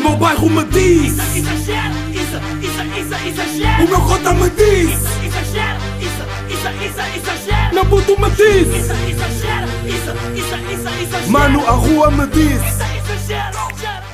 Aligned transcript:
meu 0.00 0.16
bairro 0.16 0.48
me 0.50 0.64
diz 0.64 1.12
Isso, 1.12 1.36
exagero, 1.38 1.94
isso, 2.10 2.36
isso, 2.62 2.82
isso, 2.98 3.28
exagero. 3.28 3.84
O 3.84 3.88
meu 3.88 4.00
cota 4.02 4.32
me 4.34 4.50
diz 4.50 4.90
Isso, 4.90 5.24
exagero, 5.24 5.80
isso, 6.00 6.22
isso, 6.54 6.68
isso, 6.84 7.16
exagero. 7.16 7.74
Meu 7.74 7.86
puto 7.86 8.20
me 8.20 8.30
diz 8.30 8.68
Isso, 8.68 8.92
exagero, 8.92 9.66
isso, 9.86 10.10
isso, 10.34 10.54
isso, 10.72 10.88
exagero. 11.02 11.30
Mano, 11.30 11.66
a 11.66 11.70
rua 11.72 12.10
me 12.10 12.26
diz 12.28 12.52
Isso, 12.52 12.82
exagero, 13.12 13.58
exagero. 13.58 14.10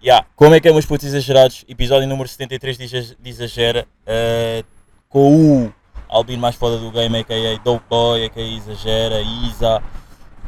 Yeah. 0.00 0.24
Como 0.36 0.54
é 0.54 0.60
que 0.60 0.68
é, 0.68 0.72
meus 0.72 0.86
putos 0.86 1.06
exagerados? 1.08 1.64
Episódio 1.68 2.06
número 2.08 2.28
73 2.28 2.78
de 2.78 2.84
Exa- 2.84 3.16
de 3.20 3.30
Exagera. 3.30 3.84
eh, 4.06 4.62
com 5.08 5.64
o 5.66 5.72
Albino 6.08 6.40
mais 6.40 6.54
foda 6.54 6.78
do 6.78 6.90
game, 6.92 7.18
a.k.a. 7.18 7.58
Dope 7.64 7.84
Boy, 7.90 8.24
a.k.a. 8.24 8.44
Exagera, 8.44 9.20
Isa. 9.20 9.82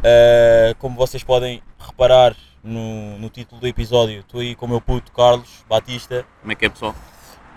Eh, 0.04 0.74
como 0.78 0.96
vocês 0.96 1.24
podem 1.24 1.60
reparar 1.80 2.36
no, 2.62 3.18
no 3.18 3.28
título 3.28 3.60
do 3.60 3.66
episódio, 3.66 4.20
estou 4.20 4.40
aí 4.40 4.54
com 4.54 4.66
o 4.66 4.68
meu 4.68 4.80
puto 4.80 5.12
Carlos 5.12 5.64
Batista. 5.68 6.26
Como 6.40 6.52
é 6.52 6.54
que 6.54 6.66
é, 6.66 6.68
pessoal? 6.68 6.94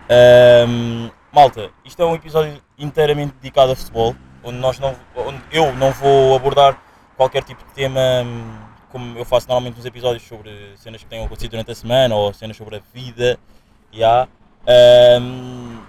Ahm, 0.10 1.10
malta, 1.32 1.72
isto 1.86 2.02
é 2.02 2.06
um 2.06 2.16
episódio 2.16 2.62
inteiramente 2.78 3.34
dedicado 3.42 3.72
a 3.72 3.76
futebol, 3.76 4.16
onde, 4.44 4.58
nós 4.58 4.80
não, 4.80 4.96
onde 5.16 5.42
eu 5.52 5.74
não 5.76 5.92
vou 5.92 6.36
abordar 6.36 6.78
qualquer 7.16 7.44
tipo 7.44 7.64
de 7.66 7.72
tema 7.72 8.00
hum, 8.26 8.58
como 8.92 9.18
eu 9.18 9.26
faço 9.26 9.48
normalmente 9.48 9.76
nos 9.78 9.86
episódios 9.86 10.24
sobre 10.24 10.52
cenas 10.78 11.02
que 11.02 11.10
tenham 11.10 11.26
acontecido 11.26 11.52
durante 11.52 11.72
a 11.72 11.76
semana 11.76 12.16
ou 12.16 12.34
cenas 12.34 12.56
sobre 12.56 12.76
a 12.76 12.82
vida. 12.94 13.40
Yeah. 13.94 14.28
Ahm, 14.68 15.82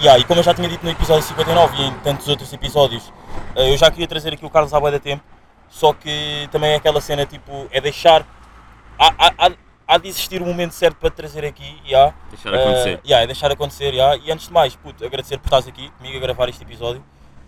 yeah, 0.00 0.18
e 0.18 0.24
como 0.24 0.40
eu 0.40 0.44
já 0.44 0.52
tinha 0.52 0.68
dito 0.68 0.84
no 0.84 0.90
episódio 0.90 1.22
59 1.22 1.76
e 1.76 1.86
em 1.86 1.94
tantos 2.00 2.26
outros 2.28 2.52
episódios, 2.52 3.12
eh, 3.54 3.72
eu 3.72 3.76
já 3.76 3.90
queria 3.90 4.08
trazer 4.08 4.34
aqui 4.34 4.44
o 4.44 4.50
Carlos 4.50 4.74
à 4.74 4.80
bué 4.80 4.90
da 4.90 4.98
tempo, 4.98 5.22
só 5.68 5.92
que 5.92 6.48
também 6.50 6.72
é 6.72 6.76
aquela 6.76 7.00
cena 7.00 7.24
tipo, 7.26 7.68
é 7.70 7.80
deixar. 7.80 8.26
Há, 8.98 9.46
há, 9.46 9.56
há, 9.86 9.98
de 9.98 10.08
existir 10.08 10.40
o 10.40 10.46
momento 10.46 10.72
certo 10.72 10.96
para 10.96 11.10
te 11.10 11.16
trazer 11.16 11.44
aqui, 11.44 11.80
yeah. 11.86 12.16
Deixar 12.30 12.54
acontecer. 12.54 12.98
Uh, 12.98 13.06
yeah, 13.06 13.24
é 13.24 13.26
deixar 13.26 13.50
acontecer, 13.52 13.94
yeah. 13.94 14.16
e 14.24 14.30
antes 14.30 14.46
de 14.46 14.52
mais, 14.52 14.76
puto, 14.76 15.04
agradecer 15.04 15.38
por 15.38 15.46
estás 15.46 15.66
aqui 15.66 15.90
comigo 15.92 16.16
a 16.16 16.20
gravar 16.20 16.48
este 16.48 16.62
episódio, 16.62 17.04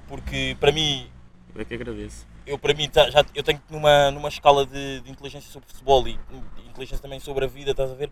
porque 0.08 0.56
para 0.58 0.72
mim, 0.72 1.10
Eu 1.54 1.60
é 1.60 1.64
que 1.64 1.74
agradeço. 1.74 2.26
eu 2.46 2.58
para 2.58 2.74
mim 2.74 2.88
tá- 2.88 3.10
já, 3.10 3.24
eu 3.34 3.42
tenho 3.42 3.62
numa, 3.70 4.10
numa 4.10 4.28
escala 4.28 4.66
de, 4.66 5.00
de 5.00 5.10
inteligência 5.10 5.50
sobre 5.50 5.68
futebol 5.68 6.06
e 6.08 6.12
de 6.14 6.68
inteligência 6.68 6.98
também 6.98 7.20
sobre 7.20 7.44
a 7.44 7.48
vida, 7.48 7.70
estás 7.70 7.90
a 7.90 7.94
ver, 7.94 8.10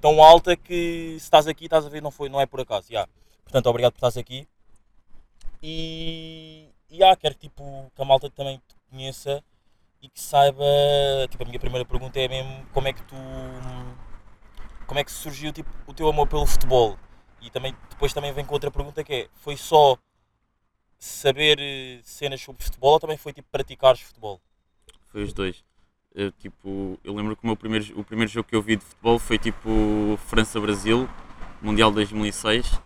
tão 0.00 0.22
alta 0.22 0.56
que 0.56 1.16
se 1.18 1.24
estás 1.24 1.46
aqui, 1.46 1.64
estás 1.64 1.86
a 1.86 1.88
ver, 1.88 2.02
não, 2.02 2.10
foi, 2.10 2.28
não 2.28 2.40
é 2.40 2.46
por 2.46 2.60
acaso, 2.60 2.88
yeah. 2.90 3.10
portanto 3.44 3.66
obrigado 3.66 3.92
por 3.92 3.98
estás 3.98 4.16
aqui 4.16 4.46
e 5.62 6.68
yeah, 6.92 7.16
quero 7.16 7.34
tipo, 7.34 7.90
que 7.94 8.02
a 8.02 8.04
malta 8.04 8.28
também 8.28 8.58
te 8.58 8.74
conheça 8.90 9.42
e 10.04 10.08
que 10.10 10.20
saiba, 10.20 10.62
tipo 11.30 11.42
a 11.42 11.46
minha 11.46 11.58
primeira 11.58 11.84
pergunta 11.84 12.20
é 12.20 12.28
mesmo 12.28 12.66
como 12.74 12.86
é 12.86 12.92
que 12.92 13.02
tu 13.04 13.16
como 14.86 15.00
é 15.00 15.04
que 15.04 15.10
surgiu 15.10 15.50
tipo, 15.50 15.70
o 15.86 15.94
teu 15.94 16.06
amor 16.06 16.28
pelo 16.28 16.44
futebol? 16.44 16.98
E 17.40 17.48
também, 17.48 17.74
depois 17.88 18.12
também 18.12 18.30
vem 18.30 18.44
com 18.44 18.52
outra 18.52 18.70
pergunta 18.70 19.02
que 19.02 19.12
é, 19.14 19.28
foi 19.36 19.56
só 19.56 19.96
saber 20.98 21.58
eh, 21.58 22.00
cenas 22.02 22.42
sobre 22.42 22.62
futebol 22.62 22.92
ou 22.92 23.00
também 23.00 23.16
foi 23.16 23.32
tipo 23.32 23.48
praticares 23.50 24.02
futebol? 24.02 24.38
Foi 25.06 25.22
os 25.22 25.32
dois. 25.32 25.64
Eu, 26.14 26.30
tipo, 26.32 26.98
eu 27.02 27.14
lembro 27.14 27.34
que 27.34 27.42
o, 27.42 27.46
meu 27.46 27.56
primeiro, 27.56 27.98
o 27.98 28.04
primeiro 28.04 28.30
jogo 28.30 28.46
que 28.46 28.54
eu 28.54 28.60
vi 28.60 28.76
de 28.76 28.84
futebol 28.84 29.18
foi 29.18 29.38
tipo 29.38 30.18
França-Brasil, 30.26 31.08
Mundial 31.62 31.90
2006. 31.90 32.78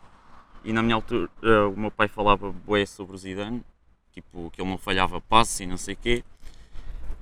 E 0.64 0.72
na 0.72 0.84
minha 0.84 0.94
altura 0.94 1.28
o 1.68 1.76
meu 1.76 1.90
pai 1.90 2.06
falava 2.06 2.52
bué 2.52 2.86
sobre 2.86 3.16
o 3.16 3.18
Zidane, 3.18 3.64
tipo, 4.12 4.50
que 4.52 4.60
ele 4.60 4.70
não 4.70 4.78
falhava 4.78 5.20
passe 5.20 5.64
e 5.64 5.66
não 5.66 5.76
sei 5.76 5.94
o 5.94 5.96
quê. 5.96 6.24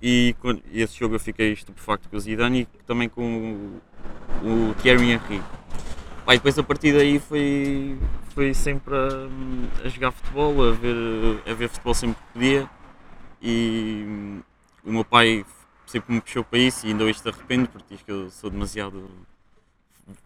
E 0.00 0.34
e 0.70 0.83
esse 0.83 0.98
jogo 0.98 1.14
eu 1.14 1.20
fiquei 1.20 1.52
estupefacto 1.52 2.08
com 2.08 2.16
o 2.16 2.20
Zidane 2.20 2.62
e 2.62 2.66
também 2.84 3.08
com 3.08 3.80
o, 4.42 4.70
o 4.70 4.75
Thierry 4.83 5.12
Henry. 5.12 5.42
Pá, 6.25 6.34
e 6.34 6.39
depois 6.39 6.58
a 6.58 6.62
partir 6.62 6.92
daí 6.92 7.19
foi, 7.19 7.98
foi 8.30 8.52
sempre 8.52 8.94
a, 8.94 9.86
a 9.86 9.89
jogar 9.89 10.11
futebol, 10.11 10.69
a 10.69 10.72
ver, 10.72 10.97
a 11.46 11.55
ver 11.55 11.68
futebol 11.68 11.95
sempre 11.95 12.17
que 12.17 12.33
podia. 12.33 12.70
E 13.40 14.40
o 14.84 14.92
meu 14.92 15.05
pai 15.05 15.45
sempre 15.86 16.13
me 16.13 16.20
puxou 16.20 16.42
para 16.45 16.58
isso 16.58 16.86
e 16.86 16.90
ainda 16.90 17.05
hoje 17.05 17.23
te 17.23 17.28
arrependo 17.28 17.68
porque 17.68 17.95
diz 17.95 18.02
que 18.02 18.11
eu 18.11 18.30
sou 18.30 18.51
demasiado 18.51 19.08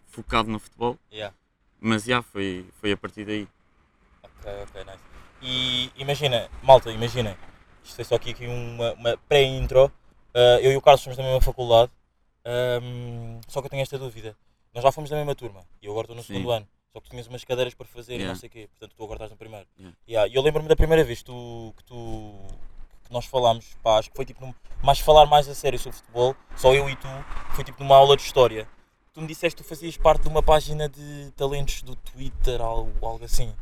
focado 0.07 0.49
no 0.49 0.59
futebol. 0.59 0.97
Yeah. 1.11 1.35
Mas 1.79 2.03
já 2.03 2.21
foi, 2.21 2.65
foi 2.79 2.91
a 2.91 2.97
partir 2.97 3.25
daí. 3.25 3.47
Ok, 4.23 4.51
ok, 4.63 4.83
nice. 4.83 4.99
E 5.41 5.91
imagina, 5.95 6.49
malta, 6.61 6.91
imagina, 6.91 7.35
isto 7.83 7.95
foi 7.95 8.05
só 8.05 8.15
aqui, 8.15 8.31
aqui 8.31 8.47
uma, 8.47 8.93
uma 8.93 9.17
pré-intro. 9.29 9.91
Uh, 10.33 10.59
eu 10.61 10.71
e 10.71 10.77
o 10.77 10.81
Carlos 10.81 11.01
somos 11.01 11.17
da 11.17 11.23
mesma 11.23 11.41
faculdade, 11.41 11.91
um, 12.45 13.41
só 13.47 13.59
que 13.61 13.67
eu 13.67 13.69
tenho 13.69 13.81
esta 13.81 13.97
dúvida. 13.97 14.35
Nós 14.73 14.83
já 14.83 14.91
fomos 14.91 15.09
da 15.09 15.17
mesma 15.17 15.35
turma 15.35 15.65
e 15.81 15.85
eu 15.85 15.91
agora 15.91 16.05
estou 16.05 16.15
no 16.15 16.23
Sim. 16.23 16.33
segundo 16.33 16.51
ano. 16.51 16.67
Só 16.93 16.99
que 16.99 17.07
tu 17.07 17.11
tinhas 17.11 17.27
umas 17.27 17.43
cadeiras 17.43 17.73
para 17.73 17.87
fazer 17.87 18.13
e 18.13 18.15
Yeah. 18.17 18.33
não 18.33 18.39
sei 18.39 18.47
o 18.47 18.51
quê, 18.51 18.69
portanto 18.69 18.95
tu 18.97 19.03
agora 19.03 19.17
estás 19.17 19.31
no 19.31 19.37
primeiro. 19.37 19.65
Yeah. 19.77 19.97
Yeah, 20.07 20.33
E 20.33 20.35
eu 20.35 20.41
lembro-me 20.41 20.67
da 20.67 20.75
primeira 20.75 21.03
vez 21.03 21.19
que 21.19 21.25
tu, 21.25 21.73
que 21.77 21.83
tu 21.85 22.33
que 23.05 23.13
nós 23.13 23.25
falámos, 23.25 23.75
pá, 23.81 23.97
acho 23.97 24.09
que 24.09 24.15
foi 24.15 24.25
tipo 24.25 24.45
num, 24.45 24.53
mais 24.83 24.99
falar 24.99 25.25
mais 25.25 25.47
a 25.47 25.55
sério 25.55 25.79
sobre 25.79 25.97
futebol, 25.97 26.35
só 26.55 26.73
eu 26.73 26.89
e 26.89 26.95
tu, 26.95 27.07
foi 27.55 27.63
tipo 27.63 27.81
numa 27.81 27.95
aula 27.95 28.15
de 28.15 28.23
história. 28.23 28.67
Tu 29.13 29.21
me 29.21 29.27
disseste 29.27 29.57
que 29.57 29.63
tu 29.63 29.67
fazias 29.67 29.97
parte 29.97 30.23
de 30.23 30.29
uma 30.29 30.41
página 30.41 30.87
de 30.87 31.31
talentos 31.35 31.81
do 31.81 31.95
Twitter, 31.95 32.61
algo, 32.61 33.05
algo 33.05 33.23
assim. 33.25 33.53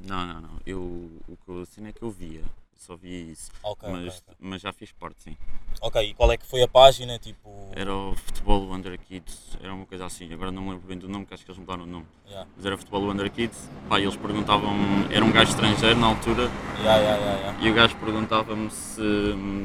Não, 0.00 0.26
não, 0.26 0.40
não. 0.40 0.60
Eu, 0.64 0.80
o 1.28 1.36
que 1.36 1.50
eu 1.50 1.60
assino 1.62 1.88
é 1.88 1.92
que 1.92 2.02
eu 2.02 2.10
via. 2.10 2.42
Só 2.86 2.96
via 2.96 3.18
isso. 3.18 3.50
Ok, 3.62 3.88
ok, 3.88 4.04
mas, 4.04 4.18
ok. 4.18 4.34
mas 4.38 4.60
já 4.60 4.70
fiz 4.70 4.92
parte, 4.92 5.22
sim. 5.22 5.34
Ok, 5.80 6.02
e 6.02 6.12
qual 6.12 6.30
é 6.30 6.36
que 6.36 6.44
foi 6.44 6.62
a 6.62 6.68
página? 6.68 7.18
Tipo. 7.18 7.70
Era 7.74 7.96
o 7.96 8.14
Futebol 8.14 8.70
Under 8.74 8.98
Kids, 8.98 9.56
era 9.62 9.72
uma 9.72 9.86
coisa 9.86 10.04
assim. 10.04 10.30
Agora 10.34 10.52
não 10.52 10.60
me 10.62 10.70
lembro 10.72 10.86
bem 10.86 10.98
do 10.98 11.08
nome, 11.08 11.24
que 11.24 11.32
acho 11.32 11.46
que 11.46 11.50
eles 11.50 11.58
mudaram 11.58 11.84
o 11.84 11.86
nome. 11.86 12.06
Yeah, 12.26 12.46
Mas 12.54 12.66
era 12.66 12.76
Futebol 12.76 13.08
Under 13.10 13.30
Kids. 13.30 13.70
Pá, 13.88 13.98
eles 13.98 14.16
perguntavam. 14.16 14.70
Era 15.10 15.24
um 15.24 15.32
gajo 15.32 15.50
estrangeiro 15.52 15.98
na 15.98 16.08
altura. 16.08 16.42
yeah, 16.82 16.98
yeah. 16.98 17.64
E 17.64 17.70
o 17.70 17.74
gajo 17.74 17.96
perguntava-me 17.96 18.68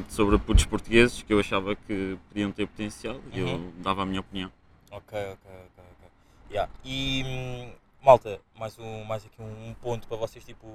sobre 0.07 0.37
putos 0.37 0.63
portugueses 0.65 1.21
que 1.21 1.33
eu 1.33 1.39
achava 1.41 1.75
que 1.75 2.17
podiam 2.29 2.53
ter 2.53 2.67
potencial 2.67 3.19
e 3.33 3.39
eu 3.39 3.47
Uhum. 3.47 3.73
dava 3.79 4.03
a 4.03 4.05
minha 4.05 4.21
opinião. 4.21 4.49
Ok, 4.91 5.19
ok, 5.19 5.51
ok. 5.51 6.69
E 6.85 7.23
hum, 7.25 7.71
malta, 8.01 8.39
mais, 8.57 8.79
um, 8.79 9.03
mais 9.03 9.25
aqui 9.25 9.41
um 9.41 9.73
ponto 9.81 10.07
para 10.07 10.15
vocês 10.15 10.45
tipo 10.45 10.65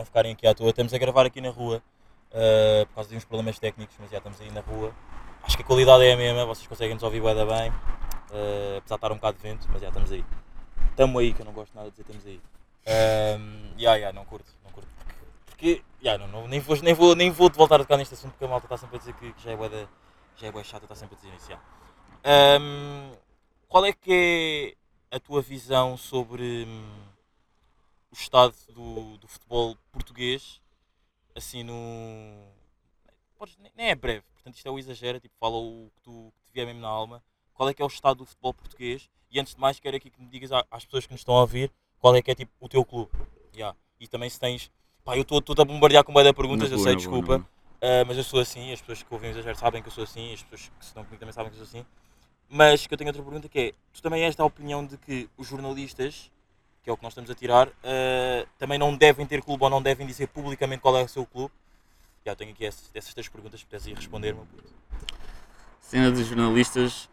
não 0.00 0.04
ficarem 0.04 0.32
aqui 0.32 0.46
à 0.46 0.54
toa. 0.54 0.70
Estamos 0.70 0.92
a 0.92 0.98
gravar 0.98 1.26
aqui 1.26 1.40
na 1.40 1.50
rua 1.50 1.82
uh, 2.30 2.86
por 2.86 2.94
causa 2.94 3.10
de 3.10 3.16
uns 3.16 3.24
problemas 3.24 3.58
técnicos, 3.58 3.96
mas 3.98 4.10
já 4.10 4.18
estamos 4.18 4.40
aí 4.40 4.50
na 4.50 4.60
rua. 4.60 4.94
Acho 5.42 5.56
que 5.56 5.62
a 5.62 5.66
qualidade 5.66 6.04
é 6.04 6.12
a 6.12 6.16
mesma, 6.16 6.44
vocês 6.46 6.66
conseguem 6.66 6.94
nos 6.94 7.02
ouvir 7.02 7.22
da 7.22 7.46
bem, 7.46 7.70
uh, 7.70 8.78
apesar 8.78 8.80
de 8.80 8.94
estar 8.94 9.12
um 9.12 9.16
bocado 9.16 9.36
de 9.36 9.42
vento, 9.42 9.66
mas 9.70 9.80
já 9.80 9.88
estamos 9.88 10.12
aí. 10.12 10.24
Estamos 10.90 11.20
aí, 11.20 11.32
que 11.32 11.42
eu 11.42 11.46
não 11.46 11.52
gosto 11.52 11.74
nada 11.74 11.90
de 11.90 11.96
dizer 11.96 12.02
estamos 12.02 12.26
aí. 12.26 12.40
Um, 12.86 13.78
yeah, 13.78 13.96
yeah, 13.96 14.12
não 14.12 14.24
curto, 14.24 14.50
não 14.64 14.70
curto. 14.70 14.88
Porque, 15.04 15.16
porque 15.46 15.82
yeah, 16.02 16.26
não, 16.26 16.40
não, 16.40 16.48
nem, 16.48 16.60
vou, 16.60 16.76
nem, 16.82 16.94
vou, 16.94 17.14
nem 17.14 17.30
vou 17.30 17.50
te 17.50 17.56
voltar 17.56 17.76
a 17.76 17.78
tocar 17.80 17.96
neste 17.96 18.14
assunto 18.14 18.32
porque 18.32 18.44
a 18.44 18.48
malta 18.48 18.66
está 18.66 18.76
sempre 18.76 18.96
a 18.96 18.98
dizer 18.98 19.14
que, 19.14 19.32
que 19.32 19.42
já 19.42 19.52
é 19.52 19.56
da, 19.56 19.88
já 20.36 20.46
é 20.46 20.52
bué 20.52 20.64
chata, 20.64 20.84
está 20.84 20.94
sempre 20.94 21.16
a 21.16 21.18
dizer 21.18 21.34
isso. 21.36 21.52
Um, 22.62 23.12
qual 23.68 23.84
é 23.86 23.92
que 23.92 24.76
é 25.10 25.16
a 25.16 25.20
tua 25.20 25.40
visão 25.40 25.96
sobre 25.96 26.66
hum, 26.66 27.09
o 28.10 28.14
estado 28.14 28.54
do, 28.68 29.16
do 29.18 29.28
futebol 29.28 29.76
português, 29.92 30.60
assim 31.34 31.62
no. 31.62 32.48
Podes, 33.38 33.56
nem- 33.58 33.88
é 33.90 33.94
breve, 33.94 34.22
portanto 34.34 34.56
isto 34.56 34.66
é 34.66 34.70
o 34.70 34.78
exagero, 34.78 35.20
tipo, 35.20 35.34
fala 35.38 35.56
o 35.56 35.90
que, 35.94 36.00
tu, 36.02 36.32
que 36.36 36.44
te 36.46 36.52
vier 36.52 36.66
mesmo 36.66 36.80
na 36.82 36.88
alma. 36.88 37.22
Qual 37.54 37.68
é 37.68 37.74
que 37.74 37.82
é 37.82 37.84
o 37.84 37.88
estado 37.88 38.18
do 38.18 38.26
futebol 38.26 38.54
português? 38.54 39.08
E 39.30 39.38
antes 39.38 39.54
de 39.54 39.60
mais 39.60 39.78
quero 39.78 39.96
aqui 39.96 40.10
que 40.10 40.20
me 40.20 40.28
digas 40.28 40.50
às 40.70 40.84
pessoas 40.84 41.06
que 41.06 41.12
nos 41.12 41.20
estão 41.20 41.36
a 41.36 41.42
ouvir 41.42 41.70
qual 41.98 42.16
é 42.16 42.22
que 42.22 42.30
é 42.30 42.34
tipo 42.34 42.50
o 42.58 42.68
teu 42.68 42.84
clube. 42.84 43.10
Yeah. 43.54 43.76
E 44.00 44.08
também 44.08 44.28
se 44.28 44.40
tens. 44.40 44.70
Pá, 45.04 45.16
eu 45.16 45.22
estou 45.22 45.40
a 45.58 45.64
bombardear 45.64 46.02
com 46.04 46.12
de 46.12 46.32
perguntas, 46.32 46.70
Na 46.70 46.76
eu 46.76 46.78
sei, 46.78 46.92
boa, 46.92 46.96
desculpa. 46.96 47.38
boa. 47.38 47.48
Uh, 47.80 48.04
mas 48.06 48.16
eu 48.18 48.24
sou 48.24 48.40
assim, 48.40 48.72
as 48.72 48.80
pessoas 48.80 49.02
que 49.02 49.14
ouvem 49.14 49.30
o 49.30 49.32
exagero 49.32 49.56
sabem 49.56 49.80
que 49.82 49.88
eu 49.88 49.92
sou 49.92 50.04
assim, 50.04 50.34
as 50.34 50.42
pessoas 50.42 50.68
que 50.78 50.84
estão 50.84 51.02
comigo 51.04 51.18
também 51.20 51.32
sabem 51.32 51.50
que 51.50 51.58
eu 51.58 51.64
sou 51.64 51.78
assim. 51.80 51.86
Mas 52.48 52.86
que 52.86 52.92
eu 52.92 52.98
tenho 52.98 53.08
outra 53.08 53.22
pergunta 53.22 53.48
que 53.48 53.58
é, 53.58 53.72
tu 53.92 54.02
também 54.02 54.24
és 54.24 54.34
da 54.34 54.44
opinião 54.44 54.84
de 54.84 54.98
que 54.98 55.30
os 55.36 55.46
jornalistas, 55.46 56.30
que 56.82 56.90
é 56.90 56.92
o 56.92 56.96
que 56.96 57.02
nós 57.02 57.12
estamos 57.12 57.30
a 57.30 57.34
tirar, 57.34 57.68
uh, 57.68 58.46
também 58.58 58.78
não 58.78 58.96
devem 58.96 59.26
ter 59.26 59.42
clube 59.42 59.62
ou 59.64 59.70
não 59.70 59.82
devem 59.82 60.06
dizer 60.06 60.28
publicamente 60.28 60.80
qual 60.80 60.96
é 60.96 61.02
o 61.02 61.08
seu 61.08 61.26
clube? 61.26 61.52
Já 62.24 62.34
tenho 62.34 62.52
aqui 62.52 62.64
essas, 62.64 62.90
essas 62.94 63.12
três 63.12 63.28
perguntas, 63.28 63.62
puderes 63.62 63.86
ir 63.86 63.94
responder-me. 63.94 64.40
puto. 64.40 64.72
Cena 65.80 66.10
dos 66.10 66.26
jornalistas, 66.26 67.08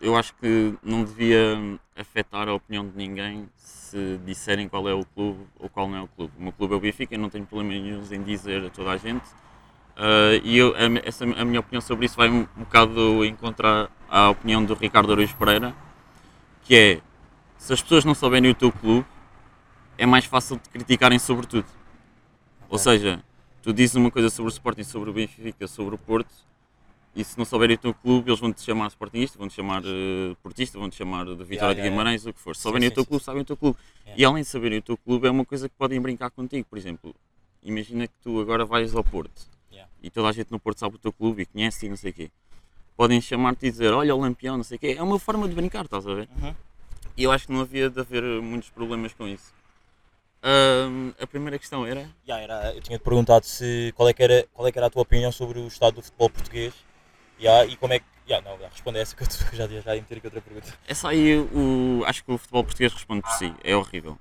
eu 0.00 0.16
acho 0.16 0.34
que 0.34 0.74
não 0.82 1.04
devia 1.04 1.78
afetar 1.96 2.48
a 2.48 2.54
opinião 2.54 2.86
de 2.86 2.96
ninguém 2.96 3.48
se 3.56 4.18
disserem 4.24 4.68
qual 4.68 4.88
é 4.88 4.94
o 4.94 5.04
clube 5.04 5.46
ou 5.58 5.68
qual 5.68 5.88
não 5.88 5.98
é 5.98 6.02
o 6.02 6.08
clube. 6.08 6.32
O 6.38 6.42
meu 6.42 6.52
clube 6.52 6.74
é 6.74 6.76
o 6.76 6.80
Benfica, 6.80 7.14
eu 7.14 7.18
não 7.18 7.30
tenho 7.30 7.46
problema 7.46 7.72
nenhum 7.72 8.02
em 8.12 8.22
dizer 8.22 8.64
a 8.64 8.70
toda 8.70 8.90
a 8.90 8.96
gente. 8.96 9.26
Ah, 10.02 10.40
e 10.42 10.56
eu, 10.56 10.74
a, 10.74 11.06
essa, 11.06 11.24
a 11.24 11.44
minha 11.44 11.60
opinião 11.60 11.82
sobre 11.82 12.06
isso 12.06 12.16
vai 12.16 12.30
um, 12.30 12.48
um 12.56 12.60
bocado 12.60 13.22
encontrar 13.24 13.90
a 14.08 14.30
opinião 14.30 14.64
do 14.64 14.72
Ricardo 14.72 15.12
Araújo 15.12 15.36
Pereira, 15.36 15.74
que 16.62 16.74
é, 16.74 17.00
se 17.60 17.72
as 17.74 17.82
pessoas 17.82 18.04
não 18.06 18.14
souberem 18.14 18.50
o 18.50 18.54
teu 18.54 18.72
clube, 18.72 19.06
é 19.98 20.06
mais 20.06 20.24
fácil 20.24 20.56
de 20.56 20.68
criticarem 20.70 21.18
sobre 21.18 21.46
tudo. 21.46 21.66
Ou 22.70 22.76
Ok. 22.76 22.78
seja, 22.78 23.22
tu 23.62 23.70
dizes 23.72 23.94
uma 23.96 24.10
coisa 24.10 24.30
sobre 24.30 24.50
o 24.50 24.52
Sporting, 24.54 24.82
sobre 24.82 25.10
o 25.10 25.12
Benfica, 25.12 25.66
sobre 25.68 25.94
o 25.94 25.98
Porto, 25.98 26.32
E 27.12 27.24
se 27.24 27.36
não 27.36 27.44
souberem 27.44 27.74
o 27.74 27.78
teu 27.78 27.92
clube, 27.92 28.30
eles 28.30 28.38
vão-te 28.38 28.62
chamar 28.62 28.86
Sportingista, 28.86 29.36
vão-te 29.36 29.52
chamar 29.52 29.82
uh, 29.82 30.36
Portista, 30.44 30.78
vão-te 30.78 30.94
chamar 30.94 31.24
de 31.26 31.34
Vitória 31.42 31.54
Yeah, 31.54 31.74
de 31.74 31.80
yeah, 31.80 31.90
Guimarães, 31.90 32.24
o 32.24 32.32
que 32.32 32.38
for. 32.38 32.54
Se 32.54 32.62
Sim, 32.62 32.68
souberem 32.68 32.86
sim, 32.88 32.92
o 32.92 32.94
teu 32.94 33.02
sim, 33.02 33.08
clube, 33.08 33.24
sabem 33.24 33.42
o 33.42 33.44
teu 33.44 33.56
clube. 33.56 33.76
Yeah. 34.06 34.22
E 34.22 34.24
além 34.24 34.42
de 34.44 34.48
saberem 34.48 34.78
o 34.78 34.82
teu 34.82 34.96
clube, 34.96 35.26
é 35.26 35.30
uma 35.30 35.44
coisa 35.44 35.68
que 35.68 35.74
podem 35.76 36.00
brincar 36.00 36.30
contigo. 36.30 36.68
Por 36.70 36.78
exemplo, 36.78 37.12
imagina 37.64 38.06
que 38.06 38.14
tu 38.22 38.40
agora 38.40 38.64
vais 38.64 38.94
ao 38.94 39.02
Porto 39.02 39.42
Yeah. 39.72 39.90
e 40.00 40.08
toda 40.08 40.28
a 40.28 40.32
gente 40.32 40.52
no 40.52 40.60
Porto 40.60 40.78
sabe 40.78 40.94
o 40.94 40.98
teu 40.98 41.12
clube 41.12 41.42
e 41.42 41.46
conhece 41.46 41.86
e 41.86 41.88
não 41.88 41.96
sei 41.96 42.12
o 42.12 42.14
quê. 42.14 42.30
Podem 42.96 43.20
chamar-te 43.20 43.66
e 43.66 43.70
dizer, 43.72 43.92
olha 43.92 44.14
o 44.14 44.20
Lampião, 44.20 44.56
não 44.56 44.64
sei 44.64 44.76
o 44.76 44.78
quê. 44.80 44.94
É 44.96 45.02
uma 45.02 45.18
forma 45.18 45.48
de 45.48 45.54
brincar, 45.54 45.86
estás 45.86 46.06
a 46.06 46.14
ver? 46.14 46.28
Uhum. 46.40 46.54
E 47.16 47.24
eu 47.24 47.32
acho 47.32 47.46
que 47.46 47.52
não 47.52 47.60
havia 47.60 47.90
de 47.90 48.00
haver 48.00 48.22
muitos 48.40 48.70
problemas 48.70 49.12
com 49.12 49.26
isso. 49.26 49.52
A 51.20 51.26
primeira 51.26 51.58
questão 51.58 51.86
era. 51.86 52.08
Yeah, 52.26 52.42
era, 52.42 52.74
eu 52.74 52.80
tinha-te 52.80 53.02
perguntado 53.02 53.44
se, 53.44 53.92
qual, 53.94 54.08
é 54.08 54.12
que 54.12 54.22
era, 54.22 54.46
qual 54.54 54.66
é 54.66 54.72
que 54.72 54.78
era 54.78 54.86
a 54.86 54.90
tua 54.90 55.02
opinião 55.02 55.30
sobre 55.30 55.58
o 55.58 55.66
estado 55.66 55.96
do 55.96 56.02
futebol 56.02 56.30
português 56.30 56.74
yeah, 57.38 57.64
e 57.70 57.76
como 57.76 57.92
é 57.92 57.98
que. 57.98 58.06
Yeah, 58.28 58.48
não, 58.48 58.56
responde 58.68 58.98
a 58.98 59.02
essa 59.02 59.16
que 59.16 59.24
eu 59.24 59.26
já, 59.52 59.66
já 59.66 59.94
ia 59.96 60.00
meter 60.00 60.18
aqui 60.18 60.26
outra 60.26 60.40
pergunta. 60.40 60.72
Essa 60.86 61.08
aí, 61.08 61.36
o, 61.36 62.02
acho 62.06 62.24
que 62.24 62.30
o 62.30 62.38
futebol 62.38 62.64
português 62.64 62.92
responde 62.92 63.22
por 63.22 63.32
si, 63.32 63.52
é 63.64 63.74
horrível. 63.74 64.18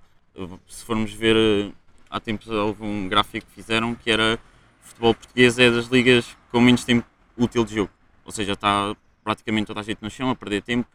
Se 0.67 0.83
formos 0.83 1.13
ver, 1.13 1.35
eh, 1.35 1.71
há 2.09 2.19
tempos 2.19 2.47
houve 2.47 2.83
um 2.83 3.07
gráfico 3.07 3.45
que 3.47 3.53
fizeram 3.53 3.93
que 3.93 4.09
era 4.09 4.39
o 4.83 4.87
futebol 4.87 5.13
português 5.13 5.59
é 5.59 5.69
das 5.69 5.85
ligas 5.87 6.35
com 6.51 6.59
menos 6.59 6.83
tempo 6.83 7.05
útil 7.37 7.63
de 7.63 7.75
jogo. 7.75 7.91
Ou 8.25 8.31
seja, 8.31 8.53
está 8.53 8.95
praticamente 9.23 9.67
toda 9.67 9.81
a 9.81 9.83
gente 9.83 10.01
no 10.01 10.09
chão 10.09 10.29
a 10.29 10.35
perder 10.35 10.63
tempo. 10.63 10.89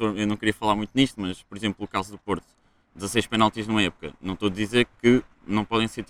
Eu 0.00 0.26
não 0.26 0.36
queria 0.36 0.54
falar 0.54 0.74
muito 0.74 0.90
nisto, 0.94 1.20
mas 1.20 1.42
por 1.42 1.56
exemplo, 1.56 1.84
o 1.84 1.88
caso 1.88 2.12
do 2.12 2.18
Porto, 2.18 2.46
16 2.94 3.26
penaltis 3.26 3.66
numa 3.66 3.82
época. 3.82 4.12
Não 4.20 4.34
estou 4.34 4.48
a 4.48 4.52
dizer 4.52 4.86
que 5.00 5.22
não 5.46 5.64
podem 5.64 5.88
ser, 5.88 6.04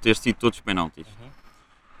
ter 0.00 0.16
sido 0.16 0.36
todos 0.36 0.60
penaltis. 0.60 1.06
Uhum. 1.06 1.30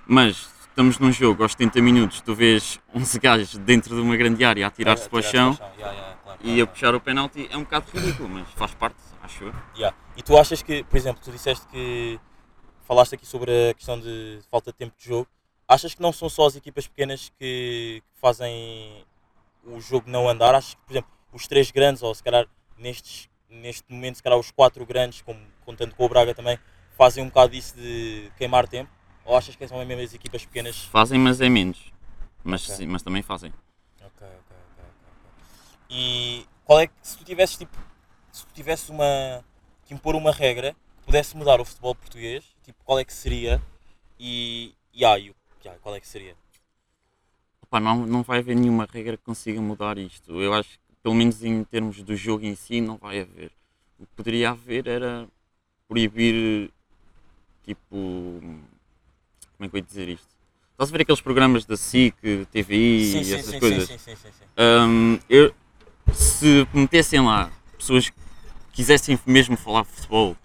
Mas 0.06 0.48
estamos 0.68 0.98
num 0.98 1.10
jogo 1.10 1.42
aos 1.42 1.52
70 1.52 1.80
minutos, 1.80 2.20
tu 2.20 2.34
vês 2.34 2.78
11 2.94 3.18
gajos 3.18 3.58
dentro 3.58 3.94
de 3.94 4.00
uma 4.00 4.16
grande 4.16 4.44
área 4.44 4.66
a 4.66 4.70
tirar-se 4.70 5.08
para 5.08 5.18
o 5.18 5.22
chão 5.22 5.58
e 6.42 6.60
a 6.60 6.66
puxar 6.66 6.94
o 6.94 7.00
penalti 7.00 7.48
é 7.50 7.56
um 7.56 7.62
bocado 7.62 7.86
ridículo, 7.92 8.28
mas 8.28 8.48
faz 8.50 8.74
parte, 8.74 8.96
acho 9.22 9.44
eu. 9.44 9.54
Yeah. 9.74 9.96
E 10.16 10.22
tu 10.22 10.36
achas 10.36 10.62
que, 10.62 10.84
por 10.84 10.96
exemplo, 10.96 11.22
tu 11.24 11.30
disseste 11.30 11.66
que 11.68 12.20
falaste 12.84 13.14
aqui 13.14 13.26
sobre 13.26 13.70
a 13.70 13.74
questão 13.74 13.98
de 13.98 14.40
falta 14.50 14.70
de 14.70 14.78
tempo 14.78 14.94
de 14.96 15.04
jogo. 15.04 15.26
Achas 15.66 15.94
que 15.94 16.00
não 16.00 16.12
são 16.12 16.28
só 16.28 16.46
as 16.46 16.54
equipas 16.56 16.86
pequenas 16.86 17.32
que, 17.38 18.02
que 18.06 18.20
fazem 18.20 19.04
o 19.66 19.80
jogo 19.80 20.10
não 20.10 20.28
andar? 20.28 20.54
Achas 20.54 20.74
que, 20.74 20.80
por 20.82 20.92
exemplo, 20.92 21.10
os 21.32 21.46
três 21.46 21.70
grandes, 21.70 22.02
ou 22.02 22.14
se 22.14 22.22
calhar 22.22 22.46
nestes, 22.78 23.28
neste 23.48 23.84
momento, 23.92 24.16
se 24.16 24.22
calhar 24.22 24.38
os 24.38 24.50
quatro 24.50 24.84
grandes, 24.86 25.22
como, 25.22 25.40
contando 25.64 25.94
com 25.94 26.04
o 26.04 26.08
Braga 26.08 26.34
também, 26.34 26.58
fazem 26.96 27.22
um 27.22 27.28
bocado 27.28 27.54
isso 27.54 27.76
de 27.76 28.30
queimar 28.36 28.66
tempo? 28.68 28.90
Ou 29.24 29.36
achas 29.36 29.56
que 29.56 29.66
são 29.66 29.84
mesmo 29.84 30.02
as 30.02 30.14
equipas 30.14 30.44
pequenas? 30.46 30.84
Fazem, 30.84 31.18
mas 31.18 31.40
é 31.40 31.48
menos. 31.48 31.92
Mas, 32.44 32.62
Ok. 32.64 32.76
sim, 32.76 32.86
mas 32.86 33.02
também 33.02 33.22
fazem. 33.22 33.52
Ok, 34.00 34.26
ok, 34.26 34.56
ok. 34.78 34.84
E 35.90 36.46
qual 36.64 36.80
é 36.80 36.86
que, 36.86 36.94
se 37.02 37.18
tu 37.18 37.24
tivesses 37.24 37.56
tipo, 37.56 37.76
se 38.30 38.46
tu 38.46 38.52
tivesses 38.54 38.88
uma, 38.88 39.44
que 39.84 39.94
impor 39.94 40.14
uma 40.14 40.30
regra 40.30 40.74
que 40.98 41.04
pudesse 41.06 41.36
mudar 41.36 41.60
o 41.60 41.64
futebol 41.64 41.94
português, 41.94 42.44
tipo, 42.62 42.78
qual 42.84 42.98
é 42.98 43.04
que 43.04 43.12
seria? 43.12 43.60
E, 44.18 44.74
e, 44.92 45.04
ah, 45.04 45.18
e 45.18 45.34
qual 45.80 45.94
é 45.94 46.00
que 46.00 46.06
seria? 46.06 46.36
Opa, 47.76 47.80
não, 47.80 48.06
não 48.06 48.22
vai 48.22 48.38
haver 48.38 48.56
nenhuma 48.56 48.88
regra 48.90 49.18
que 49.18 49.22
consiga 49.22 49.60
mudar 49.60 49.98
isto. 49.98 50.40
Eu 50.40 50.54
acho 50.54 50.70
que, 50.70 50.78
pelo 51.02 51.14
menos 51.14 51.44
em 51.44 51.62
termos 51.64 52.02
do 52.02 52.16
jogo 52.16 52.44
em 52.46 52.54
si, 52.54 52.80
não 52.80 52.96
vai 52.96 53.20
haver. 53.20 53.50
O 53.98 54.06
que 54.06 54.12
poderia 54.16 54.50
haver 54.50 54.86
era 54.86 55.28
proibir, 55.86 56.70
tipo. 57.64 57.86
Como 57.90 59.60
é 59.60 59.68
que 59.68 59.76
eu 59.76 59.78
ia 59.78 59.82
dizer 59.82 60.08
isto? 60.08 60.26
Estás 60.72 60.90
a 60.90 60.92
ver 60.92 61.02
aqueles 61.02 61.20
programas 61.20 61.64
da 61.64 61.76
SIC, 61.76 62.46
TVI 62.50 63.22
e 63.24 63.34
essas 63.34 63.58
coisas? 63.58 63.88
sim, 63.88 63.98
sim, 63.98 64.16
sim, 64.16 64.28
sim. 64.30 64.44
Hum, 64.58 65.18
eu, 65.28 65.54
se 66.12 66.66
metessem 66.72 67.20
lá 67.20 67.50
pessoas 67.76 68.08
que 68.10 68.16
quisessem 68.72 69.18
mesmo 69.26 69.56
falar 69.56 69.84
futebol, 69.84 70.36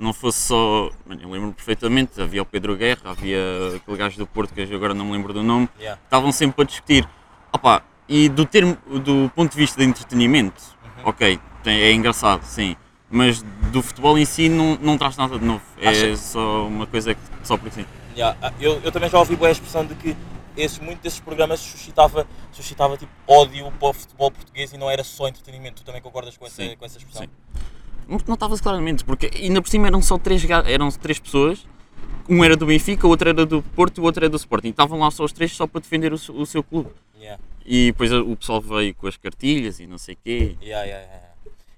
não 0.00 0.12
fosse 0.12 0.38
só. 0.40 0.90
Mano, 1.06 1.20
eu 1.22 1.30
lembro 1.30 1.52
perfeitamente, 1.52 2.20
havia 2.20 2.42
o 2.42 2.44
Pedro 2.46 2.74
Guerra, 2.76 3.00
havia 3.04 3.38
aquele 3.76 3.96
gajo 3.96 4.16
do 4.18 4.26
Porto 4.26 4.52
que 4.54 4.60
eu 4.62 4.74
agora 4.76 4.94
não 4.94 5.04
me 5.04 5.12
lembro 5.12 5.32
do 5.32 5.42
nome, 5.42 5.68
Yeah. 5.78 6.00
estavam 6.02 6.32
sempre 6.32 6.62
a 6.62 6.64
discutir. 6.64 7.06
Opa, 7.52 7.82
e 8.08 8.28
do, 8.28 8.44
termo, 8.46 8.76
do 9.04 9.30
ponto 9.34 9.52
de 9.52 9.56
vista 9.58 9.78
de 9.80 9.86
entretenimento, 9.86 10.62
Uhum. 10.84 11.02
ok, 11.04 11.38
tem- 11.62 11.80
é 11.80 11.92
engraçado, 11.92 12.42
sim. 12.44 12.74
Mas 13.12 13.42
do 13.72 13.82
futebol 13.82 14.16
em 14.18 14.24
si 14.24 14.48
não, 14.48 14.76
não 14.80 14.96
traz 14.96 15.16
nada 15.16 15.38
de 15.38 15.44
novo. 15.44 15.62
É 15.80 15.88
Acha- 15.88 16.16
só 16.16 16.66
uma 16.66 16.86
coisa 16.86 17.14
que 17.14 17.20
só 17.42 17.56
por 17.56 17.70
si. 17.72 17.84
Yeah, 18.16 18.36
ah, 18.40 18.52
Eu, 18.60 18.80
eu 18.82 18.90
também 18.92 19.10
já 19.10 19.18
ouvi 19.18 19.34
boa 19.36 19.48
a 19.48 19.52
expressão 19.52 19.84
de 19.84 19.94
que 19.96 20.16
esses, 20.56 20.78
muitos 20.78 21.02
desses 21.02 21.18
programas 21.20 21.58
suscitava, 21.60 22.26
suscitava 22.52 22.96
tipo, 22.96 23.10
ódio 23.26 23.70
para 23.72 23.88
o 23.88 23.92
futebol 23.92 24.30
português 24.30 24.72
e 24.72 24.78
não 24.78 24.88
era 24.90 25.02
só 25.04 25.26
entretenimento. 25.28 25.82
Tu 25.82 25.84
também 25.84 26.00
concordas 26.00 26.36
com 26.36 26.46
essa, 26.46 26.56
Sim, 26.62 26.76
com 26.76 26.84
essa 26.84 26.98
expressão? 26.98 27.22
sim. 27.22 27.28
Notava-se 28.26 28.62
claramente, 28.62 29.04
porque 29.04 29.30
ainda 29.34 29.60
por 29.62 29.68
cima 29.68 29.86
eram 29.86 30.02
só 30.02 30.18
três, 30.18 30.44
eram 30.48 30.90
três 30.90 31.18
pessoas, 31.18 31.66
um 32.28 32.44
era 32.44 32.56
do 32.56 32.66
Benfica, 32.66 33.06
o 33.06 33.10
outro 33.10 33.28
era 33.28 33.46
do 33.46 33.62
Porto 33.62 33.98
e 33.98 34.00
o 34.00 34.04
outro 34.04 34.24
era 34.24 34.28
do 34.30 34.36
Sporting. 34.36 34.68
Estavam 34.68 34.98
lá 35.00 35.10
só 35.10 35.24
os 35.24 35.32
três 35.32 35.52
só 35.52 35.66
para 35.66 35.80
defender 35.80 36.12
o, 36.12 36.18
seu- 36.18 36.34
o 36.36 36.46
seu 36.46 36.62
clube. 36.62 36.90
Yeah. 37.18 37.42
E 37.64 37.86
depois 37.92 38.12
o 38.12 38.36
pessoal 38.36 38.60
veio 38.60 38.94
com 38.94 39.06
as 39.06 39.16
cartilhas 39.16 39.78
e 39.80 39.86
não 39.86 39.98
sei 39.98 40.14
o 40.14 40.18
quê. 40.24 40.56
Yeah, 40.62 40.84
yeah. 40.84 41.20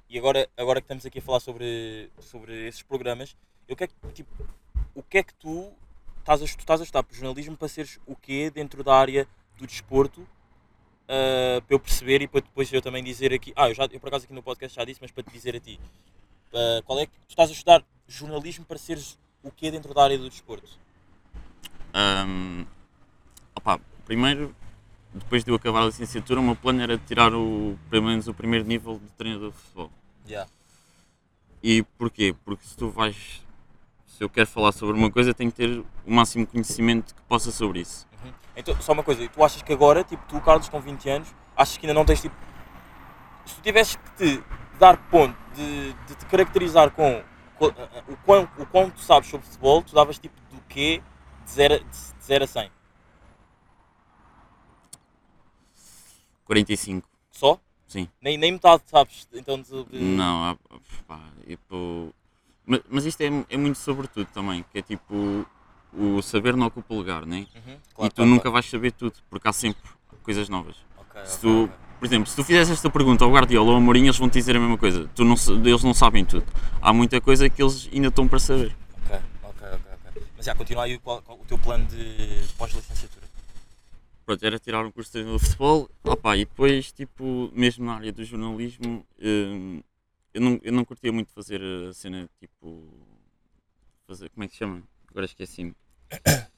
E 0.08 0.18
agora, 0.18 0.48
agora 0.56 0.80
que 0.80 0.84
estamos 0.84 1.04
aqui 1.06 1.18
a 1.18 1.22
falar 1.22 1.40
sobre, 1.40 2.10
sobre 2.20 2.68
esses 2.68 2.82
programas, 2.82 3.34
eu 3.66 3.74
quero 3.74 3.90
que, 3.90 4.12
tipo, 4.12 4.30
o 4.94 5.02
que 5.02 5.18
é 5.18 5.22
que 5.22 5.32
tu 5.34 5.70
estás 6.20 6.42
a, 6.42 6.44
tu 6.44 6.58
estás 6.58 6.80
a 6.80 6.84
estudar 6.84 7.02
para 7.02 7.16
jornalismo 7.16 7.56
para 7.56 7.66
seres 7.68 7.98
o 8.06 8.14
quê 8.14 8.50
dentro 8.54 8.84
da 8.84 8.94
área 8.94 9.26
do 9.58 9.66
desporto? 9.66 10.26
Ah, 11.08 11.60
para 11.66 11.74
eu 11.74 11.78
perceber 11.80 12.22
e 12.22 12.28
para 12.28 12.40
depois 12.40 12.72
eu 12.72 12.82
também 12.82 13.02
dizer 13.02 13.32
aqui. 13.32 13.52
Ah, 13.56 13.68
eu, 13.68 13.74
já, 13.74 13.84
eu 13.90 14.00
por 14.00 14.08
acaso 14.08 14.24
aqui 14.24 14.34
no 14.34 14.42
podcast 14.42 14.76
já 14.76 14.84
disse, 14.84 15.00
mas 15.00 15.10
para 15.10 15.22
te 15.24 15.30
dizer 15.30 15.56
a 15.56 15.60
ti. 15.60 15.78
Ah, 16.52 16.82
qual 16.84 16.98
é 16.98 17.06
que 17.06 17.12
tu 17.12 17.30
estás 17.30 17.50
a 17.50 17.52
estudar 17.52 17.84
jornalismo 18.06 18.64
para 18.64 18.78
seres 18.78 19.18
o 19.42 19.50
quê 19.50 19.70
dentro 19.70 19.92
da 19.92 20.04
área 20.04 20.18
do 20.18 20.28
desporto? 20.28 20.78
Ahm, 21.92 22.64
opa, 23.54 23.80
primeiro, 24.04 24.54
depois 25.12 25.44
de 25.44 25.50
eu 25.50 25.54
acabar 25.54 25.82
a 25.82 25.86
licenciatura, 25.86 26.40
o 26.40 26.42
meu 26.42 26.56
plano 26.56 26.80
era 26.80 26.96
tirar 26.96 27.34
o, 27.34 27.78
pelo 27.90 28.06
menos 28.06 28.28
o 28.28 28.34
primeiro 28.34 28.66
nível 28.66 28.98
de 28.98 29.10
treinador 29.12 29.50
de 29.50 29.56
futebol. 29.58 29.90
Yeah. 30.26 30.50
E 31.62 31.82
porquê? 31.98 32.34
Porque 32.44 32.64
se 32.66 32.76
tu 32.76 32.90
vais. 32.90 33.42
Se 34.06 34.22
eu 34.22 34.28
quero 34.28 34.46
falar 34.46 34.72
sobre 34.72 34.96
uma 34.96 35.10
coisa, 35.10 35.34
tenho 35.34 35.50
que 35.50 35.56
ter 35.56 35.78
o 35.78 36.12
máximo 36.12 36.46
conhecimento 36.46 37.14
que 37.14 37.22
possa 37.22 37.50
sobre 37.50 37.80
isso. 37.80 38.06
Uhum. 38.24 38.32
Então, 38.56 38.80
só 38.80 38.92
uma 38.92 39.02
coisa, 39.02 39.26
tu 39.28 39.42
achas 39.42 39.62
que 39.62 39.72
agora, 39.72 40.04
tipo, 40.04 40.22
tu, 40.28 40.40
Carlos, 40.40 40.68
com 40.68 40.80
20 40.80 41.08
anos, 41.08 41.34
achas 41.56 41.76
que 41.76 41.86
ainda 41.86 41.94
não 41.94 42.04
tens, 42.04 42.20
tipo, 42.20 42.34
se 43.46 43.54
tu 43.56 43.62
tivesses 43.62 43.96
que 43.96 44.10
te 44.16 44.44
dar 44.78 44.96
ponto 45.08 45.36
de, 45.54 45.92
de 45.92 46.14
te 46.14 46.26
caracterizar 46.26 46.90
com, 46.90 47.22
o, 47.60 48.16
quão, 48.24 48.48
o 48.58 48.66
quão 48.66 48.90
tu 48.90 49.00
sabes 49.00 49.28
sobre 49.28 49.46
futebol, 49.46 49.82
tu 49.82 49.94
davas, 49.94 50.18
tipo, 50.18 50.34
do 50.50 50.60
quê 50.68 51.02
de 51.44 51.50
0 51.50 51.78
de, 51.78 51.84
de 51.84 52.24
zero 52.24 52.44
a 52.44 52.46
100? 52.46 52.70
45, 56.44 57.08
Só? 57.30 57.58
sim. 57.88 58.08
Nem, 58.20 58.36
nem 58.36 58.52
metade, 58.52 58.82
sabes? 58.86 59.26
Então, 59.32 59.60
de, 59.60 59.86
Não, 59.90 60.44
há- 60.44 60.56
pá, 61.06 61.20
tipo, 61.46 62.12
mas, 62.66 62.80
mas 62.88 63.06
isto 63.06 63.20
é, 63.22 63.26
é 63.48 63.56
muito 63.56 63.78
sobre 63.78 64.06
tudo 64.08 64.26
também, 64.32 64.64
que 64.70 64.78
é 64.78 64.82
tipo, 64.82 65.46
o 65.92 66.22
saber 66.22 66.56
não 66.56 66.66
ocupa 66.66 66.94
lugar, 66.94 67.26
né? 67.26 67.46
Uhum, 67.54 67.72
e 67.72 67.94
claro, 67.94 68.12
tu 68.12 68.16
claro, 68.16 68.30
nunca 68.30 68.42
claro. 68.42 68.52
vais 68.54 68.66
saber 68.66 68.92
tudo, 68.92 69.14
porque 69.28 69.46
há 69.48 69.52
sempre 69.52 69.82
coisas 70.22 70.48
novas. 70.48 70.76
Ok, 70.96 71.24
Se 71.24 71.40
tu, 71.40 71.64
ok. 71.64 71.74
por 71.98 72.06
exemplo, 72.06 72.30
se 72.30 72.36
tu 72.36 72.44
fizeres 72.44 72.70
esta 72.70 72.88
pergunta 72.90 73.24
ao 73.24 73.30
Guardiola 73.30 73.70
ou 73.70 73.74
ao 73.76 73.80
Mourinho, 73.80 74.06
eles 74.06 74.16
vão 74.16 74.28
te 74.28 74.34
dizer 74.34 74.56
a 74.56 74.60
mesma 74.60 74.78
coisa. 74.78 75.08
Tu 75.14 75.24
não, 75.24 75.34
eles 75.64 75.82
não 75.82 75.92
sabem 75.94 76.24
tudo. 76.24 76.46
Há 76.80 76.92
muita 76.92 77.20
coisa 77.20 77.48
que 77.50 77.62
eles 77.62 77.88
ainda 77.92 78.08
estão 78.08 78.26
para 78.26 78.38
saber. 78.38 78.74
Ok, 79.04 79.18
ok, 79.42 79.68
ok, 79.68 79.92
ok. 80.06 80.22
Mas 80.36 80.46
já, 80.46 80.54
continua 80.54 80.84
aí 80.84 80.98
qual 80.98 81.22
o 81.28 81.44
teu 81.46 81.58
plano 81.58 81.84
de 81.86 82.42
pós-licenciatura. 82.56 83.26
Pronto, 84.24 84.46
era 84.46 84.58
tirar 84.58 84.86
um 84.86 84.90
curso 84.90 85.08
de 85.08 85.12
treinador 85.12 85.40
de 85.40 85.46
futebol. 85.46 85.90
Opa, 86.04 86.36
e 86.36 86.44
depois, 86.44 86.92
tipo, 86.92 87.50
mesmo 87.52 87.84
na 87.84 87.96
área 87.96 88.12
do 88.12 88.24
jornalismo, 88.24 89.04
hum, 89.20 89.82
eu, 90.32 90.40
não, 90.40 90.60
eu 90.62 90.72
não 90.72 90.84
curtia 90.84 91.12
muito 91.12 91.32
fazer 91.32 91.60
a 91.60 91.92
cena, 91.92 92.30
tipo, 92.38 92.88
fazer, 94.06 94.30
como 94.30 94.44
é 94.44 94.46
que 94.46 94.52
se 94.54 94.60
chama? 94.60 94.82
Agora 95.10 95.26
esqueci-me. 95.26 95.74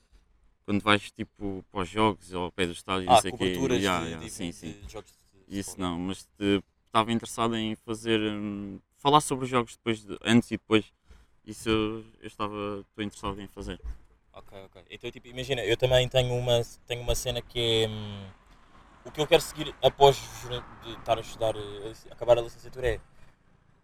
Quando 0.65 0.81
vais, 0.83 1.11
tipo, 1.13 1.65
para 1.71 1.81
os 1.83 1.89
jogos 1.89 2.33
ou 2.33 2.45
ao 2.45 2.53
pé 2.53 2.67
do 2.67 2.73
estádio, 2.73 3.09
não 3.09 3.17
Ah, 3.17 3.21
sei 3.21 3.31
o 3.31 3.33
quê. 3.33 3.39
coberturas 3.39 3.79
Yeah, 3.83 4.05
de, 4.05 4.11
yeah, 4.11 4.25
de- 4.27 4.31
sim, 4.33 4.51
de 4.51 4.53
sim. 4.53 4.89
jogos 4.89 5.11
de 5.49 5.59
Isso 5.59 5.79
não, 5.79 5.99
mas 5.99 6.27
estava 6.39 7.13
interessado 7.13 7.55
em 7.57 7.75
fazer. 7.77 8.21
hum, 8.21 8.79
falar 8.99 9.21
sobre 9.21 9.45
os 9.45 9.51
jogos 9.51 9.77
depois 9.77 10.03
de- 10.05 10.19
antes 10.23 10.51
e 10.51 10.55
depois. 10.57 10.91
Isso 11.45 11.69
eu, 11.69 12.05
eu 12.21 12.27
estava. 12.27 12.55
Estou 12.89 13.05
interessado 13.05 13.41
em 13.41 13.47
fazer. 13.49 13.79
Ok, 14.33 14.59
ok. 14.65 14.83
Então, 14.91 15.11
tipo, 15.11 15.29
imagina, 15.29 15.63
eu 15.63 15.77
também 15.77 16.09
tenho 16.09 16.35
uma, 16.35 16.63
tenho 16.87 17.03
uma 17.03 17.15
cena 17.15 17.43
que 17.43 17.85
é. 17.85 17.89
hum, 17.89 18.27
o 19.05 19.11
que 19.11 19.21
eu 19.21 19.27
quero 19.27 19.43
seguir 19.43 19.75
após 19.83 20.17
de 20.83 20.93
estar 20.93 21.19
a 21.19 21.21
estudar, 21.21 21.55
eh, 21.57 21.93
acabar 22.11 22.39
a 22.39 22.41
licenciatura 22.43 22.89
é. 22.89 23.01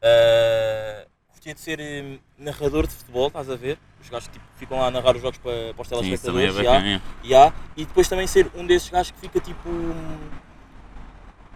ah, 0.03 1.07
curtia 1.31 1.55
de 1.55 1.61
ser 1.61 1.81
eh, 1.81 2.19
narrador 2.39 2.87
de 2.87 2.95
futebol, 2.95 3.29
estás 3.29 3.49
a 3.51 3.57
ver? 3.57 3.79
Os 4.01 4.09
gajos 4.09 4.29
que 4.29 4.35
tipo, 4.35 4.45
ficam 4.57 4.79
lá 4.79 4.87
a 4.87 4.91
narrar 4.91 5.17
os 5.17 5.23
jogos 5.23 5.39
para, 5.39 5.75
para 5.75 5.83
os 5.83 5.89
Sim, 5.89 6.13
isso 6.13 6.25
também 6.25 6.45
é 6.45 6.47
telespectadores. 6.49 6.55
já. 6.57 6.73
bacana. 6.73 7.03
é. 7.23 7.27
Yeah, 7.27 7.55
e 7.77 7.85
depois 7.85 8.09
também 8.09 8.27
ser 8.27 8.51
um 8.55 8.67
desses 8.67 8.89
gajos 8.89 9.11
que 9.13 9.21
fica 9.21 9.41
tipo 9.41 9.69
hum, 9.69 10.31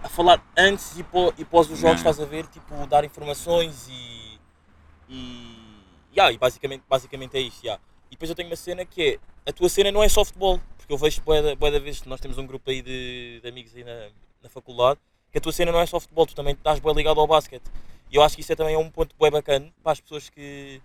a 0.03 0.09
falar 0.09 0.43
antes 0.57 0.99
e, 0.99 1.03
pó, 1.03 1.33
e 1.39 1.45
pós 1.45 1.71
os 1.71 1.79
jogos, 1.79 2.03
Não. 2.03 2.11
estás 2.11 2.21
a 2.21 2.25
ver, 2.25 2.47
tipo, 2.47 2.87
dar 2.87 3.05
informações 3.05 3.89
e. 3.89 4.39
E. 5.09 5.57
Yeah, 6.15 6.33
e 6.33 6.39
basicamente, 6.39 6.83
basicamente 6.89 7.37
é 7.37 7.41
isso. 7.41 7.61
Yeah. 7.63 7.83
E 8.11 8.15
depois 8.15 8.31
eu 8.31 8.37
tenho 8.37 8.49
uma 8.49 8.57
cena 8.57 8.85
que 8.85 9.03
é 9.03 9.19
a 9.47 9.53
tua 9.53 9.69
cena 9.69 9.93
não 9.93 10.03
é 10.03 10.09
só 10.09 10.25
futebol, 10.25 10.61
porque 10.77 10.93
eu 10.93 10.97
vejo 10.97 11.21
boa 11.23 11.71
da 11.71 11.79
vez, 11.79 12.03
nós 12.05 12.21
temos 12.21 12.39
um 12.39 12.47
grupo 12.47 12.71
aí 12.71 12.81
de, 12.81 13.41
de 13.43 13.49
amigos 13.49 13.75
aí 13.75 13.85
na, 13.85 14.09
na 14.43 14.49
faculdade, 14.49 14.99
que 15.31 15.39
a 15.39 15.41
tua 15.41 15.53
cena 15.53 15.71
não 15.71 15.81
é 15.81 15.87
só 15.87 16.01
futebol, 16.01 16.27
tu 16.27 16.35
também 16.35 16.55
estás 16.55 16.81
bem 16.81 16.95
ligado 16.95 17.21
ao 17.21 17.27
basquete. 17.27 17.65
E 18.15 18.17
eu 18.17 18.23
acho 18.23 18.37
que 18.37 18.43
isso 18.43 18.53
é 18.53 18.55
também 18.55 18.77
um 18.77 18.89
ponto 18.89 19.13
bem 19.21 19.29
bacana 19.29 19.69
para 19.83 19.91
as 19.91 19.99
pessoas 19.99 20.31
que, 20.31 20.81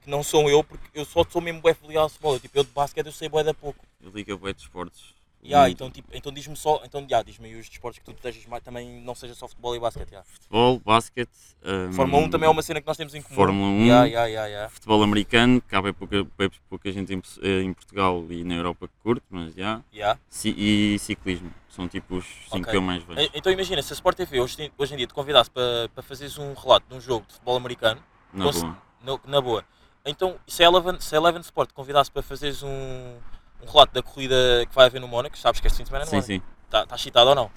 que 0.00 0.08
não 0.08 0.22
sou 0.22 0.48
eu, 0.48 0.64
porque 0.64 0.98
eu 0.98 1.04
só 1.04 1.22
sou 1.28 1.42
mesmo 1.42 1.60
bem 1.60 1.76
ligado 1.82 2.04
ao 2.04 2.08
futebol. 2.08 2.40
Tipo, 2.40 2.58
eu 2.58 2.64
de 2.64 2.70
basquete 2.70 3.04
eu 3.04 3.12
sei 3.12 3.28
bué 3.28 3.44
da 3.44 3.52
pouco. 3.52 3.84
Eu 4.00 4.10
ligo 4.10 4.38
bué 4.38 4.54
de 4.54 4.62
esportes. 4.62 5.12
Yeah, 5.44 5.66
Muito. 5.66 5.74
então, 5.76 5.90
tipo, 5.90 6.08
então 6.16 6.32
diz-me 6.32 6.56
só, 6.56 6.80
então 6.84 7.02
yeah, 7.02 7.22
diz-me 7.22 7.48
aí 7.48 7.54
os 7.60 7.68
desportos 7.68 7.98
que 7.98 8.04
tu 8.04 8.12
estejas 8.12 8.46
mais, 8.46 8.62
também 8.62 9.00
não 9.02 9.14
seja 9.14 9.34
só 9.34 9.46
futebol 9.46 9.76
e 9.76 9.78
basquete. 9.78 10.08
Yeah. 10.08 10.26
Futebol, 10.32 10.78
basquete. 10.78 11.30
hum, 11.62 11.92
Fórmula 11.92 12.22
1 12.24 12.30
também 12.30 12.46
é 12.46 12.50
uma 12.50 12.62
cena 12.62 12.80
que 12.80 12.86
nós 12.86 12.96
temos 12.96 13.14
em 13.14 13.20
comum. 13.20 13.34
Fórmula 13.34 13.68
1. 13.68 13.80
Yeah, 13.84 14.04
yeah, 14.06 14.26
yeah, 14.26 14.46
yeah. 14.48 14.68
Futebol 14.70 15.02
americano, 15.02 15.60
que 15.60 15.76
há 15.76 15.82
bem 15.82 15.92
pouca, 15.92 16.24
bem 16.38 16.50
pouca 16.70 16.90
gente 16.90 17.12
em, 17.12 17.22
eh, 17.42 17.60
em 17.62 17.74
Portugal 17.74 18.24
e 18.30 18.42
na 18.42 18.54
Europa 18.54 18.88
que 18.88 18.94
curte, 19.02 19.26
mas 19.28 19.54
já. 19.54 19.82
Yeah. 19.92 20.18
Ci- 20.30 20.54
E 20.56 20.98
ciclismo, 20.98 21.52
são 21.68 21.86
tipo 21.88 22.16
os 22.16 22.24
5 22.44 22.56
Ok. 22.56 22.70
que 22.70 22.76
eu 22.78 22.82
mais 22.82 23.02
vejo. 23.02 23.20
E- 23.20 23.30
Então 23.34 23.52
imagina, 23.52 23.82
se 23.82 23.92
a 23.92 23.96
Sport 23.96 24.16
TV 24.16 24.40
hoje, 24.40 24.72
hoje 24.78 24.94
em 24.94 24.96
dia 24.96 25.06
te 25.06 25.12
convidasse 25.12 25.50
para, 25.50 25.90
para 25.94 26.02
fazeres 26.02 26.38
um 26.38 26.54
relato 26.54 26.86
de 26.88 26.94
um 26.94 27.00
jogo 27.00 27.26
de 27.26 27.34
futebol 27.34 27.56
americano, 27.56 28.02
Na 28.32 28.50
boa. 28.50 28.78
no- 29.04 29.20
na 29.26 29.40
boa, 29.42 29.62
então 30.06 30.36
se 30.46 30.62
a 30.64 30.66
Eleven, 30.68 30.98
se 31.00 31.14
a 31.14 31.18
Eleven 31.18 31.42
Sport 31.42 31.68
te 31.68 31.74
convidasse 31.74 32.10
para 32.10 32.22
fazeres 32.22 32.62
um, 32.62 33.16
um 33.62 33.70
relato 33.70 33.92
da 33.92 34.02
corrida 34.02 34.34
que 34.68 34.74
vai 34.74 34.86
haver 34.86 35.00
no 35.00 35.08
Mónaco, 35.08 35.36
sabes 35.38 35.60
que 35.60 35.66
este 35.66 35.76
fim 35.78 35.82
de 35.84 35.88
semana 35.88 36.04
é 36.04 36.06
no 36.06 36.10
Sim, 36.10 36.16
Mónaco, 36.16 36.26
sim. 36.26 36.42
está 36.66 36.86
tá 36.86 36.96
excitado 36.96 37.30
ou 37.30 37.34
não? 37.34 37.50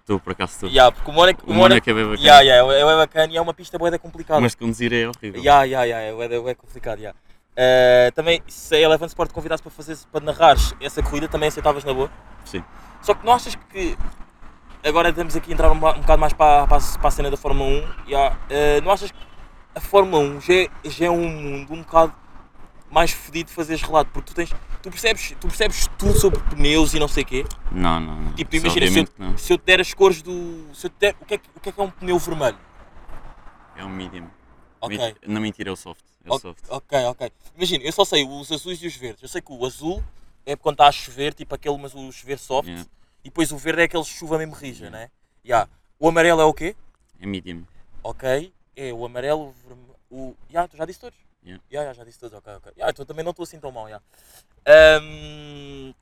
Estou 0.00 0.20
por 0.20 0.32
acaso 0.32 0.52
estou. 0.52 0.68
Yeah, 0.68 0.94
porque 0.94 1.10
o 1.10 1.14
Mónaco, 1.14 1.42
O 1.50 1.54
Mónaco 1.54 1.90
é 1.90 1.94
bem 1.94 2.04
bacana. 2.04 2.20
yeah, 2.22 2.40
yeah, 2.42 2.74
é, 2.74 2.80
é 2.80 2.96
bacana 2.96 3.32
e 3.32 3.36
é 3.36 3.40
uma 3.40 3.52
pista 3.54 3.76
boeda 3.76 3.98
complicada. 3.98 4.40
Mas 4.40 4.54
conduzir 4.54 4.92
é 4.92 5.08
horrível. 5.08 5.42
Ya, 5.42 5.64
ya, 5.64 5.82
ya, 5.84 6.00
é, 6.00 6.10
é, 6.10 6.50
é 6.50 6.54
complicado, 6.54 7.00
ya. 7.00 7.12
Eh, 7.56 8.12
também, 8.14 8.42
se 8.46 8.74
a 8.76 8.78
Eleven 8.78 9.06
Sport 9.08 9.32
convidasse 9.32 9.62
para, 9.62 9.72
fazer, 9.72 9.96
para 10.12 10.24
narrares 10.24 10.74
essa 10.80 11.02
corrida, 11.02 11.26
também 11.26 11.48
aceitavas 11.48 11.82
na 11.84 11.92
boa? 11.94 12.10
Sim. 12.44 12.62
Só 13.02 13.14
que 13.14 13.24
não 13.26 13.32
achas 13.32 13.54
que, 13.70 13.96
agora 14.84 15.08
estamos 15.08 15.34
aqui 15.34 15.50
a 15.50 15.54
entrar 15.54 15.70
um, 15.72 15.74
um 15.74 15.78
bocado 15.78 16.18
mais 16.18 16.32
para, 16.34 16.66
para, 16.68 16.76
a, 16.76 16.98
para 16.98 17.08
a 17.08 17.10
cena 17.10 17.30
da 17.30 17.36
Fórmula 17.36 17.68
1, 18.06 18.10
ya, 18.10 18.36
eh, 18.50 18.80
não 18.82 18.92
achas 18.92 19.10
que 19.10 19.18
a 19.74 19.80
Fórmula 19.80 20.22
1 20.22 20.40
já 20.42 20.54
é, 20.54 20.68
já 20.84 21.06
é 21.06 21.10
um 21.10 21.28
mundo 21.28 21.72
um 21.74 21.82
bocado 21.82 22.14
mais 22.90 23.10
fodido 23.10 23.50
fazeres 23.50 23.82
relato? 23.82 24.10
Porque 24.12 24.30
tu 24.32 24.34
tens, 24.34 24.50
tu 24.82 24.90
percebes, 24.90 25.30
tu 25.40 25.48
percebes 25.48 25.86
tudo 25.98 26.18
sobre 26.18 26.40
pneus 26.50 26.94
e 26.94 26.98
não 26.98 27.08
sei 27.08 27.22
o 27.22 27.26
quê. 27.26 27.44
Não, 27.72 28.00
não, 28.00 28.20
não. 28.20 28.32
Tipo, 28.34 28.56
imagina, 28.56 28.86
se 28.88 28.98
eu, 29.00 29.08
não. 29.18 29.38
se 29.38 29.52
eu 29.52 29.58
te 29.58 29.64
der 29.64 29.80
as 29.80 29.92
cores 29.94 30.22
do... 30.22 30.68
Se 30.74 30.86
eu 30.86 30.90
te 30.90 30.96
der, 30.98 31.16
o, 31.20 31.24
que 31.24 31.34
é, 31.34 31.38
que- 31.38 31.50
o 31.54 31.60
que 31.60 31.68
é 31.68 31.72
que 31.72 31.80
é 31.80 31.84
um 31.84 31.90
pneu 31.90 32.18
vermelho? 32.18 32.58
É 33.76 33.84
um 33.84 33.88
medium. 33.88 34.28
Ok. 34.80 35.16
Não 35.26 35.40
mentira, 35.40 35.70
é 35.70 35.72
o 35.72 35.76
soft. 35.76 36.04
É 36.24 36.30
o 36.30 36.34
Ok, 36.34 36.40
soft. 36.42 36.64
Ok, 36.68 36.98
ok. 37.06 37.32
Imagina, 37.56 37.84
eu 37.84 37.92
só 37.92 38.04
sei 38.04 38.24
os 38.26 38.50
azuis 38.52 38.82
e 38.82 38.86
os 38.86 38.96
verdes. 38.96 39.22
Eu 39.22 39.28
sei 39.28 39.40
que 39.40 39.52
o 39.52 39.64
azul 39.66 40.02
é 40.44 40.54
quando 40.56 40.74
está 40.74 40.86
a 40.88 40.92
chover, 40.92 41.34
tipo 41.34 41.54
aquele, 41.54 41.76
mas 41.78 41.94
o 41.94 42.10
chover 42.12 42.38
soft. 42.38 42.68
Yeah. 42.68 42.88
E 43.24 43.28
depois 43.28 43.50
o 43.52 43.56
verde 43.58 43.82
é 43.82 43.84
aquele 43.84 44.04
chuva 44.04 44.38
mesmo 44.38 44.54
rija, 44.54 44.88
né? 44.90 45.10
Yeah. 45.44 45.68
O 45.98 46.08
amarelo 46.08 46.40
é 46.40 46.44
o 46.44 46.54
quê? 46.54 46.76
É 47.20 47.26
medium. 47.26 47.64
Ok. 48.02 48.52
É 48.76 48.92
o 48.92 49.04
amarelo, 49.04 49.48
o 49.48 49.54
vermelho. 49.66 49.96
O... 50.10 50.36
Yeah, 50.48 50.68
tu 50.68 50.76
já 50.76 50.84
disse 50.84 51.00
todos? 51.00 51.18
Yeah. 51.46 51.62
Yeah, 51.70 51.84
yeah, 51.84 51.92
já 51.94 52.04
disse 52.04 52.18
todos, 52.18 52.36
ok, 52.36 52.54
ok. 52.54 52.72
Yeah, 52.76 52.90
então 52.90 53.06
também 53.06 53.24
não 53.24 53.30
estou 53.30 53.44
assim 53.44 53.60
tão 53.60 53.70
mal, 53.70 53.86
yeah. 53.88 54.04
Ahm, 54.66 55.94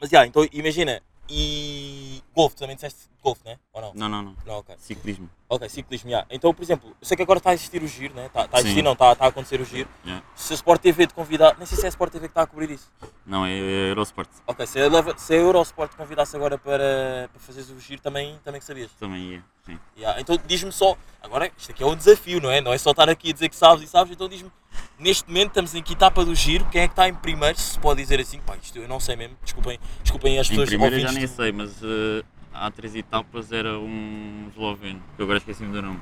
Mas 0.00 0.10
yeah, 0.12 0.26
então 0.28 0.46
imagina. 0.52 1.02
E 1.28 2.22
golfe, 2.32 2.54
também 2.54 2.76
disseste 2.76 3.08
golfe, 3.26 3.42
né? 3.44 3.58
Ou 3.72 3.80
não? 3.82 3.92
Não, 3.94 4.08
não, 4.08 4.22
não. 4.22 4.36
Não, 4.46 4.54
ok. 4.58 4.76
Ciclismo. 4.78 5.28
Ok, 5.48 5.68
ciclismo, 5.68 6.08
yeah. 6.10 6.26
Então, 6.30 6.54
por 6.54 6.62
exemplo, 6.62 6.88
eu 6.90 7.06
sei 7.06 7.16
que 7.16 7.22
agora 7.24 7.38
está 7.38 7.50
a 7.50 7.54
existir 7.54 7.82
o 7.82 7.86
giro, 7.88 8.14
né? 8.14 8.26
Está, 8.26 8.44
está 8.44 8.58
a 8.58 8.60
existir, 8.60 8.78
Sim. 8.78 8.82
não, 8.84 8.92
está, 8.92 9.12
está 9.12 9.24
a 9.24 9.28
acontecer 9.28 9.60
o 9.60 9.64
giro. 9.64 9.88
Yeah. 10.04 10.24
Se 10.36 10.52
a 10.52 10.56
Sport 10.56 10.80
TV 10.80 11.06
te 11.08 11.14
convidar, 11.14 11.56
nem 11.58 11.66
sei 11.66 11.76
se 11.76 11.84
é 11.84 11.86
a 11.86 11.88
Sport 11.88 12.12
TV 12.12 12.26
que 12.28 12.30
está 12.32 12.42
a 12.42 12.46
cobrir 12.46 12.70
isso. 12.70 12.88
Não, 13.24 13.44
é 13.44 13.52
Eurosport. 13.90 14.28
Ok, 14.46 14.64
se 14.66 14.80
a, 14.80 14.88
Leva- 14.88 15.18
se 15.18 15.34
a 15.34 15.36
Eurosport 15.36 15.90
te 15.90 15.96
convidasse 15.96 16.36
agora 16.36 16.56
para, 16.56 17.28
para 17.32 17.40
fazeres 17.40 17.68
o 17.70 17.80
giro, 17.80 18.00
também, 18.00 18.38
também 18.44 18.60
que 18.60 18.66
sabias. 18.66 18.90
Também 18.98 19.34
é. 19.36 19.42
Sim. 19.64 19.78
Yeah, 19.96 20.20
Então 20.20 20.38
diz-me 20.46 20.70
só, 20.70 20.96
agora 21.20 21.50
isto 21.58 21.72
aqui 21.72 21.82
é 21.82 21.86
um 21.86 21.96
desafio, 21.96 22.40
não 22.40 22.50
é? 22.50 22.60
Não 22.60 22.72
é 22.72 22.78
só 22.78 22.90
estar 22.92 23.08
aqui 23.08 23.30
a 23.30 23.32
dizer 23.32 23.48
que 23.48 23.56
sabes 23.56 23.82
e 23.82 23.88
sabes, 23.88 24.12
então 24.12 24.28
diz-me, 24.28 24.50
neste 24.96 25.26
momento 25.28 25.48
estamos 25.48 25.74
em 25.74 25.82
que 25.82 25.94
etapa 25.94 26.24
do 26.24 26.34
giro, 26.36 26.64
quem 26.70 26.82
é 26.82 26.86
que 26.86 26.92
está 26.92 27.08
em 27.08 27.14
primeiro, 27.14 27.58
se 27.58 27.76
pode 27.80 28.00
dizer 28.00 28.20
assim, 28.20 28.38
pá, 28.40 28.56
isto 28.62 28.78
eu 28.78 28.86
não 28.86 29.00
sei 29.00 29.16
mesmo, 29.16 29.36
desculpem, 29.42 29.80
desculpem 30.02 30.38
as 30.38 30.46
Em 30.46 30.50
pessoas 30.50 30.68
primeira 30.68 31.00
já 31.00 31.10
nem 31.10 31.26
sei, 31.26 31.50
mas 31.50 31.72
eh, 31.82 32.22
há 32.60 32.70
três 32.70 32.94
etapas 32.94 33.52
era 33.52 33.78
um 33.78 34.48
esloveno, 34.48 35.02
que 35.16 35.22
agora 35.22 35.38
esqueci-me 35.38 35.72
do 35.72 35.82
nome. 35.82 36.00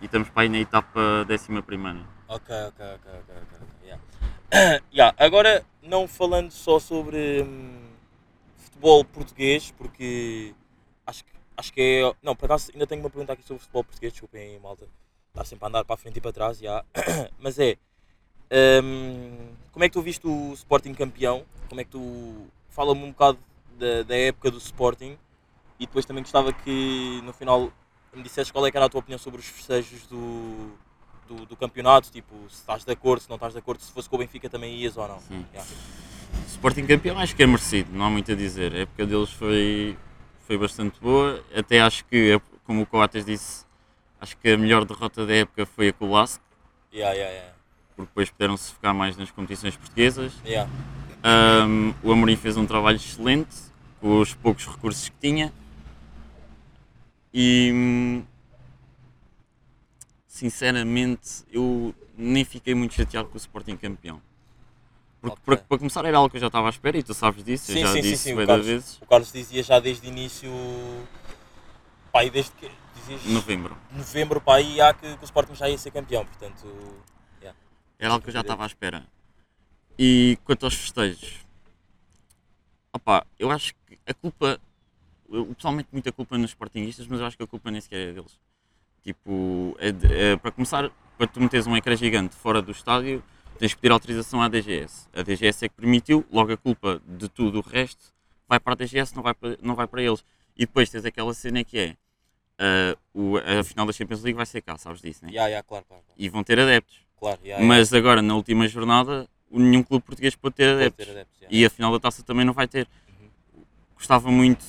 E 0.00 0.06
estamos 0.06 0.28
para 0.28 0.42
aí 0.42 0.48
na 0.48 0.58
etapa 0.58 1.24
décima 1.26 1.62
primeira. 1.62 2.00
Ok, 2.28 2.54
ok, 2.68 2.84
ok, 2.94 3.12
ok, 3.12 3.34
ok, 3.36 3.58
ok, 3.60 3.86
yeah. 3.86 4.02
Yeah, 4.92 5.16
Agora, 5.18 5.64
não 5.82 6.06
falando 6.06 6.50
só 6.50 6.78
sobre 6.78 7.42
hum, 7.42 7.88
futebol 8.56 9.04
português, 9.04 9.72
porque 9.76 10.54
acho 11.06 11.24
que, 11.24 11.30
acho 11.56 11.72
que 11.72 11.80
é. 11.80 12.14
Não, 12.22 12.36
por 12.36 12.46
acaso 12.46 12.70
ainda 12.72 12.86
tenho 12.86 13.00
uma 13.00 13.10
pergunta 13.10 13.32
aqui 13.32 13.42
sobre 13.42 13.62
futebol 13.62 13.84
português, 13.84 14.12
desculpem 14.12 14.42
aí, 14.42 14.58
malta. 14.60 14.86
Está 15.28 15.44
sempre 15.44 15.64
a 15.64 15.68
andar 15.68 15.84
para 15.84 15.94
a 15.94 15.98
frente 15.98 16.18
e 16.18 16.20
para 16.20 16.32
trás, 16.32 16.60
yeah. 16.60 16.84
mas 17.38 17.58
é. 17.58 17.76
hum, 18.82 19.48
como 19.72 19.84
é 19.84 19.88
que 19.88 19.94
tu 19.94 20.02
viste 20.02 20.26
o 20.26 20.52
Sporting 20.52 20.94
campeão? 20.94 21.44
Como 21.68 21.80
é 21.80 21.84
que 21.84 21.90
tu. 21.90 22.46
Fala-me 22.68 23.04
um 23.04 23.10
bocado 23.10 23.38
da, 23.78 24.02
da 24.02 24.16
época 24.16 24.50
do 24.50 24.58
Sporting 24.58 25.16
e 25.78 25.86
depois 25.86 26.04
também 26.04 26.22
gostava 26.22 26.52
que 26.52 27.20
no 27.24 27.32
final 27.32 27.72
me 28.14 28.22
dissesse 28.22 28.52
qual 28.52 28.66
é 28.66 28.70
que 28.70 28.76
era 28.76 28.86
a 28.86 28.88
tua 28.88 29.00
opinião 29.00 29.18
sobre 29.18 29.40
os 29.40 29.46
festejos 29.46 30.06
do, 30.06 30.72
do, 31.26 31.46
do 31.46 31.56
campeonato, 31.56 32.10
tipo, 32.10 32.34
se 32.48 32.56
estás 32.56 32.84
de 32.84 32.92
acordo, 32.92 33.22
se 33.22 33.28
não 33.28 33.36
estás 33.36 33.52
de 33.52 33.58
acordo, 33.58 33.82
se 33.82 33.92
fosse 33.92 34.08
com 34.08 34.16
o 34.16 34.18
Benfica 34.20 34.48
também 34.48 34.76
ias 34.76 34.96
ou 34.96 35.08
não. 35.08 35.18
Sim. 35.20 35.44
Yeah. 35.52 35.70
Sporting 36.48 36.86
campeão 36.86 37.18
acho 37.18 37.34
que 37.34 37.42
é 37.42 37.46
merecido, 37.46 37.90
não 37.92 38.04
há 38.06 38.10
muito 38.10 38.30
a 38.30 38.34
dizer. 38.34 38.72
A 38.72 38.78
época 38.78 39.06
deles 39.06 39.30
foi, 39.30 39.96
foi 40.46 40.56
bastante 40.56 41.00
boa. 41.00 41.42
Até 41.54 41.80
acho 41.80 42.04
que, 42.04 42.40
como 42.64 42.82
o 42.82 42.86
Coates 42.86 43.24
disse, 43.24 43.64
acho 44.20 44.36
que 44.36 44.50
a 44.50 44.58
melhor 44.58 44.84
derrota 44.84 45.26
da 45.26 45.34
época 45.34 45.66
foi 45.66 45.88
a 45.88 45.92
com 45.92 46.06
o 46.06 46.12
Lask, 46.12 46.40
Yeah, 46.92 47.12
yeah, 47.12 47.32
yeah. 47.34 47.54
porque 47.96 48.08
depois 48.10 48.30
puderam-se 48.30 48.72
focar 48.72 48.94
mais 48.94 49.16
nas 49.16 49.28
competições 49.32 49.76
portuguesas. 49.76 50.32
Ahm, 51.24 51.92
o 52.04 52.12
Amorim 52.12 52.36
fez 52.36 52.56
um 52.56 52.64
trabalho 52.64 52.96
excelente 52.96 53.56
com 54.00 54.20
os 54.20 54.32
poucos 54.32 54.66
recursos 54.66 55.08
que 55.08 55.16
tinha 55.20 55.52
e 57.34 58.22
sinceramente 60.28 61.44
eu 61.50 61.92
nem 62.16 62.44
fiquei 62.44 62.74
muito 62.74 62.94
chateado 62.94 63.28
com 63.28 63.34
o 63.34 63.38
Sporting 63.38 63.76
campeão. 63.76 64.22
Porque 65.20 65.36
Ok. 65.36 65.44
para, 65.44 65.56
para 65.56 65.78
começar 65.78 66.04
era 66.04 66.16
algo 66.18 66.30
que 66.30 66.36
eu 66.36 66.40
já 66.40 66.46
estava 66.46 66.68
à 66.68 66.70
espera 66.70 66.96
e 66.96 67.02
tu 67.02 67.12
sabes 67.12 67.42
disso, 67.42 67.72
Sim, 67.72 67.80
eu 67.80 67.86
já 67.86 67.92
sim, 67.94 68.02
sim, 68.02 68.10
disse 68.12 68.28
sim, 68.28 68.34
bué 68.34 68.44
o 68.44 68.46
Carlos, 68.46 68.66
vezes. 68.66 68.96
o 69.02 69.06
Carlos 69.06 69.32
dizia 69.32 69.62
já 69.62 69.80
desde 69.80 70.06
o 70.06 70.10
início, 70.10 70.50
e 72.22 72.30
desde 72.30 72.52
que, 72.52 72.70
dizias, 72.94 73.24
Novembro. 73.32 73.76
novembro, 73.92 74.40
pá, 74.40 74.56
aí 74.56 74.80
há 74.80 74.94
que, 74.94 75.16
que 75.16 75.22
o 75.22 75.24
Sporting 75.24 75.54
já 75.54 75.68
ia 75.68 75.78
ser 75.78 75.90
campeão, 75.90 76.24
portanto, 76.24 76.66
Era 77.98 78.12
algo 78.12 78.22
que 78.22 78.28
eu 78.28 78.34
já 78.34 78.42
estava 78.42 78.62
à 78.64 78.66
espera. 78.66 79.06
E 79.98 80.38
quanto 80.44 80.64
aos 80.66 80.74
festejos, 80.74 81.40
opá, 82.92 83.24
eu 83.38 83.50
acho 83.50 83.74
que 83.86 83.98
a 84.06 84.12
culpa, 84.14 84.60
pessoalmente 85.54 85.88
muita 85.92 86.12
culpa 86.12 86.36
nos 86.38 86.50
Sportingistas, 86.50 87.06
mas 87.06 87.20
eu 87.20 87.26
acho 87.26 87.36
que 87.36 87.42
a 87.42 87.46
culpa 87.46 87.70
nem 87.70 87.80
sequer 87.80 88.08
é 88.08 88.12
deles. 88.12 88.38
Tipo, 89.02 89.76
é 89.78 89.92
de- 89.92 90.12
é, 90.14 90.36
para 90.36 90.50
começar, 90.50 90.90
para 91.18 91.26
tu 91.26 91.40
meteres 91.40 91.66
um 91.66 91.76
ecrã 91.76 91.94
gigante 91.96 92.34
fora 92.34 92.62
do 92.62 92.70
estádio, 92.72 93.22
tens 93.58 93.74
que 93.74 93.80
pedir 93.80 93.92
autorização 93.92 94.40
à 94.42 94.48
DGS. 94.48 95.08
A 95.12 95.22
DGS 95.22 95.64
é 95.64 95.68
que 95.68 95.74
permitiu, 95.74 96.24
logo 96.32 96.52
a 96.52 96.56
culpa 96.56 97.00
de 97.06 97.28
tudo 97.28 97.58
o 97.58 97.62
resto 97.62 98.12
vai 98.48 98.58
para 98.58 98.72
a 98.72 98.76
DGS, 98.76 99.14
não 99.14 99.22
vai 99.22 99.34
para, 99.34 99.58
não 99.62 99.74
vai 99.74 99.86
para 99.86 100.02
eles. 100.02 100.24
E 100.56 100.60
depois 100.66 100.88
tens 100.88 101.04
aquela 101.04 101.34
cena 101.34 101.62
que 101.64 101.78
é, 101.78 101.96
ah, 102.58 102.96
o, 103.12 103.36
a 103.36 103.62
final 103.64 103.86
da 103.86 103.92
Champions 103.92 104.22
League 104.22 104.36
vai 104.36 104.46
ser 104.46 104.60
cá, 104.62 104.76
sabes 104.78 105.00
disso, 105.02 105.24
né? 105.24 105.30
yeah, 105.30 105.48
yeah, 105.48 105.66
claro, 105.66 105.84
claro, 105.86 106.02
claro, 106.04 106.20
E 106.20 106.28
vão 106.28 106.42
ter 106.44 106.58
adeptos. 106.58 106.98
claro 107.18 107.40
yeah, 107.44 107.64
Mas 107.66 107.92
agora, 107.92 108.22
na 108.22 108.34
última 108.34 108.66
jornada, 108.68 109.28
nenhum 109.50 109.82
clube 109.82 110.04
português 110.04 110.34
pode 110.34 110.54
ter 110.54 110.64
yeah, 110.64 110.78
pode 110.78 110.86
adeptos. 110.86 111.06
ter 111.06 111.12
adeptos, 111.12 111.40
yeah. 111.42 111.56
E 111.56 111.64
a 111.66 111.70
final 111.70 111.92
da 111.92 112.00
taça 112.00 112.22
também 112.22 112.44
não 112.44 112.52
vai 112.54 112.66
ter. 112.68 112.88
Gostava 113.96 114.30
muito, 114.30 114.64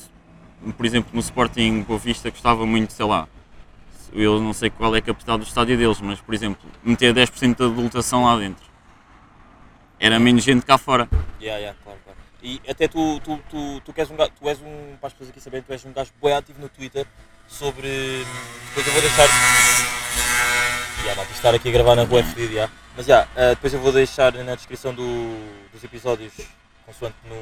por 0.74 0.86
exemplo, 0.86 1.12
no 1.14 1.20
Sporting 1.20 1.82
Boa 1.84 2.00
Vista, 2.00 2.30
gostava 2.30 2.66
muito, 2.66 2.94
sei 2.94 3.06
lá, 3.06 3.28
eu 4.14 4.40
não 4.40 4.54
sei 4.54 4.70
qual 4.70 4.96
é 4.96 5.00
a 5.00 5.02
capital 5.02 5.38
do 5.38 5.44
estádio 5.44 5.78
deles, 5.78 6.00
mas, 6.02 6.20
por 6.22 6.34
exemplo, 6.34 6.70
meter 6.84 7.14
10% 7.14 7.56
de 7.56 7.82
lotação 7.82 8.24
lá 8.26 8.38
dentro. 8.38 8.66
Era 10.00 10.20
menos 10.20 10.44
gente 10.44 10.66
cá 10.66 10.78
fora. 10.78 11.08
Yeah, 11.42 11.60
yeah, 11.60 11.78
claro, 11.84 12.00
claro. 12.04 12.20
E 12.44 12.62
até 12.70 12.88
tu, 12.88 13.20
tu, 13.22 13.40
tu, 13.50 13.82
tu, 13.82 13.94
queres 13.94 14.12
um 14.12 14.16
tu 14.16 14.48
és 14.50 14.60
um, 14.62 14.96
para 15.00 15.08
as 15.08 15.14
pessoas 15.14 15.30
aqui 15.30 15.40
saberem, 15.42 15.64
tu 15.64 15.72
és 15.74 15.84
um 15.86 15.92
gajo 15.92 16.12
bem 16.22 16.34
ativo 16.34 16.62
no 16.62 16.70
Twitter 16.70 17.06
sobre. 17.48 18.24
Depois 18.68 18.86
eu 18.88 18.94
vou 18.94 19.02
deixar. 19.02 19.28
Yeah, 21.02 21.16
malta, 21.16 21.32
estar 21.34 21.54
aqui 21.56 21.70
a 21.70 21.72
gravar 21.72 21.96
na 21.96 22.04
rua 22.04 22.20
é 22.20 22.24
fedido, 22.24 22.54
yeah. 22.54 22.72
Mas 22.96 23.06
já, 23.06 23.28
ah, 23.36 23.50
depois 23.50 23.74
eu 23.74 23.80
vou 23.80 23.92
deixar 23.92 24.34
na 24.34 24.56
descrição 24.56 24.94
do- 24.94 25.70
dos 25.72 25.84
episódios, 25.84 26.34
consoante, 26.86 27.16
no, 27.26 27.36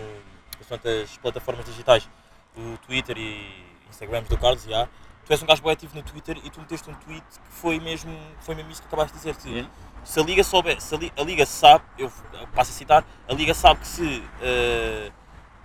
consoante 0.58 0.88
as 1.03 1.18
plataformas 1.18 1.65
digitais, 1.65 2.08
do 2.55 2.77
Twitter 2.79 3.17
e 3.17 3.65
Instagrams 3.89 4.27
do 4.29 4.38
Carlos, 4.38 4.63
já. 4.63 4.88
Tu 5.25 5.31
és 5.31 5.41
um 5.41 5.45
gajo 5.45 5.62
bem 5.63 5.72
ativo 5.72 5.95
no 5.95 6.03
Twitter 6.03 6.38
e 6.43 6.50
tu 6.50 6.60
meteste 6.60 6.89
um 6.89 6.93
tweet 6.95 7.24
que 7.24 7.48
foi 7.50 7.79
mesmo, 7.79 8.17
foi 8.41 8.55
mesmo 8.55 8.72
isso 8.72 8.81
que 8.81 8.88
acabaste 8.88 9.13
de 9.13 9.19
dizer. 9.19 9.36
que 9.36 9.50
Yeah. 9.50 9.69
Se 10.03 10.19
a 10.19 10.24
Liga 10.24 10.43
souber, 10.43 10.81
se 10.81 10.93
a, 10.93 10.98
Li- 10.98 11.13
a 11.17 11.22
Liga 11.24 11.45
sabe, 11.45 11.86
eu 11.98 12.12
passo 12.53 12.72
a 12.72 12.74
citar, 12.74 13.05
a 13.25 13.33
Liga 13.33 13.53
sabe 13.53 13.79
que 13.79 13.88
se 13.88 14.22
ah, 14.41 15.12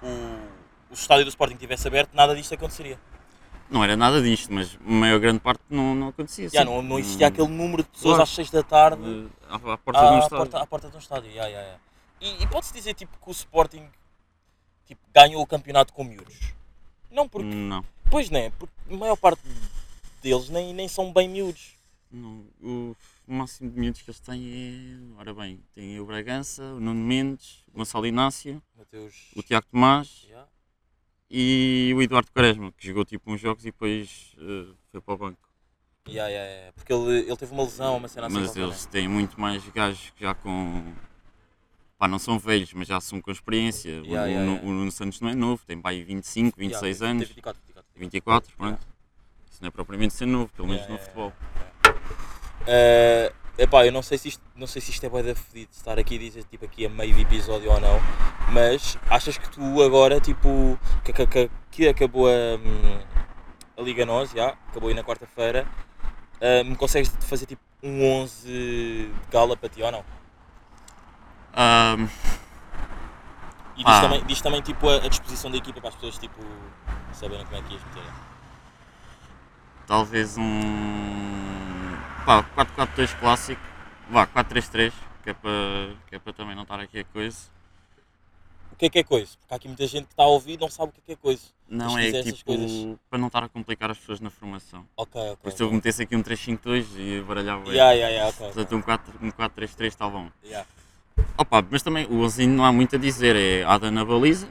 o, 0.00 0.06
o 0.90 0.94
estádio 0.94 1.24
do 1.24 1.28
Sporting 1.28 1.56
tivesse 1.56 1.88
aberto, 1.88 2.10
nada 2.14 2.36
disto 2.36 2.54
aconteceria. 2.54 3.00
Não 3.68 3.82
era 3.82 3.96
nada 3.96 4.22
disto, 4.22 4.52
mas 4.54 4.78
a 4.86 4.90
maior 4.90 5.18
grande 5.18 5.40
parte 5.40 5.60
não, 5.68 5.92
não 5.94 6.08
acontecia. 6.08 6.46
Assim. 6.46 6.64
não, 6.64 6.80
não 6.80 6.98
existia 7.00 7.26
Hum, 7.26 7.30
aquele 7.30 7.48
número 7.48 7.82
de 7.82 7.88
pessoas 7.90 8.12
Claro. 8.14 8.22
às 8.22 8.28
6 8.30 8.50
da 8.50 8.62
tarde. 8.62 9.02
de- 9.02 9.28
à, 9.48 9.56
à 9.56 9.76
porta 9.76 10.00
de 10.00 10.06
um 10.06 10.14
à, 10.14 10.18
estádio. 10.20 10.36
porta, 10.38 10.58
à 10.62 10.66
porta 10.66 10.88
de 10.88 10.94
um 10.96 11.00
estádio. 11.00 11.30
yeah, 11.30 11.48
yeah, 11.48 11.66
yeah. 11.66 12.38
E, 12.40 12.44
e 12.44 12.46
pode-se 12.46 12.72
dizer 12.72 12.94
tipo, 12.94 13.18
que 13.18 13.28
o 13.28 13.32
Sporting 13.32 13.88
tipo, 14.86 15.00
ganhou 15.12 15.42
o 15.42 15.46
campeonato 15.46 15.92
com 15.92 16.04
miúdos? 16.04 16.54
Não, 17.10 17.28
porque. 17.28 17.48
Não. 17.48 17.84
Pois 18.10 18.30
não 18.30 18.38
é, 18.40 18.50
porque 18.50 18.74
a 18.90 18.96
maior 18.96 19.16
parte 19.16 19.42
deles 20.22 20.48
nem, 20.48 20.72
nem 20.74 20.88
são 20.88 21.12
bem 21.12 21.28
miúdos. 21.28 21.74
não. 22.10 22.46
O 22.62 23.34
máximo 23.34 23.70
de 23.70 23.78
miúdos 23.78 24.00
que 24.00 24.08
eles 24.10 24.20
têm 24.20 24.42
é. 25.14 25.20
Ora 25.20 25.34
bem, 25.34 25.62
tem 25.74 26.00
o 26.00 26.06
Bragança, 26.06 26.62
o 26.62 26.80
Nuno 26.80 27.00
Mendes, 27.04 27.62
o 27.68 27.76
Gonçalo 27.78 28.06
Inácio, 28.06 28.62
Mateus. 28.74 29.30
o 29.36 29.42
Tiago 29.42 29.66
Tomás 29.70 30.22
Yeah. 30.24 30.48
e 31.30 31.92
o 31.94 32.00
Eduardo 32.00 32.30
Quaresma, 32.32 32.72
que 32.72 32.86
jogou 32.86 33.04
tipo 33.04 33.30
uns 33.30 33.38
jogos 33.38 33.64
e 33.64 33.66
depois 33.66 34.34
eh, 34.38 34.72
foi 34.90 35.00
para 35.02 35.12
o 35.14 35.18
banco. 35.18 35.46
Yeah, 36.08 36.30
yeah, 36.30 36.50
yeah. 36.50 36.72
Porque 36.72 36.90
ele, 36.90 37.18
ele 37.28 37.36
teve 37.36 37.52
uma 37.52 37.64
lesão, 37.64 37.98
uma 37.98 38.08
cena 38.08 38.28
assim. 38.28 38.38
Mas 38.38 38.56
eles 38.56 38.86
têm 38.86 39.06
muito 39.06 39.38
mais 39.38 39.62
gajos 39.68 40.08
que 40.16 40.22
já 40.22 40.34
com. 40.34 40.90
Pá, 41.98 42.06
não 42.06 42.18
são 42.20 42.38
velhos, 42.38 42.72
mas 42.74 42.86
já 42.86 43.00
são 43.00 43.20
com 43.20 43.28
experiência. 43.32 43.90
O- 44.02 44.06
Yeah, 44.06 44.22
o, 44.22 44.28
yeah, 44.28 44.50
yeah. 44.52 44.66
o 44.66 44.70
Nuno 44.70 44.92
Santos 44.92 45.20
não 45.20 45.28
é 45.30 45.34
novo, 45.34 45.60
tem 45.66 45.80
pai 45.80 46.04
25, 46.04 46.56
né? 46.56 46.66
26 46.68 47.00
Yeah, 47.00 47.10
anos, 47.10 47.24
tem 47.26 47.34
24, 47.34 47.60
24. 47.66 47.90
24, 47.96 48.56
pronto. 48.56 48.86
Isso 49.50 49.58
não 49.60 49.66
é 49.66 49.70
propriamente 49.72 50.14
ser 50.14 50.26
novo, 50.26 50.48
pelo 50.54 50.68
menos 50.68 50.86
Yeah, 50.86 50.94
no 50.94 51.12
yeah, 51.16 51.32
futebol. 51.32 52.28
Eh, 52.68 53.32
epá, 53.58 53.84
eu 53.84 53.90
não 53.90 54.02
sei 54.02 54.16
se 54.16 54.28
isto, 54.28 54.42
não 54.54 54.68
sei 54.68 54.80
se 54.80 54.92
isto 54.92 55.04
é 55.04 55.08
bué 55.08 55.24
da 55.24 55.34
fedido 55.34 55.72
estar 55.72 55.98
aqui 55.98 56.14
a 56.14 56.18
dizer 56.18 56.44
tipo 56.44 56.64
aqui 56.66 56.86
a 56.86 56.88
meio 56.88 57.12
de 57.14 57.22
episódio 57.22 57.68
ou 57.72 57.80
não, 57.80 57.98
mas 58.52 58.96
achas 59.10 59.36
que 59.36 59.50
tu 59.50 59.82
agora 59.82 60.20
tipo 60.20 60.78
que, 61.04 61.12
que, 61.12 61.26
que, 61.26 61.50
que 61.72 61.88
acabou 61.88 62.28
a, 62.28 62.30
hum, 62.30 63.00
a 63.76 63.82
Liga 63.82 64.06
Nós, 64.06 64.30
já, 64.30 64.50
acabou 64.68 64.88
aí 64.88 64.94
na 64.94 65.02
quarta-feira, 65.02 65.66
eh, 66.40 66.62
me 66.62 66.76
consegues 66.76 67.10
fazer 67.22 67.46
tipo 67.46 67.62
um 67.82 68.04
11 68.22 68.46
de 68.46 69.10
gala 69.32 69.56
para 69.56 69.68
ti 69.68 69.82
ou 69.82 69.90
não? 69.90 70.04
Ahm, 71.54 72.08
E 73.76 73.84
diz, 73.84 73.86
Ah. 73.94 74.00
também, 74.00 74.24
diz 74.24 74.40
também 74.40 74.60
tipo 74.60 74.88
a, 74.88 74.96
a 74.96 75.08
disposição 75.08 75.50
da 75.52 75.56
equipa 75.56 75.80
para 75.80 75.90
as 75.90 75.94
pessoas 75.94 76.18
tipo 76.18 76.42
saberem 77.12 77.44
como 77.44 77.56
é 77.58 77.62
que 77.62 77.74
ias 77.74 77.84
meter. 77.84 78.02
talvez 79.86 80.36
um. 80.36 81.96
pá, 82.26 82.42
4-4-2 82.56 83.18
clássico. 83.20 83.62
Vá, 84.10 84.26
4-3-3, 84.26 84.92
que 85.22 85.30
é 85.30 85.34
para 85.34 85.50
que 86.08 86.16
é 86.16 86.18
para 86.18 86.32
também 86.32 86.56
não 86.56 86.62
estar 86.64 86.80
aqui 86.80 86.98
a 86.98 87.04
coisa. 87.04 87.38
O 88.72 88.76
que 88.78 88.86
é 88.86 88.90
que 88.90 88.98
é 89.00 89.04
coisa? 89.04 89.32
Porque 89.38 89.54
há 89.54 89.56
aqui 89.56 89.68
muita 89.68 89.86
gente 89.86 90.06
que 90.06 90.12
está 90.12 90.22
a 90.24 90.28
ouvir 90.28 90.54
e 90.54 90.56
não 90.56 90.68
sabe 90.70 90.90
o 90.90 90.92
que 90.92 91.00
é 91.00 91.02
que 91.06 91.12
é 91.12 91.16
coisa. 91.16 91.42
Não 91.68 91.98
é 91.98 92.10
tipo. 92.22 92.44
coisas. 92.44 92.96
para 93.10 93.18
não 93.18 93.26
estar 93.28 93.44
a 93.44 93.48
complicar 93.48 93.90
as 93.90 93.98
pessoas 93.98 94.20
na 94.20 94.30
formação. 94.30 94.84
Ok, 94.96 95.20
ok. 95.20 95.52
Isso 95.52 95.62
eu 95.62 95.72
metesse 95.72 96.02
aqui 96.02 96.16
um 96.16 96.22
3-5-2 96.22 96.86
e 96.96 97.20
baralhava. 97.22 97.68
Yeah, 97.68 97.92
yeah, 97.92 98.08
yeah, 98.08 98.28
ok, 98.28 98.46
ok. 98.46 98.54
Portanto, 98.54 98.76
um 98.76 98.82
4 98.82 99.14
um 99.22 99.30
4-3-3 99.30 99.86
está 99.86 100.08
bom. 100.08 100.30
Yeah. 100.44 100.66
Opa, 101.36 101.64
mas 101.70 101.82
também 101.82 102.06
o 102.06 102.20
11 102.20 102.46
não 102.46 102.64
há 102.64 102.72
muito 102.72 102.96
a 102.96 102.98
dizer. 102.98 103.36
É 103.36 103.64
Ada 103.64 103.90
na 103.90 104.04
baliza, 104.04 104.48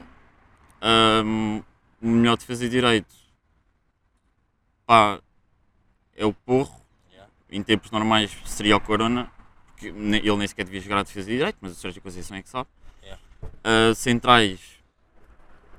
ahm, 0.80 1.60
o 2.00 2.06
melhor 2.08 2.36
defesa 2.36 2.64
de 2.64 2.70
direito 2.70 3.18
pá, 4.88 5.20
é 6.16 6.24
o 6.24 6.32
Porro. 6.32 6.80
Yeah. 7.12 7.30
Em 7.50 7.62
tempos 7.62 7.90
normais 7.90 8.34
seria 8.46 8.74
o 8.74 8.80
Corona, 8.80 9.30
porque 9.66 9.88
ele 9.88 10.36
nem 10.36 10.48
sequer 10.48 10.64
devia 10.64 10.80
jogar 10.80 11.00
a 11.00 11.02
defesa 11.02 11.28
de 11.28 11.36
direito, 11.36 11.58
mas 11.60 11.72
o 11.72 11.74
Sérgio 11.74 12.00
Conceição 12.00 12.38
é 12.38 12.42
que 12.42 12.48
sabe. 12.48 12.70
Yeah. 13.02 13.22
Ah, 13.62 13.94
centrais, 13.94 14.58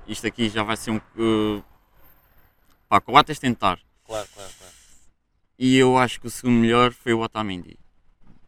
isto 0.06 0.26
aqui 0.28 0.48
já 0.48 0.62
vai 0.62 0.76
ser 0.76 0.92
um. 0.92 1.00
Uh, 1.16 1.62
pá, 2.88 3.00
Coates 3.00 3.40
tentar. 3.40 3.80
Claro, 4.06 4.28
claro, 4.32 4.52
claro. 4.56 4.74
E 5.58 5.76
eu 5.76 5.98
acho 5.98 6.20
que 6.20 6.28
o 6.28 6.30
segundo 6.30 6.60
melhor 6.60 6.92
foi 6.92 7.12
o 7.12 7.20
Otamendi. 7.20 7.76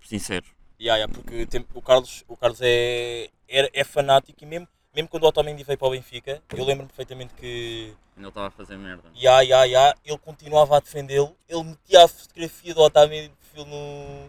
Sincero. 0.01 0.47
Yeah, 0.83 0.97
yeah, 0.97 1.07
porque 1.13 1.47
tem- 1.47 1.65
o 1.75 1.81
Carlos, 1.81 2.25
o 2.27 2.37
Carlos 2.37 2.59
é, 2.61 3.31
é, 3.49 3.71
é 3.73 3.85
fanático 3.85 4.43
e 4.43 4.47
mesmo, 4.47 4.67
mesmo 4.93 5.09
quando 5.09 5.23
o 5.23 5.27
Otamendi 5.29 5.63
veio 5.63 5.79
para 5.79 5.87
o 5.87 5.93
Benfica, 5.93 6.43
eu 6.57 6.65
lembro-me 6.65 6.89
perfeitamente 6.89 7.33
que 7.35 7.95
Ele 8.17 8.27
estava 8.29 8.49
a 8.49 8.51
fazer 8.51 8.77
merda. 8.77 9.05
ya, 9.15 9.41
ya, 9.43 9.63
ya, 9.65 9.95
ele 10.05 10.19
continuava 10.19 10.77
a 10.77 10.81
defendê-lo, 10.81 11.37
ele 11.49 11.63
metia 11.63 12.05
a 12.05 12.09
fotografia 12.09 12.75
do 12.75 12.81
Otamendi 12.81 13.29
de 13.29 13.35
perfil 13.37 13.65
no, 13.67 14.25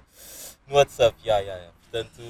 no 0.68 0.76
WhatsApp, 0.76 1.18
ya, 1.26 1.40
ya, 1.40 1.56
ya. 1.58 1.72
portanto, 1.82 2.22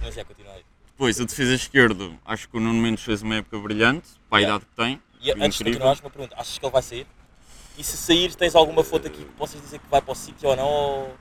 mas 0.00 0.16
é, 0.16 0.24
continua 0.24 0.54
aí. 0.54 0.64
Depois, 0.86 1.20
o 1.20 1.26
defesa 1.26 1.52
esquerdo, 1.54 2.18
acho 2.24 2.48
que 2.48 2.56
o 2.56 2.60
Nuno 2.60 2.80
Mendes 2.80 3.04
fez 3.04 3.20
uma 3.20 3.34
época 3.36 3.58
brilhante, 3.58 4.08
para 4.30 4.38
a 4.38 4.40
Yeah. 4.40 4.56
idade 4.56 4.70
que 4.70 4.76
tem. 4.76 5.02
E 5.20 5.30
antes 5.30 5.40
de 5.40 5.44
Incrível. 5.46 5.72
continuares, 5.72 6.00
uma 6.00 6.10
pergunta, 6.10 6.34
achas 6.38 6.56
que 6.58 6.64
ele 6.64 6.72
vai 6.72 6.82
sair? 6.82 7.06
E 7.76 7.84
se 7.84 7.96
sair, 7.98 8.34
tens 8.34 8.54
alguma 8.54 8.82
foto 8.82 9.06
aqui 9.08 9.18
que 9.24 9.32
possas 9.32 9.60
dizer 9.60 9.78
que 9.78 9.86
vai 9.88 10.00
para 10.00 10.12
o 10.12 10.14
sítio 10.14 10.48
ou 10.48 10.56
não? 10.56 10.66
Ou... 10.68 11.16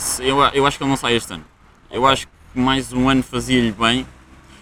Se- 0.00 0.24
eu, 0.26 0.38
eu 0.52 0.66
acho 0.66 0.76
que 0.78 0.82
ele 0.84 0.90
não 0.90 0.96
sai 0.96 1.14
este 1.14 1.32
ano. 1.32 1.44
Eu 1.90 2.06
acho 2.06 2.26
que 2.26 2.58
mais 2.58 2.92
um 2.92 3.08
ano 3.08 3.22
fazia-lhe 3.22 3.72
bem, 3.72 4.06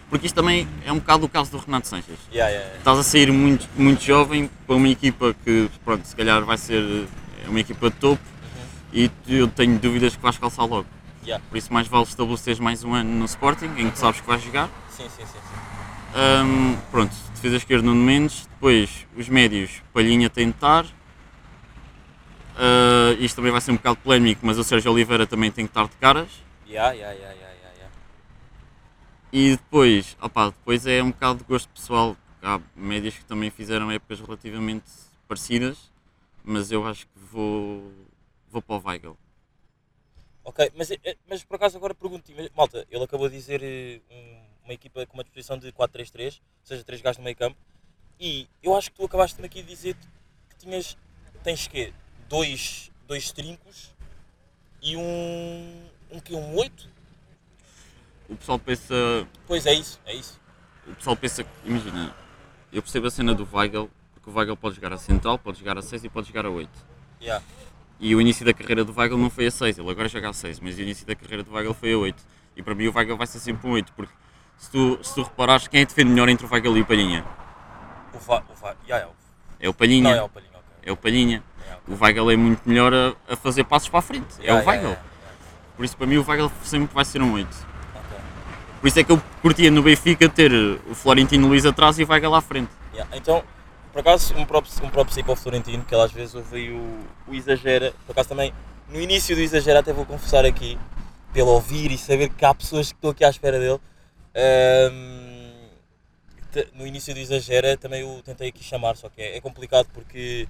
porque 0.08 0.26
isto 0.26 0.34
também 0.34 0.66
é 0.84 0.92
um 0.92 0.98
bocado 0.98 1.26
o 1.26 1.28
caso 1.28 1.50
do 1.50 1.58
Renato 1.58 1.86
Sanches. 1.88 2.18
Ya, 2.32 2.48
ya, 2.48 2.60
ya. 2.60 2.76
Estás 2.78 2.98
a 2.98 3.02
sair 3.02 3.30
muito, 3.32 3.68
muito 3.76 4.02
jovem 4.02 4.50
para 4.66 4.76
uma 4.76 4.88
equipa 4.88 5.34
que, 5.44 5.70
pronto, 5.84 6.04
se 6.06 6.14
calhar 6.16 6.44
vai 6.44 6.58
ser 6.58 7.06
é 7.44 7.48
uma 7.48 7.60
equipa 7.60 7.90
de 7.90 7.96
topo 7.96 8.22
e 8.92 9.08
tu- 9.08 9.32
eu 9.32 9.48
tenho 9.48 9.78
dúvidas 9.78 10.14
que 10.16 10.22
vais 10.22 10.36
calçar 10.38 10.64
logo. 10.64 10.86
Por 11.48 11.56
isso, 11.58 11.72
mais 11.72 11.86
vale 11.86 12.04
estabeleceres 12.04 12.58
mais 12.58 12.82
um 12.82 12.92
ano 12.94 13.10
no 13.10 13.24
Sporting, 13.26 13.70
em 13.76 13.90
que 13.90 13.98
sabes 13.98 14.20
que 14.20 14.26
vais 14.26 14.42
jogar. 14.42 14.68
Sim, 14.90 15.04
sim, 15.04 15.24
sim. 15.24 15.26
sim. 15.26 16.18
Hum, 16.44 16.76
pronto, 16.90 17.14
defesa 17.34 17.56
esquerda 17.56 17.86
Nuno 17.86 18.02
Mendes, 18.02 18.48
depois 18.54 19.06
os 19.16 19.28
médios 19.28 19.70
Palhinha 19.92 20.28
tentar. 20.28 20.84
Ah, 22.62 23.16
isto 23.18 23.36
também 23.36 23.50
vai 23.50 23.60
ser 23.62 23.70
um 23.70 23.76
bocado 23.76 23.96
polémico, 23.96 24.44
mas 24.44 24.58
o 24.58 24.64
Sérgio 24.64 24.92
Oliveira 24.92 25.26
também 25.26 25.50
tem 25.50 25.64
que 25.64 25.70
estar 25.70 25.88
de 25.88 25.96
caras. 25.96 26.28
Ya, 26.68 26.92
ya, 26.92 27.10
ya, 27.12 27.32
ya, 27.32 27.50
ya. 27.52 27.88
E 29.32 29.52
depois, 29.52 30.14
opá, 30.20 30.46
depois 30.50 30.86
é 30.86 31.02
um 31.02 31.10
bocado 31.10 31.38
de 31.38 31.44
gosto 31.44 31.68
pessoal. 31.70 32.14
Há 32.42 32.60
médios 32.76 33.14
que 33.16 33.24
também 33.24 33.50
fizeram 33.50 33.90
épocas 33.90 34.20
relativamente 34.20 34.84
parecidas, 35.26 35.90
mas 36.44 36.70
eu 36.70 36.86
acho 36.86 37.06
que 37.06 37.18
vou, 37.32 37.90
vou 38.50 38.60
para 38.60 38.76
o 38.76 38.82
Weigl. 38.86 39.16
Ok, 40.44 40.70
mas, 40.76 40.90
eh, 40.90 41.16
mas 41.28 41.42
por 41.44 41.56
acaso 41.56 41.78
agora 41.78 41.94
pergunto-te, 41.94 42.34
malta, 42.54 42.86
ele 42.90 43.04
acabou 43.04 43.28
de 43.28 43.36
dizer 43.36 43.62
eh, 43.62 44.00
um- 44.10 44.40
uma 44.64 44.72
equipa 44.74 45.06
com 45.06 45.14
uma 45.14 45.22
disposição 45.24 45.58
de 45.58 45.72
4-3-3, 45.72 46.40
ou 46.62 46.66
seja, 46.66 46.84
3 46.84 47.00
gajos 47.00 47.18
no 47.18 47.24
meio 47.24 47.36
campo, 47.36 47.56
e 48.18 48.46
eu 48.62 48.76
acho 48.76 48.90
que 48.90 48.96
tu 48.96 49.04
acabaste-me 49.04 49.46
aqui 49.46 49.62
de 49.62 49.68
dizer 49.68 49.94
que 50.48 50.56
tinhas, 50.56 50.96
tens 51.42 51.66
quê? 51.68 51.92
Dois, 52.30 52.92
dois 53.08 53.32
trincos 53.32 53.92
e 54.80 54.96
um, 54.96 55.82
um 56.12 56.20
que 56.20 56.32
um 56.32 56.54
8? 56.54 56.88
O 58.28 58.36
pessoal 58.36 58.56
pensa, 58.56 58.94
Pois 59.48 59.66
é 59.66 59.74
isso, 59.74 60.00
é 60.06 60.14
isso. 60.14 60.40
o 60.86 60.94
pessoal 60.94 61.16
pensa 61.16 61.44
imagina, 61.64 62.14
eu 62.72 62.80
percebo 62.80 63.08
a 63.08 63.10
cena 63.10 63.34
do 63.34 63.46
Weigl, 63.52 63.90
porque 64.14 64.30
o 64.30 64.32
Weigl 64.32 64.56
pode 64.56 64.76
jogar 64.76 64.92
a 64.92 64.96
central, 64.96 65.40
pode 65.40 65.58
jogar 65.58 65.76
a 65.76 65.82
6 65.82 66.04
e 66.04 66.08
pode 66.08 66.28
jogar 66.28 66.46
a 66.46 66.50
8. 66.50 66.70
Yeah. 67.20 67.44
E 67.98 68.14
o 68.14 68.20
início 68.20 68.46
da 68.46 68.54
carreira 68.54 68.84
do 68.84 68.96
Weigl 68.96 69.18
não 69.18 69.28
foi 69.28 69.46
a 69.46 69.50
6, 69.50 69.78
ele 69.78 69.90
agora 69.90 70.08
joga 70.08 70.28
a 70.30 70.32
6, 70.32 70.60
mas 70.60 70.78
o 70.78 70.80
início 70.80 71.04
da 71.04 71.16
carreira 71.16 71.42
do 71.42 71.52
Weigl 71.52 71.74
foi 71.74 71.92
a 71.94 71.98
8. 71.98 72.24
E 72.56 72.62
para 72.62 72.76
mim 72.76 72.86
o 72.86 72.94
Weigl 72.96 73.16
vai 73.16 73.26
ser 73.26 73.40
sempre 73.40 73.66
um 73.68 73.72
8, 73.72 73.92
porque 73.92 74.14
se 74.56 74.70
tu, 74.70 75.02
se 75.02 75.16
tu 75.16 75.24
reparares, 75.24 75.66
quem 75.66 75.80
é 75.80 75.84
que 75.84 75.88
defende 75.92 76.12
melhor 76.12 76.28
entre 76.28 76.46
o 76.46 76.48
Weigl 76.48 76.76
e 76.76 76.82
o 76.82 76.86
Palhinha? 76.86 77.24
O 78.14 78.18
Va, 78.20 78.44
o 78.48 78.54
Va, 78.54 78.76
yeah, 78.86 79.04
é 79.04 79.08
o, 79.08 79.14
É 79.58 79.68
o 79.68 79.74
Palhinha. 79.74 80.10
não 80.10 80.16
é 80.16 80.22
o 80.22 80.28
Palhinho, 80.28 80.52
ok. 80.52 80.62
É 80.84 80.92
o 80.92 80.96
Palhinha. 80.96 81.42
O 81.88 81.96
Weigl 82.02 82.30
é 82.30 82.36
muito 82.36 82.60
melhor 82.68 82.92
a, 82.94 83.14
a 83.32 83.36
fazer 83.36 83.64
passos 83.64 83.88
para 83.88 83.98
a 83.98 84.02
frente. 84.02 84.26
é 84.42 84.52
o 84.52 84.64
Weigl. 84.64 84.96
Por 85.76 85.84
isso 85.84 85.96
para 85.96 86.06
mim 86.06 86.16
o 86.18 86.24
Weigl 86.28 86.50
sempre 86.64 86.92
vai 86.94 87.04
ser 87.04 87.22
um 87.22 87.32
8. 87.32 87.48
yeah. 87.48 87.68
Ok. 87.96 88.18
Por 88.80 88.86
isso 88.88 88.98
é 89.00 89.04
que 89.04 89.12
eu 89.12 89.22
curtia 89.42 89.70
no 89.70 89.82
Benfica 89.82 90.28
ter 90.28 90.52
o 90.52 90.94
Florentino 90.94 91.48
Luís 91.48 91.64
atrás 91.66 91.98
e 91.98 92.04
o 92.04 92.08
Weigl 92.10 92.34
à 92.34 92.40
frente. 92.40 92.70
Yeah, 92.92 93.16
Então, 93.16 93.42
por 93.92 94.00
acaso, 94.00 94.34
um 94.36 94.44
próprio, 94.44 94.72
um 94.84 94.90
próprio 94.90 95.14
sim 95.14 95.22
para 95.22 95.32
o 95.32 95.36
Florentino, 95.36 95.84
que 95.84 95.94
ele 95.94 96.02
às 96.02 96.12
vezes 96.12 96.34
ouve 96.34 96.56
aí 96.56 96.70
o, 96.70 96.98
o 97.28 97.34
exagera. 97.34 97.92
Por 98.06 98.12
acaso 98.12 98.28
também, 98.28 98.52
no 98.88 99.00
início 99.00 99.34
do 99.34 99.42
exagera, 99.42 99.80
até 99.80 99.92
vou 99.92 100.04
confessar 100.06 100.44
aqui, 100.44 100.78
pelo 101.32 101.50
ouvir 101.50 101.90
e 101.90 101.98
saber 101.98 102.28
que 102.28 102.44
há 102.44 102.54
pessoas 102.54 102.88
que 102.92 102.96
estão 102.98 103.10
aqui 103.10 103.24
à 103.24 103.30
espera 103.30 103.58
dele. 103.58 103.80
ahm, 104.34 105.50
te- 106.52 106.68
no 106.74 106.86
início 106.86 107.14
do 107.14 107.20
exagera 107.20 107.76
também 107.76 108.02
o 108.04 108.22
tentei 108.22 108.48
aqui 108.48 108.62
chamar, 108.64 108.96
só 108.96 109.08
que 109.08 109.20
é, 109.22 109.36
é 109.36 109.40
complicado 109.40 109.86
porque 109.92 110.48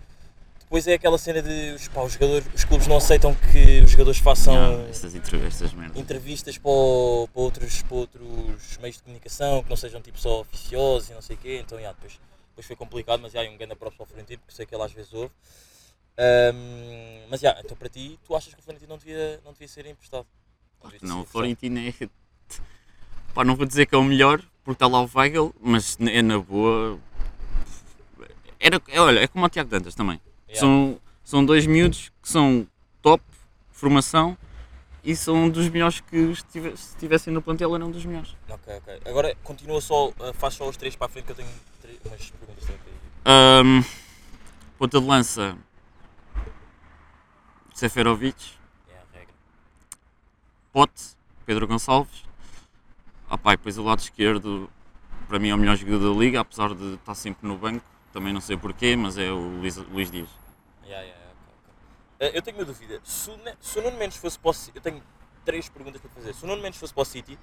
depois 0.71 0.87
é 0.87 0.95
aquela 0.95 1.19
cena 1.19 1.43
de 1.43 1.73
os, 1.75 1.89
pá, 1.89 2.01
os, 2.05 2.13
jogadores, 2.13 2.47
os 2.55 2.63
clubes 2.63 2.87
não 2.87 2.97
aceitam 2.99 3.35
que 3.35 3.81
os 3.81 3.91
jogadores 3.91 4.21
façam 4.21 4.55
Yeah, 4.55 4.89
estas, 4.89 5.17
entre- 5.17 5.45
estas 5.45 5.73
merdas. 5.73 5.97
entrevistas 5.99 6.59
para, 6.59 6.71
para 6.71 7.43
outros, 7.43 7.83
para 7.83 7.97
outros 7.97 8.79
meios 8.79 8.99
de 8.99 9.03
comunicação 9.03 9.65
que 9.65 9.69
não 9.69 9.77
sejam 9.77 10.01
tipo 10.01 10.17
só 10.17 10.43
oficiosos 10.43 11.11
e 11.11 11.13
não 11.13 11.21
sei 11.21 11.35
o 11.35 11.39
quê. 11.41 11.61
Então, 11.61 11.77
yeah, 11.77 11.93
depois, 11.93 12.21
depois 12.51 12.67
foi 12.69 12.77
complicado, 12.77 13.19
mas 13.21 13.35
yeah, 13.35 13.53
um 13.53 13.57
grande 13.59 13.75
próprio 13.75 14.01
ao 14.01 14.07
Florentino, 14.07 14.39
porque 14.39 14.55
sei 14.55 14.65
que 14.65 14.73
ele 14.73 14.85
às 14.85 14.93
vezes 14.93 15.13
ouve. 15.13 15.33
Ahm, 16.17 17.27
mas 17.29 17.43
yeah, 17.43 17.61
então 17.65 17.77
para 17.77 17.89
ti, 17.89 18.17
tu 18.25 18.37
achas 18.37 18.55
que 18.55 18.61
o 18.61 18.63
Florentino 18.63 18.91
não 18.91 18.99
devia, 18.99 19.41
não 19.45 19.53
devia 19.53 19.67
ser 19.67 19.87
emprestado? 19.87 20.25
Devia 20.85 21.01
não, 21.03 21.23
o 21.23 21.25
Florentino 21.27 21.81
é. 21.81 21.93
Pá, 23.35 23.43
não 23.45 23.57
vou 23.57 23.67
dizer 23.67 23.87
que 23.87 23.95
é 23.97 23.99
o 23.99 24.05
melhor, 24.05 24.41
porque 24.63 24.77
está 24.77 24.87
lá 24.87 25.03
o 25.03 25.11
Weigl, 25.13 25.53
mas 25.61 25.99
é 26.01 26.23
na 26.23 26.39
boa. 26.39 26.97
Era, 28.61 28.81
é, 28.87 29.01
olha, 29.01 29.19
é 29.19 29.27
como 29.27 29.45
o 29.45 29.49
Tiago 29.49 29.69
Dantas 29.69 29.97
também. 29.97 30.21
Yeah. 30.51 30.61
São, 30.61 31.01
são 31.25 31.45
dois 31.45 31.65
miúdos 31.67 32.11
que 32.23 32.29
são 32.29 32.67
top, 33.01 33.23
formação, 33.71 34.37
e 35.03 35.15
são 35.17 35.49
dos 35.49 35.69
melhores 35.69 36.01
que 36.01 36.17
estive- 36.17 36.77
se 36.77 36.91
estivessem 36.91 37.33
no 37.33 37.41
plantel 37.41 37.75
eram 37.75 37.91
dos 37.91 38.05
melhores. 38.05 38.37
Ok, 38.49 38.77
ok. 38.77 39.01
Agora 39.07 39.35
continua 39.45 39.81
só, 39.81 40.13
ah, 40.21 40.33
faz 40.35 40.55
só 40.55 40.69
os 40.69 40.77
três 40.77 40.95
para 40.97 41.07
a 41.07 41.09
frente 41.09 41.25
que 41.27 41.33
eu 41.33 41.37
tenho 41.37 41.49
três- 41.81 41.99
umas 42.05 42.31
perguntas 42.31 42.65
para. 42.65 42.77
Ahm, 43.33 43.83
ponta 44.79 45.01
de 45.01 45.07
lança, 45.07 45.57
Seferovic. 47.75 48.37
É 48.91 48.95
a 48.95 49.19
regra. 49.19 49.35
Pote, 50.73 51.03
Pedro 51.47 51.67
Gonçalves. 51.67 52.25
Ah, 53.29 53.39
pá, 53.39 53.53
e 53.55 53.57
depois 53.57 53.79
o 53.79 53.83
lado 53.85 54.01
esquerdo, 54.01 54.69
para 55.29 55.39
mim 55.39 55.49
é 55.51 55.55
o 55.55 55.59
melhor 55.59 55.77
jogador 55.77 56.13
da 56.13 56.19
liga, 56.21 56.41
apesar 56.41 56.75
de 56.75 56.95
estar 56.95 57.15
sempre 57.15 57.47
no 57.47 57.57
banco. 57.57 57.85
Também 58.13 58.33
não 58.33 58.41
sei 58.41 58.57
porquê, 58.57 58.97
mas 58.97 59.17
é 59.19 59.31
o 59.31 59.59
Luís, 59.61 59.77
Luís 59.77 60.11
Dias. 60.11 60.29
Yeah, 60.85 61.03
yeah, 61.07 61.19
yeah, 61.21 61.33
ok, 61.33 61.55
ok. 61.59 61.75
Eh, 62.21 62.39
eu 62.39 62.43
tenho 62.43 62.57
uma 62.59 62.65
dúvida. 62.65 63.01
Se 63.05 63.31
o, 63.31 63.39
se 63.61 63.81
Nuno 63.81 63.97
Mendes 63.97 64.17
fosse 64.19 64.39
para 64.39 64.51
o 64.51 64.53
City, 64.53 64.77
eu 64.77 64.83
tenho 64.83 65.03
três 65.45 65.69
perguntas 65.69 66.01
para 66.01 66.11
fazer. 66.11 66.35
Se 66.35 66.45
o 66.45 66.49
Nuno 66.49 66.61
Mendes 66.63 66.79
fosse 66.81 66.93
para 66.93 67.03
o 67.03 67.05
City, 67.05 67.39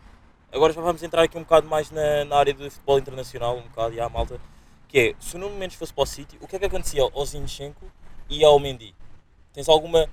agora 0.51 0.73
já 0.73 0.81
vamos 0.81 1.01
entrar 1.03 1.23
aqui 1.23 1.37
um 1.37 1.41
bocado 1.43 1.67
mais 1.67 1.89
na, 1.89 2.25
na 2.25 2.35
área 2.37 2.53
do 2.53 2.69
futebol 2.69 2.99
internacional, 2.99 3.57
um 3.57 3.61
bocado, 3.63 3.93
e 3.95 3.99
à 4.01 4.09
malta, 4.09 4.39
que 4.89 4.99
é, 4.99 5.15
se 5.19 5.35
o 5.35 5.39
Nuno 5.39 5.55
Mendes 5.55 5.77
fosse 5.77 5.93
para 5.93 6.03
o 6.03 6.05
City, 6.05 6.37
o 6.41 6.47
que 6.47 6.55
é 6.57 6.59
que 6.59 6.65
acontecia 6.65 7.01
ao 7.01 7.25
Zinchenko 7.25 7.89
e 8.29 8.43
ao 8.43 8.59
Mendy? 8.59 8.93
Tens 9.53 9.69
alguma, 9.69 10.07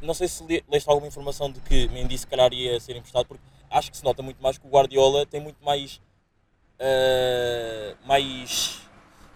não 0.00 0.14
sei 0.14 0.26
se 0.28 0.42
le- 0.44 0.64
leste 0.68 0.88
alguma 0.88 1.06
informação 1.06 1.50
de 1.50 1.60
que 1.60 1.88
Mendy 1.88 2.18
se 2.18 2.26
calhar 2.26 2.52
ia 2.52 2.78
ser 2.80 2.96
emprestado, 2.96 3.26
porque 3.26 3.42
acho 3.70 3.90
que 3.90 3.96
se 3.96 4.04
nota 4.04 4.20
muito 4.22 4.42
mais 4.42 4.58
que 4.58 4.66
o 4.66 4.70
Guardiola 4.70 5.24
tem 5.24 5.40
muito 5.40 5.64
mais, 5.64 6.00
eh, 6.78 7.96
mais, 8.04 8.81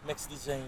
como 0.07 0.13
é 0.13 0.15
que 0.15 0.21
se 0.21 0.29
diz 0.29 0.47
em 0.47 0.63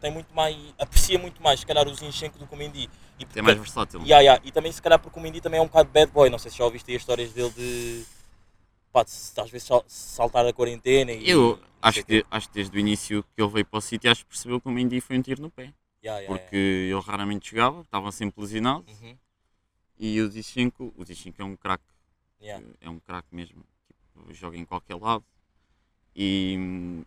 tem 0.00 0.10
muito 0.10 0.34
mais, 0.34 0.56
aprecia 0.80 1.16
muito 1.16 1.40
mais, 1.40 1.60
se 1.60 1.66
calhar, 1.66 1.86
o 1.86 1.94
Zinchenko 1.94 2.36
do 2.36 2.44
que 2.44 2.52
o 2.54 2.56
Mendy. 2.58 2.90
E, 3.20 3.26
É 3.36 3.42
mais 3.42 3.56
versátil. 3.56 4.00
Yeah, 4.00 4.20
yeah. 4.20 4.42
e 4.44 4.50
também, 4.50 4.72
se 4.72 4.82
calhar, 4.82 4.98
porque 4.98 5.16
o 5.16 5.22
Mendy 5.22 5.40
também 5.40 5.60
é 5.60 5.62
um 5.62 5.66
bocado 5.66 5.90
bad 5.90 6.10
boy. 6.10 6.28
Não 6.28 6.40
sei 6.40 6.50
se 6.50 6.58
já 6.58 6.64
ouviste 6.64 6.90
aí 6.90 6.96
as 6.96 7.02
histórias 7.02 7.32
dele 7.32 7.50
de. 7.50 8.04
Pá, 8.92 9.04
de 9.04 9.10
às 9.40 9.48
vezes 9.48 9.64
sal- 9.66 9.84
saltar 9.86 10.44
a 10.44 10.52
quarentena 10.52 11.12
e. 11.12 11.30
Eu 11.30 11.56
acho 11.80 12.04
que, 12.04 12.26
acho 12.28 12.48
que 12.48 12.54
desde 12.54 12.76
o 12.76 12.80
início 12.80 13.22
que 13.34 13.40
ele 13.40 13.48
veio 13.52 13.64
para 13.64 13.78
o 13.78 13.80
City, 13.80 14.08
acho 14.08 14.22
que 14.24 14.28
percebeu 14.30 14.60
que 14.60 14.66
o 14.66 14.72
Mendy 14.72 15.00
foi 15.00 15.16
um 15.18 15.22
tiro 15.22 15.40
no 15.40 15.50
pé. 15.50 15.72
Yeah, 16.02 16.20
yeah, 16.20 16.26
Porque 16.26 16.56
ele 16.56 17.00
raramente 17.00 17.50
jogava, 17.50 17.82
estava 17.82 18.10
sempre 18.10 18.40
lesionado. 18.40 18.84
yeah. 18.88 19.06
Uhum. 19.06 19.16
E 20.00 20.20
o 20.20 20.28
Zinchenko, 20.28 20.92
o 20.96 21.04
Zinchenko 21.04 21.40
é 21.42 21.44
um 21.44 21.54
craque, 21.54 21.84
Yeah. 22.40 22.66
é 22.80 22.90
um 22.90 22.98
craque 22.98 23.28
mesmo. 23.30 23.64
Tipo, 23.86 24.34
joga 24.34 24.56
em 24.56 24.64
qualquer 24.64 24.96
lado. 24.96 25.24
E, 26.16 27.04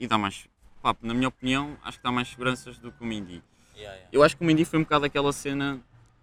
e 0.00 0.06
dá 0.08 0.16
mais, 0.18 0.48
pá, 0.82 0.96
na 1.02 1.14
minha 1.14 1.28
opinião, 1.28 1.76
acho 1.84 1.98
que 1.98 2.02
dá 2.04 2.10
mais 2.10 2.26
seguranças 2.28 2.78
do 2.78 2.90
que 2.90 3.02
o 3.02 3.06
Mendy. 3.06 3.42
Yeah, 3.76 3.94
yeah. 3.94 4.08
Eu 4.10 4.22
acho 4.24 4.36
que 4.36 4.42
o 4.42 4.46
Mendy 4.46 4.64
foi 4.64 4.78
um 4.78 4.82
bocado 4.82 5.04
aquela 5.04 5.32
cena 5.32 5.78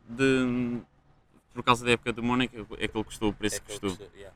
de. 0.10 0.82
Por 1.54 1.64
causa 1.64 1.86
da 1.86 1.92
época 1.92 2.12
do 2.12 2.22
Mónaco, 2.22 2.56
é 2.78 2.88
que 2.88 2.98
ele 2.98 3.04
custou 3.04 3.30
o 3.30 3.34
preço 3.34 3.56
É 3.56 3.60
que 3.60 3.66
custou. 3.80 4.08
yeah. 4.16 4.36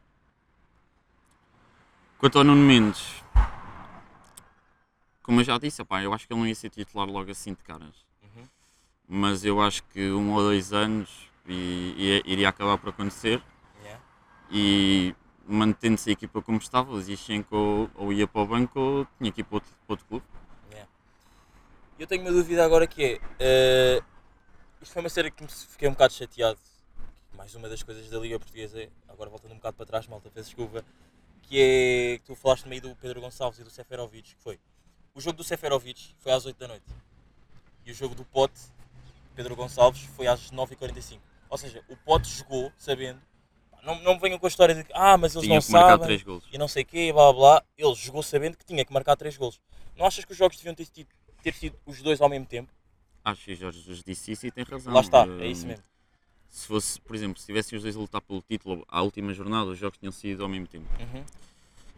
Quanto 2.18 2.38
ao 2.38 2.44
Nuno 2.44 2.62
Mendes, 2.64 3.24
como 5.24 5.40
eu 5.40 5.44
já 5.44 5.58
disse, 5.58 5.82
opá, 5.82 6.02
eu 6.04 6.14
acho 6.14 6.28
que 6.28 6.34
ele 6.34 6.40
não 6.40 6.48
ia 6.48 6.56
ser 6.56 6.70
titular 6.70 7.08
logo 7.08 7.30
assim 7.32 7.54
de 7.54 7.64
caras. 7.64 8.06
Uhum. 8.24 8.48
Mas 9.08 9.44
eu 9.44 9.62
acho 9.62 9.84
que 9.86 10.12
um 10.12 10.32
ou 10.34 10.42
dois 10.42 10.72
anos 10.74 11.30
e, 11.48 12.22
e- 12.26 12.32
iria 12.32 12.50
acabar 12.50 12.78
por 12.78 12.90
acontecer 12.90 13.42
Yeah. 13.84 14.02
e 14.52 15.16
mantendo-se 15.48 16.10
a 16.10 16.14
equipa 16.14 16.42
como 16.42 16.58
estava, 16.58 16.92
o 16.92 17.02
Zinchenko 17.02 17.90
ou, 17.96 18.14
ia 18.14 18.28
para 18.28 18.42
o 18.42 18.46
banco 18.46 18.80
ou 18.80 19.08
tinha 19.18 19.32
que 19.32 19.42
ir 19.42 19.44
para 19.44 19.56
outro, 19.56 19.72
para 19.86 19.94
outro 19.94 20.06
clube. 20.08 20.26
Yeah. 20.72 20.90
Eu 22.00 22.08
tenho 22.08 22.22
uma 22.22 22.32
dúvida 22.32 22.64
agora 22.64 22.88
que 22.88 23.04
é. 23.04 23.20
eh, 23.40 24.02
isto 24.82 24.94
foi 24.94 25.02
uma 25.02 25.10
série 25.10 25.30
que 25.30 25.44
me 25.44 25.50
fiquei 25.50 25.88
um 25.88 25.92
bocado 25.92 26.14
chateado. 26.14 26.60
Mais 27.36 27.54
uma 27.56 27.70
das 27.70 27.82
coisas 27.84 28.10
da 28.10 28.20
Liga 28.20 28.38
Portuguesa, 28.40 28.90
agora 29.08 29.30
voltando 29.30 29.52
um 29.52 29.56
bocado 29.56 29.78
para 29.78 29.86
trás, 29.86 30.08
malta, 30.08 30.30
peço 30.30 30.50
desculpa. 30.50 30.84
Que 31.44 31.60
é 31.60 32.18
que 32.20 32.24
tu 32.26 32.36
falaste 32.36 32.68
meio 32.68 32.82
do 32.82 32.96
Pedro 32.96 33.22
Gonçalves 33.22 33.60
e 33.60 33.64
do 33.64 33.70
Seferovic, 33.70 34.36
que 34.36 34.42
foi. 34.42 34.60
O 35.14 35.22
jogo 35.22 35.38
do 35.38 35.44
Seferovic 35.44 36.16
foi 36.20 36.32
às 36.32 36.46
8 36.46 36.58
da 36.58 36.68
noite. 36.68 36.86
E 37.86 37.92
o 37.92 37.94
jogo 37.94 38.16
do 38.16 38.24
Pote, 38.24 38.60
Pedro 39.36 39.56
Gonçalves, 39.56 40.04
foi 40.16 40.28
às 40.28 40.52
9h45. 40.52 41.20
Ou 41.50 41.58
seja, 41.58 41.84
o 41.90 41.98
Pote 41.98 42.30
jogou 42.30 42.72
sabendo. 42.78 43.22
Não, 43.84 44.00
não 44.02 44.20
venham 44.20 44.38
com 44.38 44.46
a 44.46 44.50
história 44.50 44.76
de 44.76 44.84
que, 44.84 44.92
ah, 44.94 45.18
mas 45.18 45.34
eles 45.34 45.46
tinha 45.46 45.56
não 45.56 45.62
sabem 45.62 46.24
e 46.52 46.58
não 46.58 46.68
sei 46.68 46.84
o 46.84 46.86
quê, 46.86 47.12
blá 47.12 47.32
blá 47.32 47.34
blá. 47.34 47.64
Ele 47.78 47.96
jogou 47.96 48.22
sabendo 48.22 48.58
que 48.58 48.66
tinha 48.66 48.86
que 48.86 48.94
marcar 48.94 49.16
3 49.16 49.36
golos. 49.38 49.60
Não 49.98 50.06
achas 50.06 50.24
que 50.24 50.32
os 50.32 50.38
jogos 50.38 50.58
deviam 50.58 50.76
ter 50.76 50.86
sido, 50.86 51.08
ter 51.42 51.54
sido 51.54 51.76
os 51.86 52.02
dois 52.02 52.22
ao 52.22 52.30
mesmo 52.30 52.46
tempo? 52.46 52.72
Acho 53.24 53.46
que 53.46 53.54
o 53.54 53.56
Jorge 53.56 53.80
Jesus 53.80 54.04
disse 54.04 54.32
isso 54.32 54.48
e 54.48 54.52
tem 54.52 54.64
razão. 54.64 54.94
Lá 54.94 55.02
está, 55.02 55.26
é 55.40 55.48
isso 55.48 55.66
mesmo. 55.66 55.84
Se 56.50 56.68
fosse, 56.68 57.00
por 57.02 57.16
exemplo, 57.16 57.40
se 57.40 57.46
tivessem 57.46 57.78
os 57.78 57.84
dois 57.84 57.96
a 57.96 58.00
lutar 58.00 58.22
pelo 58.22 58.42
título 58.42 58.86
à 58.90 59.02
última 59.02 59.34
jornada, 59.34 59.70
os 59.70 59.80
jogos 59.80 59.98
tinham 59.98 60.12
sido 60.12 60.44
ao 60.44 60.50
mesmo 60.50 60.68
tempo. 60.68 60.86
Uhum. 61.00 61.24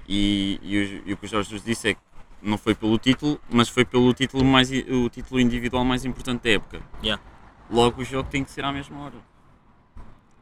E, 0.08 0.60
e, 0.62 0.78
o, 0.78 1.10
e 1.10 1.14
o 1.14 1.18
que 1.18 1.26
o 1.26 1.28
Jorge 1.28 1.50
Jesus 1.50 1.66
disse 1.66 1.90
é 1.90 1.94
que 1.94 2.02
não 2.42 2.58
foi 2.58 2.76
pelo 2.76 2.98
título, 2.98 3.42
mas 3.50 3.70
foi 3.70 3.86
pelo 3.86 4.14
título, 4.14 4.44
mais, 4.44 4.70
o 4.70 5.10
título 5.10 5.40
individual 5.40 5.84
mais 5.86 6.04
importante 6.06 6.44
da 6.44 6.50
época. 6.52 6.82
Yeah. 7.02 7.24
Logo 7.70 8.02
o 8.02 8.06
jogo 8.06 8.30
tem 8.30 8.44
que 8.44 8.52
ser 8.52 8.64
à 8.66 8.72
mesma 8.72 9.00
hora. 9.00 9.16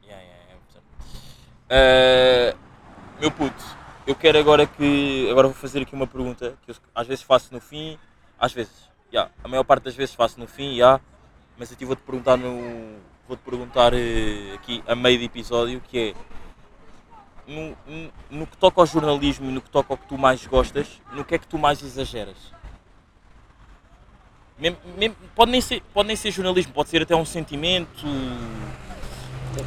Yeah, 0.03 0.21
yeah, 0.21 0.43
yeah, 0.45 0.61
portanto. 0.65 0.85
Ah, 1.73 2.53
meu 3.19 3.31
puto, 3.31 3.63
eu 4.05 4.13
quero 4.13 4.37
agora 4.37 4.67
que. 4.67 5.29
Agora 5.31 5.47
vou 5.47 5.55
fazer 5.55 5.83
aqui 5.83 5.93
uma 5.95 6.05
pergunta 6.05 6.57
que 6.65 6.71
eu 6.71 6.75
às 6.93 7.07
vezes 7.07 7.23
faço 7.23 7.53
no 7.53 7.61
fim, 7.61 7.97
às 8.37 8.51
vezes, 8.51 8.73
yeah, 9.11 9.31
a 9.41 9.47
maior 9.47 9.63
parte 9.63 9.83
das 9.83 9.95
vezes 9.95 10.13
faço 10.13 10.37
no 10.37 10.47
fim, 10.47 10.73
yeah, 10.73 10.99
mas 11.57 11.71
aqui 11.71 11.85
vou-te 11.85 12.01
perguntar 12.01 12.35
no. 12.35 12.99
Vou-te 13.25 13.41
perguntar 13.43 13.93
eh, 13.93 14.53
aqui 14.55 14.83
a 14.85 14.93
meio 14.95 15.17
de 15.17 15.23
episódio 15.25 15.79
que 15.87 15.97
é 16.09 16.13
no, 17.47 17.77
no, 17.87 18.11
no 18.29 18.47
que 18.47 18.57
toca 18.57 18.81
ao 18.81 18.85
jornalismo 18.85 19.49
e 19.49 19.53
no 19.53 19.61
que 19.61 19.69
toca 19.69 19.93
ao 19.93 19.97
que 19.97 20.05
tu 20.07 20.17
mais 20.17 20.45
gostas, 20.45 21.01
no 21.13 21.23
que 21.23 21.35
é 21.35 21.37
que 21.37 21.47
tu 21.47 21.57
mais 21.57 21.81
exageras? 21.81 22.35
Mesmo- 24.59 24.77
mesmo- 24.97 25.15
pode, 25.33 25.51
nem 25.51 25.61
ser, 25.61 25.81
pode 25.93 26.07
nem 26.07 26.15
ser 26.17 26.31
jornalismo, 26.31 26.73
pode 26.73 26.89
ser 26.89 27.01
até 27.03 27.15
um 27.15 27.23
sentimento, 27.23 28.05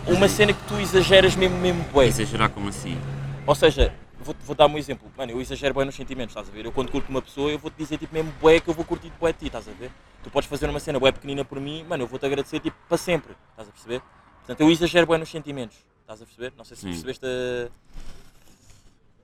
uma 0.06 0.28
cena 0.28 0.52
que 0.52 0.62
tu 0.64 0.78
exageras 0.80 1.34
mesmo, 1.36 1.56
mesmo 1.58 1.84
bué. 1.92 2.06
Exagerar 2.06 2.50
como 2.50 2.68
assim? 2.68 2.98
Ou 3.46 3.54
seja, 3.54 3.94
vou, 4.18 4.34
vou 4.44 4.54
dar 4.56 4.66
um 4.66 4.78
exemplo. 4.78 5.10
Mano, 5.16 5.32
eu 5.32 5.40
exagero 5.40 5.74
bué 5.74 5.84
nos 5.84 5.94
sentimentos, 5.94 6.34
estás 6.34 6.48
a 6.48 6.52
ver? 6.52 6.64
Eu 6.64 6.72
quando 6.72 6.90
curto 6.90 7.08
uma 7.08 7.20
pessoa, 7.22 7.50
eu 7.50 7.58
vou-te 7.58 7.76
dizer 7.76 7.98
tipo 7.98 8.14
mesmo 8.14 8.32
bué 8.40 8.60
que 8.60 8.68
eu 8.68 8.74
vou 8.74 8.84
curtir 8.84 9.12
bué 9.20 9.32
de 9.32 9.38
ti, 9.40 9.46
estás 9.46 9.68
a 9.68 9.72
ver? 9.72 9.90
Tu 10.22 10.30
podes 10.30 10.48
fazer 10.48 10.68
uma 10.70 10.80
cena 10.80 10.98
bué 10.98 11.12
pequenina 11.12 11.44
por 11.44 11.60
mim, 11.60 11.84
mano, 11.88 12.04
eu 12.04 12.06
vou-te 12.06 12.24
agradecer 12.24 12.60
tipo 12.60 12.76
para 12.88 12.96
sempre, 12.96 13.34
estás 13.50 13.68
a 13.68 13.72
perceber? 13.72 14.00
Portanto, 14.38 14.60
eu 14.60 14.70
exagero 14.70 15.06
bué 15.06 15.18
nos 15.18 15.28
sentimentos, 15.28 15.76
estás 16.00 16.22
a 16.22 16.24
perceber? 16.24 16.52
Não 16.56 16.64
sei 16.64 16.76
se 16.76 16.82
Sim. 16.82 16.88
percebeste 16.88 17.26
a... 17.26 17.68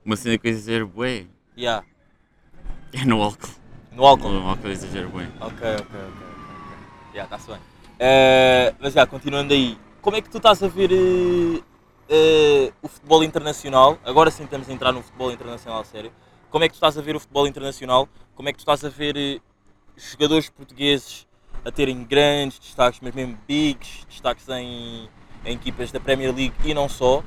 Uma 0.05 0.15
cena 0.15 0.37
que 0.37 0.47
eu 0.47 0.51
exagero 0.51 0.87
bué 0.87 1.25
Yeah. 1.57 1.85
é 2.93 3.03
no 3.05 3.21
álcool. 3.21 3.49
No 3.91 4.05
álcool. 4.05 4.29
No 4.29 4.47
álcool 4.47 4.67
eu 4.67 4.71
exagero 4.71 5.09
bué. 5.09 5.27
Ok, 5.41 5.51
ok, 5.51 5.73
ok. 5.79 5.79
ok. 5.79 6.27
Já, 7.13 7.23
está-se 7.25 7.47
bem. 7.47 7.59
Eh, 7.99 8.73
mas 8.79 8.93
já, 8.93 9.05
continuando 9.05 9.53
aí, 9.53 9.77
como 10.01 10.17
é 10.17 10.21
que 10.21 10.29
tu 10.29 10.37
estás 10.37 10.61
a 10.63 10.67
ver 10.67 10.91
eh, 10.91 11.61
eh, 12.09 12.73
o 12.81 12.87
futebol 12.87 13.23
internacional? 13.23 13.99
Agora 14.03 14.31
sim 14.31 14.43
estamos 14.43 14.67
a 14.67 14.73
entrar 14.73 14.91
no 14.91 15.03
futebol 15.03 15.31
internacional 15.31 15.85
sério. 15.85 16.11
Como 16.49 16.63
é 16.63 16.67
que 16.67 16.73
tu 16.73 16.77
estás 16.77 16.97
a 16.97 17.01
ver 17.01 17.15
o 17.15 17.19
futebol 17.19 17.47
internacional? 17.47 18.09
Como 18.35 18.49
é 18.49 18.51
que 18.51 18.57
tu 18.57 18.61
estás 18.61 18.83
a 18.83 18.89
ver 18.89 19.15
eh, 19.15 19.39
jogadores 19.95 20.49
portugueses 20.49 21.27
a 21.63 21.71
terem 21.71 22.03
grandes 22.03 22.57
destaques, 22.57 22.99
mas 23.01 23.13
mesmo 23.13 23.37
bigs, 23.47 24.05
destaques 24.09 24.49
em, 24.49 25.07
em 25.45 25.53
equipas 25.55 25.91
da 25.91 25.99
Premier 25.99 26.33
League 26.33 26.55
e 26.65 26.73
não 26.73 26.89
só? 26.89 27.23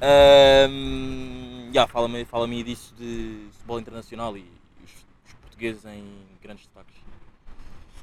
Ahm, 0.00 1.70
já, 1.72 1.86
fala-me 1.86 2.24
fala 2.24 2.48
disso 2.48 2.94
de 2.96 3.46
futebol 3.52 3.78
internacional 3.78 4.36
e 4.36 4.44
os, 4.84 4.90
os 5.24 5.34
portugueses 5.34 5.84
em 5.84 6.04
grandes 6.42 6.66
destaques. 6.66 6.95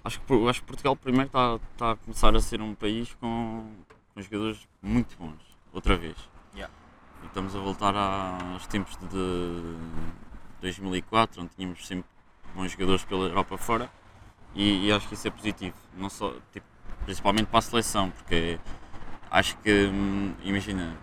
Acho 0.03 0.19
que, 0.21 0.47
acho 0.49 0.59
que 0.61 0.67
Portugal 0.67 0.95
primeiro 0.95 1.27
está 1.27 1.59
está 1.71 1.91
a 1.91 1.95
começar 1.95 2.35
a 2.35 2.39
ser 2.41 2.61
um 2.61 2.75
país 2.75 3.15
com, 3.21 3.71
com 4.13 4.21
jogadores 4.21 4.67
muito 4.81 5.15
bons, 5.17 5.39
outra 5.71 5.95
vez. 5.95 6.15
Yeah. 6.53 6.73
E 7.23 7.25
estamos 7.27 7.55
a 7.55 7.59
voltar 7.59 7.95
aos 7.95 8.67
tempos 8.67 8.97
de 8.97 9.77
2004, 10.61 11.41
onde 11.41 11.51
tínhamos 11.55 11.87
sempre 11.87 12.09
bons 12.53 12.71
jogadores 12.71 13.05
pela 13.05 13.25
Europa 13.27 13.57
fora. 13.57 13.89
E, 14.53 14.87
e 14.87 14.91
acho 14.91 15.07
que 15.07 15.13
isso 15.15 15.27
é 15.27 15.31
positivo, 15.31 15.75
não 15.97 16.09
só, 16.09 16.33
tipo, 16.51 16.65
principalmente 17.05 17.47
para 17.47 17.59
a 17.59 17.61
seleção, 17.61 18.11
porque 18.11 18.59
acho 19.31 19.57
que, 19.59 19.85
hum, 19.87 20.35
imagina, 20.43 20.95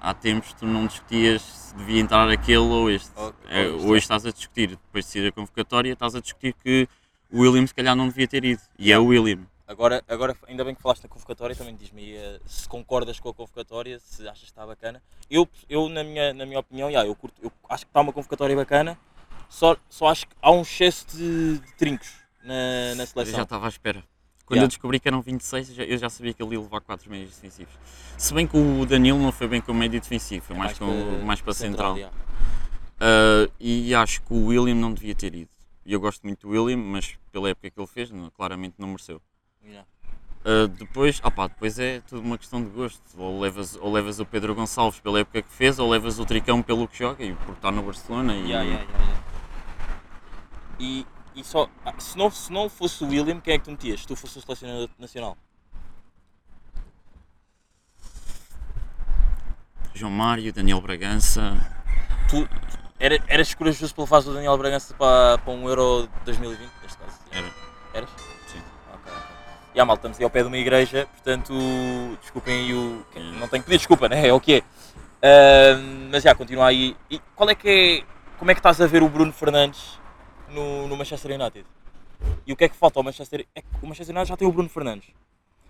há 0.00 0.12
tempos 0.14 0.52
tu 0.54 0.66
não 0.66 0.86
discutias 0.86 1.42
se 1.42 1.76
devia 1.76 2.00
entrar 2.00 2.28
aquele 2.28 2.58
ou 2.58 2.90
este. 2.90 3.12
Ou- 3.14 3.32
É, 3.48 3.68
ou 3.68 3.76
este, 3.76 3.86
hoje 3.88 3.98
estás 3.98 4.26
a 4.26 4.32
discutir, 4.32 4.70
depois 4.70 5.04
de 5.04 5.12
sair 5.12 5.28
a 5.28 5.32
convocatória, 5.32 5.92
estás 5.92 6.14
a 6.16 6.20
discutir 6.20 6.54
que 6.54 6.88
o 7.32 7.40
William 7.40 7.66
se 7.66 7.74
calhar 7.74 7.94
não 7.96 8.08
devia 8.08 8.26
ter 8.28 8.44
ido. 8.44 8.60
E 8.78 8.92
é 8.92 8.98
o 8.98 9.06
William. 9.06 9.40
Agora, 9.66 10.02
agora, 10.08 10.34
ainda 10.46 10.64
bem 10.64 10.74
que 10.74 10.80
falaste 10.80 11.02
da 11.02 11.08
convocatória, 11.08 11.54
também 11.54 11.76
diz-me 11.76 12.14
eh, 12.14 12.40
se 12.46 12.66
concordas 12.66 13.20
com 13.20 13.28
a 13.28 13.34
convocatória, 13.34 13.98
se 14.00 14.22
achas 14.26 14.38
que 14.40 14.44
está 14.46 14.66
bacana. 14.66 15.02
Eu, 15.30 15.46
eu 15.68 15.90
na, 15.90 16.02
minha, 16.02 16.32
na 16.32 16.46
minha 16.46 16.58
opinião, 16.58 16.90
já, 16.90 17.04
eu, 17.04 17.14
curto, 17.14 17.38
eu 17.42 17.52
acho 17.68 17.84
que 17.84 17.90
está 17.90 18.00
uma 18.00 18.12
convocatória 18.12 18.56
bacana, 18.56 18.98
só, 19.46 19.76
só 19.90 20.08
acho 20.08 20.26
que 20.26 20.34
há 20.40 20.50
um 20.50 20.62
excesso 20.62 21.06
de, 21.14 21.58
de 21.58 21.72
trincos 21.76 22.10
na, 22.42 22.94
na 22.94 23.02
Eu 23.02 23.06
seleção. 23.08 23.36
já 23.36 23.42
estava 23.42 23.66
à 23.66 23.68
espera. 23.68 24.02
Quando 24.46 24.56
Yeah. 24.56 24.64
eu 24.64 24.68
descobri 24.68 24.98
que 24.98 25.06
eram 25.06 25.20
26, 25.20 25.68
eu 25.68 25.74
já, 25.74 25.84
eu 26.06 26.10
sabia 26.10 26.32
que 26.32 26.42
ele 26.42 26.54
ia 26.54 26.60
levar 26.60 26.80
4 26.80 27.10
médios 27.10 27.34
defensivos. 27.34 27.74
Se 28.16 28.32
bem 28.32 28.46
que 28.46 28.56
o 28.56 28.86
Danilo 28.86 29.18
não 29.18 29.30
foi 29.30 29.46
bem 29.46 29.60
como 29.60 29.78
médio 29.78 30.00
defensivo, 30.00 30.46
foi 30.46 30.56
É 30.56 30.58
mais, 30.58 30.78
com, 30.78 30.86
mais 31.26 31.42
para 31.42 31.52
central. 31.52 31.98
já. 31.98 32.08
Uh, 32.08 33.52
e 33.60 33.94
acho 33.94 34.22
que 34.22 34.32
o 34.32 34.46
William 34.46 34.74
não 34.74 34.94
devia 34.94 35.14
ter 35.14 35.34
ido. 35.34 35.50
E 35.88 35.94
eu 35.94 36.00
gosto 36.00 36.22
muito 36.26 36.46
do 36.46 36.52
William, 36.52 36.76
mas 36.76 37.18
pela 37.32 37.48
época 37.48 37.70
que 37.70 37.80
ele 37.80 37.86
fez, 37.86 38.10
não- 38.10 38.28
claramente 38.28 38.74
não 38.76 38.88
mereceu. 38.88 39.22
Já. 39.64 39.80
Uh, 40.44 40.68
depois, 40.68 41.18
ah 41.24 41.30
pá, 41.30 41.46
depois 41.46 41.78
é 41.78 42.02
tudo 42.02 42.20
uma 42.20 42.36
questão 42.36 42.62
de 42.62 42.68
gosto. 42.68 43.00
Ou 43.16 43.40
levas, 43.40 43.74
ou 43.74 43.90
levas 43.90 44.20
o 44.20 44.26
Pedro 44.26 44.54
Gonçalves 44.54 45.00
pela 45.00 45.20
época 45.20 45.40
que 45.40 45.48
fez, 45.48 45.78
ou 45.78 45.88
levas 45.88 46.18
o 46.18 46.26
Tricão 46.26 46.62
pelo 46.62 46.86
que 46.86 46.98
joga 46.98 47.24
e 47.24 47.34
porque 47.34 47.52
está 47.52 47.70
no 47.70 47.82
Barcelona. 47.82 48.36
E, 48.36 48.50
ya, 48.50 48.62
ya. 48.64 48.86
E, 50.78 51.06
e 51.34 51.42
só, 51.42 51.70
ah, 51.86 51.98
se, 51.98 52.18
não, 52.18 52.30
se 52.30 52.52
não 52.52 52.68
fosse 52.68 53.02
o 53.02 53.08
William, 53.08 53.40
quem 53.40 53.54
é 53.54 53.58
que 53.58 53.64
tu 53.64 53.70
metias? 53.70 54.00
Se 54.00 54.06
tu 54.06 54.14
fosse 54.14 54.36
o 54.38 54.42
selecionador 54.42 54.90
nacional? 54.98 55.38
João 59.94 60.12
Mário, 60.12 60.52
Daniel 60.52 60.82
Bragança. 60.82 61.56
Tu 62.28 62.46
era, 63.00 63.18
eras 63.28 63.54
corajoso 63.54 63.94
para 63.94 64.04
levares 64.04 64.26
o 64.26 64.32
Daniel 64.34 64.58
Bragança 64.58 64.94
para, 64.94 65.38
para 65.38 65.52
um 65.52 65.68
Euro 65.68 66.08
2020, 66.24 66.70
neste 66.82 66.98
caso? 66.98 67.18
Era. 67.30 67.46
Eras? 67.94 68.10
Sim. 68.46 68.62
Ok, 68.92 69.12
ok. 69.12 69.12
E 69.74 69.80
a 69.80 69.84
malta, 69.84 70.00
estamos 70.00 70.18
aí 70.18 70.24
ao 70.24 70.30
pé 70.30 70.42
de 70.42 70.48
uma 70.48 70.56
igreja, 70.56 71.06
portanto, 71.12 71.54
desculpem 72.20 72.54
aí 72.54 72.74
o. 72.74 73.04
Não 73.38 73.48
tenho 73.48 73.62
que 73.62 73.68
pedir 73.68 73.78
desculpa, 73.78 74.08
né? 74.08 74.26
É 74.26 74.32
o 74.32 74.40
que 74.40 74.54
é. 74.54 74.62
Ahm, 75.22 76.10
mas 76.10 76.22
já, 76.22 76.34
continua 76.34 76.66
aí. 76.66 76.96
E 77.10 77.20
qual 77.34 77.48
é 77.48 77.54
que 77.54 77.68
é. 77.68 78.18
Como 78.38 78.50
é 78.50 78.54
que 78.54 78.60
estás 78.60 78.80
a 78.80 78.86
ver 78.86 79.02
o 79.02 79.08
Bruno 79.08 79.32
Fernandes 79.32 79.98
no, 80.48 80.86
no 80.86 80.96
Manchester 80.96 81.40
United? 81.40 81.66
E 82.46 82.52
o 82.52 82.56
que 82.56 82.64
é 82.64 82.68
que 82.68 82.76
falta 82.76 82.98
ao 82.98 83.02
Manchester? 83.04 83.46
É 83.54 83.62
que 83.62 83.68
o 83.82 83.86
Manchester 83.86 84.14
United 84.14 84.28
já 84.28 84.36
tem 84.36 84.46
o 84.46 84.52
Bruno 84.52 84.68
Fernandes. 84.68 85.08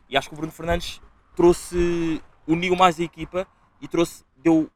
E 0.09 0.17
acho 0.17 0.29
que 0.29 0.35
o 0.35 0.37
Bruno 0.37 0.53
Fernandes 0.53 1.01
trouxe. 1.37 2.23
uniu 2.47 2.75
mais 2.77 2.99
a 2.99 3.03
equipa 3.03 3.47
e 3.81 3.89
trouxe. 3.89 4.25
deu. 4.37 4.71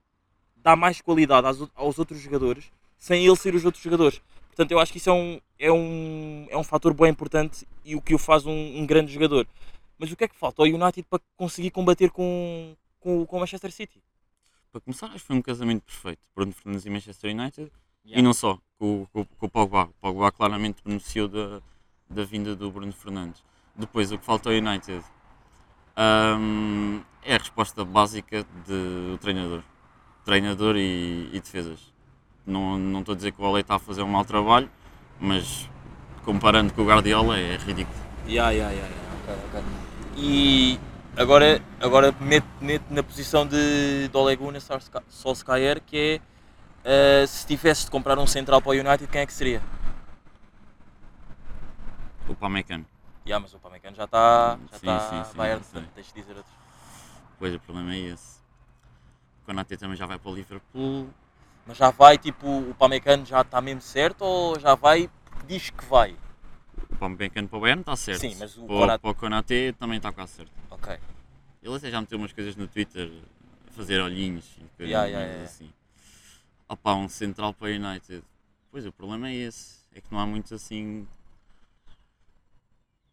Dá 0.62 0.77
mais 0.77 1.01
qualidade 1.01 1.46
aos, 1.46 1.68
aos 1.75 1.98
outros 1.98 2.20
jogadores 2.20 2.70
sem 3.03 3.27
ele 3.27 3.35
ser 3.35 3.53
os 3.53 3.64
outros 3.64 3.83
jogadores. 3.83 4.22
Portanto, 4.46 4.70
eu 4.70 4.79
acho 4.79 4.92
que 4.92 4.98
isso 4.98 5.11
é 5.11 5.12
um, 5.12 5.40
é 5.59 5.72
um, 5.72 6.46
é 6.48 6.57
um 6.57 6.62
fator 6.62 6.94
bem 6.94 7.11
importante 7.11 7.66
e 7.85 7.96
o 7.96 8.01
que 8.01 8.14
o 8.14 8.18
faz 8.18 8.46
um, 8.46 8.53
um 8.53 8.87
grande 8.87 9.12
jogador. 9.12 9.44
Mas 9.98 10.12
o 10.12 10.16
que 10.16 10.22
é 10.22 10.29
que 10.29 10.37
falta 10.37 10.62
ao 10.62 10.68
United 10.68 11.03
para 11.11 11.20
conseguir 11.37 11.72
combater 11.72 12.12
com, 12.12 12.77
com, 13.01 13.27
com 13.27 13.37
o 13.37 13.40
Manchester 13.40 13.72
City? 13.72 14.01
Para 14.70 14.81
começar, 14.81 15.07
acho 15.07 15.16
que 15.16 15.27
foi 15.27 15.35
um 15.35 15.42
casamento 15.42 15.83
perfeito. 15.83 16.20
Bruno 16.33 16.53
Fernandes 16.53 16.87
e 16.87 16.90
Manchester 16.90 17.35
United. 17.35 17.72
E 18.05 18.11
Yeah. 18.11 18.22
não 18.22 18.33
só, 18.33 18.57
com, 18.79 19.07
com, 19.12 19.25
com 19.25 19.46
o 19.46 19.48
Pogba. 19.48 19.85
O 19.85 19.94
Pogba 20.01 20.31
claramente 20.31 20.81
beneficiou 20.85 21.27
da, 21.27 21.61
da 22.09 22.22
vinda 22.22 22.55
do 22.55 22.70
Bruno 22.70 22.92
Fernandes. 22.92 23.42
Depois, 23.75 24.12
o 24.12 24.18
que 24.18 24.25
falta 24.25 24.48
ao 24.48 24.55
United 24.55 25.05
hum, 26.38 27.01
é 27.25 27.35
a 27.35 27.38
resposta 27.38 27.85
básica 27.85 28.44
do 28.66 29.18
treinador. 29.18 29.64
Treinador 30.25 30.77
e, 30.77 31.29
e 31.33 31.41
defesas. 31.41 31.81
Não, 32.47 32.79
não 32.79 33.01
estou 33.01 33.13
a 33.13 33.17
dizer 33.17 33.33
que 33.33 33.41
o 33.41 33.45
Ole 33.45 33.61
está 33.61 33.77
a 33.77 33.79
fazer 33.79 34.03
um 34.03 34.09
mau 34.09 34.25
trabalho, 34.25 34.71
mas 35.21 35.69
comparando 36.25 36.73
com 36.73 36.83
o 36.83 36.87
Guardiola 36.87 37.39
é 37.39 37.57
ridículo. 37.57 37.97
Yeah, 38.27 38.51
yeah, 38.53 38.73
yeah, 38.73 38.95
yeah. 38.95 39.15
ok, 39.23 39.35
ok. 39.49 39.63
E 40.17 40.79
agora, 41.17 41.61
agora 41.81 42.15
mete, 42.21 42.47
mete 42.61 42.85
na 42.91 43.03
posição 43.03 43.47
de, 43.47 44.09
de 44.09 44.17
Ole 44.17 44.37
Gunnar 44.37 44.61
Solskjaer- 45.09 45.81
que 45.81 46.21
é 46.85 47.23
eh, 47.23 47.27
se 47.27 47.47
tivesse 47.47 47.85
de 47.85 47.91
comprar 47.91 48.19
um 48.19 48.27
central 48.27 48.61
para 48.61 48.71
o 48.71 48.73
United, 48.75 49.07
quem 49.09 49.21
é 49.23 49.27
que 49.27 49.33
seria? 49.33 49.63
O 52.29 52.35
Pamecano. 52.35 52.85
Yeah, 53.27 53.41
mas 53.41 53.55
o 53.55 53.59
Pamecano 53.59 53.97
já 53.97 54.05
está 54.05 54.59
já 54.71 54.79
Sim, 54.79 54.87
está 54.87 55.25
sim, 55.25 55.31
sim, 55.31 55.37
Bayern, 55.37 55.61
portanto, 55.63 55.91
tens 55.95 56.07
de 56.09 56.13
dizer 56.15 56.37
outros. 56.37 56.55
Pois, 57.39 57.55
o 57.55 57.61
problema 57.61 57.95
é 57.95 57.99
esse. 57.99 58.32
O 59.43 59.45
Konaté 59.47 59.77
também 59.77 59.97
já 59.97 60.07
vai 60.07 60.19
para 60.19 60.31
o 60.31 60.35
Liverpool. 60.35 61.11
Mas 61.67 61.77
já 61.77 61.91
vai, 61.91 62.17
tipo, 62.19 62.47
o 62.47 62.75
Pamecano 62.75 63.25
já 63.27 63.41
está 63.41 63.61
mesmo 63.61 63.81
certo 63.81 64.23
ou 64.23 64.59
já 64.59 64.75
vai 64.75 65.09
porque 65.25 65.47
diz 65.47 65.71
que 65.71 65.85
vai? 65.85 66.17
O 66.91 66.97
Pamecano 66.97 67.49
para 67.49 67.59
o 67.59 67.61
Bayern 67.61 67.81
está 67.83 67.97
certo. 67.97 68.21
Sim, 68.21 68.37
mas 68.39 68.57
o 68.57 68.67
Konaté- 68.67 68.99
para 68.99 69.11
o 69.11 69.15
Konaté 69.15 69.73
também 69.73 69.97
está 69.97 70.13
quase 70.13 70.33
certo. 70.33 70.53
Ok. 70.71 70.99
Ele 71.63 71.75
até 71.77 71.91
já 71.91 72.01
meteu 72.01 72.19
umas 72.19 72.33
coisas 72.33 72.57
no 72.57 72.67
Twitter 72.69 73.11
a 73.69 73.71
fazer 73.73 74.01
olhinhos 74.01 74.45
e 74.59 74.61
coisas 74.77 74.91
Yeah, 74.91 75.07
yeah, 75.07 75.27
yeah. 75.27 75.45
assim. 75.45 75.73
Opa, 76.69 76.95
um 76.95 77.09
central 77.09 77.53
para 77.55 77.67
o 77.67 77.71
United. 77.71 78.23
Pois 78.71 78.87
o 78.87 78.93
problema 78.93 79.29
é 79.29 79.35
esse. 79.35 79.83
É 79.95 80.01
que 80.01 80.11
não 80.11 80.19
há 80.19 80.27
muito 80.27 80.55
assim. 80.55 81.07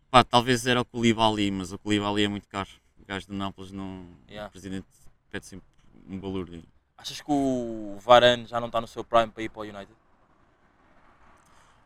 Pá, 0.09 0.23
talvez 0.23 0.65
era 0.65 0.81
o 0.81 0.85
Koulibaly, 0.85 1.51
mas 1.51 1.71
o 1.71 1.77
Koulibaly 1.77 2.23
é 2.23 2.27
muito 2.27 2.47
caro. 2.47 2.69
O 2.99 3.05
gajo 3.05 3.27
do 3.27 3.33
Nápoles 3.33 3.71
não. 3.71 4.07
O 4.47 4.49
presidente 4.49 4.87
pede 5.29 5.45
sempre 5.45 5.67
um 6.09 6.19
balúrdio. 6.19 6.63
Achas 6.97 7.21
que 7.21 7.31
o 7.31 7.97
Varane 8.01 8.45
já 8.45 8.59
não 8.59 8.67
está 8.67 8.81
no 8.81 8.87
seu 8.87 9.03
prime 9.03 9.27
para 9.31 9.43
ir 9.43 9.49
para 9.49 9.59
o 9.61 9.63
United? 9.63 9.95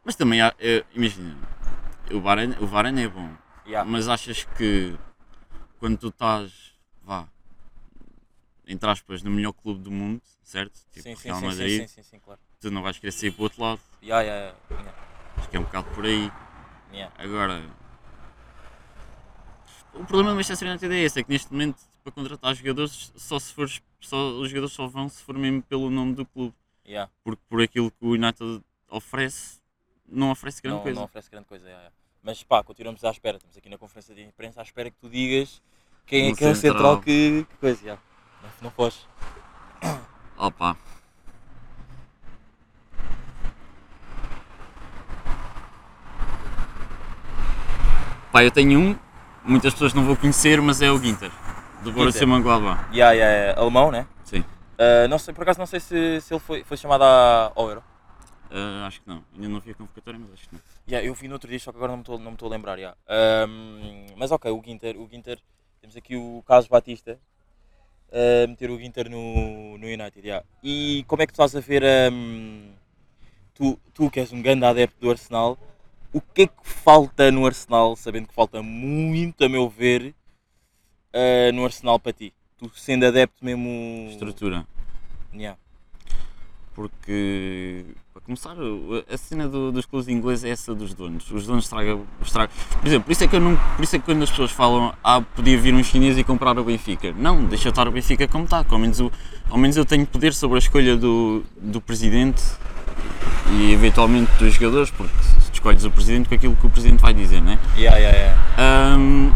Mas 0.03 0.15
também 0.15 0.41
há. 0.41 0.53
eh, 0.59 0.83
imagina, 0.93 1.37
o 2.11 2.19
Varane, 2.19 2.55
o 2.59 2.65
Varane 2.65 3.03
é 3.03 3.07
bom. 3.07 3.29
Yeah. 3.65 3.89
Mas 3.89 4.07
achas 4.07 4.43
que 4.57 4.97
quando 5.79 5.97
tu 5.97 6.07
estás, 6.07 6.73
vá, 7.03 7.27
entre 8.67 8.89
aspas, 8.89 9.21
no 9.21 9.29
melhor 9.31 9.53
clube 9.53 9.81
do 9.81 9.91
mundo, 9.91 10.21
certo? 10.43 10.79
Tipo 10.91 11.03
sim, 11.03 11.15
sim, 11.15 11.23
Real 11.27 11.39
sim, 11.39 11.45
Madrid, 11.45 11.81
sim, 11.81 11.87
sim, 11.87 12.03
sim, 12.03 12.19
claro. 12.19 12.39
tu 12.59 12.71
não 12.71 12.81
vais 12.81 12.97
querer 12.97 13.11
sair 13.11 13.31
para 13.31 13.41
o 13.41 13.43
outro 13.43 13.61
lado. 13.61 13.79
Yeah, 14.01 14.23
yeah, 14.23 14.55
yeah, 14.71 14.93
Acho 15.37 15.49
que 15.49 15.57
é 15.57 15.59
um 15.59 15.63
bocado 15.63 15.89
por 15.91 16.05
aí. 16.05 16.31
yeah. 16.91 17.13
Agora, 17.17 17.63
o 19.93 20.03
problema 20.05 20.31
do 20.31 20.35
Manchester 20.35 20.67
United 20.67 20.93
é 20.93 20.99
esse, 21.03 21.19
é 21.19 21.23
que 21.23 21.29
neste 21.31 21.51
momento 21.51 21.79
para 22.03 22.11
contratar 22.11 22.53
jogadores 22.55 23.11
só 23.15 23.39
se 23.39 23.53
for, 23.53 23.69
só, 23.99 24.31
os 24.31 24.49
jogadores 24.49 24.73
só 24.73 24.87
vão 24.87 25.07
se 25.07 25.23
for 25.23 25.37
mesmo 25.37 25.61
pelo 25.63 25.89
nome 25.89 26.13
do 26.13 26.25
clube. 26.25 26.53
Yeah. 26.85 27.09
Porque 27.23 27.41
por 27.47 27.61
aquilo 27.61 27.89
que 27.91 28.05
o 28.05 28.09
United 28.11 28.61
oferece, 28.89 29.59
não 30.07 30.31
oferece 30.31 30.61
grande 30.61 30.77
Não, 30.77 30.83
coisa. 30.83 30.99
não 30.99 31.05
oferece 31.05 31.31
grande 31.31 31.47
coisa. 31.47 31.63
yeah, 31.65 31.81
yeah. 31.81 31.95
Mas 32.21 32.43
pá, 32.43 32.63
continuamos 32.63 33.03
à 33.03 33.11
espera. 33.11 33.37
Estamos 33.37 33.57
aqui 33.57 33.69
na 33.69 33.77
conferência 33.77 34.13
de 34.13 34.21
imprensa 34.21 34.59
à 34.59 34.63
espera 34.63 34.91
que 34.91 34.97
tu 34.97 35.09
digas 35.09 35.61
quem 36.05 36.31
é 36.31 36.35
que 36.35 36.43
é 36.43 36.49
o 36.49 36.55
central 36.55 36.99
que, 36.99 37.45
que 37.49 37.57
coisa. 37.57 37.81
yeah. 37.81 38.01
Não, 38.61 38.71
não. 38.77 39.97
Opa. 40.47 40.77
Pá, 48.31 48.43
eu 48.43 48.49
tenho 48.51 48.79
um, 48.79 48.95
muitas 49.45 49.73
pessoas 49.73 49.93
não 49.93 50.03
vão 50.05 50.15
conhecer, 50.15 50.59
mas 50.59 50.81
é 50.81 50.91
o 50.91 50.97
Ginter, 50.97 51.31
do 51.83 51.91
Borussia 51.91 52.25
Mönchengladbach. 52.25 52.79
Yeah, 52.93 53.11
yeah, 53.13 53.37
yeah. 53.45 53.61
Alemão, 53.61 53.91
né? 53.91 54.07
Sim, 54.23 54.43
Uh, 54.73 55.07
não 55.07 55.19
sei, 55.19 55.33
por 55.35 55.43
acaso 55.43 55.59
não 55.59 55.67
sei 55.67 55.79
se, 55.79 56.19
se 56.21 56.33
ele 56.33 56.39
foi, 56.39 56.63
foi 56.63 56.75
chamado 56.75 57.03
à- 57.03 57.51
ao 57.55 57.69
Euro. 57.69 57.83
Ah, 58.51 58.85
acho 58.87 59.01
que 59.01 59.07
não. 59.07 59.23
Ainda 59.35 59.47
não 59.47 59.59
vi 59.59 59.71
a 59.71 59.75
convocatória, 59.75 60.19
mas 60.19 60.33
acho 60.33 60.49
que 60.49 60.55
não. 60.55 60.61
Yeah, 60.89 61.07
eu 61.07 61.13
vi 61.13 61.27
no 61.27 61.35
outro 61.35 61.47
dia, 61.49 61.59
só 61.59 61.71
que 61.71 61.77
agora 61.77 61.91
não 61.91 61.97
me 61.97 62.01
estou 62.01 62.17
não 62.17 62.31
me 62.31 62.35
estou 62.35 62.47
a 62.47 62.51
lembrar. 62.51 62.77
yeah. 62.79 62.97
Ahm, 63.07 64.07
mas 64.17 64.31
ok, 64.31 64.51
o 64.51 64.61
Ginter, 64.65 64.97
o 64.99 65.07
Ginter, 65.07 65.39
temos 65.79 65.95
aqui 65.95 66.15
o 66.15 66.43
Carlos 66.47 66.67
Batista, 66.67 67.19
a 68.11 68.47
meter 68.47 68.71
o 68.71 68.77
Ginter 68.79 69.09
no, 69.09 69.77
no 69.77 69.85
United. 69.85 70.21
yeah. 70.25 70.43
E 70.63 71.05
como 71.07 71.21
é 71.21 71.27
que 71.27 71.33
tu 71.33 71.35
estás 71.41 71.55
a 71.55 71.59
ver, 71.59 71.83
ahm, 71.85 72.71
tu, 73.53 73.79
tu 73.93 74.09
que 74.09 74.19
és 74.19 74.33
um 74.33 74.41
grande 74.41 74.65
adepto 74.65 74.97
do 74.99 75.11
Arsenal, 75.11 75.57
o 76.11 76.19
que 76.19 76.43
é 76.43 76.47
que 76.47 76.53
falta 76.63 77.31
no 77.31 77.45
Arsenal, 77.45 77.95
sabendo 77.95 78.27
que 78.27 78.33
falta 78.33 78.61
muito, 78.61 79.43
a 79.45 79.49
meu 79.49 79.69
ver, 79.69 80.13
ah, 81.13 81.51
no 81.53 81.63
Arsenal 81.65 81.99
para 81.99 82.13
ti? 82.13 82.33
Tu 82.57 82.69
sendo 82.75 83.05
adepto 83.05 83.43
mesmo. 83.43 84.07
Estrutura. 84.11 84.65
Yeah. 85.33 85.57
Porque, 86.75 87.85
para 88.11 88.21
começar, 88.23 88.55
a 89.11 89.17
cena 89.17 89.47
do- 89.47 89.71
dos 89.71 89.85
clubes 89.85 90.07
ingleses 90.07 90.43
é 90.43 90.49
essa 90.49 90.73
dos 90.73 90.91
donos. 90.93 91.29
Os 91.29 91.45
donos 91.45 91.65
estragam. 91.65 92.03
Por 92.17 92.87
exemplo, 92.87 93.05
por 93.05 93.11
isso, 93.11 93.23
é 93.23 93.27
que 93.27 93.35
eu 93.35 93.39
não, 93.39 93.55
por 93.75 93.83
isso 93.83 93.95
é 93.95 93.99
que 93.99 94.05
quando 94.05 94.23
as 94.23 94.29
pessoas 94.31 94.49
falam 94.51 94.91
ah, 95.03 95.21
podia 95.21 95.55
vir 95.57 95.71
um 95.73 95.83
chinês 95.83 96.17
e 96.17 96.23
comprar 96.23 96.57
o 96.57 96.63
Benfica. 96.63 97.13
Não, 97.15 97.45
deixa 97.45 97.69
estar 97.69 97.87
o 97.87 97.91
Benfica 97.91 98.27
como 98.27 98.45
está. 98.45 98.65
Ao 98.67 98.79
menos, 98.79 98.99
o- 98.99 99.11
ao 99.51 99.57
menos 99.57 99.77
eu 99.77 99.85
tenho 99.85 100.05
poder 100.07 100.33
sobre 100.33 100.55
a 100.55 100.59
escolha 100.59 100.97
do, 100.97 101.43
do 101.61 101.79
presidente 101.79 102.41
e 103.51 103.71
eventualmente 103.71 104.31
dos 104.39 104.53
jogadores, 104.55 104.89
porque 104.89 105.13
se 105.41 105.51
escolhes 105.53 105.83
o 105.83 105.91
presidente 105.91 106.27
com 106.27 106.33
aquilo 106.33 106.55
que 106.55 106.65
o 106.65 106.69
presidente 106.71 107.01
vai 107.01 107.13
dizer, 107.13 107.39
né? 107.41 107.59
Yeah, 107.77 107.97
yeah, 107.99 108.17
yeah. 108.17 108.41
Ahm, 108.57 109.31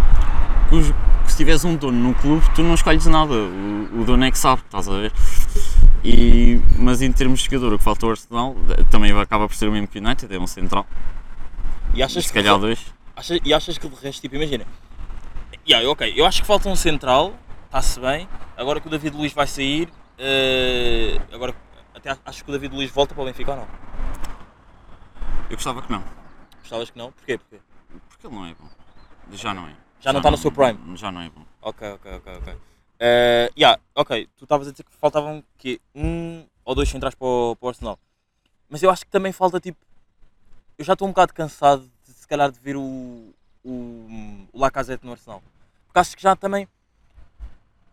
que 0.70 0.76
os- 0.76 0.94
se 1.38 1.44
tiveres 1.44 1.64
um 1.64 1.76
dono 1.76 2.10
no 2.10 2.16
clube, 2.16 2.44
tu 2.56 2.64
não 2.64 2.74
escolhes 2.74 3.06
nada, 3.06 3.32
o, 3.32 4.02
o 4.02 4.04
dono 4.04 4.26
é 4.26 4.32
que 4.32 4.40
sabe, 4.40 4.64
estás 4.66 4.90
a 4.90 4.94
ver? 4.94 5.14
E, 6.04 6.60
mas 6.80 7.00
em 7.04 7.12
termos 7.12 7.42
de 7.42 7.46
jogador, 7.46 7.74
o 7.74 7.78
que 7.78 7.84
falta 7.84 8.08
ao 8.08 8.10
Arsenal 8.10 8.56
eh, 8.72 8.84
também 8.90 9.12
acaba 9.12 9.48
por 9.48 9.54
ser 9.54 9.68
o 9.68 9.72
mesmo 9.72 9.88
que 9.88 10.00
o 10.00 10.04
United, 10.04 10.34
é 10.34 10.40
um 10.40 10.48
central, 10.48 10.88
E 11.94 12.02
achas 12.02 12.26
se 12.26 12.34
que 12.34 12.40
calhar 12.40 12.58
dois. 12.58 12.84
Achas- 13.16 13.40
e 13.46 13.54
achas 13.54 13.78
que 13.78 13.88
de 13.88 13.96
resto, 14.02 14.20
tipo, 14.20 14.36
imagina. 14.36 14.66
Yeah, 15.70 15.88
ok, 15.88 16.12
eu 16.16 16.26
acho 16.26 16.42
que 16.42 16.48
falta 16.48 16.70
um 16.70 16.76
central, 16.76 17.36
está-se 17.66 18.00
bem. 18.00 18.28
Agora 18.58 18.80
que 18.82 18.88
o 18.88 18.90
David 18.90 19.16
Luiz 19.16 19.32
vai 19.32 19.46
sair, 19.46 19.90
eh, 20.18 21.20
agora 21.32 21.54
até 21.94 22.18
acho 22.26 22.44
que 22.44 22.50
o 22.50 22.54
David 22.54 22.74
Luiz 22.74 22.90
volta 22.90 23.14
para 23.14 23.22
o 23.22 23.26
Benfica 23.28 23.52
ou 23.52 23.58
não? 23.58 23.68
Eu 25.52 25.56
gostava 25.56 25.84
que 25.84 25.92
não, 25.92 26.04
Gostavas 26.62 26.90
que 26.90 26.98
não? 26.98 27.12
Porquê? 27.12 27.38
Porquê? 27.38 27.60
porque 28.10 28.26
ele 28.26 28.36
não 28.36 28.46
é 28.46 28.56
bom. 28.60 28.68
Já 29.34 29.54
não 29.54 29.68
é. 29.68 29.74
Já 30.00 30.14
não 30.14 30.20
está 30.20 30.32
no 30.32 30.38
seu 30.38 30.52
prime? 30.52 30.96
Já 30.96 31.12
não 31.12 31.22
é 31.22 31.30
bom. 31.30 31.44
Ok, 31.62 31.92
ok, 31.92 32.12
ok, 32.16 32.34
ok. 32.38 32.56
Eh, 33.00 33.52
yeah, 33.58 33.80
ok, 33.96 34.28
tu 34.36 34.46
estavas 34.46 34.68
a 34.68 34.72
dizer 34.72 34.84
que 34.84 34.92
faltavam 34.96 35.44
quê? 35.58 35.80
um 35.94 36.46
ou 36.66 36.76
dois 36.76 36.90
centrais 36.90 37.16
para 37.16 37.28
o, 37.28 37.56
para 37.56 37.66
o 37.66 37.70
Arsenal. 37.70 38.00
Mas 38.70 38.82
eu 38.84 38.90
acho 38.90 39.06
que 39.06 39.12
também 39.12 39.32
falta 39.32 39.60
tipo. 39.60 39.78
Eu 40.78 40.86
já 40.86 40.94
estou 40.94 41.08
um 41.08 41.12
bocado 41.12 41.34
cansado 41.34 41.90
de 42.06 42.14
se 42.14 42.28
calhar 42.28 42.52
de 42.52 42.60
ver 42.60 42.76
o, 42.76 43.34
o, 43.64 44.48
o 44.52 44.60
Lacazette 44.60 45.06
no 45.06 45.12
Arsenal. 45.12 45.42
Porque 45.86 46.00
acho 46.00 46.16
que 46.16 46.22
já 46.22 46.36
também. 46.36 46.68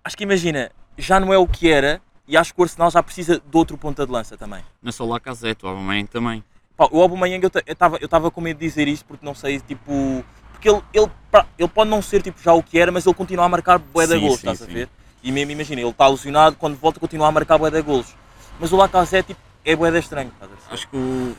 Acho 0.03 0.17
que 0.17 0.25
imagina, 0.25 0.71
já 0.99 1.19
não 1.19 1.33
é 1.33 1.39
o 1.39 1.47
que 1.47 1.71
era 1.71 2.03
e 2.27 2.37
acho 2.37 2.55
que 2.55 2.61
o 2.61 2.65
Arsenal 2.65 2.91
já 2.91 3.03
precisa 3.03 3.41
de 3.41 3.57
outro 3.57 3.79
ponta 3.79 4.07
de 4.07 4.13
lança 4.13 4.37
também. 4.37 4.63
Não 4.83 4.89
é 4.89 4.93
só 4.93 5.05
o 5.05 5.09
Lacazette, 5.09 5.65
o 5.65 5.69
Aubameyang 5.69 6.09
também. 6.09 6.45
Pá, 6.77 6.89
o 6.91 7.01
Aubameyang 7.01 7.43
eu 7.45 7.51
estava 7.67 7.99
eu 7.99 8.09
tava 8.09 8.31
com 8.31 8.41
medo 8.41 8.59
de 8.59 8.67
dizer 8.67 8.89
isto 8.89 9.05
porque 9.05 9.25
não 9.25 9.35
sei, 9.35 9.61
tipo... 9.61 10.25
Porque 10.65 10.69
ele, 10.71 10.83
ele, 11.05 11.13
ele 11.59 11.69
pode 11.69 11.91
não 11.91 12.01
ser 12.01 12.23
tipo, 12.23 12.41
já 12.41 12.55
o 12.55 12.63
que 12.63 12.79
era, 12.79 12.91
mas 12.91 13.05
ele 13.05 13.15
continua 13.15 13.45
a 13.45 13.49
marcar 13.49 13.79
bué 13.79 14.07
de 14.07 14.15
Sim, 14.15 14.21
golos, 14.21 14.41
sim, 14.41 14.51
estás 14.51 14.63
a 14.63 14.73
ver? 14.73 14.89
E 15.23 15.31
mesmo, 15.31 15.53
imagina, 15.53 15.81
ele 15.83 15.91
está 15.91 16.07
alucinado, 16.07 16.57
quando 16.57 16.77
volta 16.79 16.99
continua 16.99 17.29
a 17.29 17.31
marcar 17.33 17.59
bué 17.59 17.71
de 17.71 17.83
golos. 17.83 18.15
Mas 18.59 18.73
o 18.73 18.77
Lacazette 18.77 19.29
tipo, 19.35 19.41
é 19.63 19.77
bué 19.77 19.91
de 19.91 19.99
estranho, 19.99 20.31
estás 20.33 20.51
a 20.51 20.55
ver? 20.55 20.63
Acho 20.71 20.89
que 20.89 20.97
o- 20.97 21.37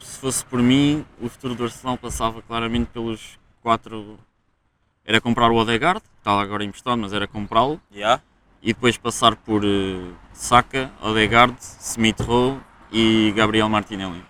se 0.00 0.18
fosse 0.18 0.44
por 0.44 0.60
mim, 0.60 1.04
o 1.20 1.28
futuro 1.28 1.54
do 1.54 1.62
Arsenal 1.62 1.96
passava 1.96 2.42
claramente 2.42 2.86
pelos 2.92 3.38
quatro. 3.62 4.18
Era 5.04 5.20
comprar 5.20 5.50
o 5.50 5.54
Odegaard, 5.56 6.00
que 6.00 6.08
está 6.18 6.40
agora 6.40 6.64
emprestado, 6.64 6.98
mas 6.98 7.12
era 7.12 7.28
comprá-lo, 7.28 7.80
Yeah? 7.92 8.20
e 8.60 8.72
depois 8.72 8.96
passar 8.96 9.36
por 9.36 9.64
eh, 9.64 10.10
Saka, 10.32 10.90
Odegaard, 11.00 11.54
Smith 11.60 12.20
Rowe 12.20 12.58
e 12.90 13.32
Gabriel 13.36 13.68
Martinelli. 13.68 14.24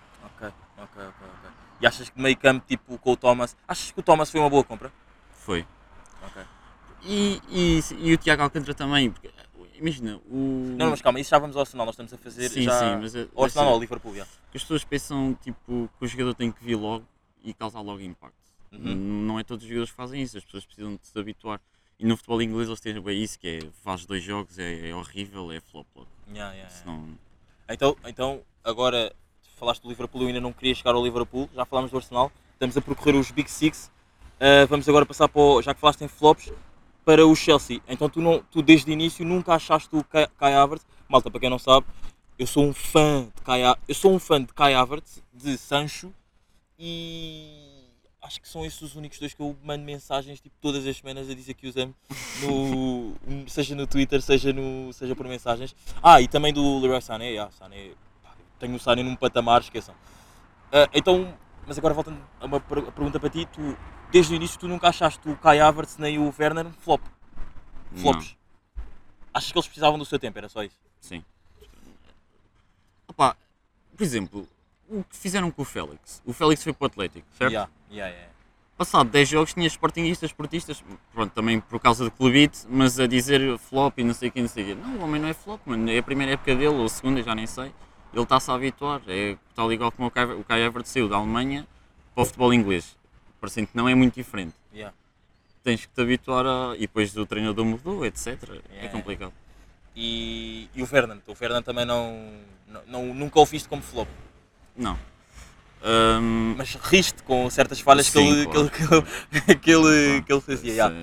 E 1.83 1.85
achas 1.87 2.09
que 2.09 2.17
meio 2.21 2.37
campo, 2.37 2.65
tipo, 2.65 2.97
com 2.97 3.11
o 3.11 3.17
Thomas... 3.17 3.57
Achas 3.67 3.91
que 3.91 3.99
o 3.99 4.03
Thomas 4.03 4.31
foi 4.31 4.39
uma 4.39 4.49
boa 4.49 4.63
compra? 4.63 4.89
Foi. 5.33 5.67
Ok. 6.25 6.41
E, 7.03 7.41
e, 7.49 7.79
e 7.99 8.13
o 8.13 8.17
Tiago 8.17 8.41
Alcântara 8.41 8.73
também, 8.73 9.11
porque, 9.11 9.29
imagina, 9.75 10.15
o. 10.31 10.75
Não, 10.77 10.91
mas 10.91 11.01
calma, 11.01 11.19
isso 11.19 11.29
já 11.31 11.37
vamos 11.37 11.57
ao 11.57 11.63
Arsenal, 11.63 11.85
nós 11.85 11.95
estamos 11.95 12.13
a 12.13 12.17
fazer 12.17 12.47
Sim, 12.47 12.61
já... 12.61 12.79
sim, 12.79 13.01
mas, 13.01 13.13
é- 13.13 13.27
Ao 13.35 13.43
Arsenal 13.43 13.65
mas, 13.65 13.71
ou 13.71 13.73
ao 13.73 13.79
Liverpool, 13.81 14.15
já. 14.15 14.23
que 14.49 14.55
as 14.55 14.63
pessoas 14.63 14.85
pensam 14.85 15.37
tipo, 15.41 15.89
que 15.99 16.05
o 16.05 16.07
jogador 16.07 16.33
tem 16.35 16.53
que 16.53 16.63
vir 16.63 16.77
logo 16.77 17.05
e 17.43 17.53
causar 17.53 17.81
logo 17.81 17.99
impacto. 17.99 18.37
Uhum. 18.71 18.95
Não 18.95 19.37
é 19.37 19.43
todos 19.43 19.65
os 19.65 19.67
jogadores 19.67 19.91
que 19.91 19.97
fazem 19.97 20.21
isso, 20.21 20.37
as 20.37 20.45
pessoas 20.45 20.65
precisam 20.65 20.95
de 20.95 21.05
se 21.05 21.19
habituar. 21.19 21.59
E 21.99 22.05
no 22.05 22.15
futebol 22.15 22.41
inglês 22.41 22.69
eles 22.69 22.79
têm 22.79 22.97
bem 23.01 23.21
isso, 23.21 23.37
que 23.37 23.59
é 23.61 23.69
faz 23.83 24.05
dois 24.05 24.23
jogos, 24.23 24.57
é, 24.57 24.87
é 24.89 24.95
horrível, 24.95 25.51
é 25.51 25.59
flop 25.59 25.85
logo. 25.93 26.07
Yeah, 26.29 26.53
yeah, 26.53 26.55
yeah. 26.55 26.69
Senão, 26.69 27.09
Então, 27.67 27.97
então, 28.05 28.41
agora 28.63 29.13
falaste 29.55 29.81
do 29.81 29.89
Liverpool, 29.89 30.21
eu 30.21 30.27
ainda 30.27 30.41
não 30.41 30.53
queria 30.53 30.75
chegar 30.75 30.95
ao 30.95 31.03
Liverpool, 31.03 31.49
já 31.53 31.65
falámos 31.65 31.91
do 31.91 31.97
Arsenal, 31.97 32.31
estamos 32.53 32.77
a 32.77 32.81
percorrer 32.81 33.15
os 33.15 33.31
Big 33.31 33.49
Six, 33.49 33.91
Uh, 34.43 34.67
vamos 34.67 34.89
agora 34.89 35.05
passar 35.05 35.29
para 35.29 35.41
o, 35.41 35.61
já 35.61 35.73
que 35.73 35.79
falaste 35.79 36.01
em 36.01 36.07
flops, 36.09 36.51
para 37.05 37.25
o 37.25 37.33
Chelsea. 37.33 37.81
Então 37.87 38.09
tu, 38.09 38.19
não, 38.19 38.43
tu 38.51 38.61
desde 38.61 38.91
o 38.91 38.93
início 38.93 39.25
nunca 39.25 39.53
achaste 39.53 39.95
o 39.95 40.03
Kai, 40.03 40.53
Havertz, 40.53 40.85
malta, 41.07 41.31
para 41.31 41.39
quem 41.39 41.49
não 41.49 41.59
sabe, 41.59 41.85
eu 42.37 42.45
sou 42.45 42.65
um 42.65 42.73
fã 42.73 43.31
de 43.33 43.41
Kai, 43.41 43.61
eu 43.87 43.95
sou 43.95 44.13
um 44.13 44.19
fã 44.19 44.41
de 44.41 44.51
Kai 44.53 44.73
Havertz, 44.73 45.23
de 45.33 45.57
Sancho, 45.57 46.13
e 46.77 47.87
acho 48.21 48.41
que 48.41 48.49
são 48.49 48.65
esses 48.65 48.81
os 48.81 48.95
únicos 48.95 49.17
dois 49.17 49.33
que 49.33 49.41
eu 49.41 49.55
mando 49.63 49.85
mensagens 49.85 50.41
tipo, 50.41 50.55
todas 50.59 50.85
as 50.85 50.97
semanas 50.97 51.29
a 51.29 51.33
dizer 51.33 51.53
que 51.53 51.67
os 51.67 51.77
amo, 51.77 51.95
no, 52.41 53.15
seja 53.47 53.75
no 53.75 53.87
Twitter, 53.87 54.21
seja, 54.21 54.51
no, 54.51 54.91
seja 54.91 55.15
por 55.15 55.25
mensagens. 55.25 55.73
Ah, 56.01 56.21
e 56.21 56.27
também 56.27 56.51
do 56.51 56.79
Leroy 56.79 57.01
Sané, 57.01 57.29
yeah, 57.29 57.49
Sané 57.51 57.91
tenho 58.63 58.75
o 58.75 58.79
Sané 58.79 59.03
num 59.03 59.15
patamar, 59.15 59.61
esqueçam. 59.61 59.93
Ah, 60.71 60.87
então, 60.93 61.37
mas 61.67 61.77
agora 61.77 61.93
voltando 61.93 62.17
a 62.39 62.45
uma 62.45 62.59
per- 62.61 62.81
pergunta 62.93 63.19
para 63.19 63.29
ti, 63.29 63.45
tu, 63.45 63.77
desde 64.09 64.33
o 64.33 64.35
início 64.35 64.57
tu 64.57 64.67
nunca 64.69 64.87
achaste 64.87 65.29
o 65.29 65.35
Kai 65.35 65.59
Havertz 65.59 65.97
nem 65.97 66.17
o 66.17 66.33
Werner 66.39 66.67
flop, 66.79 67.01
flops. 67.95 68.37
Achas 69.33 69.51
que 69.51 69.57
eles 69.57 69.67
precisavam 69.67 69.99
do 69.99 70.05
seu 70.05 70.17
tempo, 70.17 70.37
era 70.37 70.47
só 70.47 70.63
isso? 70.63 70.77
sim. 71.01 71.23
Opa, 73.07 73.35
por 73.95 74.01
exemplo, 74.03 74.47
o 74.89 75.03
que 75.03 75.15
fizeram 75.15 75.51
com 75.51 75.61
o 75.61 75.65
Félix? 75.65 76.21
O 76.25 76.31
Félix 76.33 76.63
foi 76.63 76.71
para 76.73 76.85
o 76.85 76.87
Atlético, 76.87 77.27
certo? 77.37 77.51
Yeah, 77.51 77.69
yeah, 77.91 78.11
yeah. 78.15 78.33
Passado 78.77 79.09
10 79.09 79.29
jogos 79.29 79.53
tinha 79.53 79.67
sportinguistas, 79.67 80.31
portistas, 80.31 80.83
pronto, 81.13 81.31
também 81.33 81.59
por 81.59 81.79
causa 81.79 82.05
de 82.05 82.11
clubite, 82.11 82.65
mas 82.69 82.99
a 82.99 83.05
dizer 83.05 83.57
flop 83.59 83.99
e 83.99 84.03
não 84.03 84.13
sei 84.15 84.29
o 84.29 84.31
que, 84.31 84.41
não 84.41 84.47
sei 84.47 84.63
o 84.63 84.67
quê. 84.67 84.75
Não, 84.75 84.95
o 84.97 85.03
homem 85.03 85.21
não 85.21 85.27
é 85.27 85.33
flop, 85.33 85.59
mano, 85.65 85.91
é 85.91 85.97
a 85.99 86.03
primeira 86.03 86.31
época 86.31 86.55
dele, 86.55 86.67
ou 86.75 86.85
a 86.85 86.89
segunda, 86.89 87.21
já 87.21 87.35
nem 87.35 87.45
sei. 87.45 87.71
Ele 88.13 88.23
está-se 88.23 88.49
a 88.51 88.53
habituar, 88.53 89.01
é 89.07 89.35
tal 89.55 89.71
igual 89.73 89.91
como 89.91 90.07
o 90.07 90.11
Kai, 90.11 90.25
o 90.25 90.43
Kai 90.43 90.63
Havertz 90.63 90.89
saiu 90.91 91.09
da 91.09 91.15
Alemanha 91.17 91.67
para 92.13 92.21
o 92.21 92.25
futebol 92.25 92.53
inglês. 92.53 92.95
Parecendo 93.41 93.67
que 93.67 93.75
não 93.75 93.89
é 93.89 93.95
muito 93.95 94.13
diferente. 94.15 94.53
Yeah. 94.73 94.95
Tens 95.63 95.85
que 95.85 95.91
te 95.93 96.01
habituar 96.01 96.45
a... 96.45 96.75
e 96.75 96.81
depois 96.81 97.15
o 97.17 97.25
treinador 97.25 97.65
mudou, 97.65 98.05
etc. 98.05 98.27
É 98.69 98.75
Yeah. 98.75 98.89
complicado. 98.91 99.33
E, 99.95 100.69
e 100.75 100.81
o 100.81 100.85
Fernand, 100.87 101.19
o 101.27 101.35
Fernand 101.35 101.61
também 101.63 101.85
não, 101.85 102.31
não, 102.87 103.13
nunca 103.13 103.39
o 103.39 103.45
viste 103.45 103.67
como 103.69 103.81
flop, 103.81 104.07
Não. 104.75 104.97
Ahm, 105.83 106.55
mas 106.57 106.75
riste 106.75 107.21
com 107.23 107.47
certas 107.49 107.79
falhas 107.81 108.09
que, 108.09 108.17
Sim, 108.17 108.31
ele, 108.31 108.45
claro. 108.47 108.69
que, 108.71 108.81
ele, 108.83 109.55
que, 109.59 109.71
ele, 109.71 110.21
que 110.23 110.31
ele 110.33 110.41
fazia. 110.41 110.71
isso 110.71 110.77
yeah. 110.77 110.95
é- 110.95 110.99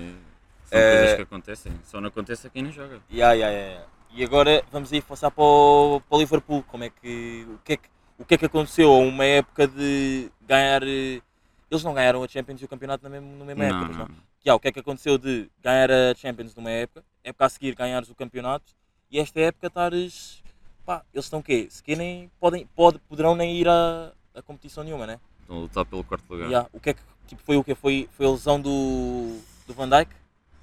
São 0.65 0.79
Eh, 0.79 0.97
coisas 0.97 1.15
que 1.17 1.21
acontecem, 1.21 1.71
só 1.85 2.01
não 2.01 2.07
acontece 2.07 2.47
a 2.47 2.49
quem 2.49 2.63
não 2.63 2.71
joga. 2.71 2.99
Yeah, 3.11 3.33
yeah, 3.33 3.55
yeah. 3.57 3.85
E 4.13 4.23
agora 4.23 4.63
vamos 4.71 4.91
aí 4.91 5.01
passar 5.01 5.31
para 5.31 5.43
o, 5.43 6.01
para 6.01 6.17
o 6.17 6.19
Liverpool. 6.19 6.63
Como 6.63 6.83
é 6.83 6.89
que 6.89 7.47
o, 7.49 7.57
que 7.59 7.73
é 7.73 7.77
que 7.77 7.89
o 8.17 8.25
que 8.25 8.33
é 8.35 8.37
que 8.37 8.45
aconteceu 8.45 8.93
uma 8.93 9.25
época 9.25 9.67
de 9.67 10.29
ganhar. 10.41 10.83
eh, 10.83 11.21
Eles 11.69 11.83
não 11.83 11.93
ganharam 11.93 12.23
a 12.23 12.27
Champions 12.27 12.61
e 12.61 12.65
o 12.65 12.67
campeonato 12.67 13.03
na 13.03 13.09
mesma, 13.09 13.37
na 13.37 13.45
mesma 13.45 13.67
Não, 13.67 13.77
época, 13.77 13.97
não? 13.97 14.07
não. 14.07 14.15
Yeah, 14.43 14.55
o 14.55 14.59
que 14.59 14.67
é 14.67 14.71
que 14.71 14.79
aconteceu 14.79 15.17
de 15.17 15.49
ganhar 15.61 15.91
a 15.91 16.15
Champions 16.15 16.55
numa 16.55 16.71
época, 16.71 17.05
época 17.23 17.45
a 17.45 17.49
seguir 17.49 17.75
ganhares 17.75 18.09
o 18.09 18.15
campeonato 18.15 18.73
e 19.09 19.19
esta 19.19 19.39
época 19.39 19.67
estares. 19.67 20.41
Pá, 20.85 21.03
eles 21.13 21.25
estão 21.25 21.39
o 21.39 21.43
quê? 21.43 21.67
Se 21.69 21.81
querem, 21.83 22.29
podem, 22.39 22.65
pode, 22.75 22.97
poderão 22.99 23.35
nem 23.35 23.55
ir 23.55 23.67
a, 23.67 24.11
a 24.33 24.41
competição 24.41 24.83
nenhuma, 24.83 25.05
né? 25.05 25.19
Estão 25.41 25.57
a 25.57 25.59
lutar 25.59 25.85
pelo 25.85 26.03
quarto 26.03 26.27
lugar. 26.29 26.47
Yeah, 26.47 26.67
O 26.73 26.79
que 26.79 26.89
é 26.89 26.93
que 26.95 27.01
tipo, 27.27 27.41
foi 27.43 27.55
o 27.55 27.63
quê? 27.63 27.75
Foi, 27.75 28.09
foi 28.11 28.25
a 28.25 28.31
lesão 28.31 28.59
do, 28.59 29.39
do 29.67 29.73
Van 29.73 29.87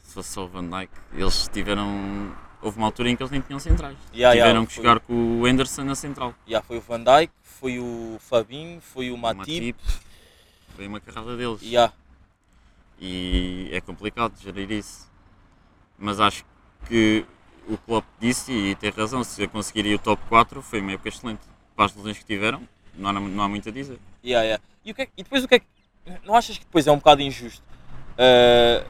se 0.08 0.14
fosse 0.14 0.30
só 0.30 0.44
o 0.44 0.48
Van 0.48 0.64
Dijk, 0.68 0.90
eles 1.12 1.48
tiveram. 1.52 2.34
Houve 2.60 2.78
uma 2.78 2.86
altura 2.86 3.10
em 3.10 3.16
que 3.16 3.22
eles 3.22 3.30
nem 3.30 3.40
tinham 3.40 3.60
centrais. 3.60 3.96
Yeah, 4.12 4.34
tiveram 4.34 4.60
yeah, 4.62 4.66
que 4.66 4.74
foi- 4.74 4.84
jogar 4.84 5.00
com 5.00 5.40
o 5.40 5.46
Henderson 5.46 5.84
na 5.84 5.94
central. 5.94 6.34
Yeah, 6.46 6.66
foi 6.66 6.78
o 6.78 6.80
Van 6.80 7.02
Dijk, 7.02 7.32
foi 7.42 7.78
o 7.78 8.16
Fabinho, 8.20 8.80
foi 8.80 9.10
o 9.10 9.14
O 9.14 9.18
Matip. 9.18 9.76
Foi 10.74 10.86
uma 10.86 11.00
carrada 11.00 11.36
deles. 11.36 11.62
Yeah. 11.62 11.92
E 13.00 13.68
é 13.72 13.80
complicado 13.80 14.34
gerir 14.40 14.70
isso. 14.72 15.08
Mas 15.96 16.18
acho 16.20 16.44
que 16.88 17.24
o 17.68 17.76
Klopp 17.76 18.04
disse, 18.20 18.50
e 18.52 18.74
tem 18.74 18.90
razão, 18.90 19.22
se 19.22 19.46
conseguir 19.48 19.86
ir 19.86 19.94
o 19.94 19.98
top 19.98 20.20
4 20.28 20.62
foi 20.62 20.80
uma 20.80 20.92
época 20.92 21.08
excelente. 21.08 21.40
Para 21.76 21.84
as 21.86 21.94
lesões 21.94 22.18
que 22.18 22.24
tiveram, 22.24 22.62
não 22.94 23.10
há, 23.10 23.12
não 23.12 23.42
há 23.44 23.48
muito 23.48 23.68
a 23.68 23.72
dizer. 23.72 23.98
Yeah, 24.24 24.44
yeah. 24.44 24.64
E, 24.84 24.90
o 24.90 24.94
que 24.94 25.02
é 25.02 25.08
e 25.16 25.22
depois 25.22 25.44
o 25.44 25.48
que 25.48 25.54
é 25.56 25.58
que. 25.60 25.66
Não 26.24 26.34
achas 26.34 26.58
que 26.58 26.64
depois 26.64 26.86
é 26.86 26.92
um 26.92 26.96
bocado 26.96 27.22
injusto? 27.22 27.62
Ah, 28.16 28.84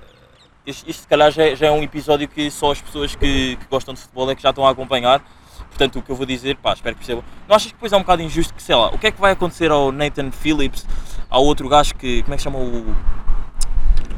isto, 0.68 0.88
isto 0.88 1.00
se 1.02 1.08
calhar 1.08 1.30
já 1.30 1.42
é, 1.44 1.56
já 1.56 1.66
é 1.66 1.70
um 1.70 1.82
episódio 1.82 2.28
que 2.28 2.50
só 2.50 2.72
as 2.72 2.80
pessoas 2.80 3.14
que, 3.14 3.56
que 3.56 3.66
gostam 3.70 3.94
de 3.94 4.00
futebol 4.00 4.30
é 4.30 4.34
que 4.34 4.42
já 4.42 4.50
estão 4.50 4.66
a 4.66 4.70
acompanhar. 4.70 5.22
Portanto, 5.68 5.98
o 5.98 6.02
que 6.02 6.10
eu 6.10 6.16
vou 6.16 6.26
dizer, 6.26 6.56
pá, 6.56 6.72
espero 6.72 6.94
que 6.94 7.00
percebam. 7.00 7.24
Não 7.48 7.54
achas 7.56 7.68
que 7.68 7.74
depois 7.74 7.92
é 7.92 7.96
um 7.96 8.00
bocado 8.00 8.22
injusto 8.22 8.54
que, 8.54 8.62
sei 8.62 8.74
lá, 8.74 8.88
o 8.88 8.98
que 8.98 9.06
é 9.06 9.10
que 9.10 9.20
vai 9.20 9.32
acontecer 9.32 9.70
ao 9.70 9.92
Nathan 9.92 10.30
Phillips, 10.30 10.86
ao 11.30 11.44
outro 11.44 11.68
gajo 11.68 11.94
que. 11.94 12.22
Como 12.22 12.34
é 12.34 12.36
que 12.36 12.42
chama 12.42 12.58
o. 12.58 12.94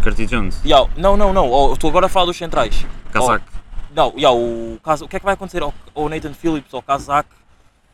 Curtis 0.03 0.31
Jones, 0.31 0.61
Yeah, 0.65 0.91
não, 0.97 1.17
não, 1.17 1.33
não, 1.33 1.51
oh, 1.51 1.75
estou 1.75 1.91
agora 1.91 2.07
a 2.07 2.09
falar 2.09 2.27
dos 2.27 2.37
centrais. 2.37 2.87
casaco. 3.13 3.45
Oh, 3.53 3.95
não, 3.95 4.15
yeah, 4.17 4.31
o, 4.35 4.75
o 4.77 5.09
que 5.09 5.17
é 5.17 5.19
que 5.19 5.25
vai 5.25 5.35
acontecer 5.35 5.63
ao, 5.63 5.75
ao 5.95 6.09
Nathan 6.09 6.33
Phillips, 6.33 6.73
ao 6.73 6.81
Kazak, 6.81 7.29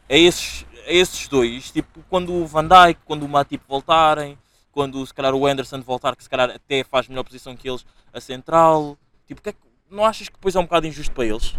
a 0.09 0.15
esses, 0.15 0.65
a 0.87 0.93
esses 0.93 1.27
dois? 1.27 1.73
Tipo, 1.73 2.05
quando 2.09 2.33
o 2.33 2.47
Van 2.47 2.65
Dijk, 2.69 3.01
quando 3.05 3.25
o 3.25 3.29
Matip 3.29 3.65
voltarem, 3.69 4.39
quando 4.77 5.05
se 5.07 5.15
calhar 5.15 5.35
o 5.35 5.47
Anderson 5.47 5.81
voltar, 5.81 6.15
que 6.15 6.23
se 6.23 6.29
calhar 6.29 6.51
até 6.51 6.85
faz 6.85 7.09
melhor 7.09 7.25
posição 7.25 7.57
que 7.57 7.67
eles, 7.67 7.85
a 8.17 8.21
central. 8.21 8.97
Tipo, 9.27 9.41
o 9.41 9.43
que 9.43 9.49
é 9.51 9.53
que- 9.53 9.59
não 9.91 10.05
achas 10.05 10.29
que 10.29 10.35
depois 10.35 10.55
é 10.55 10.59
um 10.59 10.65
bocado 10.65 10.87
injusto 10.87 11.13
para 11.15 11.25
eles? 11.27 11.55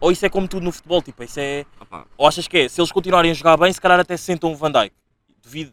Ou 0.00 0.12
isso 0.12 0.24
é 0.26 0.28
como 0.28 0.46
tudo 0.46 0.64
no 0.64 0.72
futebol, 0.72 1.00
tipo, 1.02 1.22
isso 1.22 1.40
é... 1.40 1.64
Opá, 1.80 2.06
Ou 2.16 2.26
achas 2.28 2.46
que 2.46 2.58
é, 2.58 2.68
se 2.68 2.80
eles 2.80 2.92
continuarem 2.92 3.30
a 3.30 3.34
jogar 3.34 3.56
bem, 3.56 3.72
se 3.72 3.80
calhar 3.80 3.98
até 3.98 4.16
sentam 4.16 4.52
o 4.52 4.56
Van 4.56 4.70
Dijk? 4.70 4.92
Duvido, 5.42 5.72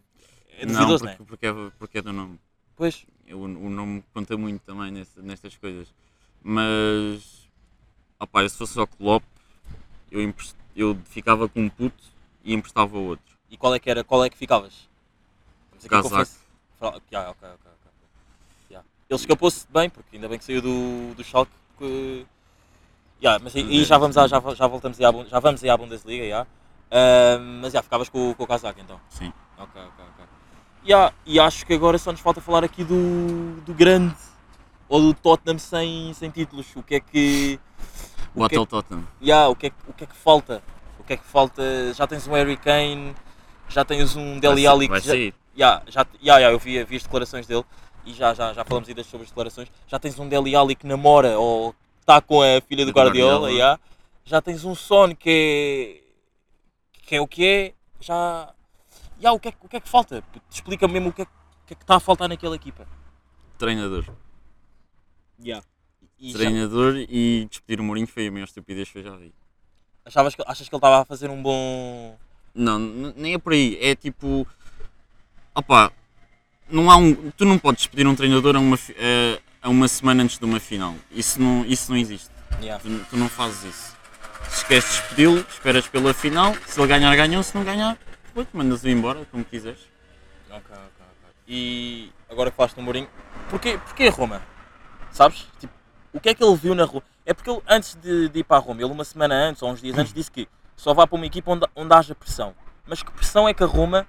é 0.57 0.65
não, 0.65 0.73
duvidoso, 0.73 1.03
porque, 1.03 1.05
não 1.05 1.23
é? 1.25 1.27
porque, 1.27 1.45
é, 1.47 1.71
porque 1.79 1.97
é 1.97 2.01
do 2.01 2.13
nome. 2.13 2.39
Pois, 2.75 3.05
O, 3.29 3.35
o 3.43 3.69
nome 3.69 4.03
conta 4.13 4.35
muito 4.37 4.61
também 4.63 4.91
nesse- 4.91 5.21
nestas 5.21 5.55
coisas. 5.57 5.87
Mas, 6.43 7.47
opá, 8.19 8.47
se 8.47 8.57
fosse 8.57 8.77
ao 8.79 8.87
Klopp, 8.87 9.23
eu, 10.11 10.21
emprest- 10.21 10.55
eu 10.75 10.97
ficava 11.05 11.47
com 11.47 11.61
um 11.61 11.69
puto 11.69 12.03
e 12.43 12.53
emprestava 12.53 12.97
ao 12.97 13.03
outro. 13.03 13.25
e 13.49 13.57
qual 13.57 13.73
é 13.75 13.79
que 13.79 13.89
era, 13.89 14.03
qual 14.03 14.23
é 14.23 14.29
que 14.29 14.37
ficavas? 14.37 14.89
Casaco. 15.87 16.09
confesso- 16.09 16.39
Ya, 17.11 17.29
ok, 17.29 17.49
ok. 17.49 17.70
Ele 19.11 19.19
escapou-se 19.19 19.67
bem, 19.69 19.89
porque 19.89 20.15
ainda 20.15 20.29
bem 20.29 20.39
que 20.39 20.45
saiu 20.45 20.61
do, 20.61 21.13
do 21.15 21.21
Schalke. 21.23 21.51
Que... 21.77 22.25
Ya, 23.21 23.37
mas 23.43 23.53
aí, 23.55 23.83
já, 23.83 23.97
vamos 23.97 24.17
à, 24.17 24.25
já, 24.25 24.41
já 24.55 24.67
voltamos 24.67 24.97
aí 24.99 25.05
à, 25.05 25.11
já 25.25 25.37
vamos 25.39 25.61
aí 25.61 25.69
à 25.69 25.75
Bundesliga, 25.75 26.23
ya. 26.23 26.47
Ah, 26.89 27.37
mas 27.61 27.73
já, 27.73 27.83
ficavas 27.83 28.07
com, 28.07 28.31
o- 28.31 28.35
com 28.35 28.43
o 28.43 28.47
casaco 28.47 28.79
então. 28.79 28.99
Sim. 29.09 29.33
Ok, 29.57 29.81
ok, 29.81 30.05
ok. 30.15 30.25
Ya, 30.85 31.11
e 31.25 31.39
acho 31.41 31.65
que 31.65 31.73
agora 31.73 31.97
só 31.97 32.11
nos 32.13 32.21
falta 32.21 32.39
falar 32.39 32.63
aqui 32.63 32.85
do, 32.85 33.59
do 33.65 33.73
grande 33.73 34.15
ou 34.87 35.01
do 35.01 35.13
Tottenham 35.13 35.59
sem, 35.59 36.13
sem 36.13 36.31
títulos. 36.31 36.67
O 36.75 36.81
que 36.81 36.95
é 36.95 36.99
que. 37.01 37.59
O 38.33 38.45
O 38.45 38.47
que 38.49 38.55
é 38.55 38.59
Hotel 38.59 38.65
Tottenham. 38.81 39.03
Ya, 39.21 39.49
o, 39.49 39.55
que 39.57 39.67
é, 39.67 39.69
que- 39.71 39.75
o 39.89 39.93
que 39.93 40.05
é 40.05 40.07
que 40.07 40.15
falta? 40.15 40.63
O 40.97 41.03
que 41.03 41.13
é 41.13 41.17
que 41.17 41.25
falta? 41.25 41.61
Já 41.93 42.07
tens 42.07 42.25
um 42.27 42.31
Harry 42.31 42.55
Kane, 42.55 43.13
já 43.67 43.83
tens 43.83 44.15
um 44.15 44.39
Deli 44.39 44.63
Vai, 44.63 44.73
Ali 44.73 44.87
vai 44.87 45.01
que 45.01 45.07
já, 45.07 45.11
sair. 45.13 45.33
Ya, 45.57 45.81
já, 45.87 46.05
ya, 46.23 46.37
ya, 46.39 46.49
eu 46.51 46.57
vi, 46.57 46.81
vi 46.85 46.95
as 46.95 47.03
declarações 47.03 47.45
dele 47.45 47.65
e 48.05 48.13
já, 48.13 48.33
já, 48.33 48.53
já 48.53 48.63
falamos 48.65 48.87
ainda 48.89 49.03
sobre 49.03 49.23
as 49.23 49.29
declarações. 49.29 49.69
Já 49.87 49.99
tens 49.99 50.17
um 50.19 50.27
Deli 50.27 50.55
Ali 50.55 50.75
que 50.75 50.85
namora 50.87 51.37
ou 51.39 51.75
está 51.99 52.21
com 52.21 52.41
a 52.41 52.61
filha 52.67 52.85
do 52.85 52.91
Do 52.91 52.95
Guardiola, 52.97 53.47
Guardiola. 53.47 53.51
ya. 53.51 53.79
já 54.25 54.41
tens 54.41 54.63
um 54.65 54.73
Son 54.75 55.15
que 55.15 56.03
é, 56.93 57.01
que 57.07 57.15
é 57.15 57.21
o 57.21 57.27
que 57.27 57.45
é. 57.45 57.73
Já, 57.99 58.53
ya, 59.21 59.31
o, 59.31 59.39
que 59.39 59.49
é, 59.49 59.51
que- 59.51 59.65
o 59.65 59.69
que 59.69 59.77
é 59.77 59.79
que 59.79 59.89
falta? 59.89 60.23
Explica 60.49 60.87
mesmo 60.87 61.09
o 61.09 61.13
que 61.13 61.21
é, 61.21 61.25
que- 61.25 61.31
o 61.31 61.67
que 61.67 61.73
é 61.73 61.77
está 61.79 61.95
a 61.95 61.99
faltar 61.99 62.27
naquela 62.27 62.55
equipa. 62.55 62.87
Treinador. 63.57 64.05
Ya. 65.43 65.61
E 66.19 66.31
já- 66.31 66.37
Treinador 66.39 66.95
e 66.97 67.47
despedir 67.49 67.79
o 67.79 67.83
Mourinho 67.83 68.07
foi 68.07 68.27
a 68.27 68.31
maior 68.31 68.45
estupidez 68.45 68.89
que 68.91 68.99
eu 68.99 69.03
já 69.03 69.15
vi. 69.15 69.33
achavas 70.05 70.33
que, 70.35 70.41
achas 70.47 70.67
que 70.67 70.73
ele 70.75 70.79
estava 70.79 71.01
a 71.01 71.05
fazer 71.05 71.29
um 71.29 71.41
bom. 71.41 72.17
Não, 72.55 72.77
nem 72.79 73.33
é 73.35 73.37
por 73.37 73.53
aí. 73.53 73.77
É 73.81 73.95
tipo. 73.95 74.47
Opá, 75.55 75.91
não 76.71 76.89
há 76.89 76.97
um. 76.97 77.31
Tu 77.31 77.45
não 77.45 77.57
podes 77.57 77.83
despedir 77.83 78.07
um 78.07 78.15
treinador 78.15 78.55
a 78.55 78.59
uma, 78.59 78.75
a, 78.75 79.67
a 79.67 79.69
uma 79.69 79.87
semana 79.87 80.23
antes 80.23 80.37
de 80.37 80.45
uma 80.45 80.59
final. 80.59 80.95
Isso 81.11 81.41
não, 81.41 81.65
isso 81.65 81.91
não 81.91 81.97
existe. 81.97 82.29
Ya. 82.61 82.79
Tu, 82.79 82.89
tu 83.09 83.17
não 83.17 83.29
fazes 83.29 83.63
isso. 83.63 83.97
Se 84.49 84.65
queres 84.65 84.85
despedi-lo, 84.85 85.45
esperas 85.49 85.87
pela 85.87 86.13
final. 86.13 86.55
Se 86.65 86.79
ele 86.79 86.87
ganhar, 86.87 87.15
ganhou. 87.15 87.41
Se 87.43 87.55
não 87.55 87.63
ganhar, 87.63 87.97
depois 88.25 88.47
mandas-o 88.53 88.89
embora, 88.89 89.25
como 89.31 89.43
quiseres. 89.43 89.79
Ok, 90.49 90.61
ok, 90.69 90.77
ok. 90.77 91.29
E 91.47 92.11
agora 92.29 92.49
que 92.49 92.57
falaste 92.57 92.77
no 92.77 92.83
Mourinho, 92.83 93.07
porquê, 93.49 93.77
porquê 93.77 94.09
Roma? 94.09 94.41
Sabes? 95.11 95.47
Tipo, 95.59 95.73
o 96.13 96.19
que 96.19 96.29
é 96.29 96.33
que 96.33 96.43
ele 96.43 96.55
viu 96.55 96.75
na 96.75 96.85
Roma? 96.85 97.03
É 97.25 97.33
porque 97.33 97.49
ele, 97.49 97.61
antes 97.67 97.95
de, 97.95 98.29
de 98.29 98.39
ir 98.39 98.43
para 98.43 98.57
a 98.57 98.59
Roma, 98.59 98.81
ele 98.81 98.91
uma 98.91 99.03
semana 99.03 99.35
antes, 99.35 99.61
ou 99.61 99.69
uns 99.69 99.81
dias 99.81 99.97
antes, 99.97 100.13
disse 100.13 100.31
que 100.31 100.47
só 100.75 100.93
vá 100.93 101.05
para 101.05 101.15
uma 101.15 101.25
equipa 101.25 101.51
onde, 101.51 101.65
onde 101.75 101.93
haja 101.93 102.15
pressão. 102.15 102.53
Mas 102.87 103.03
que 103.03 103.11
pressão 103.11 103.47
é 103.47 103.53
que 103.53 103.63
a 103.63 103.67
Roma. 103.67 104.07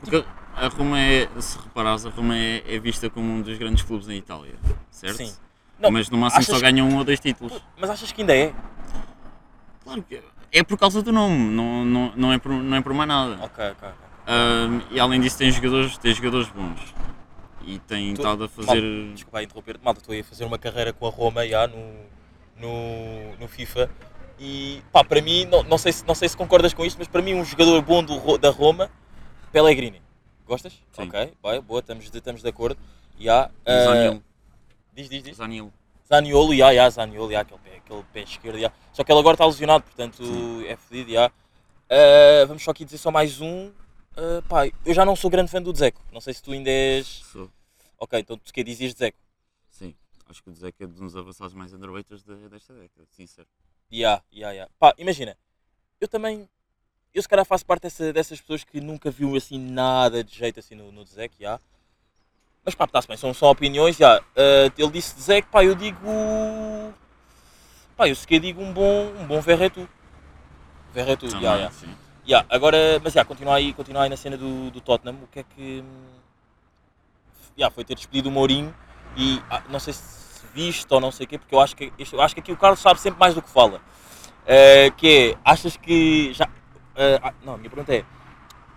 Porque 0.00 0.24
a 0.60 0.68
Roma 0.68 0.98
é, 1.00 1.28
se 1.40 1.58
reparares, 1.58 2.04
a 2.06 2.10
Roma 2.10 2.36
é, 2.36 2.62
é 2.66 2.78
vista 2.78 3.08
como 3.08 3.30
um 3.32 3.40
dos 3.42 3.56
grandes 3.58 3.82
clubes 3.82 4.06
na 4.06 4.14
Itália, 4.14 4.54
certo? 4.90 5.16
Sim. 5.18 5.34
Não, 5.78 5.90
Mas 5.90 6.10
no 6.10 6.18
máximo 6.18 6.42
só 6.44 6.60
ganham 6.60 6.88
um 6.88 6.96
ou 6.98 7.04
dois 7.04 7.20
títulos. 7.20 7.62
Mas 7.78 7.88
achas 7.90 8.10
que 8.10 8.22
ainda 8.22 8.36
é? 8.36 8.52
Claro 9.84 10.02
que 10.02 10.20
é 10.50 10.62
por 10.62 10.78
causa 10.78 11.02
do 11.02 11.12
nome, 11.12 11.36
não, 11.54 11.84
não, 11.84 12.12
não, 12.16 12.32
é, 12.32 12.38
por, 12.38 12.50
não 12.50 12.76
é 12.76 12.80
por 12.80 12.92
mais 12.92 13.08
nada. 13.08 13.38
Ok, 13.42 13.64
ok. 13.70 13.88
Ahm, 14.26 14.80
e 14.90 14.98
além 15.00 15.20
disso 15.20 15.38
tem 15.38 15.50
jogadores, 15.50 15.96
tem 15.98 16.12
jogadores 16.12 16.48
bons. 16.48 16.94
E 17.64 17.78
tem 17.80 18.14
Tu- 18.14 18.20
estado 18.22 18.44
a 18.44 18.48
fazer. 18.48 18.80
Malta, 18.82 19.12
desculpa 19.14 19.38
aí 19.38 19.44
interromper, 19.44 19.78
malta, 19.82 20.00
estou 20.00 20.18
a 20.18 20.24
fazer 20.24 20.44
uma 20.44 20.58
carreira 20.58 20.92
com 20.92 21.06
a 21.06 21.10
Roma 21.10 21.46
já 21.46 21.66
no, 21.66 21.76
no, 22.58 23.36
no 23.38 23.48
FIFA 23.48 23.90
e 24.40 24.82
pá, 24.92 25.02
para 25.04 25.20
mim, 25.20 25.44
não, 25.46 25.62
não, 25.64 25.78
sei 25.78 25.92
se, 25.92 26.06
não 26.06 26.14
sei 26.14 26.28
se 26.28 26.36
concordas 26.36 26.72
com 26.72 26.84
isto, 26.84 26.96
mas 26.98 27.08
para 27.08 27.20
mim 27.20 27.34
um 27.34 27.44
jogador 27.44 27.80
bom 27.82 28.02
do, 28.02 28.38
da 28.38 28.50
Roma, 28.50 28.90
Pellegrini. 29.52 30.00
Gostas? 30.48 30.72
Sim. 30.92 31.02
Ok, 31.02 31.34
vai, 31.42 31.60
boa, 31.60 31.80
estamos 31.80 32.10
de, 32.10 32.18
estamos 32.18 32.42
de 32.42 32.48
acordo. 32.48 32.80
E 33.18 33.28
ah, 33.28 33.50
Zaniolo. 33.66 34.24
diz, 34.94 35.08
diz, 35.08 35.22
diz. 35.22 35.36
Zaniolo. 35.36 35.72
Zaniolo, 36.08 36.54
já, 36.56 36.74
já, 36.74 36.88
Zaniolo, 36.88 37.30
já, 37.30 37.40
aquele, 37.42 37.60
pé, 37.60 37.76
aquele 37.76 38.02
pé 38.12 38.20
esquerdo, 38.22 38.58
já. 38.58 38.72
Só 38.92 39.04
que 39.04 39.12
ele 39.12 39.20
agora 39.20 39.34
está 39.34 39.44
lesionado, 39.44 39.84
portanto 39.84 40.22
é 40.66 40.74
fedido, 40.76 41.12
já. 41.12 41.30
Ah, 41.90 42.46
vamos 42.46 42.62
só 42.62 42.70
aqui 42.70 42.84
dizer 42.84 42.98
só 42.98 43.10
mais 43.10 43.40
um. 43.42 43.70
Ah, 44.16 44.42
pá, 44.48 44.66
eu 44.66 44.94
já 44.94 45.04
não 45.04 45.14
sou 45.14 45.30
grande 45.30 45.50
fã 45.50 45.60
do 45.60 45.72
Dzeko, 45.72 46.00
não 46.10 46.20
sei 46.20 46.32
se 46.32 46.42
tu 46.42 46.52
ainda 46.52 46.70
és... 46.70 47.06
Sou. 47.06 47.50
Ok, 47.98 48.18
então 48.18 48.38
tu 48.38 48.52
que 48.52 48.64
dizias 48.64 48.94
Dzeko? 48.94 49.18
Sim. 49.70 49.94
Acho 50.28 50.42
que 50.42 50.50
o 50.50 50.54
Zeca 50.54 50.84
é 50.84 50.86
um 50.86 50.90
dos 50.90 51.16
avançados 51.16 51.54
mais 51.54 51.70
de- 51.72 52.48
desta 52.48 52.72
década, 52.74 53.06
sincero. 53.10 53.48
Ya, 53.90 54.22
ya, 54.32 54.52
ya. 54.52 54.68
Pá, 54.78 54.94
imagina, 54.98 55.36
eu 56.00 56.06
também, 56.08 56.48
eu 57.18 57.22
se 57.22 57.28
calhar 57.28 57.44
faço 57.44 57.66
parte 57.66 57.82
dessa- 57.82 58.12
dessas 58.12 58.40
pessoas 58.40 58.64
que 58.64 58.80
nunca 58.80 59.10
viu 59.10 59.36
assim 59.36 59.58
nada 59.58 60.22
de 60.22 60.34
jeito 60.36 60.60
assim 60.60 60.74
no, 60.74 60.90
no 60.92 61.04
Dzek, 61.04 61.34
ya. 61.40 61.60
Mas 62.64 62.74
pá, 62.74 62.84
está-se 62.84 63.08
bem, 63.08 63.16
são 63.16 63.32
só 63.34 63.50
opiniões, 63.50 63.96
já. 63.96 64.18
Ah, 64.36 64.72
ele 64.76 64.90
disse 64.90 65.14
Dzek, 65.16 65.48
pá, 65.48 65.64
eu 65.64 65.74
digo, 65.74 65.98
pá, 67.96 68.08
eu 68.08 68.14
sequer 68.14 68.40
digo 68.40 68.62
um 68.62 68.72
bom, 68.72 69.12
um 69.18 69.26
bom 69.26 69.40
Verretu. 69.40 69.88
Verretu, 70.92 71.26
ya. 71.40 71.70
sim. 71.70 71.94
Ya, 72.26 72.44
agora, 72.48 73.00
mas 73.02 73.14
já, 73.14 73.24
continua 73.24 73.54
aí, 73.54 73.72
continua 73.72 74.02
aí 74.02 74.10
na 74.10 74.16
cena 74.16 74.36
do, 74.36 74.70
do 74.70 74.80
Tottenham, 74.80 75.16
o 75.22 75.26
que 75.28 75.40
é 75.40 75.42
que, 75.42 75.82
ya, 77.56 77.70
foi 77.70 77.84
ter 77.84 77.94
despedido 77.94 78.28
o 78.28 78.32
Mourinho 78.32 78.74
e 79.16 79.40
ah, 79.50 79.62
não 79.70 79.80
sei 79.80 79.94
se 79.94 80.46
viste 80.52 80.86
ou 80.92 81.00
não 81.00 81.10
sei 81.10 81.24
o 81.24 81.28
quê, 81.28 81.38
porque 81.38 81.54
eu 81.54 81.60
acho 81.60 81.74
que, 81.74 81.90
eu 82.12 82.20
acho 82.20 82.34
que 82.34 82.40
aqui 82.40 82.52
o 82.52 82.56
Carlos 82.56 82.80
sabe 82.80 83.00
sempre 83.00 83.18
mais 83.18 83.34
do 83.34 83.40
que 83.40 83.48
fala. 83.48 83.80
Eh, 84.50 84.90
que 84.96 85.32
é, 85.34 85.38
achas 85.44 85.76
que 85.76 86.32
já. 86.32 86.48
Eh, 86.98 87.20
ah, 87.22 87.32
não, 87.44 87.54
a 87.54 87.56
minha 87.56 87.70
pergunta 87.70 87.94
é: 87.94 88.04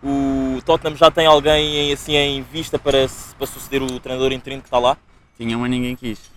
o 0.03 0.61
Tottenham 0.63 0.95
já 0.95 1.09
tem 1.11 1.25
alguém 1.25 1.91
assim 1.91 2.15
em 2.15 2.41
vista 2.43 2.77
para, 2.79 3.07
para 3.37 3.47
suceder 3.47 3.81
o 3.81 3.99
treinador 3.99 4.31
interino 4.31 4.61
que 4.61 4.67
está 4.67 4.79
lá? 4.79 4.97
Tinha, 5.37 5.57
mas 5.57 5.69
ninguém 5.69 5.95
quis. 5.95 6.31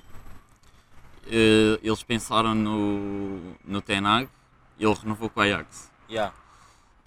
Eh, 1.26 1.78
eles 1.82 2.02
pensaram 2.02 2.54
no, 2.54 3.54
no 3.64 3.80
Tenag, 3.80 4.28
ele 4.78 4.94
renovou 4.94 5.30
com 5.30 5.40
o 5.40 5.42
Ajax. 5.42 5.90
Ya, 6.10 6.32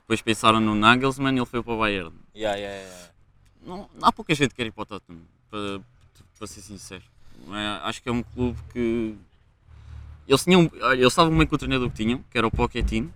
Depois 0.01 0.21
pensaram 0.21 0.59
no 0.59 0.73
Nagelsmann, 0.73 1.35
ele 1.35 1.45
foi 1.45 1.61
para 1.61 1.73
o 1.73 1.77
Bayern. 1.79 2.13
ya, 2.33 2.55
ya, 2.55 2.69
ya. 2.69 3.07
Não, 3.63 3.89
há 4.01 4.11
pouca 4.11 4.33
gente 4.33 4.49
que 4.51 4.55
quer 4.55 4.67
ir 4.67 4.71
para 4.71 4.83
o 4.83 4.85
Tottenham, 4.85 5.21
para, 5.51 5.81
para 6.37 6.47
ser 6.47 6.61
sincero. 6.61 7.03
É, 7.51 7.87
acho 7.87 8.01
que 8.01 8.09
é 8.09 8.11
um 8.11 8.23
clube 8.23 8.57
que. 8.71 9.15
Eles, 10.27 10.43
tinham, 10.43 10.69
eles 10.93 11.07
estavam 11.07 11.37
bem 11.37 11.45
com 11.45 11.55
o 11.55 11.57
treinador 11.57 11.89
que 11.89 11.95
tinham, 11.95 12.23
que 12.31 12.37
era 12.37 12.47
o 12.47 12.51
Pochettino. 12.51 13.13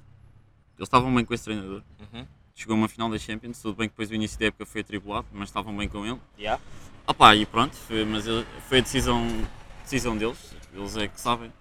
Eles 0.81 0.87
estavam 0.87 1.13
bem 1.13 1.23
com 1.23 1.31
esse 1.31 1.43
treinador. 1.43 1.83
Uhum. 1.99 2.25
Chegou 2.55 2.75
uma 2.75 2.89
final 2.89 3.07
da 3.07 3.19
Champions, 3.19 3.61
tudo 3.61 3.75
bem 3.75 3.87
que 3.87 3.93
depois 3.93 4.09
o 4.09 4.15
início 4.15 4.39
da 4.39 4.47
época 4.47 4.65
foi 4.65 4.81
atribulado, 4.81 5.27
mas 5.31 5.49
estavam 5.49 5.77
bem 5.77 5.87
com 5.87 6.03
ele. 6.03 6.19
Ya. 6.39 6.59
Ah 7.05 7.13
pá, 7.13 7.35
e 7.35 7.45
pronto, 7.45 7.75
foi, 7.75 8.03
mas 8.03 8.25
foi 8.67 8.79
a 8.79 8.81
decisão, 8.81 9.27
decisão 9.83 10.17
deles, 10.17 10.55
eles 10.73 10.97
é 10.97 11.07
que 11.07 11.21
sabem. 11.21 11.53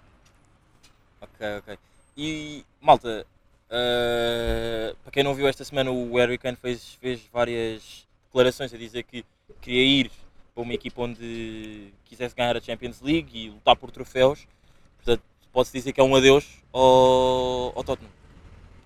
Ok, 1.20 1.46
ok. 1.58 1.78
E 2.16 2.64
malta, 2.80 3.26
eh, 3.68 4.96
para 5.02 5.12
quem 5.12 5.22
não 5.22 5.34
viu 5.34 5.46
esta 5.46 5.66
semana, 5.66 5.90
o 5.90 6.16
Harry 6.16 6.38
Kane 6.38 6.56
fez, 6.56 6.94
fez 6.94 7.20
várias 7.30 8.06
declarações 8.24 8.72
a 8.72 8.78
dizer 8.78 9.02
que 9.02 9.22
queria 9.60 9.84
ir 9.84 10.10
para 10.54 10.62
uma 10.62 10.72
equipa 10.72 11.02
onde 11.02 11.92
quisesse 12.06 12.34
ganhar 12.34 12.56
a 12.56 12.60
Champions 12.60 13.02
League 13.02 13.38
e 13.38 13.50
lutar 13.50 13.76
por 13.76 13.90
troféus. 13.90 14.48
Portanto, 14.96 15.22
pode-se 15.52 15.74
dizer 15.74 15.92
que 15.92 16.00
é 16.00 16.04
um 16.04 16.16
adeus 16.16 16.62
ao, 16.72 17.76
ao 17.76 17.84
Tottenham. 17.84 18.19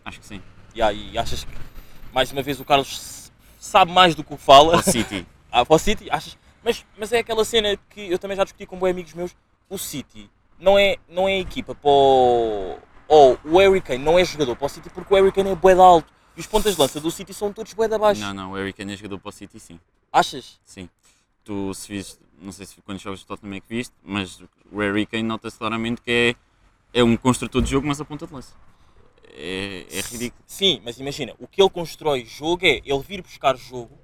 Acho 0.04 0.20
que 0.20 0.26
sim. 0.26 0.42
Ya, 0.76 0.92
e 0.92 1.16
achas 1.16 1.44
que, 1.44 1.52
mais 2.12 2.30
uma 2.32 2.42
vez, 2.42 2.60
o 2.60 2.64
Carlos 2.64 3.30
sabe 3.58 3.92
mais 3.92 4.14
do 4.14 4.22
que 4.22 4.34
o 4.34 4.36
que 4.36 4.42
fala? 4.42 4.76
Ao 4.76 4.82
City. 4.82 5.26
Ah, 5.56 5.64
para 5.64 5.76
o 5.76 5.78
City, 5.78 6.10
achas? 6.10 6.36
Mas, 6.64 6.84
mas 6.98 7.12
é 7.12 7.20
aquela 7.20 7.44
cena 7.44 7.76
que 7.88 8.10
eu 8.10 8.18
também 8.18 8.36
já 8.36 8.42
discuti 8.42 8.66
com 8.66 8.76
bons 8.76 8.90
amigos 8.90 9.14
meus. 9.14 9.36
O 9.70 9.78
City 9.78 10.28
não 10.58 10.76
é, 10.76 10.96
não 11.08 11.28
é 11.28 11.38
equipa 11.38 11.76
para 11.76 11.88
o. 11.88 12.76
Ou 13.06 13.38
o 13.44 13.58
Harry 13.58 13.80
Kane 13.80 14.02
não 14.02 14.18
é 14.18 14.24
jogador 14.24 14.56
para 14.56 14.66
o 14.66 14.68
City 14.68 14.90
porque 14.90 15.14
o 15.14 15.16
Harry 15.16 15.30
Kane 15.30 15.50
é 15.50 15.54
bué 15.54 15.74
de 15.74 15.80
alto. 15.80 16.12
E 16.36 16.40
os 16.40 16.46
pontas 16.48 16.74
de 16.74 16.80
lança 16.80 17.00
do 17.00 17.08
City 17.08 17.32
são 17.32 17.52
todos 17.52 17.72
bué 17.72 17.86
de 17.86 17.94
abaixo. 17.94 18.20
Não, 18.20 18.34
não, 18.34 18.50
o 18.50 18.54
Harry 18.56 18.72
Kane 18.72 18.94
é 18.94 18.96
jogador 18.96 19.20
para 19.20 19.28
o 19.28 19.32
City, 19.32 19.60
sim. 19.60 19.78
Achas? 20.12 20.58
Sim. 20.64 20.88
Tu 21.44 21.72
se 21.74 21.86
viste, 21.86 22.18
não 22.40 22.50
sei 22.50 22.66
se 22.66 22.80
quantos 22.82 23.02
jogos 23.02 23.20
de 23.20 23.26
Tottenham 23.26 23.56
é 23.56 23.60
que 23.60 23.68
viste, 23.68 23.94
mas 24.02 24.42
o 24.72 24.78
Harry 24.80 25.06
Kane 25.06 25.22
nota-se 25.22 25.56
claramente 25.56 26.00
que 26.00 26.36
é, 26.92 26.98
é 27.00 27.04
um 27.04 27.16
construtor 27.16 27.62
de 27.62 27.70
jogo, 27.70 27.86
mas 27.86 28.00
a 28.00 28.04
ponta 28.04 28.26
de 28.26 28.32
lança. 28.32 28.54
É, 29.34 29.86
é 29.90 30.00
ridículo. 30.00 30.42
Sim, 30.46 30.80
mas 30.84 30.98
imagina, 31.00 31.34
o 31.38 31.48
que 31.48 31.60
ele 31.60 31.70
constrói 31.70 32.24
jogo 32.24 32.64
é 32.64 32.80
ele 32.84 33.02
vir 33.02 33.20
buscar 33.20 33.56
jogo 33.56 33.98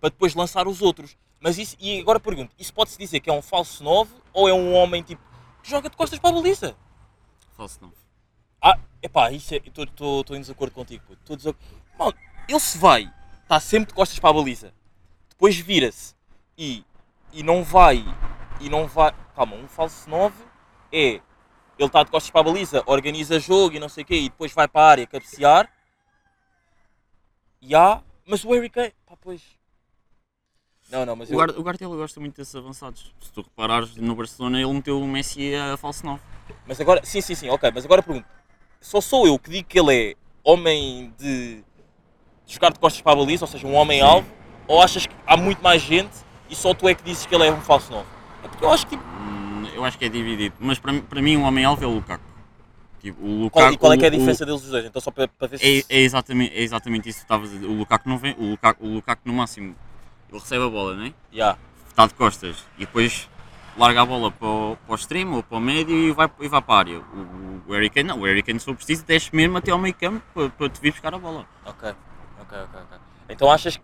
para 0.00 0.08
depois 0.08 0.34
lançar 0.34 0.66
os 0.66 0.80
outros. 0.80 1.16
Mas 1.38 1.58
isso, 1.58 1.76
e 1.78 2.00
agora 2.00 2.18
pergunto, 2.18 2.54
isso 2.58 2.72
pode-se 2.72 2.98
dizer 2.98 3.20
que 3.20 3.28
é 3.30 3.32
um 3.32 3.42
falso 3.42 3.84
9 3.84 4.10
ou 4.32 4.48
é 4.48 4.54
um 4.54 4.74
homem 4.74 5.02
tipo 5.02 5.22
que 5.62 5.70
joga 5.70 5.90
de 5.90 5.96
costas 5.96 6.18
para 6.18 6.30
a 6.30 6.32
baliza? 6.32 6.76
Falso 7.56 7.78
não. 7.82 7.92
Ah, 8.62 8.78
epá, 9.02 9.30
isso 9.30 9.54
é. 9.54 9.58
Estou 9.58 10.36
em 10.36 10.40
desacordo 10.40 10.74
contigo, 10.74 11.04
puto. 11.06 11.36
Desacordo. 11.36 11.66
Mano, 11.98 12.14
ele 12.48 12.60
se 12.60 12.78
vai 12.78 13.10
está 13.42 13.58
sempre 13.58 13.88
de 13.88 13.94
costas 13.94 14.18
para 14.18 14.30
a 14.30 14.32
baliza. 14.32 14.72
Depois 15.28 15.56
vira-se 15.56 16.14
e, 16.56 16.84
e 17.32 17.42
não 17.42 17.64
vai. 17.64 18.04
E 18.60 18.68
não 18.68 18.86
vai. 18.86 19.12
Calma, 19.34 19.56
um 19.56 19.66
falso 19.66 20.08
9 20.08 20.34
é. 20.92 21.20
Ele 21.80 21.86
está 21.86 22.02
de 22.02 22.10
costas 22.10 22.30
para 22.30 22.42
a 22.42 22.44
baliza, 22.44 22.82
organiza 22.84 23.40
jogo 23.40 23.74
e 23.74 23.78
não 23.80 23.88
sei 23.88 24.04
o 24.04 24.06
quê, 24.06 24.16
e 24.16 24.28
depois 24.28 24.52
vai 24.52 24.68
para 24.68 24.82
a 24.82 24.90
área 24.90 25.06
cabecear. 25.06 25.66
E 27.62 27.74
há. 27.74 28.02
Mas 28.26 28.44
o 28.44 28.52
Harry 28.52 28.68
Kane. 28.68 28.92
Pá, 29.06 29.14
pois. 29.20 29.42
Não, 30.90 31.06
não, 31.06 31.16
mas 31.16 31.30
O, 31.30 31.32
eu. 31.32 31.38
Guard- 31.38 31.56
o 31.58 31.62
Guardiola 31.62 31.96
gosta 31.96 32.20
muito 32.20 32.36
desses 32.36 32.54
avançados. 32.54 33.14
Se 33.20 33.32
tu 33.32 33.42
reparares, 33.42 33.96
no 33.96 34.14
Barcelona 34.14 34.60
ele 34.60 34.72
meteu 34.72 35.00
o 35.00 35.06
Messi 35.06 35.54
a 35.54 35.76
falso 35.76 36.04
9. 36.04 36.20
Mas 36.66 36.80
agora, 36.80 37.00
sim, 37.04 37.20
sim, 37.20 37.34
sim, 37.34 37.48
ok, 37.48 37.70
mas 37.74 37.84
agora 37.84 38.02
pergunto: 38.02 38.26
só 38.80 39.00
sou 39.00 39.26
eu 39.26 39.38
que 39.38 39.50
digo 39.50 39.66
que 39.68 39.78
ele 39.78 39.94
é 40.10 40.14
homem 40.44 41.14
de, 41.16 41.56
de 41.56 41.64
jogar 42.54 42.72
de 42.72 42.78
costas 42.78 43.00
para 43.00 43.12
a 43.12 43.16
baliza, 43.16 43.44
ou 43.44 43.50
seja, 43.50 43.66
um 43.66 43.74
homem-alvo, 43.74 44.28
ou 44.66 44.82
achas 44.82 45.06
que 45.06 45.14
há 45.26 45.36
muito 45.36 45.62
mais 45.62 45.80
gente 45.80 46.14
e 46.48 46.54
só 46.56 46.74
tu 46.74 46.88
é 46.88 46.94
que 46.94 47.02
dizes 47.04 47.24
que 47.24 47.34
ele 47.34 47.46
é 47.46 47.52
um 47.52 47.60
falso 47.60 47.90
novo? 47.92 48.06
É 48.42 48.48
porque 48.48 48.64
eu 48.64 48.70
acho 48.72 48.86
que 48.86 48.96
tipo, 48.96 49.04
Eu 49.80 49.84
acho 49.86 49.96
que 49.98 50.04
é 50.04 50.08
dividido. 50.10 50.54
Mas 50.60 50.78
para, 50.78 50.92
mim- 50.92 51.00
para 51.02 51.22
mim 51.22 51.36
o 51.36 51.42
homem-alvo 51.42 51.82
é 51.82 51.86
o 51.86 51.90
Lukaku. 51.94 52.24
Tipo, 53.00 53.24
o 53.24 53.42
Lukaku 53.44 53.50
qual, 53.50 53.72
e 53.72 53.76
qual 53.78 53.92
é 53.94 53.96
que 53.96 54.04
é 54.04 54.08
a 54.08 54.10
o- 54.10 54.14
o- 54.14 54.18
diferença 54.18 54.44
deles 54.44 54.62
os 54.62 54.68
dois? 54.70 54.84
Então 54.84 55.00
só 55.00 55.10
para, 55.10 55.26
para 55.26 55.48
ver 55.48 55.56
É, 55.56 55.58
se. 55.58 55.86
é 55.88 56.00
exatamente, 56.00 56.54
é 56.54 56.60
exatamente 56.62 57.08
isso 57.08 57.20
que 57.20 57.24
tu 57.24 57.26
estavas 57.32 57.50
a 57.50 57.54
dizer. 57.54 57.66
O 57.66 57.72
Lukaku 57.72 58.08
não 58.08 58.18
vem. 58.18 58.34
O 58.38 58.50
Lukaku, 58.50 58.84
o 58.86 58.94
Lukaku 58.94 59.22
no 59.24 59.32
máximo 59.32 59.74
ele 60.30 60.38
recebe 60.38 60.64
a 60.64 60.68
bola, 60.68 60.94
né? 60.96 61.14
Yeah. 61.32 61.58
Está 61.88 62.06
de 62.06 62.12
costas 62.14 62.62
e 62.76 62.80
depois 62.80 63.26
larga 63.78 64.02
a 64.02 64.04
bola 64.06 64.30
para 64.30 64.46
o, 64.46 64.76
para 64.84 64.92
o 64.92 64.94
extremo 64.94 65.36
ou 65.36 65.42
para 65.42 65.56
o 65.56 65.60
médio 65.60 65.96
e 65.96 66.12
vai, 66.12 66.30
e 66.40 66.48
vai 66.48 66.60
para 66.60 66.74
a 66.74 66.78
área. 66.78 66.98
O, 67.00 67.62
o 67.66 67.72
Harry 67.72 67.88
Kane 67.88 68.08
não, 68.08 68.20
o 68.20 68.24
Harry 68.26 68.42
Kane 68.42 68.58
se 68.60 68.66
for 68.66 68.76
preciso 68.76 69.04
desce 69.06 69.34
mesmo 69.34 69.56
até 69.56 69.70
ao 69.70 69.78
meio 69.78 69.94
campo 69.94 70.22
para, 70.34 70.50
para 70.50 70.68
te 70.68 70.78
vir 70.80 70.92
buscar 70.92 71.14
a 71.14 71.18
bola. 71.18 71.46
Ok, 71.64 71.88
ok, 72.42 72.58
ok, 72.58 72.80
ok. 72.82 72.98
Então 73.30 73.50
achas 73.50 73.76
que. 73.78 73.82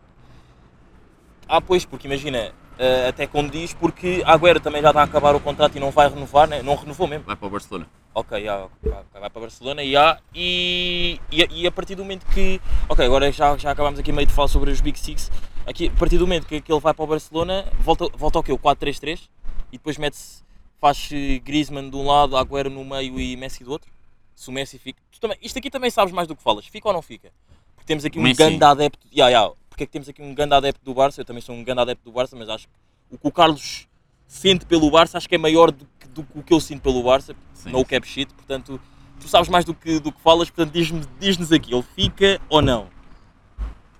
Ah, 1.49 1.61
pois, 1.61 1.85
porque 1.87 2.07
imagina, 2.07 2.53
eh, 2.79 3.09
até 3.09 3.27
como 3.27 3.51
diz, 3.51 3.73
porque 3.75 4.23
a 4.25 4.33
Agüero 4.35 4.61
também 4.61 4.83
já 4.83 4.89
está 4.91 5.01
a 5.01 5.05
acabar 5.05 5.35
o 5.35 5.41
contrato 5.41 5.77
e 5.77 5.81
não 5.81 5.91
vai 5.91 6.09
renovar, 6.09 6.49
né? 6.49 6.63
não 6.63 6.75
renovou 6.75 7.07
mesmo. 7.07 7.25
Vai 7.25 7.37
para 7.37 7.47
o 7.47 7.51
Barcelona. 7.51 7.87
Ok, 8.15 8.49
ok, 8.49 8.93
vai 9.13 9.29
para 9.29 9.41
Barcelona 9.43 9.85
já, 9.85 10.19
e, 10.35 11.21
e, 11.31 11.47
e 11.51 11.67
a 11.67 11.71
partir 11.73 11.95
do 11.95 12.03
momento 12.03 12.25
que. 12.27 12.61
Ok, 12.89 13.05
agora 13.05 13.31
já, 13.31 13.57
já 13.59 13.71
acabámos 13.71 13.99
aqui 13.99 14.11
meio 14.11 14.27
de 14.27 14.33
falar 14.33 14.49
sobre 14.49 14.71
os 14.71 14.81
Big 14.81 14.99
Six. 14.99 15.31
Aqui, 15.67 15.89
a 15.95 15.99
partir 15.99 16.17
do 16.17 16.27
momento 16.27 16.47
que, 16.47 16.61
que 16.61 16.73
ele 16.73 16.81
vai 16.81 16.95
para 16.95 17.05
o 17.05 17.07
Barcelona, 17.07 17.67
volta, 17.81 18.07
volta 18.17 18.39
ao 18.39 18.43
quê? 18.43 18.53
O 18.53 18.59
4-3-3 18.59 19.29
e 19.73 19.77
depois 19.79 19.99
mete-se, 19.99 20.43
faz 20.81 21.11
Griezmann 21.45 21.91
de 21.91 21.97
um 21.97 22.07
lado, 22.07 22.37
Agüero 22.37 22.71
no 22.71 22.85
meio 22.85 23.21
e 23.21 23.37
Messi 23.37 23.65
do 23.65 23.73
outro. 23.73 23.91
Se 24.35 24.49
o 24.49 24.53
Messi 24.53 24.79
fica. 24.79 24.99
Tu 25.11 25.21
também, 25.21 25.37
isto 25.43 25.59
aqui 25.59 25.71
também 25.71 25.91
sabes 25.91 26.13
mais 26.15 26.29
do 26.29 26.37
que 26.37 26.43
falas, 26.43 26.67
fica 26.67 26.89
ou 26.89 26.95
não 26.95 27.03
fica? 27.03 27.31
Porque 27.75 27.87
temos 27.87 28.05
aqui 28.05 28.19
um 28.19 28.23
Messi. 28.23 28.39
grande 28.39 28.65
adepto. 28.65 29.07
Ya, 29.15 29.29
ya, 29.29 29.51
porque 29.77 29.85
é 29.85 29.87
que 29.87 29.93
temos 29.93 30.09
aqui 30.09 30.23
um 30.23 30.35
grande 30.35 30.55
adepto 30.55 30.83
do 30.83 30.95
Barça? 30.95 31.21
Eu 31.21 31.25
também 31.27 31.43
sou 31.43 31.55
um 31.55 31.63
grande 31.63 31.83
adepto 31.83 32.03
do 32.03 32.11
Barça, 32.11 32.35
mas 32.35 32.49
acho 32.49 32.67
que 32.67 32.73
o 33.15 33.19
que 33.19 33.29
o 33.29 33.31
Carlos 33.31 33.87
sente 34.27 34.65
pelo 34.65 34.91
Barça 34.91 35.19
acho 35.19 35.29
que 35.29 35.35
é 35.35 35.39
maior 35.39 35.71
do 35.71 35.87
que, 36.01 36.09
do 36.09 36.25
que 36.25 36.39
o 36.39 36.43
que 36.43 36.55
eu 36.55 36.61
sinto 36.61 36.81
pelo 36.81 37.03
Barça. 37.03 37.37
Sim, 37.53 37.73
no 37.73 37.85
cap 37.85 38.09
shit, 38.09 38.33
portanto, 38.33 38.81
tu 39.21 39.29
sabes 39.29 39.51
mais 39.51 39.67
do 39.67 39.75
que, 39.75 40.01
do 40.01 40.11
que 40.11 40.21
falas, 40.23 40.49
portanto, 40.49 40.73
diz-nos 41.21 41.53
aqui, 41.53 41.75
ele 41.75 41.83
fica 41.95 42.41
ou 42.49 42.63
não? 42.63 42.89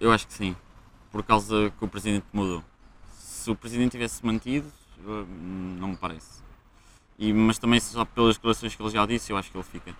Eu 0.01 0.11
acho 0.11 0.27
que 0.27 0.33
sim. 0.33 0.57
Por 1.13 1.23
causa 1.23 1.71
que 1.79 1.85
o 1.85 1.89
presidente 1.89 2.25
mudou. 2.33 2.65
Se 3.19 3.51
o 3.51 3.55
presidente 3.55 3.93
tivesse 3.93 4.25
mantido, 4.25 4.73
eu- 5.05 5.27
não 5.27 5.89
me 5.89 5.97
parece. 5.97 6.43
E, 7.19 7.35
mas 7.35 7.59
também 7.59 7.81
só 7.81 8.05
pelas 8.07 8.37
declarações 8.37 8.75
que 8.75 8.83
ele 8.83 8.91
já 8.91 9.05
disse, 9.05 9.31
eu 9.31 9.37
acho 9.37 9.51
que 9.51 9.57
ele 9.59 9.65
fica. 9.65 9.95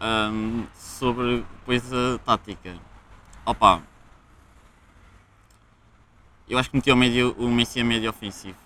Ahm, 0.00 0.64
sobre 0.74 1.38
depois 1.58 1.92
a 1.92 2.18
tática. 2.24 2.74
Opa. 3.44 3.82
Eu 6.48 6.58
acho 6.58 6.70
que 6.70 6.76
meti 6.76 6.90
o, 6.90 6.96
médio, 6.96 7.34
o 7.38 7.48
Messi 7.48 7.80
a 7.80 7.84
médio 7.84 8.08
ofensivo. 8.08 8.56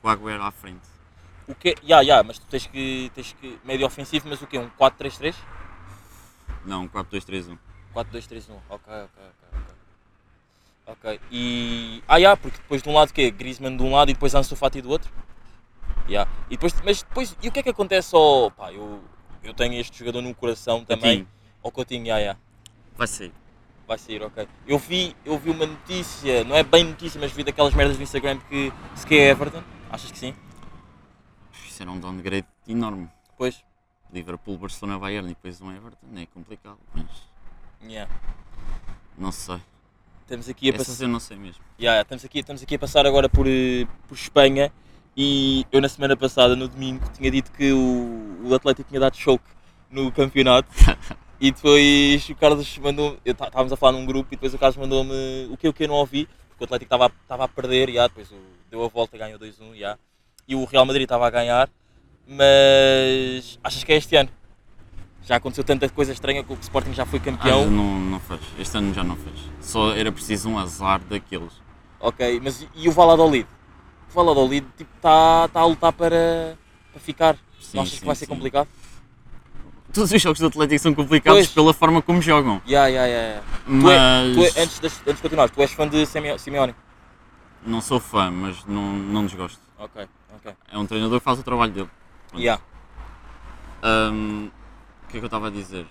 Com 0.00 0.08
o 0.08 0.10
Agüero 0.10 0.42
à 0.42 0.50
frente. 0.50 0.80
O 1.46 1.54
que 1.54 1.74
Ya, 1.82 2.00
ya, 2.00 2.22
mas 2.22 2.38
tu 2.38 2.46
tens 2.46 2.66
que, 2.66 3.10
tens 3.14 3.32
que, 3.34 3.58
médio 3.64 3.86
ofensivo, 3.86 4.28
mas 4.28 4.40
o 4.40 4.46
quê? 4.46 4.58
Um 4.58 4.70
4-3-3? 4.70 5.34
Não, 6.64 6.88
4-2-3-1. 6.88 7.58
4-2-3-1, 7.94 8.50
ok, 8.68 8.94
ok, 8.94 8.94
ok, 8.94 9.48
ok. 9.52 9.74
Ok, 10.86 11.20
e... 11.30 12.02
Ah, 12.08 12.18
ya, 12.18 12.36
porque 12.36 12.56
depois 12.58 12.82
de 12.82 12.88
um 12.88 12.94
lado 12.94 13.10
o 13.10 13.12
quê? 13.12 13.30
Griezmann 13.30 13.76
de 13.76 13.82
um 13.82 13.92
lado 13.92 14.10
e 14.10 14.14
depois 14.14 14.34
Ansu 14.34 14.56
Fati 14.56 14.80
do 14.80 14.90
outro? 14.90 15.12
Ya, 16.08 16.26
e 16.46 16.50
depois, 16.50 16.74
mas 16.82 17.02
depois, 17.02 17.36
e 17.42 17.48
o 17.48 17.52
que 17.52 17.60
é 17.60 17.62
que 17.62 17.70
acontece 17.70 18.14
ao... 18.14 18.50
Pá, 18.50 18.72
eu, 18.72 19.02
eu 19.42 19.52
tenho 19.52 19.74
este 19.74 19.98
jogador 19.98 20.22
no 20.22 20.34
coração 20.34 20.84
também, 20.84 21.18
Coutinho, 21.18 21.28
ao 21.62 21.72
Coutinho, 21.72 22.06
ya, 22.06 22.18
ya. 22.18 22.36
Vai 22.96 23.06
ser. 23.06 23.32
Vai 23.90 23.98
sair, 23.98 24.22
ok. 24.22 24.46
Eu 24.68 24.78
vi, 24.78 25.16
eu 25.24 25.36
vi 25.36 25.50
uma 25.50 25.66
notícia, 25.66 26.44
não 26.44 26.54
é 26.54 26.62
bem 26.62 26.84
notícia, 26.84 27.20
mas 27.20 27.32
vi 27.32 27.42
daquelas 27.42 27.74
merdas 27.74 27.96
do 27.96 28.02
Instagram 28.04 28.38
que 28.48 28.72
se 28.94 29.04
que 29.04 29.16
é 29.16 29.30
Everton. 29.30 29.64
Achas 29.90 30.12
que 30.12 30.16
sim? 30.16 30.32
Isso 31.66 31.82
era 31.82 31.90
um 31.90 31.98
downgrade 31.98 32.46
enorme. 32.68 33.08
Pois. 33.36 33.64
Liverpool, 34.12 34.58
Barcelona, 34.58 34.96
Bayern 34.96 35.26
e 35.26 35.34
depois 35.34 35.60
um 35.60 35.72
Everton. 35.72 36.06
É 36.16 36.26
complicado, 36.26 36.78
mas 36.94 37.04
Yeah. 37.82 38.08
não 39.18 39.32
sei. 39.32 39.60
Estamos 40.22 40.48
aqui 40.48 40.70
a 40.70 40.74
Essas 40.76 41.00
eu 41.00 41.08
não 41.08 41.18
sei 41.18 41.36
mesmo. 41.36 41.60
Yeah, 41.80 42.02
estamos, 42.02 42.24
aqui, 42.24 42.38
estamos 42.38 42.62
aqui 42.62 42.76
a 42.76 42.78
passar 42.78 43.04
agora 43.06 43.28
por, 43.28 43.48
eh, 43.48 43.88
por 44.06 44.14
Espanha 44.14 44.72
e 45.16 45.66
eu 45.72 45.80
na 45.80 45.88
semana 45.88 46.16
passada, 46.16 46.54
no 46.54 46.68
domingo, 46.68 47.04
tinha 47.18 47.28
dito 47.28 47.50
que 47.50 47.72
o, 47.72 48.38
o 48.44 48.54
Atlético 48.54 48.88
tinha 48.88 49.00
dado 49.00 49.16
choque 49.16 49.50
no 49.90 50.12
campeonato 50.12 50.68
e 51.40 51.50
depois 51.50 52.28
o 52.28 52.34
Carlos 52.34 52.78
mandou 52.78 53.16
eu 53.24 53.34
tá- 53.34 53.46
estávamos 53.46 53.72
a 53.72 53.76
falar 53.76 53.92
num 53.92 54.04
grupo 54.04 54.28
e 54.30 54.36
depois 54.36 54.52
o 54.52 54.58
Carlos 54.58 54.76
mandou-me 54.76 55.48
o 55.50 55.56
que 55.56 55.68
o 55.68 55.72
que 55.72 55.84
eu 55.84 55.88
não 55.88 55.94
ouvi, 55.96 56.28
porque 56.50 56.62
o 56.62 56.64
Atlético 56.64 56.86
estava 56.94 57.06
a- 57.06 57.12
estava 57.22 57.44
a 57.44 57.48
perder, 57.48 57.88
yeah, 57.88 58.08
depois 58.08 58.30
o- 58.30 58.36
deu 58.70 58.84
a 58.84 58.88
volta 58.88 59.16
e 59.16 59.18
ganhou 59.18 59.38
2-1 59.38 59.74
yeah, 59.74 59.98
e 60.46 60.54
o 60.54 60.64
Real 60.64 60.84
Madrid 60.84 61.04
estava 61.04 61.26
a 61.26 61.30
ganhar, 61.30 61.68
mas 62.26 63.58
achas 63.64 63.82
que 63.84 63.92
é 63.92 63.96
este 63.96 64.16
ano? 64.16 64.28
Já 65.22 65.36
aconteceu 65.36 65.62
tanta 65.62 65.88
coisa 65.88 66.12
estranha 66.12 66.42
que 66.42 66.52
o 66.52 66.58
Sporting 66.60 66.92
já 66.92 67.04
foi 67.06 67.18
Ah, 67.18 67.22
campeão. 67.22 67.70
não, 67.70 68.00
não 68.00 68.20
fez. 68.20 68.40
Este 68.58 68.76
ano 68.78 68.92
já 68.94 69.04
não 69.04 69.16
fez. 69.16 69.36
Só 69.60 69.92
era 69.92 70.10
preciso 70.10 70.48
um 70.48 70.58
azar 70.58 71.00
daqueles. 71.00 71.52
Ok, 72.00 72.40
mas 72.42 72.66
e 72.74 72.88
o 72.88 72.92
Valladolid? 72.92 73.46
O 74.10 74.12
Valladolid 74.14 74.66
está 74.66 74.76
tipo, 74.78 74.90
tá, 75.00 75.48
tá 75.48 75.60
a 75.60 75.66
lutar 75.66 75.92
para, 75.92 76.56
para 76.90 77.00
ficar. 77.00 77.36
Sim, 77.60 77.76
não 77.76 77.82
achas 77.82 77.94
que 77.94 78.00
sim, 78.00 78.06
vai 78.06 78.16
ser 78.16 78.24
sim. 78.24 78.32
complicado? 78.34 78.66
Todos 79.92 80.12
os 80.12 80.22
jogos 80.22 80.38
do 80.38 80.46
Atlético 80.46 80.78
são 80.80 80.94
complicados 80.94 81.40
Pois. 81.46 81.52
pela 81.52 81.74
forma 81.74 82.00
como 82.00 82.22
jogam. 82.22 82.62
Ya, 82.68 82.86
ya, 82.86 83.06
ya. 83.06 83.42
Tu, 83.64 83.70
é, 83.70 83.74
Mas 83.74 84.36
tu 84.36 84.58
é, 84.58 84.62
antes, 84.62 84.78
de, 84.80 84.86
antes 84.86 85.16
de 85.16 85.22
continuar, 85.22 85.50
tu 85.50 85.60
és 85.60 85.72
fã 85.72 85.88
de 85.88 86.06
Simeo- 86.06 86.38
Simeone? 86.38 86.74
não 87.66 87.80
sou 87.80 87.98
fã, 88.00 88.30
mas 88.30 88.64
não, 88.64 88.92
não 88.92 89.26
desgosto. 89.26 89.60
Ok, 89.78 90.06
ok. 90.36 90.54
É 90.70 90.78
um 90.78 90.86
treinador 90.86 91.18
que 91.18 91.24
faz 91.24 91.38
o 91.38 91.42
trabalho 91.42 91.72
dele. 91.72 91.90
Pronto. 92.28 92.42
Ya. 92.42 92.60
Ahm, 93.82 94.46
o 95.04 95.06
que 95.08 95.16
é 95.16 95.20
que 95.20 95.24
eu 95.24 95.26
estava 95.26 95.48
a 95.48 95.50
dizer? 95.50 95.86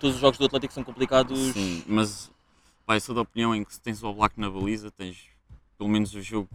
Todos 0.00 0.16
os 0.16 0.20
jogos 0.20 0.38
do 0.38 0.44
Atlético 0.46 0.74
são 0.74 0.82
complicados. 0.84 1.38
Sim, 1.52 1.84
mas 1.86 2.30
eu 2.88 3.00
sou 3.00 3.14
da 3.14 3.20
opinião 3.22 3.54
em 3.54 3.64
que 3.64 3.72
se 3.72 3.80
tens 3.80 4.02
o 4.02 4.12
Black 4.12 4.38
na 4.40 4.50
baliza, 4.50 4.90
tens 4.90 5.16
pelo 5.78 5.88
menos 5.88 6.12
o 6.14 6.20
jogo 6.20 6.48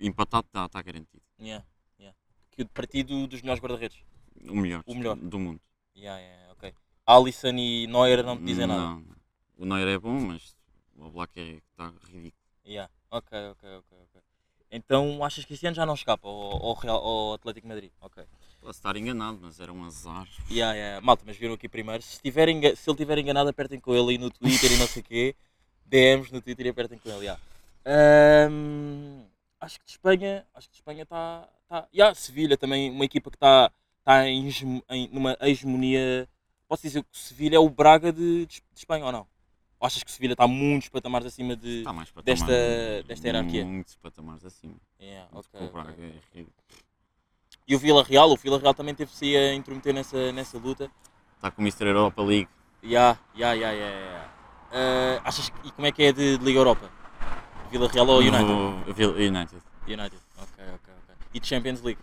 empatado, 0.00 0.46
está 0.48 0.68
tá 0.68 0.82
garantido. 0.82 1.22
Ya, 1.40 1.62
ya. 1.98 2.12
Que 2.50 2.62
o 2.62 2.68
partido 2.68 3.26
dos 3.26 3.40
melhores 3.40 3.62
guarda-redes. 3.62 3.98
O 4.48 4.56
melhor, 4.56 4.82
O 4.86 4.94
melhor. 4.94 5.16
do 5.16 5.38
mundo. 5.38 5.60
Ya, 5.94 6.18
ya, 6.18 6.52
ok. 6.52 6.74
Alisson 7.06 7.56
e 7.56 7.86
Neuer 7.86 8.24
não 8.24 8.36
te 8.36 8.44
dizem 8.44 8.66
nada. 8.66 8.80
Não. 8.80 9.04
O 9.58 9.64
Neuer 9.64 9.88
é 9.88 9.98
bom, 9.98 10.18
mas 10.20 10.56
o 10.96 11.10
Black 11.10 11.38
é, 11.38 11.60
está 11.70 11.92
ridículo. 12.06 12.32
Ya, 12.64 12.90
ok, 13.10 13.38
ok, 13.50 13.68
ok, 13.76 13.98
ok. 14.02 14.20
Então 14.70 15.22
achas 15.22 15.44
que 15.44 15.52
este 15.52 15.66
ano 15.66 15.76
já 15.76 15.84
não 15.84 15.94
escapa 15.94 16.26
ao, 16.26 16.64
ao, 16.64 16.74
Real, 16.74 16.96
ao 16.96 17.34
Atlético 17.34 17.68
Madrid? 17.68 17.90
Ok. 18.00 18.24
Posso 18.60 18.78
estar 18.78 18.96
enganado, 18.96 19.38
mas 19.42 19.60
era 19.60 19.72
um 19.72 19.84
azar. 19.84 20.26
Yeah, 20.50 20.74
yeah. 20.74 21.04
Malta, 21.04 21.24
mas 21.26 21.36
viram 21.36 21.54
aqui 21.54 21.68
primeiro. 21.68 22.02
Se, 22.02 22.20
enga- 22.24 22.74
se 22.76 22.88
ele 22.88 22.94
estiver 22.94 23.18
enganado, 23.18 23.50
apertem 23.50 23.78
com 23.78 23.94
ele 23.94 24.12
aí 24.12 24.18
no 24.18 24.30
Twitter 24.30 24.72
e 24.72 24.76
não 24.78 24.86
sei 24.86 25.02
o 25.02 25.04
quê. 25.04 25.36
DMs 25.84 26.32
no 26.32 26.40
Twitter 26.40 26.66
e 26.66 26.68
apertem 26.70 26.98
com 26.98 27.10
ele. 27.10 27.26
Yeah. 27.26 27.40
Ahm, 27.84 29.26
acho 29.60 29.78
que 29.78 29.84
de 29.84 29.90
Espanha, 29.92 30.46
acho 30.54 30.68
que 30.68 30.72
de 30.74 30.78
Espanha 30.78 31.02
está. 31.02 31.48
Tá, 31.68 31.88
yeah, 31.92 32.14
Sevilha 32.14 32.56
também, 32.56 32.90
uma 32.90 33.04
equipa 33.04 33.30
que 33.30 33.36
está 33.36 33.70
tá 34.04 34.28
em, 34.28 34.48
em- 34.90 35.08
numa 35.12 35.36
hegemonia. 35.40 36.28
Posso 36.68 36.82
dizer 36.82 37.02
que 37.02 37.08
o 37.12 37.16
Sevilha 37.16 37.56
é 37.56 37.58
o 37.58 37.68
Braga 37.68 38.12
de, 38.12 38.46
de 38.46 38.62
Espanha 38.74 39.04
ou 39.04 39.12
não? 39.12 39.26
Ou 39.78 39.86
achas 39.86 40.02
que 40.02 40.10
o 40.10 40.12
Sevilha 40.12 40.32
está 40.32 40.46
muitos 40.46 40.88
patamares 40.88 41.26
acima 41.26 41.56
de. 41.56 41.78
Está 41.78 41.92
mais 41.92 42.10
para 42.10 42.22
desta- 42.22 43.02
desta 43.06 43.26
hierarquia. 43.26 43.64
Muitos 43.64 43.96
patamares 43.96 44.44
acima. 44.44 44.76
Yeah, 45.00 45.28
Porque 45.32 45.56
ok, 45.56 45.66
o 45.68 45.70
Braga 45.72 45.90
ok. 45.92 46.04
é 46.04 46.36
ridículo. 46.38 46.56
E 47.66 47.76
o 47.76 47.78
Vila 47.78 48.02
Real, 48.02 48.30
o 48.30 48.36
Vila 48.36 48.58
Real 48.58 48.74
também 48.74 48.94
teve-se 48.94 49.36
a 49.36 49.54
intrometer 49.54 49.92
nessa, 49.94 50.32
nessa 50.32 50.58
luta. 50.58 50.90
Está 51.36 51.50
com 51.50 51.62
o 51.62 51.64
Mr. 51.64 51.86
Europa 51.86 52.22
League. 52.22 52.48
Ya, 52.82 53.18
ya, 53.34 53.52
ya, 53.54 53.72
ya, 53.72 54.30
achas 55.24 55.48
que, 55.48 55.68
e 55.68 55.70
como 55.70 55.86
é 55.86 55.92
que 55.92 56.02
é 56.02 56.12
de, 56.12 56.38
de 56.38 56.44
Liga 56.44 56.58
Europa? 56.58 56.90
Vila 57.70 57.88
Real 57.88 58.08
ou 58.08 58.18
United? 58.18 58.42
No 58.44 58.84
United. 58.86 59.62
United, 59.86 60.20
ok, 60.36 60.64
ok, 60.74 60.94
ok. 61.02 61.14
E 61.34 61.40
de 61.40 61.46
Champions 61.46 61.80
League? 61.82 62.00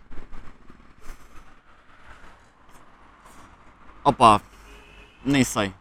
Opa, 4.04 4.42
nem 5.24 5.44
sei. 5.44 5.72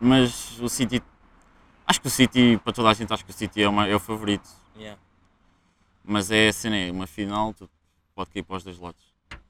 Mas 0.00 0.58
o 0.60 0.68
City 0.68 1.02
Acho 1.88 2.00
que 2.00 2.08
o 2.08 2.10
City, 2.10 2.58
para 2.64 2.72
toda 2.72 2.88
a 2.90 2.94
gente, 2.94 3.12
acho 3.12 3.24
que 3.24 3.30
o 3.30 3.34
City 3.34 3.62
é, 3.62 3.68
uma- 3.68 3.86
é 3.86 3.94
o 3.94 4.00
favorito. 4.00 4.48
Yeah. 4.76 5.00
Mas 6.02 6.32
é 6.32 6.48
a 6.48 6.52
cena, 6.52 6.76
é 6.76 6.90
uma 6.90 7.06
final, 7.06 7.54
tu 7.54 7.70
pode 8.12 8.30
cair 8.30 8.42
para 8.42 8.56
os 8.56 8.64
dois 8.64 8.76
lados. 8.78 9.00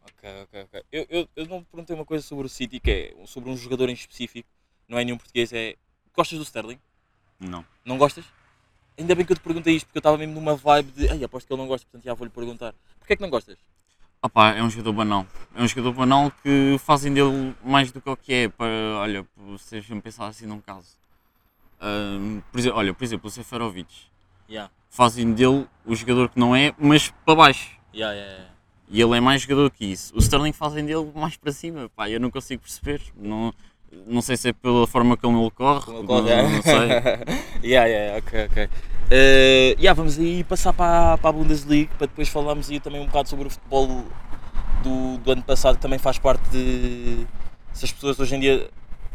Ok, 0.02 0.42
ok, 0.42 0.62
ok. 0.64 0.84
Eu, 0.92 1.06
eu, 1.08 1.28
eu 1.34 1.46
não 1.46 1.62
te 1.62 1.66
perguntei 1.70 1.96
uma 1.96 2.04
coisa 2.04 2.22
sobre 2.22 2.44
o 2.44 2.48
City, 2.48 2.78
que 2.78 2.90
é 2.90 3.26
sobre 3.26 3.48
um 3.48 3.56
jogador 3.56 3.88
em 3.88 3.94
específico, 3.94 4.46
não 4.86 4.98
é 4.98 5.04
nenhum 5.04 5.16
português, 5.16 5.50
é. 5.50 5.76
Gostas 6.14 6.38
do 6.38 6.44
Sterling? 6.44 6.78
Não. 7.40 7.64
Não 7.82 7.96
gostas? 7.96 8.26
Ainda 8.98 9.14
bem 9.14 9.24
que 9.24 9.32
eu 9.32 9.36
te 9.36 9.42
perguntei 9.42 9.74
isto, 9.74 9.86
porque 9.86 9.96
eu 9.96 10.00
estava 10.00 10.18
mesmo 10.18 10.34
numa 10.34 10.54
vibe 10.56 10.90
de. 10.92 11.08
Ai, 11.08 11.24
aposto 11.24 11.46
que 11.46 11.52
ele 11.54 11.60
não 11.62 11.68
gosta, 11.68 11.86
portanto 11.86 12.04
já 12.04 12.12
vou-lhe 12.12 12.30
perguntar. 12.30 12.74
Porquê 12.98 13.14
é 13.14 13.16
que 13.16 13.22
não 13.22 13.30
gostas? 13.30 13.56
Opá, 14.26 14.54
é 14.54 14.62
um 14.62 14.68
jogador 14.68 14.92
banal. 14.92 15.24
É 15.54 15.62
um 15.62 15.68
jogador 15.68 15.92
banal 15.92 16.32
que 16.42 16.76
fazem 16.80 17.14
dele 17.14 17.54
mais 17.64 17.92
do 17.92 18.00
que 18.00 18.10
o 18.10 18.16
que 18.16 18.34
é. 18.34 18.48
Para, 18.48 18.66
olha, 18.96 19.24
vão 19.88 20.00
pensar 20.00 20.26
assim 20.26 20.46
num 20.46 20.60
caso. 20.60 20.96
Ahm, 21.80 22.40
por 22.50 22.58
exemplo, 22.58 22.76
olha, 22.76 22.92
por 22.92 23.04
exemplo, 23.04 23.28
o 23.28 23.30
Seferovic. 23.30 23.86
Yeah. 24.50 24.68
Fazem 24.90 25.32
dele 25.32 25.68
o 25.84 25.94
jogador 25.94 26.28
que 26.28 26.40
não 26.40 26.56
é, 26.56 26.74
mas 26.76 27.14
para 27.24 27.36
baixo. 27.36 27.70
Yeah, 27.94 28.16
yeah. 28.16 28.44
E 28.88 29.00
ele 29.00 29.16
é 29.16 29.20
mais 29.20 29.42
jogador 29.42 29.70
que 29.70 29.84
isso. 29.84 30.12
O 30.16 30.18
Sterling 30.18 30.52
fazem 30.52 30.84
dele 30.84 31.08
mais 31.14 31.36
para 31.36 31.52
cima. 31.52 31.88
Pá, 31.94 32.10
eu 32.10 32.18
não 32.18 32.30
consigo 32.30 32.62
perceber. 32.62 33.00
Não, 33.16 33.54
não 34.08 34.20
sei 34.20 34.36
se 34.36 34.48
é 34.48 34.52
pela 34.52 34.88
forma 34.88 35.16
como 35.16 35.40
ele 35.40 35.50
corre. 35.52 35.88
Ele 35.88 35.98
não, 35.98 36.06
corre, 36.06 36.30
é. 36.30 36.42
não 36.42 36.62
sei. 36.62 36.88
yeah, 37.70 37.86
yeah, 37.88 38.18
ok, 38.18 38.44
ok. 38.46 38.70
Eh, 39.11 39.76
yeah, 39.78 39.92
vamos 39.94 40.18
aí 40.18 40.42
passar 40.44 40.72
para, 40.72 41.16
para 41.18 41.30
a 41.30 41.32
Bundesliga 41.32 41.92
para 41.96 42.09
depois 42.09 42.28
falarmos 42.28 42.68
aí 42.68 42.80
também 42.80 43.00
um 43.00 43.07
bocado 43.07 43.28
sobre 43.28 43.46
o 43.46 43.50
futebol 43.50 44.04
do, 44.82 45.18
do 45.18 45.30
ano 45.32 45.42
passado 45.44 45.76
que 45.76 45.82
também 45.82 45.98
faz 45.98 46.18
parte 46.18 46.42
de 46.50 47.24
se 47.72 47.84
as 47.84 47.92
pessoas 47.92 48.18
hoje 48.18 48.34
em 48.34 48.40
dia. 48.40 48.68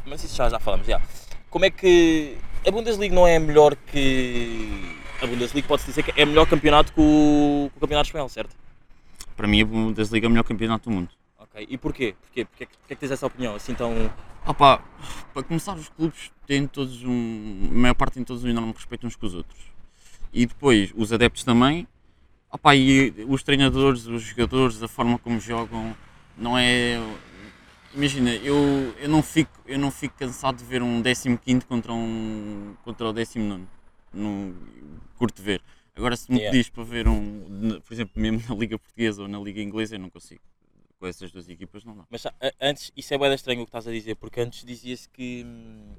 Mas 0.05 0.23
isso 0.23 0.35
já, 0.35 0.47
já 0.49 0.59
falamos, 0.59 0.87
já. 0.87 1.01
Como 1.49 1.65
é 1.65 1.69
que 1.69 2.37
a 2.65 2.71
Bundesliga 2.71 3.13
não 3.13 3.27
é 3.27 3.37
melhor 3.37 3.75
que. 3.75 4.95
A 5.21 5.27
Bundesliga 5.27 5.67
pode-se 5.67 5.87
dizer 5.89 6.03
que 6.03 6.19
é 6.19 6.25
melhor 6.25 6.47
campeonato 6.47 6.91
que 6.93 6.99
o, 6.99 7.69
que 7.71 7.77
o 7.77 7.81
campeonato 7.81 8.07
espanhol, 8.07 8.29
certo? 8.29 8.55
Para 9.35 9.47
mim, 9.47 9.61
a 9.61 9.65
Bundesliga 9.65 10.25
é 10.25 10.27
o 10.27 10.31
melhor 10.31 10.43
campeonato 10.43 10.89
do 10.89 10.95
mundo. 10.95 11.09
Ok. 11.37 11.67
E 11.69 11.77
porquê? 11.77 12.15
Porquê? 12.21 12.45
Porquê, 12.45 12.63
é 12.63 12.65
que- 12.65 12.77
porquê 12.77 12.93
é 12.93 12.95
que 12.95 12.99
tens 13.01 13.11
essa 13.11 13.27
opinião? 13.27 13.53
Assim 13.55 13.75
tão. 13.75 14.09
Opa, 14.47 14.81
para 15.33 15.43
começar, 15.43 15.75
os 15.75 15.89
clubes 15.89 16.31
têm 16.47 16.65
todos 16.65 17.03
um. 17.03 17.67
A 17.69 17.73
maior 17.75 17.93
parte 17.93 18.13
tem 18.15 18.23
todos 18.23 18.43
um 18.43 18.47
enorme 18.49 18.73
respeito 18.73 19.05
uns 19.05 19.15
com 19.15 19.25
os 19.27 19.35
outros. 19.35 19.70
E 20.33 20.45
depois, 20.45 20.93
os 20.95 21.11
adeptos 21.11 21.43
também. 21.43 21.87
Opa, 22.51 22.75
e 22.75 23.13
os 23.27 23.43
treinadores, 23.43 24.05
os 24.07 24.23
jogadores, 24.23 24.81
a 24.83 24.87
forma 24.87 25.17
como 25.19 25.39
jogam, 25.39 25.95
não 26.37 26.57
é. 26.57 26.99
Imagina, 27.93 28.33
eu, 28.35 28.55
eu, 28.99 29.09
não 29.09 29.21
fico, 29.21 29.51
eu 29.65 29.77
não 29.77 29.91
fico 29.91 30.15
cansado 30.17 30.57
de 30.57 30.63
ver 30.63 30.81
um 30.81 31.01
15 31.01 31.65
contra, 31.65 31.91
um, 31.93 32.75
contra 32.83 33.09
o 33.09 33.13
19. 33.13 33.65
Não, 34.13 34.53
curto 35.17 35.41
ver. 35.41 35.61
Agora, 35.95 36.15
se 36.15 36.31
me 36.31 36.37
Yeah. 36.37 36.51
pedis 36.51 36.69
para 36.69 36.83
ver 36.83 37.07
um, 37.07 37.81
por 37.81 37.93
exemplo, 37.93 38.21
mesmo 38.21 38.41
na 38.47 38.55
Liga 38.55 38.77
Portuguesa 38.77 39.21
ou 39.21 39.27
na 39.27 39.39
Liga 39.39 39.61
Inglesa, 39.61 39.95
eu 39.95 39.99
não 39.99 40.09
consigo. 40.09 40.41
Com 40.99 41.07
essas 41.07 41.31
duas 41.31 41.49
equipas, 41.49 41.83
não 41.83 41.95
dá. 41.97 42.03
Mas 42.09 42.25
antes, 42.59 42.91
isso 42.95 43.13
é 43.13 43.17
bem 43.17 43.33
estranho 43.33 43.61
o 43.61 43.65
que 43.65 43.69
estás 43.69 43.87
a 43.87 43.91
dizer, 43.91 44.15
porque 44.15 44.39
antes 44.39 44.63
dizia-se 44.63 45.09
que 45.09 45.43
hum, 45.45 45.95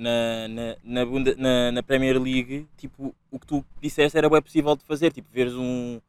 na, 0.00 0.48
na, 0.48 0.76
na, 0.82 1.04
Bunda- 1.06 1.34
na, 1.36 1.70
na 1.72 1.82
Premier 1.82 2.18
League, 2.18 2.66
tipo, 2.78 3.14
o 3.30 3.38
que 3.38 3.46
tu 3.46 3.64
disseste 3.82 4.16
era 4.16 4.30
bem 4.30 4.40
possível 4.40 4.74
de 4.74 4.82
fazer, 4.84 5.12
tipo, 5.12 5.28
veres 5.30 5.52
um, 5.54 6.00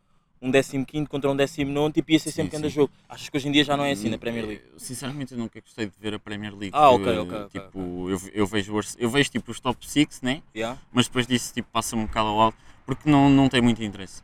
um 0.42 0.50
15 0.50 1.06
contra 1.08 1.30
um 1.30 1.36
19, 1.36 1.92
tipo, 1.94 2.10
ia 2.10 2.20
ser 2.20 2.32
sempre 2.32 2.52
grande 2.58 2.70
jogo. 2.70 2.92
Achas 3.10 3.28
que 3.28 3.36
hoje 3.36 3.50
em 3.50 3.52
dia 3.52 3.66
já 3.66 3.76
não 3.76 3.84
é 3.84 3.92
assim 3.92 4.10
na 4.10 4.18
Premier 4.18 4.46
League? 4.46 4.64
Eh, 4.66 4.74
Sinceramente, 4.78 5.34
eu 5.34 5.38
nunca 5.38 5.60
gostei 5.60 5.88
de 5.88 5.94
ver 6.00 6.14
a 6.14 6.20
Premier 6.20 6.54
League. 6.54 6.72
Ah, 6.74 6.90
ok, 6.92 7.20
ok, 7.20 7.38
ok, 7.38 7.62
Tipo, 7.62 8.10
Eu, 8.10 8.20
eu, 8.34 8.48
vejo, 8.48 8.74
eu 8.98 9.10
vejo 9.10 9.30
tipo 9.30 9.52
os 9.52 9.60
top 9.60 9.86
6, 9.88 10.22
né? 10.22 10.42
Yeah? 10.56 10.80
mas 10.94 11.08
depois 11.08 11.28
disso 11.28 11.54
tipo, 11.54 11.70
passa 11.72 11.96
um 11.96 12.06
bocado 12.06 12.30
ao 12.30 12.40
alto 12.40 12.58
porque 12.86 13.10
não, 13.10 13.30
não 13.30 13.50
tem 13.50 13.62
muito 13.62 13.84
interesse. 13.84 14.24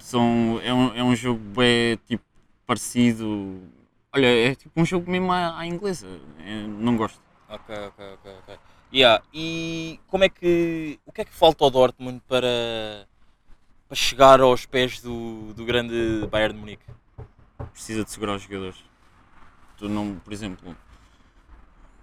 São, 0.00 0.60
é, 0.62 0.72
um, 0.72 0.94
é 0.94 1.02
um 1.02 1.14
jogo 1.16 1.40
bem 1.54 1.98
tipo, 2.06 2.24
parecido. 2.66 3.60
Olha, 4.12 4.26
é 4.26 4.54
tipo 4.54 4.80
um 4.80 4.84
jogo 4.84 5.10
mesmo 5.10 5.30
à, 5.32 5.58
à 5.58 5.66
inglesa. 5.66 6.06
É, 6.38 6.62
não 6.66 6.96
gosto. 6.96 7.20
Ok, 7.48 7.74
ok, 7.74 8.04
ok, 8.14 8.32
ok. 8.42 8.58
Yeah. 8.92 9.22
E 9.32 10.00
como 10.08 10.24
é 10.24 10.28
que. 10.28 10.98
O 11.06 11.12
que 11.12 11.20
é 11.20 11.24
que 11.24 11.32
falta 11.32 11.64
ao 11.64 11.70
Dortmund 11.70 12.20
para, 12.28 13.06
para 13.88 13.96
chegar 13.96 14.40
aos 14.40 14.66
pés 14.66 15.00
do, 15.00 15.52
do 15.54 15.64
grande 15.64 16.26
Bayern 16.30 16.54
de 16.54 16.60
Munique? 16.60 16.84
Precisa 17.72 18.04
de 18.04 18.10
segurar 18.10 18.34
os 18.34 18.42
jogadores. 18.42 18.76
Tu 19.76 19.88
não, 19.88 20.16
por 20.16 20.32
exemplo, 20.32 20.76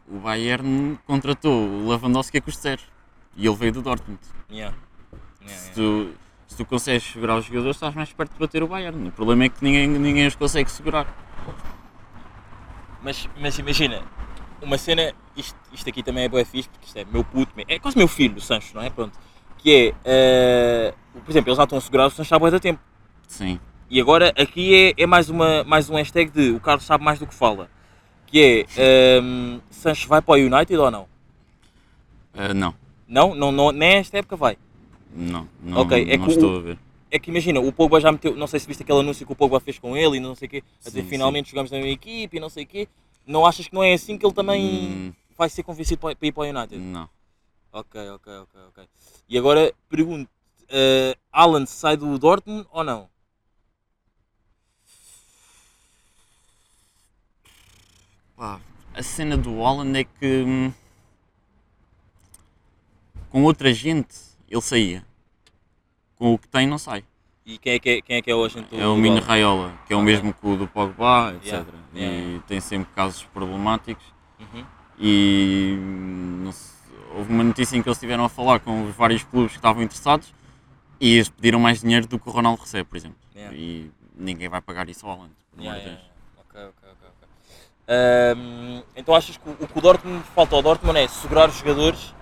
o 0.09 0.19
Bayern 0.19 0.97
contratou 1.05 1.67
o 1.67 1.89
Lewandowski 1.89 2.37
a 2.37 2.41
custo 2.41 2.61
zero 2.61 2.81
e 3.35 3.45
ele 3.45 3.55
veio 3.55 3.73
do 3.73 3.81
Dortmund. 3.81 4.19
Yeah. 4.49 4.75
Yeah, 5.41 5.61
se, 5.61 5.71
tu, 5.73 6.13
se 6.47 6.57
tu 6.57 6.65
consegues 6.65 7.03
segurar 7.03 7.37
os 7.37 7.45
jogadores, 7.45 7.75
estás 7.75 7.93
mais 7.93 8.11
perto 8.11 8.33
de 8.33 8.39
bater 8.39 8.63
o 8.63 8.67
Bayern. 8.67 9.09
O 9.09 9.11
problema 9.11 9.43
é 9.45 9.49
que 9.49 9.63
ninguém, 9.63 9.87
ninguém 9.87 10.25
os 10.25 10.35
consegue 10.35 10.71
segurar. 10.71 11.05
Mas, 13.03 13.29
mas 13.39 13.59
imagina, 13.59 14.03
uma 14.61 14.77
cena, 14.77 15.13
isto, 15.35 15.55
isto 15.71 15.89
aqui 15.89 16.01
também 16.03 16.23
é 16.25 16.29
boa 16.29 16.43
fixe, 16.45 16.69
porque 16.69 16.85
isto 16.87 16.97
é 16.97 17.05
meu 17.05 17.23
puto, 17.23 17.51
é 17.67 17.79
quase 17.79 17.97
meu 17.97 18.07
filho, 18.07 18.37
o 18.37 18.41
Sancho, 18.41 18.75
não 18.75 18.81
é? 18.81 18.89
Pronto. 18.89 19.17
Que 19.57 19.71
é, 19.71 19.95
eh, 20.05 20.93
por 21.23 21.29
exemplo, 21.31 21.49
eles 21.49 21.57
já 21.57 21.63
estão 21.63 21.77
a 21.77 21.81
segurar 21.81 22.07
o 22.07 22.09
Sancho 22.09 22.35
há 22.35 22.39
muito 22.39 22.59
tempo. 22.59 22.79
Sim. 23.27 23.59
E 23.89 23.99
agora 24.01 24.33
aqui 24.37 24.93
é, 24.97 25.03
é 25.03 25.05
mais, 25.05 25.29
uma, 25.29 25.63
mais 25.63 25.89
um 25.89 25.95
hashtag 25.95 26.29
de 26.31 26.51
o 26.51 26.59
Carlos 26.59 26.85
sabe 26.85 27.03
mais 27.03 27.19
do 27.19 27.25
que 27.27 27.33
fala. 27.33 27.69
Que 28.25 28.65
é, 28.77 29.17
ehm, 29.17 29.59
Sancho 29.71 30.07
vai 30.07 30.21
para 30.21 30.33
o 30.33 30.35
United 30.43 30.75
ou 30.77 30.91
não? 30.91 31.07
Ah, 32.33 32.53
não. 32.53 32.73
Não, 33.07 33.33
não, 33.33 33.51
não, 33.51 33.71
nem 33.71 33.95
esta 33.95 34.17
época 34.17 34.35
vai. 34.35 34.57
Não, 35.15 35.47
não, 35.63 35.81
Ok, 35.81 36.05
é 36.09 36.17
não 36.17 36.25
que 36.25 36.31
o- 36.31 36.33
estou 36.33 36.57
a 36.57 36.61
ver. 36.61 36.77
É 37.09 37.17
que 37.17 37.31
imagina, 37.31 37.61
o 37.61 37.71
Pogba 37.71 38.01
já 38.01 38.11
meteu, 38.11 38.35
não 38.35 38.47
sei 38.47 38.59
se 38.59 38.67
viste 38.67 38.83
aquele 38.83 38.99
anúncio 38.99 39.25
que 39.25 39.31
o 39.31 39.35
Pogba 39.35 39.61
fez 39.61 39.79
com 39.79 39.95
ele 39.95 40.17
e 40.17 40.19
não 40.19 40.35
sei 40.35 40.47
o 40.47 40.51
quê, 40.51 40.63
a 40.85 40.89
dizer 40.89 41.03
Sim, 41.03 41.07
finalmente 41.07 41.49
jogamos 41.49 41.71
na 41.71 41.77
mesma 41.77 41.91
equipe 41.93 42.35
e 42.35 42.39
não 42.39 42.49
sei 42.49 42.65
o 42.65 42.67
quê. 42.67 42.87
Não 43.27 43.45
achas 43.45 43.67
que 43.67 43.75
não 43.75 43.83
é 43.83 43.93
assim 43.93 44.17
que 44.17 44.25
ele 44.25 44.33
também 44.33 44.63
Hum. 44.63 45.13
vai 45.37 45.49
ser 45.49 45.61
convencido 45.61 45.99
para, 45.99 46.17
ir 46.21 46.31
para 46.31 46.41
o 46.41 46.45
United? 46.49 46.77
Não. 46.77 47.09
Ok, 47.73 48.09
ok, 48.09 48.33
ok, 48.37 48.61
ok. 48.69 48.89
E 49.27 49.37
agora 49.37 49.73
pergunto, 49.89 50.31
eh, 50.69 51.15
Alan 51.31 51.65
sai 51.65 51.97
do 51.97 52.17
Dortmund 52.17 52.65
ou 52.71 52.83
não? 52.85 53.09
Pá, 58.37 58.61
a 58.93 59.03
cena 59.03 59.35
do 59.37 59.55
Holland 59.55 59.99
é 59.99 60.03
que 60.05 60.43
hum, 60.43 60.73
com 63.29 63.43
outra 63.43 63.73
gente 63.73 64.15
ele 64.49 64.61
saía. 64.61 65.05
Com 66.15 66.33
o 66.33 66.37
que 66.37 66.47
tem 66.47 66.65
não 66.65 66.77
sai. 66.77 67.03
E 67.45 67.57
quem 67.57 67.73
é 67.73 67.79
que 67.79 67.89
é, 67.89 68.01
quem 68.01 68.17
é, 68.17 68.21
que 68.21 68.31
é 68.31 68.35
o 68.35 68.43
agente 68.43 68.69
do 68.69 68.79
É 68.79 68.87
o 68.87 68.95
Mino? 68.95 69.21
Raiola, 69.21 69.77
que 69.87 69.93
é 69.93 69.95
o 69.95 70.01
mesmo 70.01 70.33
que 70.33 70.45
o 70.45 70.57
do 70.57 70.67
Pogba, 70.67 71.33
etc. 71.35 71.45
Yeah, 71.45 71.71
E 71.97 72.01
yeah. 72.03 72.43
tem 72.47 72.59
sempre 72.59 72.93
casos 72.93 73.23
problemáticos. 73.23 74.05
Uhum. 74.39 74.65
E 74.99 75.75
hum, 75.79 76.41
não 76.43 76.51
se- 76.51 76.71
houve 77.15 77.31
uma 77.33 77.43
notícia 77.43 77.75
em 77.75 77.81
que 77.81 77.89
eles 77.89 77.97
estiveram 77.97 78.23
a 78.25 78.29
falar 78.29 78.59
com 78.59 78.85
os 78.87 78.95
vários 78.95 79.23
clubes 79.23 79.51
que 79.51 79.57
estavam 79.57 79.81
interessados 79.81 80.33
e 80.99 81.15
eles 81.15 81.29
pediram 81.29 81.59
mais 81.59 81.81
dinheiro 81.81 82.07
do 82.07 82.19
que 82.19 82.27
o 82.29 82.31
Ronaldo 82.31 82.61
recebe, 82.61 82.85
por 82.85 82.97
exemplo. 82.97 83.17
E 83.53 83.89
ninguém 84.15 84.49
vai 84.49 84.61
pagar 84.61 84.89
isso 84.89 85.05
ao 85.05 85.13
Holland. 85.15 85.33
por 85.51 85.61
Yeah, 85.61 85.79
yeah, 85.81 85.99
yeah. 85.99 86.13
Ok, 86.39 86.61
ok, 86.65 86.89
ok. 86.91 87.27
Ahm, 87.89 88.83
então 88.95 89.15
achas 89.15 89.37
que 89.37 89.47
o, 89.49 89.51
o 89.53 89.67
que 89.67 89.77
o 89.77 89.81
Dortmund 89.81 90.23
falta 90.35 90.55
ao 90.55 90.61
Dortmund 90.61 90.97
é 90.99 91.07
segurar 91.07 91.49
os 91.49 91.55
jogadores 91.57 92.13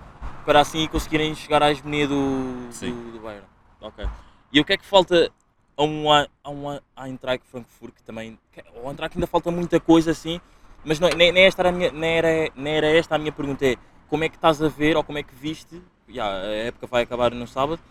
para 0.46 0.60
assim 0.60 0.88
conseguirem 0.88 1.34
chegar 1.34 1.64
à 1.64 1.72
hegemonia 1.72 2.08
do, 2.08 2.70
do, 2.70 3.12
do 3.14 3.20
Bayern? 3.20 3.46
Ok. 3.82 4.06
E 4.54 4.60
o 4.60 4.66
que 4.66 4.74
é 4.74 4.78
que 4.78 4.86
falta 4.86 5.32
a 5.78 5.84
um, 5.84 6.12
A- 6.12 6.28
um 6.48 6.70
A- 6.70 6.82
Eintracht 6.98 7.46
Frankfurt 7.46 7.94
que 7.96 8.04
também... 8.04 8.38
Ao 8.76 8.90
Eintracht 8.90 9.16
ainda 9.16 9.28
falta 9.28 9.52
muita 9.52 9.80
coisa 9.80 10.12
assim, 10.12 10.40
mas 10.84 11.00
não, 11.00 11.10
nem, 11.10 11.32
nem, 11.32 11.46
esta 11.46 11.62
era 11.62 11.70
a 11.70 11.72
minha, 11.72 11.92
nem, 11.92 12.18
era, 12.18 12.52
nem 12.56 12.76
era 12.76 12.88
esta 12.88 13.16
a 13.16 13.18
minha 13.18 13.32
pergunta, 13.32 13.66
é 13.66 13.76
como 14.08 14.24
é 14.24 14.30
que 14.30 14.36
estás 14.36 14.62
a 14.62 14.68
ver 14.68 14.96
ou 14.96 15.04
como 15.04 15.18
é 15.18 15.24
que 15.24 15.34
viste, 15.36 15.82
já, 16.08 16.26
a 16.26 16.46
época 16.48 16.88
vai 16.88 17.04
acabar 17.04 17.32
no 17.32 17.48
sábado, 17.48 17.82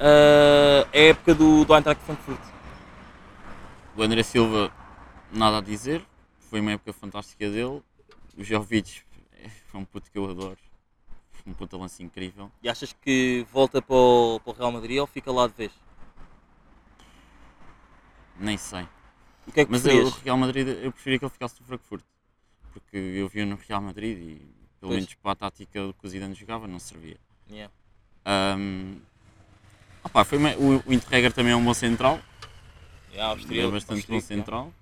ah, 0.00 0.86
a 0.92 0.98
época 0.98 1.34
do, 1.34 1.64
do 1.64 1.74
Eintracht 1.74 2.02
Frankfurt? 2.04 2.40
O 3.96 4.02
André 4.02 4.22
Silva, 4.24 4.72
nada 5.30 5.58
a 5.58 5.60
dizer. 5.60 6.04
Foi 6.50 6.60
uma 6.60 6.72
época 6.72 6.92
fantástica 6.92 7.48
dele. 7.48 7.82
O 8.36 8.42
Jovic 8.42 9.02
é 9.72 9.76
um 9.76 9.84
puto 9.84 10.10
que 10.10 10.18
eu 10.18 10.28
adoro. 10.28 10.58
Um 11.46 11.52
puto 11.52 11.76
lance 11.76 12.02
incrível. 12.02 12.50
E 12.62 12.68
achas 12.68 12.92
que 12.92 13.46
volta 13.52 13.80
para 13.82 13.94
o, 13.94 14.40
para 14.40 14.52
o 14.52 14.56
Real 14.56 14.72
Madrid 14.72 14.98
ou 14.98 15.06
fica 15.06 15.30
lá 15.30 15.46
de 15.46 15.52
vez? 15.54 15.72
Nem 18.38 18.56
sei. 18.56 18.86
O 19.46 19.52
que 19.52 19.60
é 19.60 19.64
que 19.64 19.70
Mas 19.70 19.84
eu, 19.86 20.06
o 20.06 20.10
Real 20.10 20.36
Madrid, 20.36 20.66
eu 20.68 20.90
preferia 20.92 21.18
que 21.18 21.24
ele 21.24 21.32
ficasse 21.32 21.60
no 21.60 21.66
Frankfurt. 21.66 22.02
Porque 22.72 22.96
eu 22.96 23.28
vi 23.28 23.44
no 23.44 23.56
Real 23.56 23.80
Madrid 23.80 24.18
e, 24.18 24.24
pelo 24.80 24.90
Pois. 24.90 24.94
menos 24.96 25.14
para 25.14 25.32
a 25.32 25.34
tática 25.36 25.92
que 25.98 26.06
o 26.06 26.08
Zidane 26.08 26.34
jogava, 26.34 26.66
não 26.66 26.78
servia. 26.78 27.16
Yeah. 27.50 27.72
Ahm, 28.24 28.96
opá, 30.02 30.24
foi 30.24 30.38
uma- 30.38 30.54
o, 30.56 30.82
o 30.86 30.92
Interreger 30.92 31.32
também 31.32 31.52
é 31.52 31.56
um 31.56 31.64
bom 31.64 31.74
central. 31.74 32.20
Yeah, 33.12 33.30
É 33.32 33.36
austríaco, 33.36 33.70
bastante 33.70 34.06
bom 34.08 34.14
austríaco, 34.16 34.32
yeah. 34.32 34.44
central. 34.44 34.74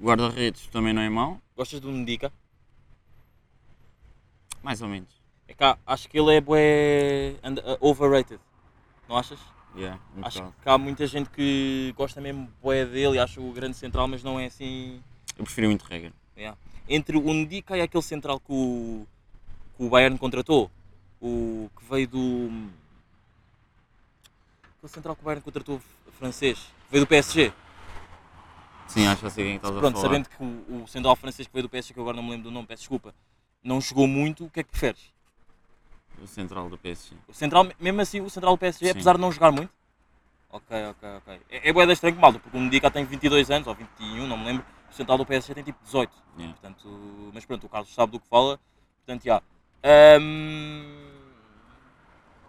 O 0.00 0.04
guarda-redes 0.04 0.66
também 0.68 0.92
não 0.92 1.02
é 1.02 1.08
mau. 1.08 1.40
Gostas 1.56 1.80
do 1.80 1.90
Mendica? 1.90 2.32
Mais 4.62 4.80
ou 4.82 4.88
menos. 4.88 5.08
É 5.48 5.54
que 5.54 5.64
há- 5.64 5.78
acho 5.86 6.08
que 6.08 6.18
ele 6.18 6.36
é 6.36 6.40
bué 6.40 7.34
and- 7.42 7.58
uh, 7.58 7.78
overrated. 7.80 8.38
Não 9.08 9.16
achas? 9.16 9.40
Yeah, 9.76 10.00
um 10.16 10.24
Acho 10.26 10.38
bocado. 10.40 10.54
que 10.62 10.68
há 10.68 10.78
muita 10.78 11.06
gente 11.06 11.30
que 11.30 11.94
gosta 11.96 12.20
mesmo 12.20 12.50
bué 12.62 12.84
dele 12.84 13.16
e 13.16 13.18
acha 13.18 13.40
o 13.40 13.52
grande 13.52 13.76
central, 13.76 14.08
mas 14.08 14.22
não 14.22 14.38
é 14.38 14.46
assim. 14.46 15.00
Eu 15.38 15.44
preferi 15.44 15.66
o 15.66 15.70
Interreger. 15.70 16.12
Yeah. 16.36 16.58
Entre 16.88 17.16
o 17.16 17.32
Ndika 17.32 17.76
e 17.76 17.80
aquele 17.80 18.02
central 18.02 18.40
que 18.40 18.52
o, 18.52 19.06
que 19.76 19.84
o 19.84 19.88
Bayern 19.88 20.18
contratou, 20.18 20.70
o 21.20 21.70
que 21.78 21.84
veio 21.88 22.08
do. 22.08 22.68
Aquele 24.78 24.92
central 24.92 25.14
que 25.14 25.22
o 25.22 25.24
Bayern 25.24 25.42
contratou 25.44 25.80
francês, 26.18 26.58
que 26.58 26.90
veio 26.92 27.04
do 27.04 27.08
PSG. 27.08 27.52
Sim, 28.88 29.06
acho 29.06 29.22
que 29.22 29.30
sei 29.30 29.44
quem 29.44 29.56
estás 29.56 29.76
a 29.76 29.78
Pronto, 29.78 29.94
falar. 29.94 30.04
sabendo 30.08 30.28
que 30.28 30.42
o, 30.42 30.82
o 30.82 30.88
central 30.88 31.14
francês 31.14 31.46
que 31.46 31.54
veio 31.54 31.62
do 31.62 31.68
PSG, 31.68 31.94
que 31.94 32.00
eu 32.00 32.02
agora 32.02 32.16
não 32.16 32.24
me 32.24 32.30
lembro 32.30 32.44
do 32.44 32.50
nome, 32.50 32.66
peço 32.66 32.80
desculpa, 32.80 33.14
não 33.62 33.80
jogou 33.80 34.08
muito, 34.08 34.46
o 34.46 34.50
que 34.50 34.60
é 34.60 34.62
que 34.64 34.70
preferes? 34.70 35.00
O 36.22 36.26
central 36.26 36.68
do 36.68 36.78
PSG. 36.78 37.16
O 37.28 37.32
central, 37.32 37.66
mesmo 37.78 38.00
assim, 38.00 38.20
o 38.20 38.30
central 38.30 38.54
do 38.54 38.58
PSG, 38.58 38.86
Sim. 38.86 38.90
apesar 38.92 39.14
de 39.14 39.20
não 39.20 39.32
jogar 39.32 39.50
muito? 39.50 39.70
Ok, 40.50 40.76
ok, 40.86 41.08
ok. 41.18 41.40
É, 41.48 41.68
é 41.68 41.72
bué 41.72 41.86
da 41.86 41.92
estranho 41.92 42.16
que 42.16 42.20
malta, 42.20 42.38
porque 42.38 42.56
o 42.56 42.60
Ndika 42.60 42.90
tem 42.90 43.04
22 43.04 43.50
anos, 43.50 43.68
ou 43.68 43.74
21, 43.74 44.26
não 44.26 44.36
me 44.36 44.46
lembro, 44.46 44.64
o 44.90 44.94
central 44.94 45.16
do 45.16 45.24
PSG 45.24 45.54
tem 45.54 45.62
tipo 45.62 45.78
18. 45.84 46.12
Yeah. 46.36 46.58
Portanto, 46.60 47.30
mas 47.32 47.44
pronto, 47.44 47.66
o 47.66 47.68
Carlos 47.68 47.94
sabe 47.94 48.12
do 48.12 48.20
que 48.20 48.28
fala. 48.28 48.58
Portanto, 48.98 49.24
já. 49.24 49.42
Ahm, 49.82 51.10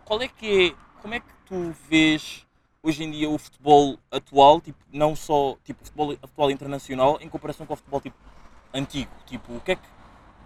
qual 0.03 0.21
é 0.21 0.27
que 0.27 0.69
é. 0.69 0.75
Como 1.01 1.13
é 1.13 1.19
que 1.19 1.33
tu 1.45 1.73
vês 1.87 2.45
hoje 2.83 3.03
em 3.03 3.11
dia 3.11 3.29
o 3.29 3.37
futebol 3.37 3.97
atual, 4.11 4.59
tipo, 4.61 4.79
não 4.91 5.15
só 5.15 5.55
tipo, 5.63 5.81
o 5.81 5.85
futebol 5.85 6.11
atual 6.21 6.51
internacional, 6.51 7.17
em 7.21 7.29
comparação 7.29 7.65
com 7.65 7.73
o 7.73 7.77
futebol 7.77 8.01
tipo, 8.01 8.17
antigo? 8.73 9.11
Tipo, 9.25 9.55
o 9.55 9.61
que, 9.61 9.71
é 9.71 9.75
que, 9.75 9.87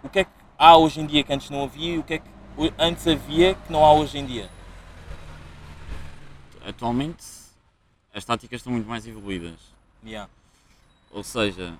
o 0.04 0.10
que 0.10 0.20
é 0.20 0.24
que 0.26 0.32
há 0.58 0.78
hoje 0.78 1.00
em 1.00 1.06
dia 1.06 1.24
que 1.24 1.34
antes 1.34 1.50
não 1.50 1.64
havia 1.64 1.96
e 1.96 1.98
o 1.98 2.04
que 2.04 2.16
é 2.16 2.18
que 2.20 2.30
antes 2.78 3.08
havia 3.08 3.56
que 3.56 3.72
não 3.72 3.84
há 3.86 3.94
hoje 3.94 4.18
em 4.18 4.26
dia? 4.26 4.50
Atualmente, 6.68 7.24
as 8.14 8.26
táticas 8.26 8.60
estão 8.62 8.74
muito 8.74 8.88
mais 8.88 9.06
evoluídas. 9.08 9.54
Yeah. 10.04 10.30
Ou 11.12 11.24
seja, 11.24 11.74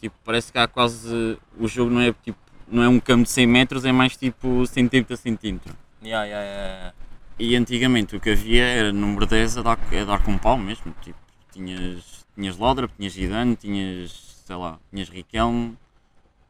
tipo, 0.00 0.16
parece 0.24 0.50
que 0.52 0.58
há 0.58 0.66
quase. 0.66 1.38
O 1.58 1.68
jogo 1.68 1.90
não 1.90 2.00
é 2.00 2.12
tipo. 2.12 2.38
Não 2.70 2.82
é 2.82 2.88
um 2.88 3.00
campo 3.00 3.24
de 3.24 3.30
100 3.30 3.46
metros, 3.46 3.84
é 3.86 3.92
mais 3.92 4.14
tipo 4.16 4.66
centímetro 4.66 5.14
a 5.14 5.16
centímetro. 5.16 5.74
Yeah, 6.02 6.26
yeah, 6.26 6.44
yeah. 6.46 6.94
E 7.38 7.56
antigamente 7.56 8.14
o 8.14 8.20
que 8.20 8.30
havia 8.30 8.62
era 8.64 8.92
número 8.92 9.24
10 9.24 9.58
a 9.58 9.62
dar, 9.62 9.78
a 9.80 10.04
dar 10.04 10.22
com 10.22 10.36
pau 10.36 10.58
mesmo. 10.58 10.94
Tipo, 11.00 11.18
tinhas, 11.50 12.26
tinhas 12.34 12.56
Lodra, 12.58 12.86
tinhas 12.88 13.14
Zidane, 13.14 13.56
tinhas, 13.56 14.42
sei 14.44 14.56
lá, 14.56 14.78
tinhas 14.90 15.08
Riquelme, 15.08 15.78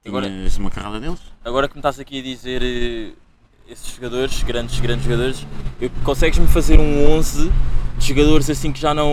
Agora- 0.05 0.27
tinhas 0.27 0.57
uma 0.57 0.71
carrada 0.71 0.99
deles. 0.99 1.21
Agora 1.45 1.69
que 1.69 1.75
me 1.75 1.79
estás 1.81 2.01
aqui 2.01 2.19
a 2.19 2.23
dizer 2.23 2.63
eh, 2.65 3.13
esses 3.69 3.95
jogadores, 3.95 4.43
grandes, 4.43 4.81
grandes 4.81 5.05
jogadores, 5.05 5.47
consegues-me 6.05 6.47
fazer 6.47 6.79
um 6.81 7.11
11 7.13 7.51
de 7.99 8.07
jogadores 8.07 8.49
assim 8.49 8.73
que 8.73 8.81
já 8.81 8.95
não. 8.95 9.11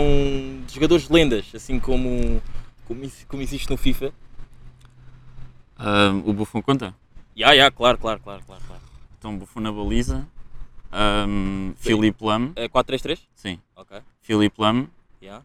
de 0.65 0.73
jogadores 0.73 1.09
lendas, 1.09 1.45
assim 1.53 1.79
como, 1.79 2.41
como, 2.87 3.01
como 3.27 3.41
existe 3.41 3.69
no 3.69 3.77
FIFA? 3.77 4.11
O 6.25 6.33
Buffon 6.33 6.61
conta? 6.61 6.95
Ya, 7.35 7.51
ya, 7.53 7.69
claro, 7.69 7.97
claro, 7.97 8.19
claro, 8.21 8.41
claro. 8.45 8.61
claro. 8.65 8.81
Então 9.19 9.37
Buffon 9.37 9.59
na 9.59 9.71
baliza, 9.71 10.25
um, 11.27 11.73
Philippe 11.77 12.23
Lam, 12.23 12.53
É 12.55 12.69
4-3-3? 12.69 13.19
sim, 13.35 13.59
Ok. 13.75 13.99
Philippe 14.21 14.61
Lam, 14.61 14.87
Ya, 15.21 15.41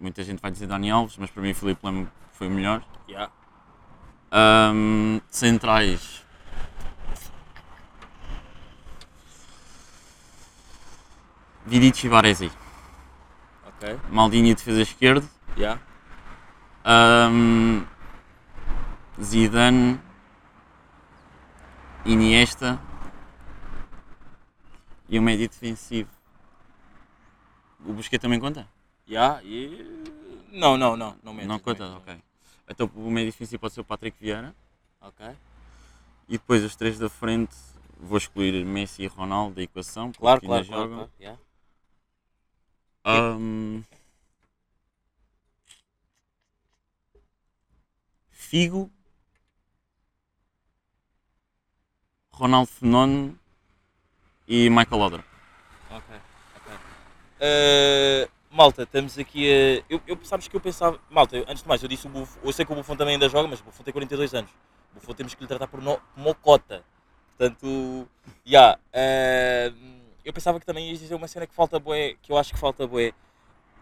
muita 0.00 0.22
gente 0.24 0.40
vai 0.40 0.50
dizer 0.50 0.66
Dani 0.66 0.90
Alves, 0.90 1.16
mas 1.18 1.28
para 1.30 1.42
mim 1.42 1.52
Philippe 1.52 1.80
Lam 1.84 2.06
foi 2.32 2.46
o 2.46 2.50
melhor. 2.50 2.82
ya. 3.08 3.28
Um, 4.32 5.20
centrais. 5.28 6.23
Vidic 11.66 12.04
e 12.06 12.08
Baresi. 12.08 12.50
Ok. 13.66 13.98
Maldini 14.10 14.54
defesa 14.54 14.82
esquerdo. 14.82 15.28
Ya. 15.56 15.78
Um, 16.84 17.84
Zidane. 19.20 20.00
Iniesta. 22.04 22.78
E 25.08 25.18
o 25.18 25.22
médio 25.22 25.48
defensivo. 25.48 26.10
O 27.86 27.92
Busquets 27.92 28.20
também 28.22 28.40
conta? 28.40 28.68
Ya. 29.08 29.40
E. 29.42 30.02
Não, 30.52 30.76
não, 30.76 30.96
não. 30.96 31.16
Não, 31.22 31.34
não 31.34 31.58
conta? 31.58 31.84
metes, 31.88 31.96
Ok. 31.96 32.22
Então 32.68 32.90
o 32.94 33.10
médio 33.10 33.32
defensivo 33.32 33.60
pode 33.60 33.74
ser 33.74 33.80
o 33.80 33.84
Patrick 33.84 34.16
Vieira. 34.20 34.54
Ok. 35.00 35.26
E 36.28 36.32
depois 36.32 36.62
os 36.64 36.74
três 36.76 36.98
da 36.98 37.10
frente, 37.10 37.54
vou 38.00 38.16
excluir 38.16 38.64
Messi 38.64 39.02
e 39.02 39.06
Ronaldo 39.06 39.56
da 39.56 39.62
equação, 39.62 40.10
porque 40.10 40.20
Claro, 40.22 40.40
ainda 40.42 40.64
claro, 40.64 40.64
jogam. 40.82 40.96
claro. 40.96 41.10
Ya. 41.20 41.36
Ahm, 43.04 43.84
Figo, 48.30 48.90
Ronaldo 52.32 52.66
Fenómeno 52.70 53.38
e 54.46 54.68
Michael 54.70 55.00
Odra. 55.00 55.24
Ok, 55.90 56.16
ok. 56.56 56.72
Eh, 57.40 58.28
malta, 58.50 58.82
estamos 58.82 59.18
aqui 59.18 59.50
a. 59.50 59.84
Eu, 59.88 60.00
eu, 60.06 60.18
sabes 60.24 60.48
que 60.48 60.56
eu 60.56 60.60
pensava. 60.60 60.98
Malta, 61.10 61.36
eu- 61.36 61.44
antes 61.48 61.62
de 61.62 61.68
mais, 61.68 61.82
eu 61.82 61.88
disse 61.88 62.06
o 62.06 62.10
Buffon. 62.10 62.40
Eu 62.42 62.52
sei 62.52 62.64
que 62.64 62.72
o 62.72 62.76
Buffon 62.76 62.96
também 62.96 63.14
ainda 63.14 63.28
joga, 63.28 63.48
mas 63.48 63.60
o 63.60 63.64
Buffon 63.64 63.82
tem 63.84 63.92
42 63.92 64.34
anos. 64.34 64.50
O 64.92 64.94
Buffon 64.96 65.14
temos 65.14 65.34
que 65.34 65.42
lhe 65.42 65.48
tratar 65.48 65.66
por 65.68 65.80
no, 65.82 66.00
mocota. 66.16 66.84
Portanto, 67.36 68.08
já. 68.44 68.78
Eu 70.24 70.32
pensava 70.32 70.58
que 70.58 70.66
também 70.66 70.90
ias 70.90 71.00
dizer 71.00 71.14
uma 71.14 71.28
cena 71.28 71.46
que 71.46 71.54
falta 71.54 71.78
bué, 71.78 72.14
que 72.22 72.32
eu 72.32 72.38
acho 72.38 72.52
que 72.52 72.58
falta 72.58 72.86
bué 72.86 73.12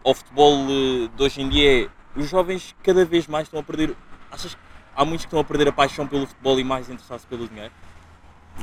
ao 0.03 0.13
futebol 0.13 0.65
eh, 0.69 1.07
de 1.15 1.23
hoje 1.23 1.41
em 1.41 1.49
dia 1.49 1.85
é 1.85 1.89
os 2.15 2.29
jovens 2.29 2.75
cada 2.83 3.05
vez 3.05 3.27
mais 3.27 3.47
estão 3.47 3.59
a 3.59 3.63
perder. 3.63 3.95
Achas 4.31 4.53
que 4.53 4.61
há 4.95 5.05
muitos 5.05 5.25
que 5.25 5.27
estão 5.27 5.39
a 5.39 5.43
perder 5.43 5.69
a 5.69 5.71
paixão 5.71 6.07
pelo 6.07 6.27
futebol 6.27 6.59
e 6.59 6.63
mais 6.63 6.89
interessados 6.89 7.25
pelo 7.25 7.47
dinheiro? 7.47 7.73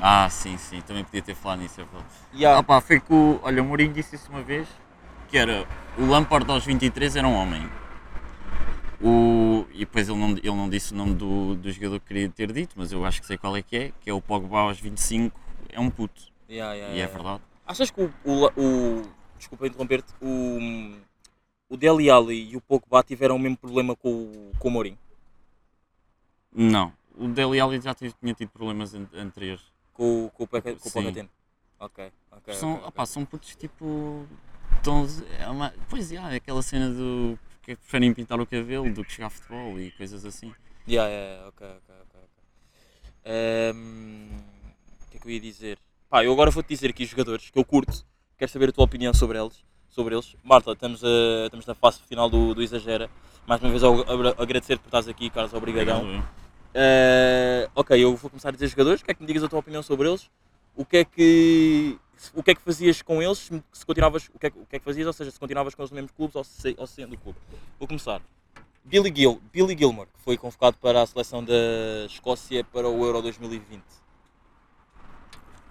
Ah, 0.01 0.29
sim, 0.31 0.57
sim, 0.57 0.81
também 0.83 1.03
podia 1.03 1.23
ter 1.23 1.35
falado 1.35 1.61
nisso. 1.61 1.81
é. 1.81 1.87
Ya. 2.35 2.59
Ah, 2.59 2.63
pá, 2.63 2.81
foi 2.81 3.01
que 3.01 3.13
o, 3.13 3.41
olha, 3.43 3.63
o 3.63 3.67
Mourinho 3.67 3.93
disse 3.93 4.15
isso 4.15 4.31
uma 4.31 4.43
vez, 4.43 4.69
que 5.29 5.37
era, 5.37 5.67
o 5.99 6.07
Lampard 6.07 6.49
aos 6.51 6.65
23 6.65 7.17
era 7.17 7.27
um 7.27 7.35
homem. 7.35 7.69
O, 9.03 9.67
e 9.73 9.81
depois 9.81 10.09
ele 10.09 10.19
não, 10.19 10.31
ele 10.31 10.51
não 10.51 10.69
disse 10.69 10.93
o 10.93 10.97
nome 10.97 11.15
do, 11.15 11.55
do 11.57 11.73
jogador 11.73 11.99
que 12.01 12.07
queria 12.07 12.29
ter 12.29 12.53
dito, 12.53 12.75
mas 12.77 12.93
eu 12.93 13.05
acho 13.05 13.21
que 13.21 13.27
sei 13.27 13.39
qual 13.39 13.57
é 13.57 13.63
que 13.63 13.77
é, 13.77 13.93
que 14.01 14.11
é 14.11 14.13
o 14.13 14.21
Pogba 14.21 14.61
aos 14.61 14.79
25, 14.79 15.41
é 15.71 15.81
um 15.81 15.91
puto. 15.91 16.23
Ya, 16.49 16.75
ya, 16.75 16.89
E 16.91 17.01
é 17.01 17.07
verdade. 17.07 17.41
Achas 17.71 17.89
que 17.89 18.01
o, 18.03 18.13
o, 18.25 18.47
o- 18.57 19.13
desculpa 19.39 19.65
interromper-te, 19.69 20.13
o, 20.21 20.59
o 21.69 21.77
Dele 21.77 22.11
Alli 22.11 22.51
e 22.51 22.57
o 22.57 22.61
Pogba 22.61 23.01
tiveram 23.05 23.37
o 23.37 23.39
mesmo 23.39 23.57
problema 23.57 23.95
com 23.95 24.09
o, 24.11 24.53
com 24.59 24.67
o 24.67 24.71
Mourinho? 24.73 24.99
Não, 26.53 26.93
o 27.17 27.29
Dele 27.29 27.61
Alli 27.61 27.81
já 27.81 27.95
tive- 27.95 28.13
tinha 28.21 28.35
tido 28.35 28.49
problemas 28.49 28.93
an- 28.93 29.07
anteriores. 29.15 29.63
Com, 29.95 30.25
o- 30.27 30.31
com 30.31 30.43
o 30.43 30.49
com 30.49 30.59
o? 30.59 31.29
Ok, 31.79 32.13
ok. 32.33 32.55
são, 32.55 32.73
ok, 32.73 32.79
ok. 32.81 32.89
opá, 32.89 33.07
são 33.07 33.25
putos 33.25 33.55
tipo. 33.55 34.27
Tão, 34.83 35.07
é 35.39 35.47
uma, 35.49 35.73
pois 35.89 36.11
é, 36.11 36.19
aquela 36.19 36.63
cena 36.63 36.91
do 36.91 37.39
que 37.63 37.77
preferem 37.77 38.13
pintar 38.13 38.41
o 38.41 38.47
cabelo 38.47 38.93
do 38.93 39.05
que 39.05 39.13
jogar 39.13 39.31
futebol 39.31 39.79
e 39.79 39.93
coisas 39.93 40.25
assim. 40.25 40.53
Ya, 40.89 41.07
ya, 41.07 41.47
ok, 41.47 41.69
ok, 41.69 41.95
ok. 42.03 42.21
O 45.07 45.11
que 45.11 45.17
é 45.19 45.21
que 45.21 45.27
eu 45.29 45.31
ia 45.31 45.41
dizer? 45.41 45.79
Pá, 46.11 46.25
eu 46.25 46.33
agora 46.33 46.51
vou-te 46.51 46.69
dizer 46.69 46.91
aqui 46.91 47.05
os 47.05 47.09
jogadores 47.11 47.51
que 47.51 47.59
eu 47.59 47.65
curto, 47.65 48.05
quero 48.37 48.51
saber 48.51 48.71
a 48.71 48.73
tua 48.73 48.85
opinião 48.85 49.15
sobre 49.15 49.39
eles. 49.39 49.63
Sobre 49.89 50.15
eles. 50.15 50.35
Marta, 50.43 50.73
estamos, 50.73 51.03
a- 51.05 51.45
estamos 51.45 51.67
na 51.67 51.75
fase 51.75 52.01
final 52.01 52.29
do, 52.29 52.53
do 52.55 52.63
Exagera. 52.63 53.09
Mais 53.47 53.61
uma 53.63 53.71
vez, 53.71 53.83
ao- 53.83 54.01
agra- 54.11 54.35
agradecer 54.39 54.79
por 54.79 54.87
estás 54.89 55.07
aqui, 55.09 55.31
Carlos. 55.31 55.53
Obrigadão. 55.55 56.05
Eh, 56.75 57.69
ok, 57.75 58.03
eu 58.03 58.15
vou 58.17 58.31
começar 58.31 58.49
a 58.49 58.53
dizer 58.53 58.69
jogadores, 58.69 59.03
quero 59.03 59.17
que 59.19 59.23
me 59.23 59.27
digas 59.27 59.43
a 59.45 59.49
tua 59.49 59.59
opinião 59.59 59.83
sobre 59.83 60.09
eles. 60.09 60.29
O 60.77 60.85
que 60.85 60.99
é 60.99 61.05
que, 61.05 61.99
o 62.35 62.43
que, 62.43 62.51
é 62.53 62.55
que 62.55 62.61
fazias 62.61 63.03
com 63.03 63.21
eles? 63.23 63.51
Se 63.73 63.85
continuavas, 63.87 64.29
o, 64.35 64.39
que 64.39 64.47
é, 64.47 64.51
que- 64.51 64.59
o 64.59 64.67
que 64.67 64.77
é 64.77 64.79
que 64.79 64.85
fazias? 64.85 65.07
Ou 65.07 65.13
seja, 65.13 65.31
se 65.31 65.39
continuavas 65.41 65.75
com 65.75 65.83
os 65.83 65.91
mesmos 65.91 66.13
clubes 66.13 66.35
ou 66.37 66.45
se, 66.45 66.75
ou 66.79 66.87
saindo 66.87 67.11
do 67.11 67.19
clube. 67.19 67.39
Vou 67.79 67.87
começar. 67.89 68.21
Billy, 68.85 69.13
Gil, 69.15 69.41
Billy 69.53 69.77
Gilmore, 69.77 70.09
que 70.09 70.21
foi 70.25 70.37
convocado 70.37 70.77
para 70.79 71.03
a 71.03 71.07
seleção 71.07 71.43
da 71.45 71.55
Escócia 72.07 72.65
para 72.65 72.89
o 72.89 73.05
Euro 73.05 73.21
2020. 73.23 73.83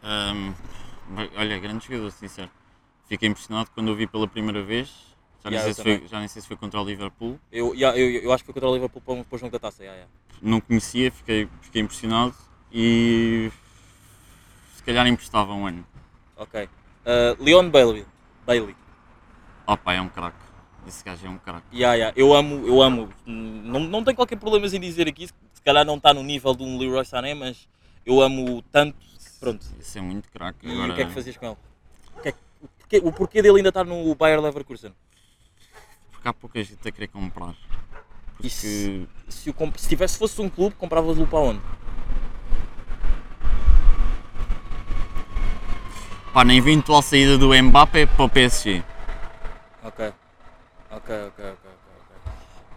Bem, 0.02 1.30
olha, 1.36 1.60
grande 1.60 1.86
jogador, 1.86 2.12
sincero. 2.12 2.50
Fiquei 3.08 3.28
impressionado 3.28 3.70
quando 3.74 3.90
o 3.90 3.96
vi 3.96 4.06
pela 4.08 4.28
primeira 4.28 4.62
vez. 4.62 4.88
Já, 5.44 5.50
Yeah, 5.50 5.66
nem, 5.66 5.74
sei 5.74 5.74
se 5.74 5.82
foi, 6.00 6.08
já 6.08 6.20
nem 6.20 6.28
sei 6.28 6.42
se 6.42 6.48
foi 6.48 6.58
contra 6.58 6.80
o 6.82 6.86
Liverpool. 6.86 7.40
Eu, 7.52 7.74
yeah, 7.74 7.98
eu, 7.98 8.10
eu 8.22 8.32
acho 8.34 8.44
que 8.44 8.48
foi 8.48 8.54
contra 8.54 8.70
o 8.70 8.74
Liverpool 8.74 9.02
para, 9.02 9.14
um- 9.16 9.24
para 9.24 9.36
o 9.36 9.40
jogo 9.40 9.52
da 9.52 9.60
taça. 9.60 9.84
yeah, 9.84 9.96
yeah. 9.98 10.14
Não 10.42 10.62
conhecia, 10.62 11.12
fiquei, 11.12 11.50
fiquei 11.62 11.82
impressionado 11.82 12.36
e 12.72 13.52
se 14.76 14.84
calhar 14.84 15.08
emprestava 15.08 15.54
um 15.54 15.66
ano. 15.66 15.86
Ok. 16.38 16.70
Eh, 17.06 17.36
Leon 17.40 17.70
Bailey. 17.70 18.06
Bailey. 18.46 18.76
Opa, 19.66 19.94
é 19.94 20.02
um 20.02 20.10
craque. 20.10 20.38
Esse 20.88 21.04
gajo 21.04 21.26
é 21.26 21.30
um 21.30 21.38
craque. 21.38 21.66
Yeah, 21.74 21.96
yeah. 21.96 22.14
Eu 22.18 22.34
amo, 22.34 22.66
eu 22.68 22.82
amo. 22.82 23.10
Não, 23.26 23.80
não 23.80 24.04
tenho 24.04 24.16
qualquer 24.16 24.38
problema 24.38 24.66
em 24.68 24.80
dizer 24.80 25.08
aqui, 25.08 25.28
se 25.28 25.34
se 25.54 25.62
calhar 25.62 25.84
não 25.86 25.98
está 25.98 26.14
no 26.14 26.24
nível 26.24 26.56
de 26.56 26.64
um 26.64 26.78
Leroy 26.78 27.04
Sané, 27.04 27.34
mas 27.34 27.68
eu 28.06 28.22
amo 28.22 28.62
tanto 28.72 28.96
Pronto. 29.40 29.66
Isso 29.80 29.98
é 29.98 30.02
muito 30.02 30.30
craque. 30.30 30.68
E 30.68 30.72
Agora, 30.72 30.92
o 30.92 30.96
que 30.96 31.02
é 31.02 31.06
que 31.06 31.14
fazias 31.14 31.38
com 31.38 31.46
ele? 31.48 31.58
O, 32.16 32.28
é 32.28 32.32
que- 32.32 32.38
o 32.62 32.68
porquê, 32.68 33.02
o 33.04 33.12
porquê 33.12 33.42
dele 33.42 33.58
ainda 33.58 33.70
estar 33.70 33.84
no 33.86 34.14
Bayer 34.16 34.40
Leverkusen? 34.42 34.94
Porque 36.12 36.28
há 36.28 36.34
pouca 36.34 36.62
gente 36.64 36.86
a 36.88 36.92
querer 36.92 37.08
comprar. 37.08 37.54
Porque. 38.36 38.48
E 38.48 38.50
se, 38.50 39.54
comp- 39.54 39.78
se 39.78 39.88
tivesse 39.88 40.18
fosse 40.18 40.42
um 40.42 40.50
clube, 40.50 40.76
compravas-lo 40.76 41.26
para 41.28 41.40
onde? 41.40 41.62
Pá, 46.34 46.44
na 46.44 46.54
eventual 46.54 47.02
saída 47.02 47.38
do 47.38 47.50
Mbappé 47.64 48.06
para 48.06 48.24
o 48.26 48.30
PSG. 48.30 48.84
Ok. 49.84 50.14
Ok, 50.92 51.16
ok, 51.28 51.46
ok. 51.52 51.70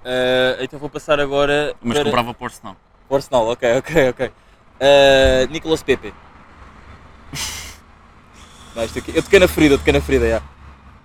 Eh, 0.04 0.58
então 0.62 0.78
vou 0.80 0.90
passar 0.90 1.20
agora 1.20 1.74
Mas 1.80 1.96
para 1.98 2.04
comprava 2.04 2.34
para 2.34 2.42
o 2.42 2.46
Arsenal. 2.46 2.76
Arsenal. 3.10 3.48
Ok, 3.50 3.76
ok, 3.78 4.08
ok. 4.10 4.32
Eh, 4.80 5.46
Nicolas 5.50 5.82
Pepe. 5.82 6.12
Não, 8.74 8.84
isto 8.84 8.98
aqui- 8.98 9.12
eu 9.16 9.22
toquei 9.22 9.38
na 9.38 9.48
ferida, 9.48 9.74
eu 9.74 9.78
toquei 9.78 9.92
na 9.92 10.00
ferida, 10.00 10.28
já. 10.28 10.42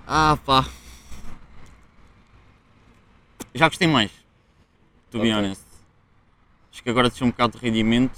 Ah, 0.08 0.38
pá. 0.46 0.66
Já 3.54 3.68
gostei 3.68 3.88
mais. 3.88 4.12
To 5.12 5.20
be 5.20 5.30
Ok. 5.32 5.34
honest. 5.34 5.64
Acho 6.72 6.84
que 6.84 6.90
agora 6.90 7.10
deixou 7.10 7.28
um 7.28 7.32
bocado 7.32 7.58
de 7.58 7.64
rendimento. 7.66 8.18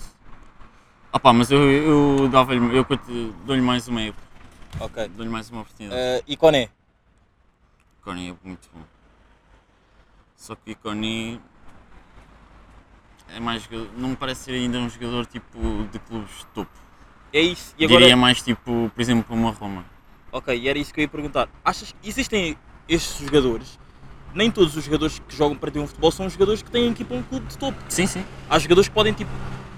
Ah 1.12 1.20
pá, 1.20 1.32
mas 1.34 1.50
eu, 1.50 1.60
eu 1.72 2.28
dava-lhe, 2.30 2.60
eu 2.78 2.86
dou-lhe 3.46 3.62
mais 3.62 3.88
uma 3.88 4.02
época. 4.02 4.28
Ok. 4.80 5.08
Dou-lhe 5.10 5.32
mais 5.32 5.50
uma 5.50 5.62
oportunidade. 5.62 6.00
Eh, 6.00 6.24
e 6.28 6.38
Koné? 6.38 6.70
Iconi 8.02 8.30
é 8.30 8.36
muito 8.48 8.70
bom. 8.74 8.82
Só 10.36 10.56
que 10.56 10.72
Iconi 10.72 11.42
é 13.30 13.40
mais 13.40 13.64
jogador- 13.64 13.90
não 13.98 14.10
me 14.10 14.16
parece 14.16 14.44
ser 14.46 14.52
ainda 14.54 14.78
um 14.78 14.90
jogador 14.90 15.26
tipo 15.26 15.58
de 15.92 16.00
clubes 16.00 16.38
de 16.40 16.46
topo. 16.48 16.72
É 17.32 17.42
isso. 17.42 17.74
E 17.78 17.86
agora, 17.86 18.02
Diria 18.02 18.18
mais 18.18 18.42
tipo, 18.42 18.92
por 18.94 19.02
exemplo, 19.02 19.36
uma 19.36 19.52
Roma. 19.52 19.86
Ok, 20.32 20.56
e 20.56 20.68
era 20.68 20.78
isso 20.78 20.94
que 20.94 21.00
eu 21.00 21.04
ia 21.04 21.08
perguntar. 21.08 21.50
Achas 21.64 21.92
que 21.92 22.10
existem 22.10 22.58
estes 22.88 23.20
jogadores? 23.24 23.80
Nem 24.34 24.52
todos 24.52 24.76
os 24.76 24.84
jogadores 24.84 25.20
que 25.28 25.36
jogam 25.36 25.58
para 25.58 25.72
ter 25.72 25.80
um 25.80 25.88
futebol 25.88 26.12
são 26.12 26.30
jogadores 26.30 26.62
que 26.62 26.70
têm 26.70 26.94
para 26.94 27.18
um 27.18 27.24
clube 27.24 27.48
de 27.48 27.58
topo. 27.58 27.78
Sim, 27.90 28.06
sim. 28.06 28.24
Há 28.50 28.60
jogadores 28.60 28.88
que 28.88 28.94
podem 28.94 29.14
tipo, 29.14 29.32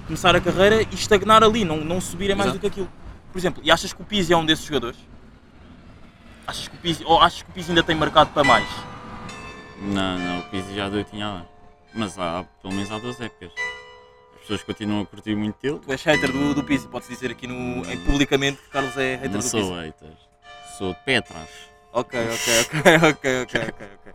começar 0.05 0.35
a 0.35 0.41
carreira 0.41 0.81
e 0.81 0.93
estagnar 0.93 1.43
ali, 1.43 1.63
não, 1.63 1.77
não 1.77 2.01
subirem 2.01 2.35
mais 2.35 2.49
Exato. 2.49 2.59
do 2.59 2.61
que 2.61 2.67
aquilo. 2.67 2.91
Por 3.31 3.39
exemplo, 3.39 3.61
e 3.63 3.71
achas 3.71 3.93
que 3.93 4.01
o 4.01 4.05
Pizzi 4.05 4.33
é 4.33 4.37
um 4.37 4.45
desses 4.45 4.65
jogadores? 4.65 4.99
Achas 6.45 6.67
que 6.67 6.75
o 6.75 6.79
Pizzi, 6.79 7.03
ou 7.05 7.21
achas 7.21 7.43
que 7.43 7.49
o 7.49 7.53
Pizzi 7.53 7.71
ainda 7.71 7.83
tem 7.83 7.95
marcado 7.95 8.29
para 8.31 8.43
mais? 8.43 8.67
Não, 9.81 10.17
não, 10.17 10.39
o 10.39 10.43
Pizzi 10.43 10.75
já 10.75 10.89
deu 10.89 11.03
tinha 11.05 11.27
lá. 11.27 11.45
Mas 11.93 12.19
há, 12.19 12.45
pelo 12.61 12.73
menos 12.73 12.91
há 12.91 12.99
duas 12.99 13.19
épocas. 13.21 13.51
As 14.41 14.47
pessoas 14.47 14.63
continuam 14.63 15.01
a 15.01 15.05
curtir 15.05 15.35
muito 15.35 15.59
dele. 15.61 15.79
Tu 15.79 15.91
és 15.91 16.03
hater 16.03 16.31
do, 16.31 16.53
do 16.55 16.63
Pizzi, 16.63 16.87
pode-se 16.87 17.13
dizer 17.13 17.31
aqui 17.31 17.45
no, 17.47 17.85
em- 17.89 17.99
publicamente 18.05 18.59
que 18.61 18.69
Carlos 18.69 18.97
é 18.97 19.15
hater 19.15 19.31
Não 19.31 19.37
do 19.39 19.43
sou 19.43 19.61
Pizzi. 19.61 19.73
hater. 19.85 20.11
Sou 20.77 20.93
de 20.93 20.99
pé 21.01 21.17
atrás. 21.17 21.47
Ok, 21.93 22.19
ok, 22.19 22.53
ok, 23.11 23.41
ok, 23.43 23.63
ok, 23.67 23.87
ok. 23.99 24.13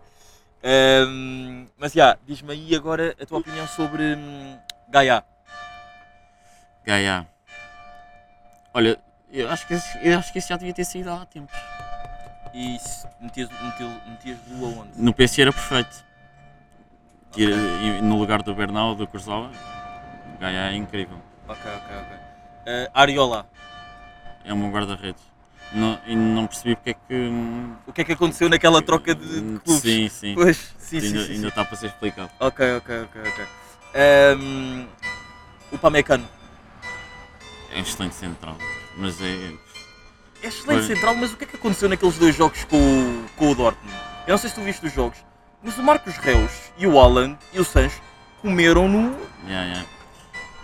Ehm, 0.65 1.67
mas 1.79 1.93
já, 1.93 2.17
diz-me 2.27 2.53
aí 2.53 2.75
agora 2.75 3.15
a 3.21 3.25
tua 3.27 3.39
opinião 3.39 3.67
sobre 3.69 4.03
hum, 4.17 4.59
Gaia. 4.89 5.23
Gaia. 6.85 7.27
Olha, 8.75 8.99
eu 9.31 9.49
acho, 9.51 9.67
que, 9.67 9.75
esse- 9.75 9.99
eu 10.03 10.19
acho 10.19 10.33
que 10.33 10.39
isso 10.41 10.49
já 10.49 10.57
devia 10.57 10.75
ter 10.75 10.85
saído 10.85 11.11
há 11.11 11.25
tempos. 11.27 11.57
E 12.53 12.79
metias, 13.21 13.49
metias, 14.09 14.39
do 14.47 14.65
aonde? 14.65 14.91
No 14.97 15.15
PC 15.15 15.43
era 15.43 15.53
perfeito. 15.53 16.05
E 17.37 18.01
No 18.03 18.19
lugar 18.19 18.43
do 18.43 18.55
Bernal, 18.55 18.95
do 18.95 19.07
Kurzawa, 19.07 19.51
Gaia 20.41 20.71
é 20.73 20.75
incrível. 20.75 21.19
Ok, 21.49 21.61
ok, 21.65 21.97
ok. 21.97 22.17
Eh, 22.67 22.91
Ariola, 22.93 23.47
É 24.45 24.53
um 24.53 24.71
guarda-redes. 24.71 25.23
Não, 25.73 25.99
e 26.07 26.15
não 26.15 26.47
percebi 26.47 26.77
porque 26.77 26.91
é 26.91 26.95
que. 26.95 27.15
hum, 27.15 27.75
o 27.87 27.93
que 27.93 28.01
é 28.03 28.05
que 28.05 28.13
aconteceu 28.13 28.49
naquela 28.49 28.81
troca 28.81 29.15
de, 29.15 29.41
de 29.41 29.59
clubes? 29.61 29.83
Sim, 29.83 30.09
sim. 30.09 30.35
Pois, 30.35 30.57
sim, 30.79 31.01
sim, 31.01 31.07
ainda, 31.09 31.19
sim, 31.25 31.33
ainda 31.33 31.41
sim. 31.43 31.49
está 31.49 31.65
para 31.65 31.77
ser 31.77 31.87
explicado. 31.87 32.31
Ok, 32.39 32.77
ok, 32.77 33.01
ok, 33.03 33.21
ok. 33.29 33.45
Ehm, 33.95 34.87
o 35.73 35.79
Pamecano. 35.79 36.29
É 37.73 37.79
um 37.79 37.83
excelente 37.83 38.15
central. 38.15 38.57
Mas 38.97 39.21
é. 39.21 39.53
É 40.43 40.47
excelente 40.49 40.87
Foi. 40.87 40.95
central, 40.95 41.15
mas 41.17 41.33
o 41.33 41.37
que 41.37 41.45
é 41.45 41.47
que 41.49 41.57
aconteceu 41.57 41.89
naqueles 41.89 42.17
dois 42.19 42.37
jogos 42.37 42.63
com, 42.65 42.77
o- 42.77 43.27
com 43.37 43.51
o 43.51 43.55
Dortmund? 43.55 43.97
Eu 44.27 44.33
não 44.33 44.39
sei 44.39 44.51
se 44.51 44.57
tu 44.57 44.63
viste 44.63 44.87
os 44.87 44.93
jogos, 44.93 45.19
mas 45.63 45.77
o 45.79 45.83
Marcos 45.83 46.17
Reus 46.19 46.53
e 46.79 46.87
o 46.87 46.99
Haaland 47.01 47.37
e 47.53 47.59
o 47.59 47.65
Sancho 47.65 48.01
comeram 48.41 48.87
no. 48.87 49.11
Yeah, 49.49 49.65
yeah. 49.67 49.87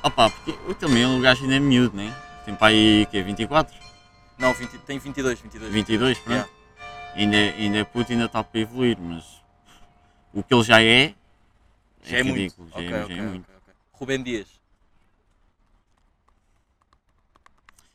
Opa, 0.02 0.30
porque 0.30 0.50
eu 0.66 0.74
também 0.74 1.04
o 1.06 1.20
gajo 1.20 1.42
ainda 1.44 1.56
é 1.56 1.60
miúdo, 1.60 1.96
né? 1.96 2.14
Tem 2.44 2.54
para 2.54 2.68
aí 2.68 3.06
que 3.06 3.22
24? 3.22 3.74
Não, 4.38 4.52
20 4.52 4.78
tem 4.78 4.98
22, 4.98 5.40
22. 5.40 5.72
22, 5.72 6.18
pronto. 6.18 6.30
Yeah. 6.34 6.52
Ainda, 7.14 7.36
ainda 7.36 7.78
é 7.78 7.84
puto, 7.84 8.10
ainda 8.10 8.24
está 8.24 8.42
para 8.42 8.60
evoluir, 8.60 8.98
mas 8.98 9.24
o 10.32 10.42
que 10.42 10.52
ele 10.52 10.62
já 10.64 10.82
é. 10.82 11.14
Já 12.02 12.16
é, 12.18 12.22
ridículo, 12.22 12.68
muito. 12.68 12.72
já, 12.72 12.78
Ok, 12.80 12.92
é, 12.98 13.04
ok, 13.04 13.16
já 13.16 13.22
é 13.22 13.26
muito. 13.26 13.42
ok, 13.44 13.54
ok. 13.62 13.74
Rubem 13.92 14.22
Dias. 14.22 14.48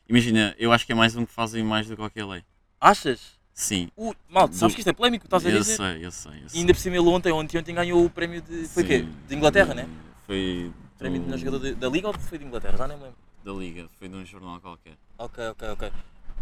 Imagina, 0.07 0.55
eu 0.57 0.71
acho 0.71 0.85
que 0.85 0.93
é 0.93 0.95
mais 0.95 1.15
um 1.17 1.25
que 1.25 1.33
fazem 1.33 1.63
mais 1.63 1.87
do 1.87 1.91
que 1.91 2.01
qualquer 2.01 2.25
lei. 2.25 2.43
Achas? 2.79 3.35
Sim. 3.53 3.89
O, 3.97 4.13
malta, 4.29 4.53
sabes 4.53 4.75
que 4.75 4.81
isto 4.81 4.87
é 4.89 4.93
polémico, 4.93 5.25
estás 5.25 5.45
a 5.45 5.49
eu 5.49 5.59
dizer? 5.59 5.75
sei, 5.75 6.05
eu 6.05 6.11
sei. 6.11 6.31
Eu 6.31 6.47
E 6.53 6.59
ainda 6.59 6.73
por 6.73 6.79
cima 6.79 6.95
ele 6.95 7.07
ontem, 7.07 7.31
ontem, 7.33 7.57
ontem 7.57 7.75
ganhou 7.75 8.05
o 8.05 8.09
prémio 8.09 8.41
de. 8.41 8.67
Foi 8.67 8.83
o 8.83 8.85
quê? 8.87 8.99
Sim. 8.99 9.13
De 9.27 9.35
Inglaterra, 9.35 9.73
né? 9.73 9.89
Foi 10.25 10.71
Prémio 10.97 11.19
de 11.19 11.25
do- 11.25 11.29
melhor 11.31 11.37
jogador 11.39 11.59
de- 11.59 11.75
da 11.75 11.87
Liga 11.89 12.07
ou 12.07 12.13
foi 12.13 12.37
de 12.37 12.45
Inglaterra? 12.45 12.77
Já 12.77 12.87
nem 12.87 12.97
me 12.97 13.03
lembro. 13.03 13.17
da 13.45 13.53
Liga, 13.53 13.87
foi 13.97 14.09
de 14.09 14.15
um 14.15 14.25
jornal 14.25 14.59
qualquer. 14.59 14.93
Ok, 15.17 15.47
ok, 15.49 15.69
ok. 15.69 15.91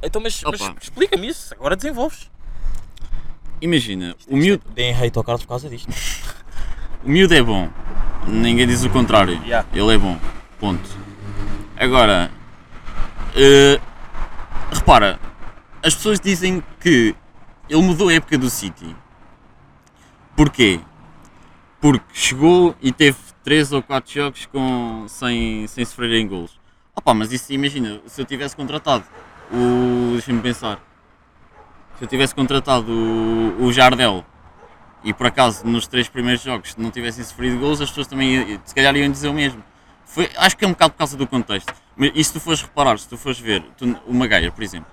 Então, 0.01 0.20
mas, 0.22 0.41
mas 0.43 0.62
explica-me 0.82 1.28
isso, 1.28 1.53
agora 1.53 1.76
desenvolves. 1.76 2.32
Imagina, 3.62 4.16
o 4.28 4.36
miúdo, 4.36 4.64
Deem 4.74 4.93
hate 4.93 5.18
ao 5.18 5.24
Carlos 5.24 5.43
por 5.43 5.49
causa 5.49 5.70
disto. 5.70 5.88
o 7.03 7.10
miúdo 7.10 7.34
é 7.34 7.41
bom. 7.43 7.70
Ninguém 8.28 8.66
diz 8.68 8.84
o 8.84 8.89
contrário. 8.89 9.34
Yeah. 9.43 9.68
Ele 9.72 9.93
é 9.93 9.97
bom. 9.97 10.20
Ponto. 10.60 10.89
Agora, 11.78 12.32
eh, 13.36 13.80
repara, 14.72 15.20
as 15.84 15.93
pessoas 15.93 16.20
dizem 16.20 16.64
que 16.80 17.16
ele 17.70 17.82
mudou 17.84 18.10
a 18.10 18.14
época 18.14 18.38
do 18.38 18.49
City. 18.49 18.95
Porquê? 20.36 20.80
Porque 21.80 22.06
chegou 22.14 22.76
e 22.82 22.91
teve 22.91 23.18
3 23.46 23.72
ou 23.72 23.82
4 23.84 24.12
jogos 24.12 24.46
com, 24.48 25.06
sem, 25.08 25.68
sem 25.68 25.86
sofrer 25.86 26.12
em 26.20 26.28
golos. 26.28 26.60
Opa, 26.96 27.14
mas 27.14 27.32
isso 27.32 27.54
imagina, 27.54 28.02
se 28.08 28.20
eu 28.20 28.26
tivesse 28.26 28.56
contratado 28.56 29.04
o. 29.52 30.14
Deixa-me 30.14 30.41
pensar. 30.41 30.80
Se 31.98 32.04
eu 32.04 32.08
tivesse 32.08 32.34
contratado 32.34 32.91
o, 32.91 33.64
o 33.66 33.72
Jardel 33.72 34.26
e 35.04 35.14
por 35.14 35.28
acaso 35.28 35.66
nos 35.66 35.86
três 35.88 36.10
primeiros 36.10 36.41
jogos 36.41 36.76
não 36.76 36.89
tivessem 36.89 37.24
sofrido 37.24 37.60
gols, 37.60 37.80
as 37.80 37.89
pessoas 37.89 38.08
também 38.08 38.60
se 38.66 38.74
calhar 38.74 38.96
iam 38.96 39.12
dizer 39.12 39.28
o 39.30 39.34
mesmo. 39.34 39.64
Foi, 40.06 40.30
acho 40.38 40.58
que 40.58 40.66
é 40.66 40.68
um 40.68 40.72
bocado 40.72 40.93
por 40.93 40.98
causa 40.98 41.16
do 41.16 41.28
contexto. 41.28 41.72
Mas 41.96 42.12
e 42.16 42.24
se 42.24 42.34
tu 42.34 42.39
fores 42.39 42.62
reparar, 42.62 42.98
se 42.98 43.08
tu 43.08 43.18
fores 43.18 43.39
ver 43.39 43.62
tu- 43.78 43.98
o 44.08 44.14
Maguire, 44.14 44.52
por 44.52 44.64
exemplo, 44.64 44.89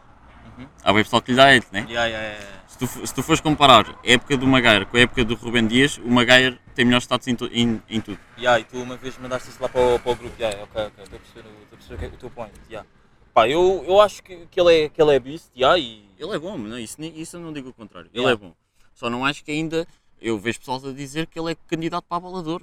há 0.84 0.92
bem 0.92 1.02
pessoal 1.02 1.22
que 1.22 1.30
lhe 1.30 1.36
dá 1.36 1.50
hate, 1.54 1.66
né? 1.72 1.86
Yeah, 1.88 2.06
yeah, 2.06 2.28
yeah. 2.38 2.61
Se 2.82 2.88
tu, 2.98 3.06
se 3.06 3.14
tu 3.14 3.22
fores 3.22 3.40
comparar 3.40 3.88
a 3.90 3.96
época 4.02 4.36
do 4.36 4.44
Maguire 4.44 4.84
com 4.86 4.96
a 4.96 5.00
época 5.00 5.24
do 5.24 5.36
Rubem 5.36 5.68
Dias, 5.68 5.98
o 5.98 6.10
Maguire 6.10 6.58
tem 6.74 6.84
melhor 6.84 7.00
status 7.00 7.28
em, 7.28 7.36
tu- 7.36 7.46
em, 7.52 7.80
em 7.88 8.00
tudo. 8.00 8.18
Yeah, 8.36 8.58
e 8.58 8.64
tu 8.64 8.82
uma 8.82 8.96
vez 8.96 9.16
mandaste 9.18 9.50
isso 9.50 9.62
lá 9.62 9.68
para 9.68 9.80
o, 9.80 10.00
para 10.00 10.10
o 10.10 10.16
grupo. 10.16 10.34
Yeah, 10.36 10.64
ok, 10.64 10.86
ok, 10.86 11.04
estou 11.04 11.16
a 11.16 11.20
perceber, 11.20 11.48
estou 11.62 11.62
a 11.62 11.76
perceber 11.76 11.94
o 11.94 12.04
é- 12.04 12.08
o 12.08 12.18
teu 12.18 12.30
point. 12.30 12.52
Yeah. 12.68 12.88
Pá, 13.32 13.48
eu, 13.48 13.84
eu 13.86 14.00
acho 14.00 14.20
que, 14.24 14.46
que, 14.46 14.60
ele 14.60 14.74
é, 14.84 14.88
que 14.88 15.00
ele 15.00 15.14
é 15.14 15.20
beast, 15.20 15.46
yeah, 15.56 15.78
e 15.78 16.04
Ele 16.18 16.34
é 16.34 16.38
bom, 16.40 16.58
não, 16.58 16.76
isso, 16.76 17.00
isso 17.00 17.36
eu 17.36 17.40
não 17.40 17.52
digo 17.52 17.68
o 17.68 17.72
contrário. 17.72 18.10
Ele 18.12 18.24
Yeah. 18.24 18.32
é 18.32 18.48
bom. 18.48 18.52
Só 18.92 19.08
não 19.08 19.24
acho 19.24 19.44
que 19.44 19.52
ainda. 19.52 19.86
Eu 20.20 20.36
vejo 20.38 20.58
pessoal 20.58 20.80
a 20.84 20.92
dizer 20.92 21.26
que 21.28 21.38
ele 21.38 21.52
é 21.52 21.54
candidato 21.68 22.04
para 22.08 22.16
a 22.16 22.20
balador. 22.20 22.62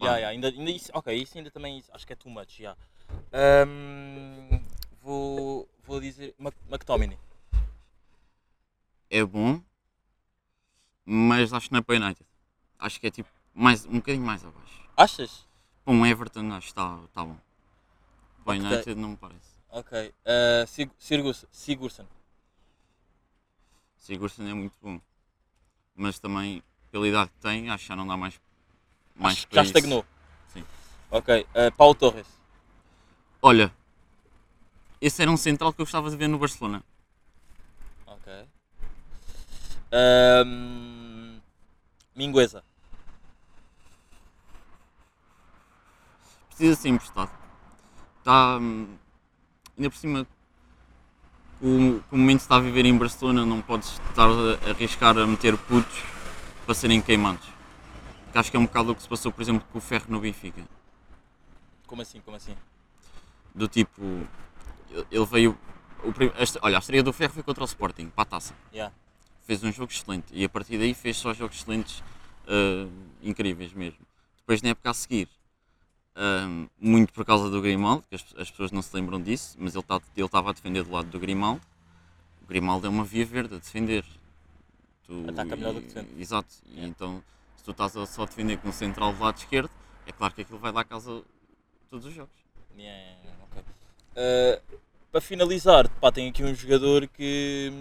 Yeah, 0.00 0.18
yeah, 0.18 0.28
ainda, 0.28 0.48
ainda 0.48 0.70
isso, 0.70 0.90
ok, 0.94 1.12
isso 1.16 1.36
ainda 1.36 1.50
também 1.50 1.82
acho 1.92 2.06
que 2.06 2.12
é 2.12 2.16
too 2.16 2.30
much. 2.30 2.60
Yeah. 2.60 2.78
Ahm, 3.32 4.60
vou, 5.02 5.68
vou 5.84 6.00
dizer 6.00 6.34
McTominay. 6.70 7.18
É 9.10 9.24
bom, 9.24 9.62
mas 11.04 11.52
acho 11.52 11.68
que 11.68 11.72
não 11.72 11.78
é 11.78 11.82
para 11.82 11.94
o 11.98 12.02
United. 12.04 12.26
Acho 12.78 13.00
que 13.00 13.06
é 13.06 13.10
tipo 13.10 13.28
mais, 13.54 13.86
um 13.86 13.94
bocadinho 13.94 14.24
mais 14.24 14.44
abaixo. 14.44 14.82
Achas? 14.96 15.46
Para 15.84 15.94
um 15.94 16.04
Everton 16.04 16.52
acho 16.52 16.66
que 16.66 16.72
está 16.72 17.00
está 17.06 17.24
bom. 17.24 17.36
Para 18.44 18.54
o 18.54 18.56
Ok. 18.58 18.66
United 18.66 18.94
não 18.94 19.10
me 19.10 19.16
parece. 19.16 19.58
Ok. 19.70 20.14
Uh, 20.24 20.66
Sig 20.66 20.90
Sigurdsson. 20.98 22.06
É 24.48 24.54
muito 24.54 24.74
bom. 24.80 25.00
Mas 25.94 26.18
também, 26.18 26.62
pela 26.90 27.08
idade 27.08 27.30
que 27.30 27.38
tem, 27.40 27.68
acho 27.70 27.84
que 27.84 27.88
já 27.88 27.96
não 27.96 28.06
dá 28.06 28.16
mais, 28.16 28.40
mais 29.14 29.38
Acho 29.38 29.48
já 29.50 29.62
isso. 29.62 29.72
estagnou. 29.76 30.04
Sim. 30.48 30.64
Ok. 31.10 31.46
Uh, 31.54 31.72
Paulo 31.76 31.94
Torres. 31.94 32.26
Olha, 33.42 33.72
esse 35.00 35.20
era 35.22 35.30
um 35.30 35.36
central 35.36 35.72
que 35.72 35.80
eu 35.80 35.84
gostava 35.84 36.10
de 36.10 36.16
ver 36.16 36.28
no 36.28 36.38
Barcelona. 36.38 36.82
Ahm, 39.92 41.40
Mingueza. 42.14 42.62
Precisa 46.48 46.76
ser 46.76 46.88
emprestado. 46.88 47.30
Está. 48.18 48.58
hum, 48.58 48.96
ainda 49.76 49.90
por 49.90 49.96
cima, 49.96 50.26
o, 51.62 52.02
o 52.10 52.16
momento 52.16 52.38
que 52.38 52.44
está 52.44 52.56
a 52.56 52.60
viver 52.60 52.84
em 52.84 52.96
Barcelona, 52.96 53.46
não 53.46 53.62
podes 53.62 54.00
estar 54.10 54.28
a 54.28 54.70
arriscar 54.70 55.16
a 55.16 55.26
meter 55.26 55.56
putos 55.56 56.02
para 56.64 56.74
serem 56.74 57.00
queimados. 57.00 57.46
Porque 58.24 58.38
acho 58.38 58.50
que 58.50 58.56
é 58.56 58.60
um 58.60 58.66
bocado 58.66 58.92
o 58.92 58.94
que 58.94 59.02
se 59.02 59.08
passou, 59.08 59.32
por 59.32 59.40
exemplo, 59.40 59.66
com 59.72 59.78
o 59.78 59.80
Ferro 59.80 60.06
no 60.08 60.20
Benfica. 60.20 60.62
Como 61.86 62.02
assim, 62.02 62.20
como 62.20 62.36
assim? 62.36 62.54
Do 63.54 63.66
tipo, 63.66 64.02
ele 65.10 65.26
veio. 65.26 65.58
o 66.04 66.08
a 66.08 66.66
olha, 66.66 66.76
a 66.76 66.80
estreia 66.80 67.02
do 67.02 67.12
Ferro 67.12 67.32
foi 67.32 67.42
contra 67.42 67.62
o 67.62 67.66
Sporting, 67.66 68.08
para 68.10 68.22
a 68.22 68.26
taça. 68.26 68.54
Yeah. 68.72 68.94
Fez 69.48 69.64
um 69.64 69.72
jogo 69.72 69.90
excelente 69.90 70.26
e 70.30 70.44
a 70.44 70.48
partir 70.48 70.76
daí 70.76 70.92
fez 70.92 71.16
só 71.16 71.32
jogos 71.32 71.56
excelentes, 71.56 72.02
ah, 72.46 72.86
incríveis 73.22 73.72
mesmo. 73.72 73.98
Depois, 74.36 74.60
na 74.60 74.68
época 74.68 74.90
a 74.90 74.92
seguir, 74.94 75.26
ah, 76.14 76.66
muito 76.78 77.14
por 77.14 77.24
causa 77.24 77.48
do 77.48 77.62
Grimaldo, 77.62 78.04
que 78.10 78.14
as, 78.14 78.26
as 78.36 78.50
pessoas 78.50 78.70
não 78.70 78.82
se 78.82 78.94
lembram 78.94 79.18
disso, 79.22 79.56
mas 79.58 79.74
ele 79.74 79.82
tá- 79.84 80.02
estava 80.14 80.50
a 80.50 80.52
defender 80.52 80.82
do 80.84 80.90
lado 80.92 81.08
do 81.08 81.18
Grimaldo. 81.18 81.62
O 82.42 82.46
Grimaldo 82.46 82.86
é 82.86 82.90
uma 82.90 83.04
via 83.06 83.24
verde 83.24 83.54
a 83.54 83.58
defender. 83.58 84.04
Tu- 85.06 85.24
Ataca 85.30 85.56
melhor 85.56 85.72
do 85.72 85.80
que 85.80 85.86
e- 85.86 85.94
defende. 85.94 86.20
Exato. 86.20 86.54
E 86.66 86.72
Yeah. 86.72 86.88
então, 86.90 87.24
se 87.56 87.64
tu 87.64 87.70
estás 87.70 87.96
a 87.96 88.04
só 88.04 88.26
defender 88.26 88.58
com 88.58 88.68
o 88.68 88.72
central 88.72 89.14
do 89.14 89.22
lado 89.24 89.38
esquerdo, 89.38 89.70
é 90.06 90.12
claro 90.12 90.34
que 90.34 90.42
aquilo 90.42 90.58
vai 90.58 90.74
dar 90.74 90.84
casa 90.84 91.22
todos 91.88 92.04
os 92.04 92.12
jogos. 92.12 92.34
Yeah, 92.76 92.94
yeah, 92.98 93.22
yeah, 93.24 93.44
ok. 93.44 93.62
Uh, 94.12 94.78
para 95.10 95.22
finalizar, 95.22 95.88
pá, 95.88 96.12
tenho 96.12 96.28
aqui 96.28 96.44
um 96.44 96.54
jogador 96.54 97.06
que. 97.08 97.72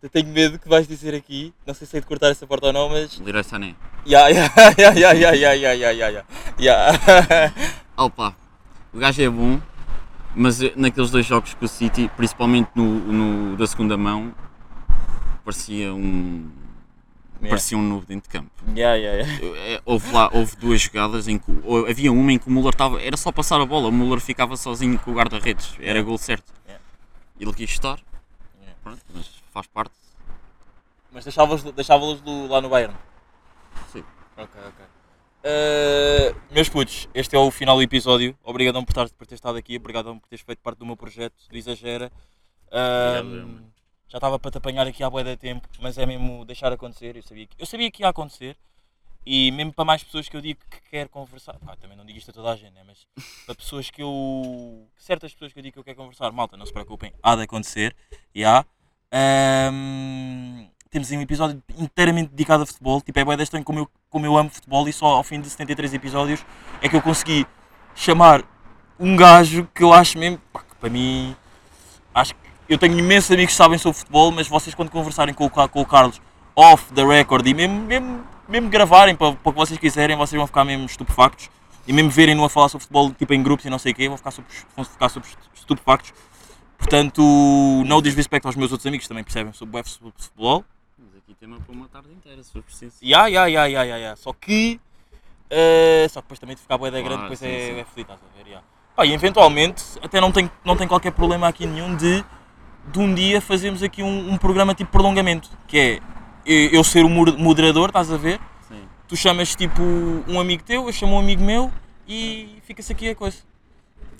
Eu 0.00 0.08
tenho 0.08 0.28
medo 0.28 0.58
que 0.58 0.68
vais 0.68 0.86
dizer 0.86 1.14
aqui. 1.14 1.52
Não 1.66 1.74
sei 1.74 1.86
se 1.86 1.90
sei 1.92 2.00
de 2.00 2.06
cortar 2.06 2.28
essa 2.30 2.46
porta 2.46 2.66
ou 2.68 2.72
não, 2.72 2.88
mas. 2.88 3.18
Leroy 3.18 3.42
Sané. 3.42 3.74
Ya, 4.06 4.28
ya, 4.28 4.44
ya, 4.78 4.92
ya, 4.92 5.12
ya, 5.12 5.34
ya, 5.34 5.54
ya, 5.54 5.72
ya, 5.74 5.90
ya, 5.92 6.08
ya. 6.10 6.24
Ya. 6.58 6.86
Opa, 7.96 8.34
o 8.94 8.98
gajo 8.98 9.20
é 9.20 9.28
bom, 9.28 9.60
mas 10.36 10.60
naqueles 10.76 11.10
dois 11.10 11.26
jogos 11.26 11.54
com 11.54 11.64
o 11.64 11.68
City, 11.68 12.08
principalmente 12.16 12.70
no, 12.76 12.84
no 12.84 13.56
da 13.56 13.66
segunda 13.66 13.96
mão, 13.96 14.32
parecia 15.44 15.92
um. 15.92 16.48
Yeah. 17.40 17.50
Parecia 17.50 17.78
um 17.78 17.82
novo 17.82 18.04
dentro 18.06 18.28
de 18.28 18.36
campo. 18.38 18.50
Ya, 18.76 18.94
ya. 18.96 19.14
Eu- 19.40 19.54
é, 19.56 19.80
Houve 19.84 20.12
lá, 20.12 20.28
houve 20.32 20.56
duas 20.56 20.80
jogadas 20.80 21.26
em 21.28 21.38
que. 21.38 21.50
Havia 21.88 22.12
uma 22.12 22.32
em 22.32 22.38
que 22.38 22.48
o 22.48 22.50
Müller 22.52 22.70
estava. 22.72 23.00
Era 23.02 23.16
só 23.16 23.30
passar 23.32 23.60
a 23.60 23.66
bola, 23.66 23.88
o 23.88 23.92
Müller 23.92 24.20
ficava 24.20 24.56
sozinho 24.56 24.96
com 25.00 25.10
o 25.10 25.14
guarda-redes. 25.14 25.74
Era 25.78 25.86
Yeah. 25.90 26.02
gol 26.02 26.18
certo. 26.18 26.52
Yeah. 26.66 26.84
Ele 27.40 27.52
quis 27.52 27.70
estar, 27.70 27.98
Yeah. 27.98 28.17
Pronto, 28.88 29.04
mas 29.14 29.42
faz 29.52 29.66
parte. 29.66 29.94
Mas 31.10 31.24
deixavas- 31.24 31.62
deixávamos 31.62 32.22
lá 32.48 32.60
no 32.60 32.68
Bayern. 32.68 32.96
Sim. 33.92 34.04
Ok, 34.36 34.60
ok. 34.68 34.84
Uh, 35.40 36.34
meus 36.50 36.68
putos, 36.68 37.08
este 37.14 37.36
é 37.36 37.38
o 37.38 37.50
final 37.50 37.76
do 37.76 37.82
episódio. 37.82 38.36
Obrigadão 38.42 38.84
por, 38.84 38.90
estar, 38.90 39.08
por 39.10 39.26
ter 39.26 39.34
estado 39.34 39.56
aqui, 39.56 39.76
obrigadão 39.76 40.18
por 40.18 40.28
teres 40.28 40.44
feito 40.44 40.58
parte 40.60 40.78
do 40.78 40.86
meu 40.86 40.96
projeto 40.96 41.34
do 41.48 41.56
Exagera. 41.56 42.10
Uh, 42.66 43.20
Obrigado, 43.20 43.64
já 44.08 44.18
estava 44.18 44.38
para 44.38 44.50
te 44.50 44.58
apanhar 44.58 44.86
aqui 44.86 45.02
há 45.02 45.08
boa 45.10 45.22
de 45.24 45.36
tempo, 45.36 45.68
mas 45.80 45.96
é 45.96 46.04
mesmo 46.04 46.44
deixar 46.44 46.72
acontecer. 46.72 47.16
Eu 47.16 47.22
sabia, 47.22 47.46
que, 47.46 47.62
eu 47.62 47.66
sabia 47.66 47.90
que 47.90 48.02
ia 48.02 48.08
acontecer 48.08 48.56
e 49.24 49.50
mesmo 49.52 49.72
para 49.72 49.84
mais 49.84 50.02
pessoas 50.02 50.28
que 50.28 50.36
eu 50.36 50.40
digo 50.40 50.58
que 50.70 50.80
quero 50.90 51.10
conversar, 51.10 51.58
pá, 51.58 51.76
também 51.76 51.96
não 51.96 52.04
digo 52.06 52.18
isto 52.18 52.30
a 52.30 52.34
toda 52.34 52.50
a 52.50 52.56
gente, 52.56 52.72
né? 52.72 52.82
mas 52.86 53.06
para 53.44 53.54
pessoas 53.54 53.90
que 53.90 54.02
eu. 54.02 54.88
certas 54.96 55.32
pessoas 55.32 55.52
que 55.52 55.58
eu 55.58 55.62
digo 55.62 55.74
que 55.74 55.78
eu 55.78 55.84
quero 55.84 55.98
conversar, 55.98 56.32
malta, 56.32 56.56
não 56.56 56.64
se 56.66 56.72
preocupem, 56.72 57.12
há 57.22 57.36
de 57.36 57.42
acontecer. 57.42 57.94
E 58.34 58.44
há. 58.44 58.64
Ahm, 59.12 60.66
temos 60.90 61.10
um 61.10 61.20
episódio 61.20 61.62
inteiramente 61.76 62.30
dedicado 62.30 62.62
a 62.62 62.66
futebol. 62.66 63.00
Tipo, 63.00 63.18
é 63.18 63.36
de 63.36 63.42
estranho 63.42 63.64
como 63.64 63.80
eu, 63.80 63.88
como 64.10 64.26
eu 64.26 64.36
amo 64.36 64.50
futebol 64.50 64.88
e 64.88 64.92
só 64.92 65.06
ao 65.06 65.22
fim 65.22 65.40
de 65.40 65.48
73 65.48 65.94
episódios 65.94 66.44
é 66.80 66.88
que 66.88 66.96
eu 66.96 67.02
consegui 67.02 67.46
chamar 67.94 68.44
um 68.98 69.16
gajo 69.16 69.68
que 69.74 69.82
eu 69.82 69.92
acho 69.92 70.18
mesmo, 70.18 70.38
pá, 70.52 70.60
que 70.60 70.76
para 70.76 70.90
mim, 70.90 71.36
acho 72.14 72.34
que 72.34 72.40
eu 72.68 72.78
tenho 72.78 72.98
imensos 72.98 73.30
amigos 73.30 73.52
que 73.52 73.56
sabem 73.56 73.78
sobre 73.78 73.98
futebol, 73.98 74.30
mas 74.30 74.48
vocês 74.48 74.74
quando 74.74 74.90
conversarem 74.90 75.34
com 75.34 75.46
o, 75.46 75.50
com 75.50 75.80
o 75.80 75.86
Carlos 75.86 76.20
off 76.54 76.92
the 76.92 77.04
record 77.04 77.46
e 77.46 77.54
mesmo, 77.54 77.80
mesmo, 77.80 78.24
mesmo 78.48 78.68
gravarem 78.68 79.14
para, 79.14 79.32
para 79.32 79.50
o 79.50 79.52
que 79.52 79.58
vocês 79.58 79.78
quiserem, 79.78 80.16
vocês 80.16 80.36
vão 80.36 80.46
ficar 80.46 80.64
mesmo 80.64 80.84
estupefactos 80.86 81.48
e 81.86 81.92
mesmo 81.92 82.10
verem-no 82.10 82.44
a 82.44 82.50
falar 82.50 82.68
sobre 82.68 82.82
futebol 82.82 83.10
tipo 83.12 83.32
em 83.32 83.42
grupos 83.42 83.64
e 83.64 83.70
não 83.70 83.78
sei 83.78 83.92
o 83.92 83.94
quê, 83.94 84.08
vão 84.08 84.18
ficar, 84.18 84.30
sobre, 84.30 84.50
vão 84.76 84.84
ficar 84.84 85.08
sobre 85.08 85.28
estupefactos. 85.54 86.12
Portanto, 86.78 87.20
no 87.84 88.00
disrespect 88.00 88.46
aos 88.46 88.56
meus 88.56 88.70
outros 88.72 88.86
amigos 88.86 89.06
também 89.06 89.24
percebem 89.24 89.52
sobre 89.52 89.80
o 89.80 89.84
futebol. 90.16 90.64
Mas 90.98 91.08
aqui 91.16 91.34
tema 91.34 91.58
para 91.60 91.74
uma 91.74 91.88
tarde 91.88 92.08
inteira, 92.12 92.42
se 92.42 92.52
for 92.52 92.62
preciso. 92.62 92.94
Ya, 93.02 93.26
ya, 93.26 93.46
ya, 93.46 93.66
ya, 93.66 93.82
ya. 93.84 94.16
Só 94.16 94.32
que. 94.32 94.80
eh, 95.50 96.06
só 96.08 96.20
que 96.20 96.26
depois 96.26 96.38
também 96.38 96.54
de 96.56 96.62
ficar 96.62 96.78
boa 96.78 96.90
da 96.90 97.00
grande, 97.00 97.16
Ah, 97.16 97.22
depois 97.22 97.38
sim, 97.40 97.46
é, 97.46 97.60
sim. 97.74 97.80
é 97.80 97.84
fodido, 97.84 98.12
estás 98.12 98.20
a 98.22 98.42
ver? 98.44 98.50
ya. 98.50 98.62
Pá, 98.94 99.04
e 99.06 99.12
eventualmente, 99.12 99.82
até 100.02 100.20
não 100.20 100.30
tem, 100.32 100.50
não 100.64 100.76
tem 100.76 100.86
qualquer 100.88 101.12
problema 101.12 101.46
aqui 101.48 101.66
nenhum 101.66 101.94
de, 101.96 102.24
de 102.92 102.98
um 102.98 103.12
dia 103.14 103.40
fazermos 103.40 103.82
aqui 103.82 104.02
um, 104.02 104.32
um 104.32 104.36
programa 104.36 104.74
tipo 104.74 104.90
prolongamento, 104.90 105.50
que 105.66 105.78
é 105.78 106.00
eu 106.46 106.70
eu 106.78 106.84
ser 106.84 107.04
o 107.04 107.08
mo- 107.08 107.36
moderador, 107.38 107.88
estás 107.90 108.10
a 108.10 108.16
ver? 108.16 108.40
Sim. 108.68 108.82
Tu 109.06 109.16
chamas 109.16 109.54
tipo 109.54 109.82
um 110.26 110.40
amigo 110.40 110.62
teu, 110.62 110.86
eu 110.86 110.92
chamo 110.92 111.14
um 111.14 111.18
amigo 111.18 111.42
meu 111.42 111.70
e 112.08 112.58
fica-se 112.64 112.92
aqui 112.92 113.10
a 113.10 113.14
coisa. 113.14 113.38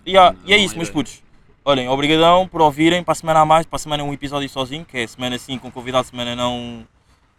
Ya, 0.07 0.35
e 0.45 0.53
é 0.53 0.57
Não, 0.57 0.65
isso, 0.65 0.77
meus 0.77 0.89
ideia. 0.89 0.93
putos. 0.93 1.23
Olhem, 1.69 1.87
obrigadão 1.87 2.49
por 2.49 2.63
ouvirem. 2.63 3.05
Para 3.05 3.13
a 3.13 3.15
semana 3.15 3.41
a 3.41 3.45
mais, 3.45 3.67
para 3.67 3.77
a 3.77 3.79
semana 3.79 4.03
é 4.03 4.07
um 4.07 4.11
episódio 4.11 4.49
sozinho, 4.49 4.87
que 4.87 4.97
é 4.97 5.07
semana 5.07 5.37
sim 5.37 5.59
com 5.59 5.71
convidado, 5.71 6.07
semana 6.09 6.35
não 6.35 6.87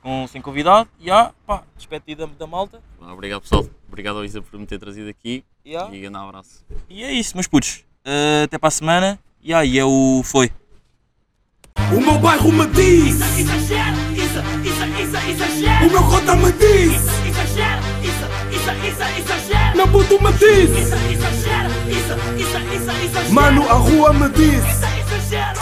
com, 0.04 0.28
sem 0.28 0.40
convidado. 0.40 0.88
E 1.00 1.10
há, 1.10 1.32
pá, 1.48 1.64
despedida 1.76 2.28
da, 2.28 2.34
da 2.38 2.46
malta. 2.46 2.80
Obrigado 3.02 3.42
pessoal, 3.42 3.66
obrigado 3.88 4.18
ao 4.18 4.24
Isa 4.24 4.40
por 4.40 4.60
me 4.60 4.68
ter 4.68 4.78
trazido 4.78 5.10
aqui 5.10 5.44
E, 5.66 5.76
há, 5.76 5.90
e 5.92 6.08
um 6.08 6.16
abraço. 6.16 6.64
e 6.88 7.04
é 7.04 7.12
isso, 7.12 7.36
meus 7.36 7.48
putos. 7.48 7.84
Uh, 8.06 8.44
até 8.44 8.60
para 8.60 8.68
a 8.68 8.72
semana. 8.72 9.20
E 9.42 9.52
aí 9.52 9.80
é 9.80 9.84
o 9.86 10.22
Foi. 10.24 10.52
O 11.92 12.00
meu 12.00 12.20
bairro 12.20 12.52
me 12.52 12.68
diz, 12.68 13.16
isso, 13.16 13.42
isso, 13.42 13.50
isso, 14.64 15.18
exagera. 15.28 15.88
o 15.88 15.90
meu 15.90 16.04
cota 16.04 16.36
me 16.36 16.52
diz, 16.52 17.02
Exagera, 17.26 17.82
isso, 18.04 18.26
isso, 18.52 18.72
isso, 18.86 19.22
exagera. 19.22 19.49
Meu 19.80 19.88
puto 19.88 20.22
me 20.22 20.30
disse. 20.34 20.82
Isso, 20.82 20.96
isso, 21.10 21.28
isso, 22.36 22.92
isso. 23.06 23.18
É 23.18 23.30
Mano, 23.32 23.64
a 23.70 23.76
rua 23.76 24.12
me 24.12 24.28
disse. 24.28 24.58
Isso, 24.58 24.86
exagera, 25.00 25.54